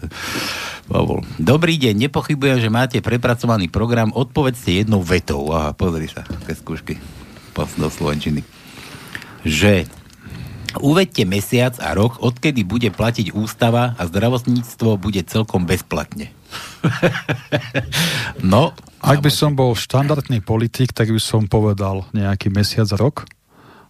Pavol. 0.85 1.24
Dobrý 1.40 1.81
deň, 1.81 2.09
nepochybujem, 2.09 2.60
že 2.60 2.68
máte 2.68 3.01
prepracovaný 3.01 3.72
program. 3.72 4.12
Odpovedzte 4.12 4.85
jednou 4.85 5.01
vetou. 5.01 5.48
Aha, 5.48 5.72
pozri 5.72 6.12
sa, 6.12 6.28
ke 6.44 6.52
skúšky. 6.52 7.01
Do 7.55 7.89
Slovenčiny. 7.89 8.44
Že 9.47 9.89
Uvedte 10.82 11.22
mesiac 11.22 11.78
a 11.78 11.94
rok, 11.94 12.18
odkedy 12.18 12.66
bude 12.66 12.90
platiť 12.90 13.30
ústava 13.34 13.94
a 13.94 14.02
zdravotníctvo 14.06 14.98
bude 14.98 15.22
celkom 15.26 15.66
bezplatne. 15.68 16.34
no. 18.55 18.74
Ak 19.05 19.20
by 19.20 19.28
som 19.28 19.52
bol 19.52 19.76
štandardný 19.76 20.40
politik, 20.40 20.96
tak 20.96 21.12
by 21.12 21.20
som 21.20 21.44
povedal 21.44 22.09
nejaký 22.16 22.48
mesiac 22.48 22.88
a 22.88 22.96
rok, 22.96 23.28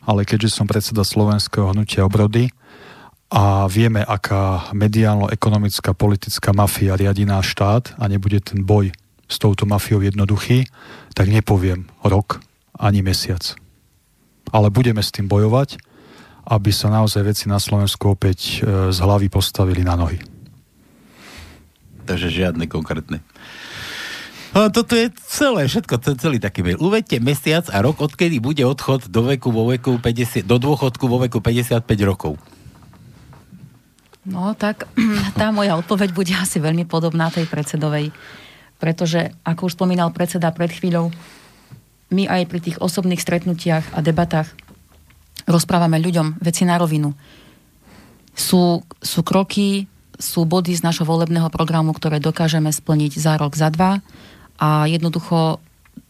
ale 0.03 0.27
keďže 0.27 0.51
som 0.51 0.67
predseda 0.67 1.07
Slovenského 1.07 1.71
hnutia 1.71 2.03
obrody 2.03 2.51
a 3.31 3.71
vieme, 3.71 4.03
aká 4.03 4.75
mediálno-ekonomická 4.75 5.95
politická 5.95 6.51
mafia 6.51 6.99
riadi 6.99 7.25
náš 7.25 7.55
štát 7.55 7.95
a 7.97 8.05
nebude 8.11 8.43
ten 8.43 8.67
boj 8.67 8.91
s 9.25 9.37
touto 9.41 9.65
mafiou 9.65 10.05
jednoduchý, 10.05 10.69
tak 11.17 11.33
nepoviem 11.33 11.89
rok 12.05 12.43
ani 12.77 13.01
mesiac. 13.01 13.57
Ale 14.53 14.69
budeme 14.69 15.01
s 15.01 15.15
tým 15.15 15.31
bojovať 15.31 15.81
aby 16.45 16.71
sa 16.71 16.93
naozaj 16.93 17.25
veci 17.25 17.45
na 17.49 17.57
Slovensku 17.57 18.13
opäť 18.13 18.61
e, 18.61 18.93
z 18.93 18.99
hlavy 19.01 19.33
postavili 19.33 19.81
na 19.81 19.97
nohy. 19.97 20.21
Takže 22.05 22.29
žiadne 22.29 22.69
konkrétne. 22.69 23.25
No, 24.55 24.71
toto 24.71 24.95
je 24.95 25.11
celé, 25.27 25.67
všetko, 25.67 26.15
celý 26.15 26.39
taký 26.39 26.63
mail. 26.63 26.79
Uvedte 26.79 27.19
mesiac 27.19 27.67
a 27.75 27.83
rok, 27.83 27.99
odkedy 27.99 28.39
bude 28.39 28.63
odchod 28.63 29.11
do 29.11 29.27
veku 29.27 29.51
vo 29.51 29.67
veku 29.67 29.99
50, 29.99 30.47
do 30.47 30.63
dôchodku 30.63 31.11
vo 31.11 31.19
veku 31.19 31.43
55 31.43 31.83
rokov. 32.07 32.39
No 34.23 34.55
tak 34.55 34.87
tá 35.41 35.51
moja 35.51 35.75
odpoveď 35.75 36.15
bude 36.15 36.35
asi 36.39 36.63
veľmi 36.63 36.87
podobná 36.87 37.35
tej 37.35 37.51
predsedovej. 37.51 38.15
Pretože, 38.79 39.33
ako 39.43 39.67
už 39.67 39.75
spomínal 39.81 40.15
predseda 40.15 40.55
pred 40.55 40.71
chvíľou, 40.71 41.11
my 42.15 42.31
aj 42.31 42.43
pri 42.47 42.61
tých 42.63 42.77
osobných 42.79 43.19
stretnutiach 43.19 43.97
a 43.97 43.99
debatách 44.05 44.55
rozprávame 45.47 46.01
ľuďom 46.01 46.41
veci 46.41 46.65
na 46.65 46.77
rovinu. 46.77 47.13
Sú, 48.35 48.83
sú 48.99 49.21
kroky, 49.23 49.87
sú 50.19 50.47
body 50.47 50.75
z 50.75 50.83
našho 50.83 51.07
volebného 51.07 51.51
programu, 51.51 51.95
ktoré 51.95 52.19
dokážeme 52.19 52.71
splniť 52.71 53.13
za 53.19 53.35
rok, 53.39 53.55
za 53.55 53.71
dva 53.71 54.03
a 54.59 54.87
jednoducho 54.87 55.59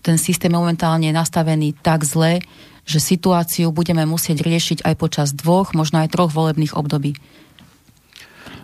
ten 0.04 0.20
systém 0.20 0.52
je 0.52 0.60
momentálne 0.60 1.08
nastavený 1.12 1.72
tak 1.80 2.04
zle, 2.04 2.44
že 2.84 3.00
situáciu 3.00 3.72
budeme 3.72 4.04
musieť 4.04 4.44
riešiť 4.44 4.78
aj 4.84 4.94
počas 5.00 5.28
dvoch, 5.32 5.72
možno 5.72 6.04
aj 6.04 6.12
troch 6.12 6.28
volebných 6.28 6.76
období. 6.76 7.16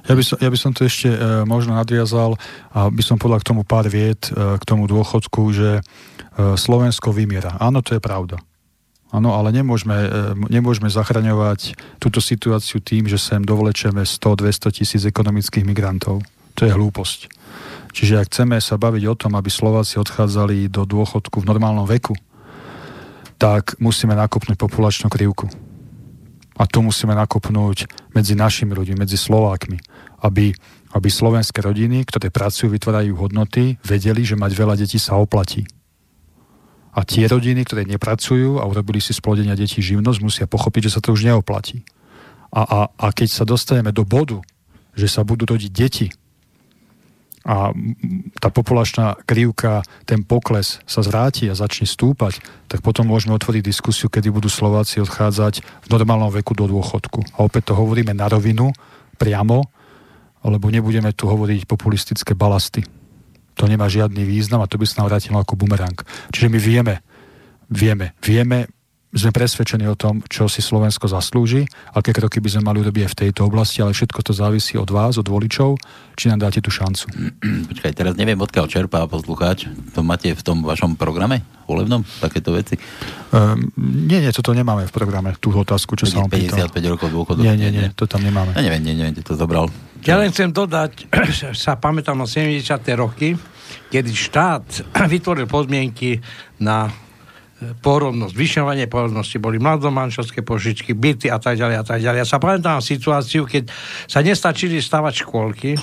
Ja 0.09 0.17
by 0.17 0.25
som, 0.25 0.37
ja 0.41 0.49
by 0.49 0.59
som 0.61 0.73
to 0.73 0.89
ešte 0.89 1.09
e, 1.13 1.19
možno 1.45 1.77
nadviazal 1.77 2.37
a 2.73 2.89
by 2.89 3.03
som 3.05 3.21
podľa 3.21 3.45
k 3.45 3.49
tomu 3.53 3.63
pár 3.69 3.89
viet, 3.89 4.33
e, 4.33 4.57
k 4.57 4.65
tomu 4.65 4.89
dôchodku, 4.89 5.53
že 5.53 5.81
e, 5.81 5.83
Slovensko 6.57 7.13
vymiera. 7.13 7.61
Áno, 7.61 7.85
to 7.85 7.97
je 7.97 8.01
pravda. 8.01 8.41
Áno, 9.11 9.35
ale 9.35 9.51
nemôžeme, 9.51 9.99
e, 10.07 10.09
nemôžeme 10.55 10.87
zachraňovať 10.87 11.75
túto 11.99 12.23
situáciu 12.23 12.79
tým, 12.79 13.11
že 13.11 13.19
sem 13.19 13.43
dovlečeme 13.43 14.07
100-200 14.07 14.71
tisíc 14.71 15.03
ekonomických 15.03 15.67
migrantov. 15.67 16.23
To 16.55 16.63
je 16.63 16.71
hlúposť. 16.71 17.27
Čiže 17.91 18.23
ak 18.23 18.31
chceme 18.31 18.57
sa 18.63 18.79
baviť 18.79 19.03
o 19.11 19.19
tom, 19.19 19.35
aby 19.35 19.51
Slováci 19.51 19.99
odchádzali 19.99 20.71
do 20.71 20.87
dôchodku 20.87 21.43
v 21.43 21.49
normálnom 21.51 21.91
veku, 21.91 22.15
tak 23.35 23.75
musíme 23.83 24.15
nakopnúť 24.15 24.55
populačnú 24.55 25.11
krivku. 25.11 25.51
A 26.55 26.69
tu 26.71 26.79
musíme 26.85 27.17
nakopnúť 27.17 27.91
medzi 28.15 28.39
našimi 28.39 28.79
ľuďmi, 28.79 28.95
medzi 28.95 29.19
Slovákmi, 29.19 29.81
aby, 30.23 30.55
aby 30.95 31.09
slovenské 31.11 31.65
rodiny, 31.67 32.07
ktoré 32.07 32.31
pracujú, 32.31 32.71
vytvárajú 32.71 33.17
hodnoty, 33.19 33.75
vedeli, 33.83 34.23
že 34.23 34.39
mať 34.39 34.53
veľa 34.55 34.75
detí 34.79 35.03
sa 35.03 35.19
oplatí 35.19 35.67
a 36.91 37.01
tie 37.07 37.31
rodiny, 37.31 37.63
ktoré 37.63 37.87
nepracujú 37.87 38.59
a 38.59 38.67
urobili 38.67 38.99
si 38.99 39.15
splodenia 39.15 39.55
detí 39.55 39.79
živnosť, 39.79 40.19
musia 40.23 40.47
pochopiť, 40.51 40.91
že 40.91 40.95
sa 40.99 41.01
to 41.03 41.15
už 41.15 41.23
neoplatí. 41.23 41.87
A, 42.51 42.63
a, 42.67 42.81
a 42.91 43.07
keď 43.15 43.29
sa 43.31 43.45
dostaneme 43.47 43.95
do 43.95 44.03
bodu, 44.03 44.43
že 44.99 45.07
sa 45.07 45.23
budú 45.23 45.47
rodiť 45.47 45.71
deti 45.71 46.09
a 47.41 47.73
tá 48.37 48.53
populačná 48.53 49.17
krivka, 49.25 49.81
ten 50.05 50.21
pokles 50.21 50.77
sa 50.85 51.01
zvráti 51.01 51.49
a 51.49 51.57
začne 51.57 51.89
stúpať, 51.89 52.37
tak 52.69 52.85
potom 52.85 53.09
môžeme 53.09 53.33
otvoriť 53.33 53.65
diskusiu, 53.65 54.13
kedy 54.13 54.29
budú 54.29 54.53
Slováci 54.53 55.01
odchádzať 55.01 55.65
v 55.65 55.89
normálnom 55.89 56.29
veku 56.29 56.53
do 56.53 56.69
dôchodku. 56.69 57.41
A 57.41 57.49
opäť 57.49 57.73
to 57.73 57.79
hovoríme 57.81 58.13
na 58.13 58.29
rovinu, 58.29 58.77
priamo, 59.17 59.73
lebo 60.45 60.69
nebudeme 60.69 61.17
tu 61.17 61.33
hovoriť 61.33 61.65
populistické 61.65 62.37
balasty 62.37 62.85
to 63.61 63.69
nemá 63.69 63.93
žiadny 63.93 64.25
význam 64.25 64.65
a 64.65 64.71
to 64.71 64.81
by 64.81 64.89
sa 64.89 65.05
nám 65.05 65.13
vrátilo 65.13 65.37
ako 65.37 65.61
bumerang. 65.61 66.01
Čiže 66.33 66.49
my 66.49 66.57
vieme, 66.57 66.95
vieme, 67.69 68.17
vieme, 68.25 68.73
sme 69.11 69.35
presvedčení 69.35 69.91
o 69.91 69.99
tom, 69.99 70.23
čo 70.31 70.47
si 70.47 70.63
Slovensko 70.63 71.11
zaslúži, 71.11 71.67
aké 71.91 72.15
kroky 72.15 72.39
by 72.39 72.47
sme 72.47 72.63
mali 72.71 72.79
urobiť 72.79 73.03
aj 73.05 73.11
v 73.11 73.19
tejto 73.27 73.41
oblasti, 73.51 73.83
ale 73.83 73.91
všetko 73.91 74.23
to 74.23 74.31
závisí 74.31 74.79
od 74.79 74.87
vás, 74.87 75.19
od 75.19 75.27
voličov, 75.27 75.83
či 76.15 76.31
nám 76.31 76.47
dáte 76.47 76.63
tú 76.63 76.71
šancu. 76.71 77.11
Počkaj, 77.75 77.91
teraz 77.91 78.15
neviem, 78.15 78.39
odkiaľ 78.39 78.71
čerpá 78.71 79.03
poslucháč. 79.11 79.67
To 79.99 80.07
máte 80.07 80.31
v 80.31 80.43
tom 80.47 80.63
vašom 80.63 80.95
programe 80.95 81.43
volebnom, 81.67 82.07
takéto 82.23 82.55
veci? 82.55 82.79
Um, 83.35 83.71
nie, 83.79 84.23
nie, 84.23 84.31
toto 84.31 84.55
nemáme 84.55 84.87
v 84.87 84.93
programe, 84.95 85.35
tú 85.39 85.55
otázku, 85.55 85.99
čo 85.99 86.07
sa 86.07 86.23
vám 86.23 86.31
55 86.31 86.71
pýtal. 86.71 86.91
rokov 86.95 87.09
dôchodov. 87.11 87.43
Nie, 87.43 87.59
nie, 87.59 87.71
nie, 87.71 87.87
to 87.95 88.07
tam 88.07 88.23
nemáme. 88.23 88.55
Ja 88.55 88.63
neviem, 88.63 88.83
nie, 88.83 88.95
neviem, 88.95 89.15
to 89.23 89.35
zobral. 89.35 89.71
Ja 90.07 90.19
len 90.19 90.31
chcem 90.31 90.55
dodať, 90.55 91.11
sa 91.67 91.79
pamätám 91.79 92.15
na 92.15 92.27
70. 92.27 92.63
roky, 92.95 93.35
kedy 93.91 94.13
štát 94.13 94.65
vytvoril 95.13 95.51
podmienky 95.51 96.23
na 96.61 96.91
porodnosť, 97.61 98.33
zvyšovanie 98.33 98.89
porodnosti, 98.89 99.37
boli 99.37 99.61
mladomanželské 99.61 100.41
požičky, 100.41 100.97
byty 100.97 101.29
a 101.29 101.37
tak 101.37 101.61
ďalej 101.61 101.77
a 101.77 101.85
tak 101.85 102.01
ďalej. 102.01 102.19
Ja 102.25 102.29
sa 102.29 102.41
pamätám 102.41 102.81
situáciu, 102.81 103.45
keď 103.45 103.69
sa 104.09 104.25
nestačili 104.25 104.81
stavať 104.81 105.29
škôlky, 105.29 105.77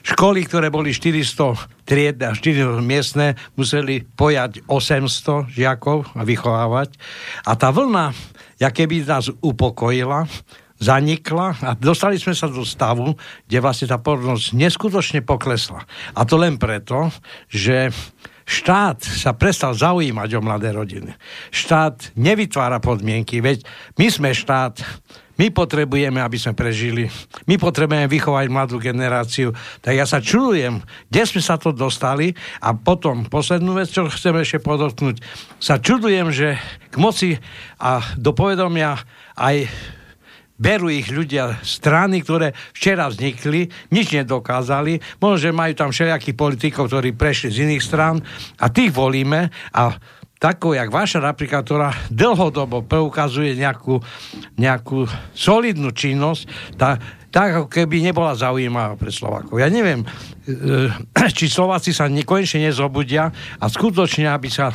školy, 0.00 0.48
ktoré 0.48 0.72
boli 0.72 0.96
400 0.96 1.84
tried 1.84 2.16
a 2.24 2.32
400 2.32 2.80
miestne, 2.80 3.36
museli 3.52 4.00
pojať 4.00 4.64
800 4.64 5.52
žiakov 5.52 6.08
a 6.16 6.24
vychovávať. 6.24 6.96
A 7.44 7.52
tá 7.52 7.68
vlna, 7.68 8.16
ja 8.56 8.72
keby 8.72 9.04
nás 9.04 9.28
upokojila, 9.44 10.24
zanikla 10.80 11.60
a 11.60 11.70
dostali 11.76 12.16
sme 12.16 12.32
sa 12.32 12.48
do 12.48 12.64
stavu, 12.64 13.12
kde 13.44 13.58
vlastne 13.60 13.86
tá 13.86 14.00
porodnosť 14.00 14.56
neskutočne 14.56 15.20
poklesla. 15.20 15.84
A 16.16 16.24
to 16.24 16.40
len 16.40 16.56
preto, 16.56 17.12
že 17.52 17.92
štát 18.48 19.04
sa 19.04 19.36
prestal 19.36 19.76
zaujímať 19.76 20.28
o 20.34 20.40
mladé 20.40 20.72
rodiny. 20.72 21.12
Štát 21.52 22.16
nevytvára 22.16 22.80
podmienky, 22.80 23.44
veď 23.44 23.62
my 24.00 24.06
sme 24.08 24.30
štát, 24.32 24.80
my 25.36 25.48
potrebujeme, 25.52 26.20
aby 26.20 26.36
sme 26.36 26.52
prežili. 26.52 27.08
My 27.48 27.56
potrebujeme 27.56 28.04
vychovať 28.12 28.46
mladú 28.52 28.76
generáciu. 28.76 29.56
Tak 29.80 29.96
ja 29.96 30.04
sa 30.04 30.20
čudujem, 30.20 30.84
kde 31.08 31.22
sme 31.24 31.40
sa 31.40 31.56
to 31.56 31.72
dostali 31.72 32.36
a 32.60 32.76
potom 32.76 33.24
poslednú 33.24 33.72
vec, 33.76 33.88
čo 33.88 34.08
chcem 34.12 34.36
ešte 34.36 34.60
podotknúť, 34.60 35.16
sa 35.56 35.80
čudujem, 35.80 36.28
že 36.28 36.60
k 36.92 36.96
moci 37.00 37.30
a 37.80 38.04
do 38.20 38.36
povedomia 38.36 39.00
aj 39.40 39.64
berú 40.60 40.92
ich 40.92 41.08
ľudia 41.08 41.56
strany, 41.64 42.20
ktoré 42.20 42.52
včera 42.76 43.08
vznikli, 43.08 43.72
nič 43.88 44.12
nedokázali, 44.12 45.00
možno, 45.16 45.36
že 45.40 45.56
majú 45.56 45.72
tam 45.72 45.88
všelijakých 45.88 46.36
politikov, 46.36 46.92
ktorí 46.92 47.16
prešli 47.16 47.48
z 47.48 47.64
iných 47.64 47.82
strán 47.82 48.20
a 48.60 48.68
tých 48.68 48.92
volíme 48.92 49.48
a 49.72 49.96
takou, 50.36 50.76
jak 50.76 50.92
vaša 50.92 51.24
napríklad, 51.24 51.64
ktorá 51.64 51.88
dlhodobo 52.12 52.84
preukazuje 52.84 53.56
nejakú, 53.56 54.00
nejakú 54.60 55.08
solidnú 55.32 55.96
činnosť, 55.96 56.76
tá, 56.76 57.00
tak 57.32 57.48
ako 57.56 57.66
keby 57.68 58.04
nebola 58.04 58.36
zaujímavá 58.36 58.96
pre 59.00 59.12
Slovákov. 59.12 59.60
Ja 59.60 59.72
neviem, 59.72 60.04
e, 60.44 60.88
či 61.36 61.48
Slováci 61.48 61.96
sa 61.96 62.08
nekonečne 62.08 62.68
nezobudia 62.68 63.32
a 63.60 63.64
skutočne, 63.68 64.28
aby 64.28 64.48
sa 64.48 64.72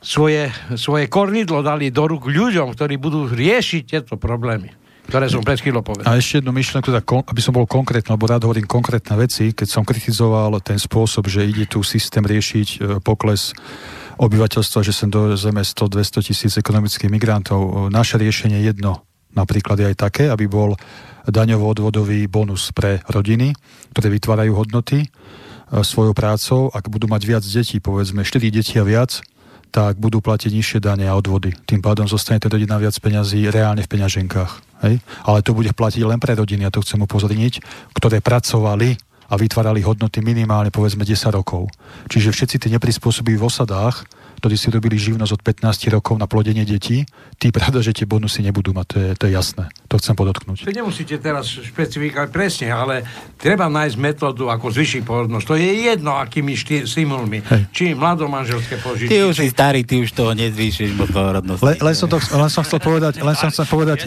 svoje, 0.00 0.52
svoje 0.76 1.08
kornidlo 1.08 1.64
dali 1.64 1.88
do 1.88 2.04
rúk 2.04 2.28
ľuďom, 2.28 2.76
ktorí 2.76 3.00
budú 3.00 3.28
riešiť 3.28 3.82
tieto 3.84 4.20
problémy 4.20 4.85
ktoré 5.06 5.30
som 5.30 5.42
pred 5.42 5.58
chvíľou 5.62 5.86
povedal. 5.86 6.06
A 6.10 6.18
ešte 6.18 6.42
jednu 6.42 6.50
myšlenku, 6.50 6.90
aby 7.26 7.40
som 7.40 7.54
bol 7.54 7.66
konkrétny, 7.66 8.10
lebo 8.10 8.26
rád 8.26 8.44
hovorím 8.46 8.66
konkrétne 8.66 9.14
veci, 9.14 9.54
keď 9.54 9.68
som 9.70 9.82
kritizoval 9.86 10.58
ten 10.60 10.76
spôsob, 10.76 11.30
že 11.30 11.46
ide 11.46 11.70
tu 11.70 11.86
systém 11.86 12.26
riešiť 12.26 12.68
e, 12.68 12.78
pokles 13.00 13.54
obyvateľstva, 14.18 14.80
že 14.82 14.92
sem 14.92 15.08
do 15.12 15.36
zeme 15.38 15.62
100-200 15.62 16.26
tisíc 16.26 16.52
ekonomických 16.56 17.12
migrantov. 17.12 17.92
Naše 17.92 18.16
riešenie 18.16 18.64
jedno 18.64 19.04
napríklad 19.36 19.76
je 19.76 19.86
aj 19.92 19.96
také, 20.00 20.24
aby 20.32 20.48
bol 20.48 20.74
daňovo-odvodový 21.28 22.24
bonus 22.26 22.72
pre 22.72 23.04
rodiny, 23.12 23.52
ktoré 23.92 24.08
vytvárajú 24.08 24.56
hodnoty 24.56 25.12
svojou 25.68 26.14
prácou, 26.14 26.70
ak 26.72 26.88
budú 26.88 27.10
mať 27.10 27.22
viac 27.26 27.44
detí, 27.44 27.82
povedzme 27.82 28.22
4 28.22 28.54
deti 28.54 28.78
a 28.78 28.86
viac, 28.86 29.20
tak 29.74 29.98
budú 29.98 30.22
platiť 30.22 30.54
nižšie 30.54 30.78
dane 30.80 31.04
a 31.10 31.18
odvody. 31.18 31.52
Tým 31.66 31.82
pádom 31.82 32.06
zostane 32.06 32.40
tá 32.40 32.48
rodina 32.48 32.78
viac 32.78 32.94
peňazí 32.96 33.50
reálne 33.50 33.82
v 33.82 33.90
peňaženkách. 33.90 34.65
Hej? 34.84 35.00
Ale 35.24 35.38
to 35.40 35.56
bude 35.56 35.72
platiť 35.72 36.02
len 36.04 36.20
pre 36.20 36.36
rodiny, 36.36 36.66
a 36.66 36.74
to 36.74 36.84
chcem 36.84 37.00
upozorniť, 37.00 37.62
ktoré 37.96 38.20
pracovali 38.20 38.96
a 39.26 39.34
vytvárali 39.34 39.82
hodnoty 39.82 40.22
minimálne 40.22 40.70
povedzme 40.70 41.02
10 41.02 41.34
rokov. 41.34 41.66
Čiže 42.06 42.30
všetci 42.30 42.56
tí 42.62 42.68
neprispôsobí 42.70 43.34
v 43.34 43.46
osadách, 43.46 44.06
ktorí 44.36 44.54
si 44.54 44.68
robili 44.68 45.00
živnosť 45.00 45.32
od 45.32 45.42
15 45.42 45.94
rokov 45.96 46.20
na 46.20 46.28
plodenie 46.28 46.68
detí, 46.68 47.08
tí 47.40 47.48
pravda, 47.48 47.80
že 47.80 47.96
tie 47.96 48.04
bonusy 48.08 48.44
nebudú 48.44 48.76
mať, 48.76 48.86
to 48.86 48.96
je, 49.00 49.08
to 49.16 49.24
je 49.28 49.32
jasné. 49.32 49.64
To 49.88 49.96
chcem 49.96 50.14
podotknúť. 50.18 50.68
To 50.68 50.72
nemusíte 50.72 51.16
teraz 51.20 51.48
špecifikovať 51.48 52.28
presne, 52.28 52.68
ale 52.74 53.06
treba 53.40 53.70
nájsť 53.70 53.96
metódu, 53.96 54.50
ako 54.52 54.72
zvyšiť 54.72 55.02
porodnosť. 55.06 55.44
To 55.46 55.54
je 55.56 55.72
jedno, 55.88 56.18
akými 56.18 56.52
štý, 56.58 56.84
stimulmi. 56.84 57.40
Hej. 57.46 57.62
Či 57.70 57.84
mladomanželské 57.94 58.82
požitie. 58.82 59.12
Ty 59.12 59.30
už 59.30 59.36
si 59.40 59.48
starý, 59.48 59.86
ty 59.86 60.02
už 60.02 60.10
toho 60.12 60.34
nezvýšiš 60.34 60.90
porodnosť. 61.12 61.62
Le, 61.62 61.72
len, 61.80 61.94
som 61.94 62.08
to, 62.10 62.18
len 62.18 62.50
som 62.50 62.66
chcel 62.66 62.80
povedať, 62.82 63.20
len 63.26 63.36
som 63.38 63.48
chcel 63.48 63.66
povedať, 63.70 63.98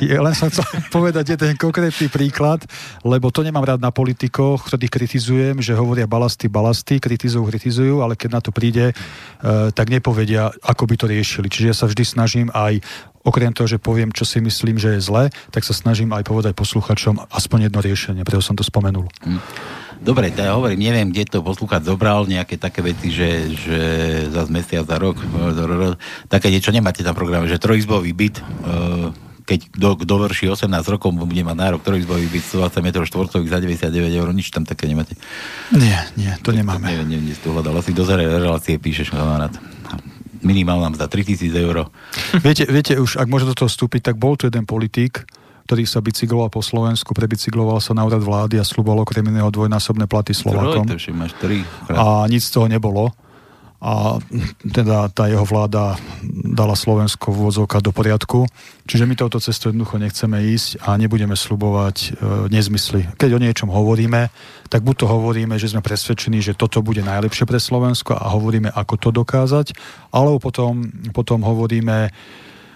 len 0.00 0.34
som 0.38 0.48
chcel 0.48 0.64
povedať 0.96 1.24
jeden 1.34 1.52
konkrétny 1.58 2.06
príklad, 2.08 2.62
lebo 3.02 3.28
to 3.34 3.42
nemám 3.42 3.66
rád 3.66 3.80
na 3.82 3.90
politikoch, 3.90 4.70
ktorých 4.70 4.92
kritizujem, 4.92 5.56
že 5.58 5.74
hovoria 5.74 6.06
balasty, 6.06 6.46
balasty, 6.46 7.02
kritizujú, 7.02 7.42
kritizujú, 7.50 7.94
ale 8.06 8.14
keď 8.14 8.30
na 8.38 8.40
to 8.40 8.50
príde, 8.54 8.94
uh, 8.94 9.57
tak 9.74 9.88
nepovedia, 9.92 10.50
ako 10.64 10.84
by 10.88 10.94
to 10.98 11.06
riešili. 11.06 11.46
Čiže 11.50 11.66
ja 11.70 11.76
sa 11.76 11.86
vždy 11.86 12.04
snažím 12.04 12.48
aj 12.54 12.80
okrem 13.26 13.52
toho, 13.52 13.68
že 13.68 13.82
poviem, 13.82 14.08
čo 14.14 14.24
si 14.24 14.40
myslím, 14.40 14.80
že 14.80 14.96
je 14.96 15.04
zle, 15.04 15.28
tak 15.52 15.66
sa 15.66 15.76
snažím 15.76 16.16
aj 16.16 16.24
povedať 16.24 16.52
posluchačom 16.56 17.28
aspoň 17.28 17.68
jedno 17.68 17.80
riešenie, 17.84 18.24
preto 18.24 18.40
som 18.40 18.56
to 18.56 18.64
spomenul. 18.64 19.04
Hm. 19.20 19.40
Dobre, 19.98 20.30
ja 20.30 20.54
hovorím, 20.54 20.78
neviem, 20.78 21.10
kde 21.10 21.26
to 21.26 21.38
poslúchať 21.42 21.82
zobral, 21.82 22.22
nejaké 22.22 22.54
také 22.54 22.86
veci, 22.86 23.10
že, 23.10 23.50
že 23.50 23.80
za 24.30 24.46
mesiac, 24.46 24.86
za 24.86 24.94
rok, 24.94 25.18
také 26.30 26.54
niečo 26.54 26.70
nemáte 26.70 27.02
tam 27.02 27.18
programe, 27.18 27.50
že 27.50 27.58
trojizbový 27.58 28.14
byt, 28.14 28.38
keď 29.48 29.72
do, 29.72 29.96
dovrší 29.96 30.52
18 30.52 30.68
rokov, 30.92 31.16
bude 31.16 31.40
mať 31.40 31.56
nárok 31.56 31.80
trojizbový 31.80 32.28
byt 32.28 32.44
120 32.68 32.84
m 32.84 32.88
štvorcových 33.00 33.48
za 33.48 33.58
99 33.64 34.20
eur, 34.20 34.28
nič 34.36 34.52
tam 34.52 34.68
také 34.68 34.84
nemáte. 34.84 35.16
Nie, 35.72 36.04
nie, 36.20 36.28
to 36.44 36.52
nemáme. 36.52 36.84
Neviem, 36.84 37.16
neviem, 37.16 37.32
to 37.40 37.56
hľadal, 37.56 37.80
asi 37.80 37.96
do 37.96 38.04
relácie 38.04 38.76
píšeš, 38.76 39.08
kamarát 39.16 39.56
minimálna 40.44 40.92
mzda 40.92 41.08
3000 41.08 41.64
eur. 41.64 41.88
Viete, 42.44 42.68
viete 42.68 42.94
už, 43.00 43.18
ak 43.18 43.26
môže 43.26 43.48
do 43.48 43.56
toho 43.56 43.72
vstúpiť, 43.72 44.12
tak 44.12 44.16
bol 44.20 44.36
tu 44.36 44.46
jeden 44.46 44.68
politik, 44.68 45.26
ktorý 45.66 45.84
sa 45.88 46.04
bicykloval 46.04 46.52
po 46.52 46.62
Slovensku, 46.62 47.10
prebicykloval 47.16 47.80
sa 47.82 47.96
na 47.96 48.04
úrad 48.04 48.22
vlády 48.22 48.60
a 48.60 48.64
sluboval 48.64 49.02
okrem 49.02 49.26
iného 49.26 49.50
dvojnásobné 49.50 50.06
platy 50.06 50.36
Slovakom. 50.36 50.86
A 51.92 52.28
nic 52.30 52.42
z 52.44 52.50
toho 52.52 52.68
nebolo 52.70 53.12
a 53.78 54.18
teda 54.74 55.06
tá 55.14 55.30
jeho 55.30 55.46
vláda 55.46 55.94
dala 56.50 56.74
Slovensko 56.74 57.30
v 57.30 57.46
do 57.78 57.94
poriadku. 57.94 58.50
Čiže 58.90 59.06
my 59.06 59.14
touto 59.14 59.38
cestou 59.38 59.70
jednoducho 59.70 60.02
nechceme 60.02 60.34
ísť 60.50 60.82
a 60.82 60.98
nebudeme 60.98 61.38
slubovať 61.38 61.96
e, 62.02 62.08
nezmysly. 62.50 63.06
Keď 63.14 63.38
o 63.38 63.42
niečom 63.42 63.70
hovoríme, 63.70 64.34
tak 64.66 64.82
buď 64.82 64.94
to 64.98 65.06
hovoríme, 65.06 65.54
že 65.62 65.70
sme 65.70 65.86
presvedčení, 65.86 66.42
že 66.42 66.58
toto 66.58 66.82
bude 66.82 67.06
najlepšie 67.06 67.46
pre 67.46 67.62
Slovensko 67.62 68.18
a 68.18 68.34
hovoríme, 68.34 68.66
ako 68.74 68.94
to 68.98 69.08
dokázať, 69.14 69.70
alebo 70.10 70.42
potom, 70.42 70.90
potom 71.14 71.46
hovoríme 71.46 72.10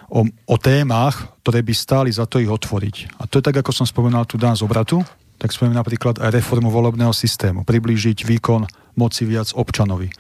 o, 0.07 0.23
o 0.23 0.57
témach, 0.63 1.35
ktoré 1.43 1.67
by 1.67 1.75
stáli 1.75 2.11
za 2.15 2.31
to 2.31 2.39
ich 2.39 2.49
otvoriť. 2.49 3.19
A 3.19 3.27
to 3.27 3.43
je 3.43 3.47
tak, 3.51 3.59
ako 3.59 3.75
som 3.75 3.91
spomenul 3.91 4.23
tu 4.23 4.39
dan 4.39 4.55
z 4.55 4.63
obratu, 4.63 5.03
tak 5.43 5.51
spomínam 5.51 5.83
napríklad 5.83 6.23
aj 6.23 6.31
reformu 6.31 6.71
volebného 6.71 7.11
systému, 7.11 7.67
priblížiť 7.67 8.23
výkon 8.23 8.71
moci 8.95 9.27
viac 9.27 9.51
občanovi 9.59 10.15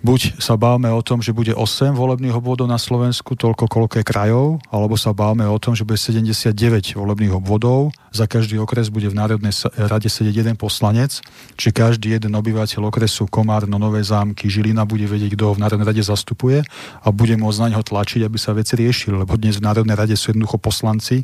buď 0.00 0.40
sa 0.40 0.56
báme 0.56 0.88
o 0.88 1.00
tom, 1.04 1.20
že 1.20 1.36
bude 1.36 1.52
8 1.52 1.92
volebných 1.92 2.32
obvodov 2.32 2.64
na 2.64 2.80
Slovensku, 2.80 3.36
toľko 3.36 3.68
koľko 3.68 3.94
je 4.00 4.04
krajov, 4.04 4.46
alebo 4.72 4.96
sa 4.96 5.12
báme 5.12 5.44
o 5.44 5.58
tom, 5.60 5.76
že 5.76 5.84
bude 5.84 6.00
79 6.00 6.96
volebných 6.96 7.36
obvodov, 7.36 7.92
za 8.10 8.24
každý 8.24 8.56
okres 8.58 8.88
bude 8.88 9.06
v 9.06 9.14
Národnej 9.14 9.52
rade 9.76 10.08
sedieť 10.08 10.42
jeden 10.42 10.56
poslanec, 10.56 11.20
či 11.54 11.68
každý 11.70 12.16
jeden 12.16 12.32
obyvateľ 12.34 12.88
okresu 12.88 13.28
Komárno, 13.28 13.76
Nové 13.76 14.00
zámky, 14.00 14.48
Žilina 14.48 14.88
bude 14.88 15.04
vedieť, 15.04 15.36
kto 15.36 15.52
ho 15.52 15.56
v 15.56 15.62
Národnej 15.62 15.86
rade 15.92 16.02
zastupuje 16.02 16.64
a 17.04 17.08
bude 17.12 17.36
môcť 17.36 17.60
na 17.60 17.68
neho 17.76 17.84
tlačiť, 17.84 18.24
aby 18.24 18.38
sa 18.40 18.56
veci 18.56 18.80
riešili, 18.80 19.14
lebo 19.14 19.36
dnes 19.36 19.60
v 19.60 19.66
Národnej 19.68 19.94
rade 19.94 20.16
sú 20.16 20.32
jednoducho 20.32 20.58
poslanci, 20.58 21.22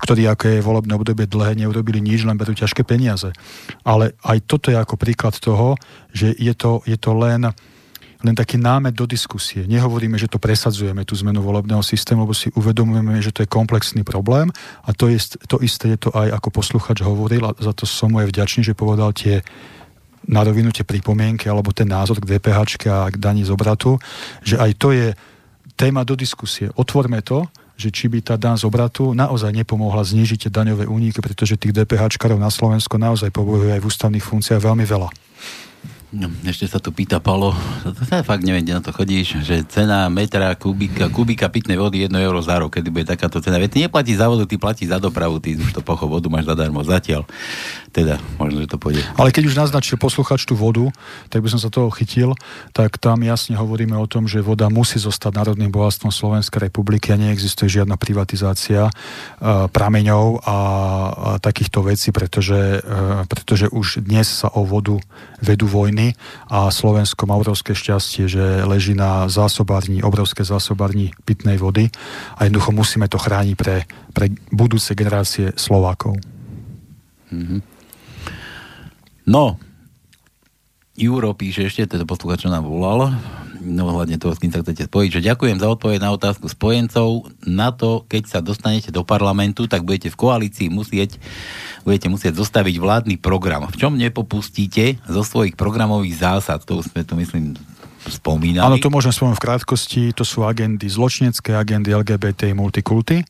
ktorí 0.00 0.24
ako 0.26 0.44
je 0.50 0.64
volebné 0.64 0.92
obdobie 0.96 1.28
dlhé, 1.28 1.60
neurobili 1.60 2.00
nič, 2.00 2.24
len 2.24 2.40
berú 2.40 2.56
ťažké 2.56 2.82
peniaze. 2.82 3.30
Ale 3.84 4.16
aj 4.24 4.48
toto 4.48 4.72
je 4.72 4.80
ako 4.80 4.96
príklad 4.96 5.36
toho, 5.36 5.76
že 6.10 6.32
je 6.32 6.56
to, 6.56 6.80
je 6.88 6.96
to 6.96 7.12
len 7.12 7.52
len 8.24 8.32
taký 8.32 8.56
námet 8.56 8.96
do 8.96 9.04
diskusie. 9.04 9.68
Nehovoríme, 9.68 10.16
že 10.16 10.30
to 10.30 10.40
presadzujeme, 10.40 11.04
tú 11.04 11.12
zmenu 11.20 11.44
volebného 11.44 11.84
systému, 11.84 12.24
lebo 12.24 12.32
si 12.32 12.48
uvedomujeme, 12.56 13.20
že 13.20 13.32
to 13.32 13.44
je 13.44 13.48
komplexný 13.50 14.06
problém 14.06 14.48
a 14.84 14.90
to, 14.96 15.12
je, 15.12 15.36
to 15.44 15.60
isté 15.60 15.96
je 15.96 16.08
to 16.08 16.10
aj 16.16 16.32
ako 16.40 16.48
posluchač 16.48 17.04
hovoril 17.04 17.44
a 17.44 17.52
za 17.60 17.76
to 17.76 17.84
som 17.84 18.16
mu 18.16 18.24
aj 18.24 18.32
vďačný, 18.32 18.64
že 18.64 18.78
povedal 18.78 19.12
tie 19.12 19.44
na 20.26 20.42
rovinu 20.42 20.74
tie 20.74 20.82
pripomienky 20.82 21.46
alebo 21.46 21.70
ten 21.70 21.86
názor 21.86 22.18
k 22.18 22.26
DPH 22.36 22.58
a 22.90 23.12
k 23.12 23.16
daní 23.16 23.46
z 23.46 23.54
obratu, 23.54 24.00
že 24.42 24.58
aj 24.58 24.70
to 24.74 24.90
je 24.90 25.14
téma 25.78 26.02
do 26.02 26.18
diskusie. 26.18 26.72
Otvorme 26.74 27.22
to, 27.22 27.46
že 27.76 27.92
či 27.92 28.08
by 28.08 28.24
tá 28.24 28.34
dan 28.40 28.56
z 28.56 28.64
obratu 28.64 29.12
naozaj 29.12 29.52
nepomohla 29.52 30.00
znižiť 30.00 30.48
daňové 30.48 30.88
úniky, 30.88 31.20
pretože 31.20 31.60
tých 31.60 31.76
DPH 31.76 32.16
na 32.40 32.48
Slovensku 32.48 32.96
naozaj 32.96 33.28
pobohujú 33.28 33.68
aj 33.76 33.80
v 33.84 33.88
ústavných 33.88 34.24
funkciách 34.24 34.64
veľmi 34.64 34.88
veľa. 34.88 35.12
No, 36.16 36.32
ešte 36.48 36.64
sa 36.64 36.80
tu 36.80 36.96
pýta 36.96 37.20
Palo, 37.20 37.52
to 37.84 38.02
sa 38.08 38.24
fakt 38.24 38.40
neviem, 38.40 38.64
kde 38.64 38.72
na 38.72 38.80
to 38.80 38.88
chodíš, 38.88 39.44
že 39.44 39.68
cena 39.68 40.08
metra 40.08 40.56
kubika, 40.56 41.12
kubika 41.12 41.52
pitnej 41.52 41.76
vody 41.76 42.08
1 42.08 42.16
euro 42.24 42.40
za 42.40 42.56
rok, 42.56 42.72
kedy 42.72 42.88
bude 42.88 43.04
takáto 43.04 43.36
cena. 43.44 43.60
Veď 43.60 43.68
ty 43.68 43.78
neplatí 43.84 44.16
za 44.16 44.24
vodu, 44.24 44.48
ty 44.48 44.56
platí 44.56 44.88
za 44.88 44.96
dopravu, 44.96 45.44
ty 45.44 45.60
už 45.60 45.76
to 45.76 45.84
pochop 45.84 46.08
vodu 46.08 46.32
máš 46.32 46.48
zadarmo 46.48 46.80
zatiaľ. 46.80 47.28
Teda, 47.92 48.16
možno, 48.40 48.64
že 48.64 48.68
to 48.72 48.80
pôjde. 48.80 49.04
Ale 49.20 49.28
keď 49.28 49.44
už 49.44 49.60
naznačil 49.60 50.00
posluchač 50.00 50.48
tú 50.48 50.56
vodu, 50.56 50.88
tak 51.28 51.44
by 51.44 51.52
som 51.52 51.60
sa 51.60 51.68
toho 51.68 51.92
chytil, 51.92 52.32
tak 52.72 52.96
tam 52.96 53.20
jasne 53.20 53.52
hovoríme 53.52 53.92
o 54.00 54.08
tom, 54.08 54.24
že 54.24 54.40
voda 54.40 54.72
musí 54.72 54.96
zostať 54.96 55.36
národným 55.36 55.68
bohatstvom 55.68 56.08
Slovenskej 56.08 56.72
republiky 56.72 57.12
a 57.12 57.20
neexistuje 57.20 57.84
žiadna 57.84 58.00
privatizácia 58.00 58.88
uh, 58.88 59.68
prameňov 59.68 60.44
a, 60.48 60.48
a 60.48 60.58
takýchto 61.44 61.84
vecí, 61.84 62.08
pretože, 62.08 62.80
uh, 62.80 63.28
pretože 63.28 63.68
už 63.68 64.00
dnes 64.00 64.28
sa 64.28 64.48
o 64.48 64.64
vodu 64.64 64.96
vedú 65.44 65.68
vojny 65.68 66.05
a 66.46 66.68
Slovensko 66.68 67.24
má 67.24 67.34
obrovské 67.40 67.72
šťastie, 67.72 68.28
že 68.28 68.44
leží 68.68 68.92
na 68.92 69.26
zásobárni, 69.26 70.04
obrovské 70.04 70.44
zásobárni 70.44 71.16
pitnej 71.24 71.56
vody 71.56 71.88
a 72.36 72.44
jednoducho 72.44 72.70
musíme 72.76 73.06
to 73.08 73.16
chrániť 73.16 73.56
pre, 73.56 73.88
pre 74.12 74.30
budúce 74.52 74.92
generácie 74.92 75.56
Slovákov. 75.56 76.20
Mm-hmm. 77.32 77.60
No, 79.26 79.58
Juro 80.96 81.34
píše 81.36 81.68
ešte, 81.68 81.96
teda 81.96 82.08
poslúchač, 82.08 82.46
čo 82.46 82.52
nám 82.52 82.64
volal, 82.64 83.12
no 83.66 83.90
hľadne 83.90 84.22
toho, 84.22 84.32
s 84.32 84.40
kým 84.40 84.54
sa 84.54 84.62
chcete 84.62 84.86
spojiť, 84.86 85.10
že 85.18 85.26
ďakujem 85.26 85.58
za 85.58 85.66
odpoveď 85.66 85.98
na 85.98 86.14
otázku 86.14 86.46
spojencov. 86.46 87.26
Na 87.42 87.74
to, 87.74 88.06
keď 88.06 88.22
sa 88.30 88.38
dostanete 88.38 88.94
do 88.94 89.02
parlamentu, 89.02 89.66
tak 89.66 89.82
budete 89.82 90.14
v 90.14 90.16
koalícii 90.16 90.70
musieť 90.70 91.18
budete 91.82 92.10
musieť 92.10 92.34
zostaviť 92.38 92.82
vládny 92.82 93.16
program. 93.22 93.66
V 93.70 93.78
čom 93.78 93.94
nepopustíte 93.94 94.98
zo 95.06 95.22
svojich 95.22 95.54
programových 95.54 96.18
zásad? 96.18 96.66
To 96.66 96.82
sme 96.82 97.06
tu, 97.06 97.14
myslím, 97.14 97.54
spomínali. 98.10 98.66
Áno, 98.66 98.82
to 98.82 98.90
môžem 98.90 99.14
spomenúť 99.14 99.38
v 99.38 99.44
krátkosti. 99.46 100.02
To 100.18 100.26
sú 100.26 100.42
agendy, 100.46 100.86
zločinecké 100.86 101.54
agendy 101.54 101.94
LGBT 101.94 102.54
multikulty. 102.54 103.22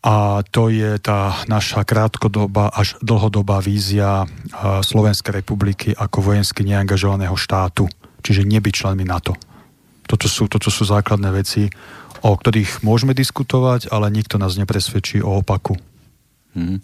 A 0.00 0.40
to 0.48 0.72
je 0.72 0.96
tá 0.96 1.44
naša 1.44 1.84
krátkodobá 1.84 2.72
až 2.72 2.96
dlhodobá 3.04 3.60
vízia 3.60 4.24
Slovenskej 4.80 5.44
republiky 5.44 5.92
ako 5.92 6.32
vojensky 6.32 6.64
neangažovaného 6.64 7.36
štátu. 7.36 7.84
Čiže 8.20 8.46
nebyť 8.46 8.74
členmi 8.86 9.04
NATO. 9.08 9.34
Toto 10.06 10.26
sú, 10.26 10.46
toto 10.46 10.68
sú 10.68 10.86
základné 10.86 11.30
veci, 11.32 11.70
o 12.20 12.34
ktorých 12.34 12.84
môžeme 12.84 13.16
diskutovať, 13.16 13.88
ale 13.90 14.12
nikto 14.12 14.36
nás 14.36 14.58
nepresvedčí 14.58 15.24
o 15.24 15.40
opaku. 15.40 15.78
Hmm 16.54 16.82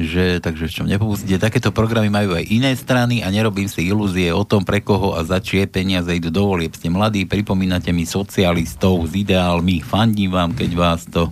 že 0.00 0.40
takže 0.40 0.72
čo 0.72 0.88
nepopustíte. 0.88 1.36
Takéto 1.36 1.70
programy 1.76 2.08
majú 2.08 2.32
aj 2.32 2.48
iné 2.48 2.72
strany 2.72 3.20
a 3.20 3.28
nerobím 3.28 3.68
si 3.68 3.84
ilúzie 3.84 4.32
o 4.32 4.48
tom, 4.48 4.64
pre 4.64 4.80
koho 4.80 5.12
a 5.12 5.20
za 5.22 5.44
čie 5.44 5.68
peniaze 5.68 6.08
idú 6.16 6.32
do 6.32 6.48
volieb. 6.48 6.72
Ste 6.72 6.88
mladí, 6.88 7.28
pripomínate 7.28 7.92
mi 7.92 8.08
socialistov 8.08 9.04
s 9.04 9.12
ideálmi. 9.12 9.84
Fandím 9.84 10.32
vám, 10.32 10.56
keď 10.56 10.70
vás 10.72 11.04
to 11.04 11.28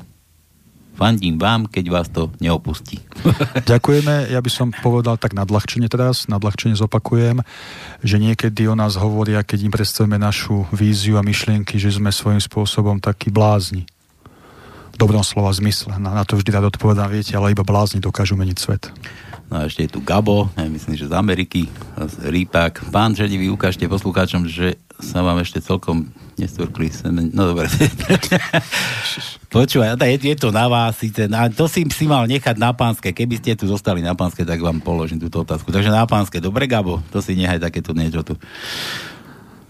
fandím 0.98 1.38
vám, 1.38 1.70
keď 1.70 1.84
vás 1.94 2.10
to 2.10 2.34
neopustí. 2.42 2.98
Ďakujeme. 3.70 4.34
Ja 4.34 4.42
by 4.42 4.50
som 4.50 4.74
povedal 4.74 5.14
tak 5.14 5.38
nadľahčenie 5.38 5.86
teraz, 5.86 6.26
nadľahčenie 6.26 6.74
zopakujem, 6.74 7.46
že 8.02 8.18
niekedy 8.18 8.66
o 8.66 8.74
nás 8.74 8.98
hovoria, 8.98 9.46
keď 9.46 9.70
im 9.70 9.72
predstavíme 9.72 10.18
našu 10.18 10.66
víziu 10.74 11.14
a 11.14 11.22
myšlienky, 11.22 11.78
že 11.78 11.94
sme 11.94 12.10
svojím 12.10 12.42
spôsobom 12.42 12.98
takí 12.98 13.30
blázni 13.30 13.86
dobrom 14.98 15.22
slova 15.22 15.54
zmysle. 15.54 15.94
Na, 16.02 16.10
na 16.10 16.26
to 16.26 16.34
vždy 16.34 16.50
rád 16.50 16.74
odpovedám, 16.74 17.14
viete, 17.14 17.38
ale 17.38 17.54
iba 17.54 17.62
blázni 17.62 18.02
dokážu 18.02 18.34
meniť 18.34 18.58
svet. 18.58 18.90
No 19.48 19.62
a 19.62 19.70
ešte 19.70 19.86
je 19.86 19.94
tu 19.94 20.02
Gabo, 20.02 20.50
ja 20.58 20.66
myslím, 20.66 20.98
že 20.98 21.08
z 21.08 21.14
Ameriky, 21.14 21.70
z 21.96 22.14
Rýpak. 22.28 22.90
Pán 22.90 23.14
Žedivý, 23.14 23.48
ukážte 23.48 23.86
poslucháčom, 23.88 24.44
že 24.50 24.76
sa 24.98 25.22
vám 25.22 25.40
ešte 25.40 25.62
celkom 25.62 26.10
nestvorkli 26.38 26.88
semen. 26.90 27.30
No 27.34 27.50
dobre. 27.50 27.66
Počúvaj, 29.54 29.96
je, 29.98 30.18
je 30.22 30.36
to 30.36 30.54
na 30.54 30.68
vás 30.68 31.00
síce. 31.00 31.26
A 31.28 31.48
to 31.48 31.66
si 31.66 31.82
si 31.88 32.04
mal 32.04 32.28
nechať 32.28 32.56
na 32.60 32.76
pánske. 32.76 33.10
Keby 33.10 33.40
ste 33.40 33.58
tu 33.58 33.66
zostali 33.66 34.04
na 34.04 34.12
pánske, 34.12 34.44
tak 34.44 34.60
vám 34.60 34.78
položím 34.78 35.18
túto 35.18 35.42
otázku. 35.42 35.72
Takže 35.72 35.88
na 35.88 36.04
pánske. 36.04 36.38
Dobre, 36.38 36.68
Gabo? 36.68 37.00
To 37.10 37.18
si 37.18 37.34
nechaj 37.34 37.58
takéto 37.58 37.96
niečo 37.96 38.22
tu. 38.22 38.34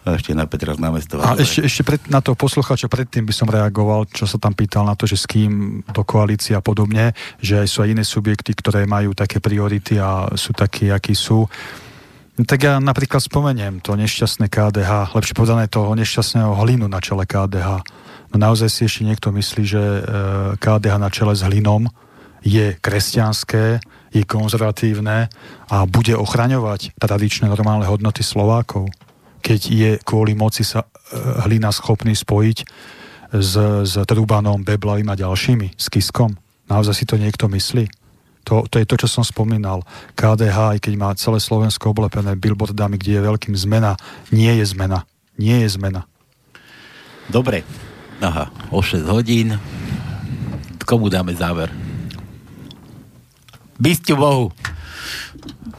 A 0.09 0.17
ešte 0.17 0.33
na 0.33 0.49
Petra 0.49 0.73
z 0.73 0.81
námestova. 0.81 1.21
A 1.21 1.37
ešte, 1.37 1.69
ešte 1.69 1.83
pred, 1.85 2.01
na 2.09 2.25
toho 2.25 2.33
poslucháča 2.33 2.89
predtým 2.89 3.29
by 3.29 3.35
som 3.37 3.45
reagoval, 3.45 4.09
čo 4.09 4.25
sa 4.25 4.41
tam 4.41 4.57
pýtal 4.57 4.89
na 4.89 4.97
to, 4.97 5.05
že 5.05 5.21
s 5.21 5.29
kým 5.29 5.85
do 5.85 6.01
koalície 6.01 6.57
a 6.57 6.65
podobne, 6.65 7.13
že 7.45 7.61
aj 7.61 7.69
sú 7.69 7.79
aj 7.85 7.93
iné 7.93 8.05
subjekty, 8.09 8.57
ktoré 8.57 8.89
majú 8.89 9.13
také 9.13 9.37
priority 9.37 10.01
a 10.01 10.33
sú 10.33 10.57
takí, 10.57 10.89
akí 10.89 11.13
sú. 11.13 11.45
No, 12.39 12.47
tak 12.47 12.63
ja 12.63 12.79
napríklad 12.79 13.19
spomeniem 13.19 13.83
to 13.83 13.99
nešťastné 13.99 14.47
KDH, 14.47 15.13
lepšie 15.13 15.35
povedané 15.35 15.67
toho 15.67 15.91
nešťastného 15.99 16.55
hlinu 16.63 16.87
na 16.87 17.03
čele 17.03 17.27
KDH. 17.27 17.83
No 18.31 18.37
naozaj 18.39 18.71
si 18.71 18.87
ešte 18.87 19.03
niekto 19.03 19.35
myslí, 19.35 19.63
že 19.67 19.83
e, 19.83 20.01
KDH 20.63 20.95
na 21.03 21.11
čele 21.11 21.35
s 21.35 21.43
hlinom 21.43 21.91
je 22.47 22.79
kresťanské, 22.79 23.83
je 24.15 24.23
konzervatívne 24.23 25.27
a 25.67 25.77
bude 25.91 26.15
ochraňovať 26.15 26.95
tradičné 26.97 27.51
normálne 27.51 27.85
hodnoty 27.91 28.23
Slovákov 28.23 28.87
keď 29.49 29.61
je 29.71 29.91
kvôli 30.03 30.35
moci 30.35 30.67
sa 30.67 30.85
e, 30.85 30.89
hlina 31.47 31.71
schopný 31.73 32.13
spojiť 32.13 32.59
s, 33.33 33.55
s 33.87 33.95
Trubanom, 34.05 34.61
Beblavým 34.61 35.09
a 35.09 35.17
ďalšími, 35.17 35.79
s 35.79 35.87
Kiskom. 35.89 36.37
Naozaj 36.69 36.95
si 36.95 37.05
to 37.09 37.17
niekto 37.17 37.49
myslí? 37.49 37.89
To, 38.49 38.65
to 38.65 38.81
je 38.81 38.89
to, 38.89 38.97
čo 39.05 39.21
som 39.21 39.25
spomínal. 39.25 39.85
KDH, 40.17 40.77
aj 40.77 40.79
keď 40.81 40.93
má 40.97 41.13
celé 41.21 41.37
Slovensko 41.37 41.93
oblepené 41.93 42.33
billboardami, 42.33 42.97
kde 42.97 43.21
je 43.21 43.27
veľkým 43.29 43.53
zmena, 43.53 44.01
nie 44.33 44.49
je 44.57 44.73
zmena. 44.73 45.05
Nie 45.37 45.69
je 45.69 45.77
zmena. 45.77 46.09
Dobre. 47.29 47.63
Aha, 48.25 48.49
o 48.73 48.81
6 48.81 49.05
hodín. 49.13 49.61
Komu 50.89 51.13
dáme 51.13 51.37
záver? 51.37 51.69
Bysťu 53.77 54.17
Bohu 54.17 54.49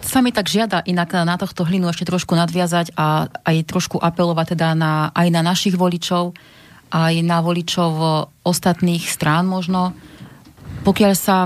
sa 0.09 0.25
mi 0.25 0.33
tak 0.33 0.49
žiada 0.49 0.81
inak 0.89 1.21
na 1.21 1.37
tohto 1.37 1.61
hlinu 1.61 1.85
ešte 1.93 2.09
trošku 2.09 2.33
nadviazať 2.33 2.97
a 2.97 3.29
aj 3.29 3.69
trošku 3.69 4.01
apelovať 4.01 4.57
teda 4.57 4.73
na, 4.73 5.13
aj 5.13 5.27
na 5.29 5.45
našich 5.45 5.77
voličov, 5.77 6.33
aj 6.89 7.13
na 7.21 7.45
voličov 7.45 7.91
ostatných 8.41 9.05
strán 9.05 9.45
možno. 9.45 9.93
Pokiaľ 10.81 11.13
sa, 11.13 11.45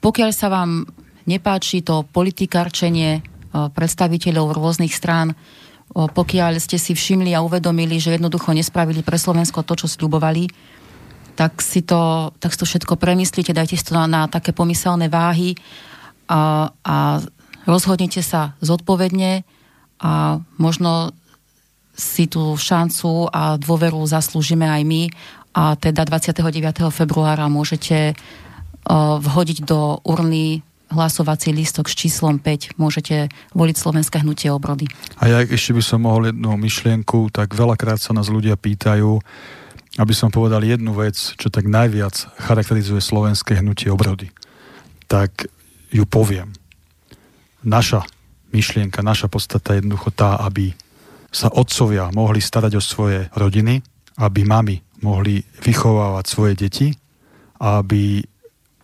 pokiaľ 0.00 0.30
sa 0.32 0.48
vám 0.52 0.86
nepáči 1.26 1.82
to 1.82 2.06
politikárčenie 2.08 3.20
predstaviteľov 3.52 4.54
rôznych 4.54 4.92
strán, 4.92 5.34
pokiaľ 5.92 6.58
ste 6.60 6.76
si 6.76 6.92
všimli 6.92 7.32
a 7.32 7.42
uvedomili, 7.42 7.96
že 7.96 8.14
jednoducho 8.14 8.52
nespravili 8.52 9.00
pre 9.00 9.16
Slovensko 9.16 9.64
to, 9.64 9.74
čo 9.78 9.86
sľubovali, 9.88 10.50
tak 11.36 11.60
si 11.60 11.84
to, 11.84 12.32
tak 12.40 12.56
si 12.56 12.58
to 12.58 12.66
všetko 12.66 12.96
premyslíte, 12.96 13.52
dajte 13.52 13.76
si 13.76 13.84
to 13.84 13.92
na, 13.92 14.08
na 14.08 14.22
také 14.24 14.56
pomyselné 14.56 15.12
váhy 15.12 15.52
a, 16.26 16.72
a 16.80 16.96
rozhodnite 17.68 18.24
sa 18.24 18.56
zodpovedne 18.64 19.44
a 20.00 20.40
možno 20.56 21.12
si 21.96 22.28
tú 22.28 22.56
šancu 22.56 23.32
a 23.32 23.56
dôveru 23.56 24.04
zaslúžime 24.04 24.68
aj 24.68 24.82
my 24.84 25.02
a 25.56 25.76
teda 25.80 26.04
29. 26.04 26.44
februára 26.92 27.48
môžete 27.48 28.12
vhodiť 29.20 29.66
do 29.66 29.98
urny 30.06 30.62
hlasovací 30.86 31.50
lístok 31.50 31.90
s 31.90 31.98
číslom 31.98 32.38
5. 32.38 32.78
Môžete 32.78 33.26
voliť 33.58 33.76
Slovenské 33.76 34.22
hnutie 34.22 34.54
obrody. 34.54 34.86
A 35.18 35.26
ja 35.26 35.38
ešte 35.42 35.74
by 35.74 35.82
som 35.82 36.06
mohol 36.06 36.30
jednu 36.30 36.54
myšlienku, 36.54 37.34
tak 37.34 37.58
veľakrát 37.58 37.98
sa 37.98 38.14
nás 38.14 38.30
ľudia 38.30 38.54
pýtajú, 38.54 39.18
aby 39.98 40.12
som 40.14 40.30
povedal 40.30 40.62
jednu 40.62 40.94
vec, 40.94 41.18
čo 41.18 41.50
tak 41.50 41.66
najviac 41.66 42.14
charakterizuje 42.38 43.02
slovenské 43.02 43.58
hnutie 43.58 43.90
obrody. 43.90 44.30
Tak 45.10 45.50
ju 45.90 46.06
poviem 46.06 46.54
naša 47.66 48.06
myšlienka, 48.54 49.02
naša 49.02 49.26
podstata 49.26 49.74
je 49.74 49.82
jednoducho 49.82 50.14
tá, 50.14 50.38
aby 50.38 50.70
sa 51.34 51.50
otcovia 51.50 52.14
mohli 52.14 52.38
starať 52.38 52.78
o 52.78 52.82
svoje 52.82 53.26
rodiny, 53.34 53.82
aby 54.22 54.46
mami 54.46 54.78
mohli 55.02 55.42
vychovávať 55.66 56.24
svoje 56.30 56.54
deti 56.54 56.88
aby 57.60 58.20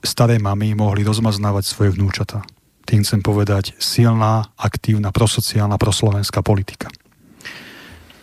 staré 0.03 0.37
mamy 0.43 0.75
mohli 0.75 1.07
rozmaznávať 1.07 1.65
svoje 1.65 1.95
vnúčata. 1.95 2.43
Tým 2.83 3.07
chcem 3.07 3.23
povedať 3.23 3.79
silná, 3.79 4.51
aktívna, 4.59 5.15
prosociálna, 5.15 5.79
proslovenská 5.79 6.43
politika. 6.43 6.91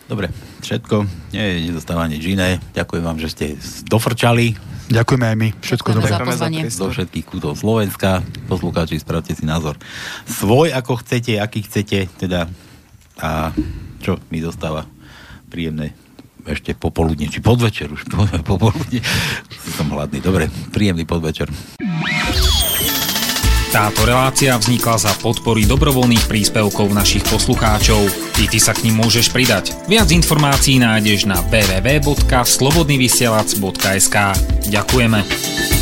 Dobre, 0.06 0.28
všetko, 0.60 1.06
nie, 1.32 1.70
nedostáva 1.70 2.04
nič 2.10 2.22
iné. 2.26 2.58
Ďakujem 2.74 3.04
vám, 3.06 3.18
že 3.22 3.28
ste 3.30 3.46
dofrčali. 3.86 4.58
Ďakujeme 4.90 5.26
aj 5.26 5.36
my, 5.38 5.48
všetko 5.62 5.88
dobré. 5.94 6.10
Do 6.66 6.90
všetkých 6.90 7.26
kútov 7.26 7.54
Slovenska. 7.54 8.18
Poslucháči, 8.50 8.98
spravte 8.98 9.38
si 9.38 9.46
názor 9.46 9.78
svoj, 10.26 10.74
ako 10.74 10.98
chcete, 11.06 11.38
aký 11.38 11.62
chcete, 11.62 12.10
teda 12.18 12.50
a 13.20 13.52
čo 14.02 14.18
mi 14.32 14.40
dostáva 14.42 14.88
príjemné 15.46 15.94
ešte 16.46 16.74
popoludne, 16.76 17.28
či 17.28 17.40
podvečer 17.42 17.92
už, 17.92 18.04
popoludne. 18.50 19.00
Som 19.76 19.90
hladný. 19.92 20.20
Dobre, 20.22 20.48
príjemný 20.72 21.04
podvečer. 21.04 21.50
Táto 23.70 24.02
relácia 24.02 24.58
vznikla 24.58 24.98
za 24.98 25.14
podpory 25.22 25.62
dobrovoľných 25.62 26.26
príspevkov 26.26 26.90
našich 26.90 27.22
poslucháčov. 27.22 28.02
I 28.42 28.50
ty 28.50 28.58
sa 28.58 28.74
k 28.74 28.90
ním 28.90 28.98
môžeš 28.98 29.30
pridať. 29.30 29.70
Viac 29.86 30.10
informácií 30.10 30.82
nájdeš 30.82 31.30
na 31.30 31.38
www.slobodnyvysielac.sk 31.54 34.16
Ďakujeme. 34.66 35.79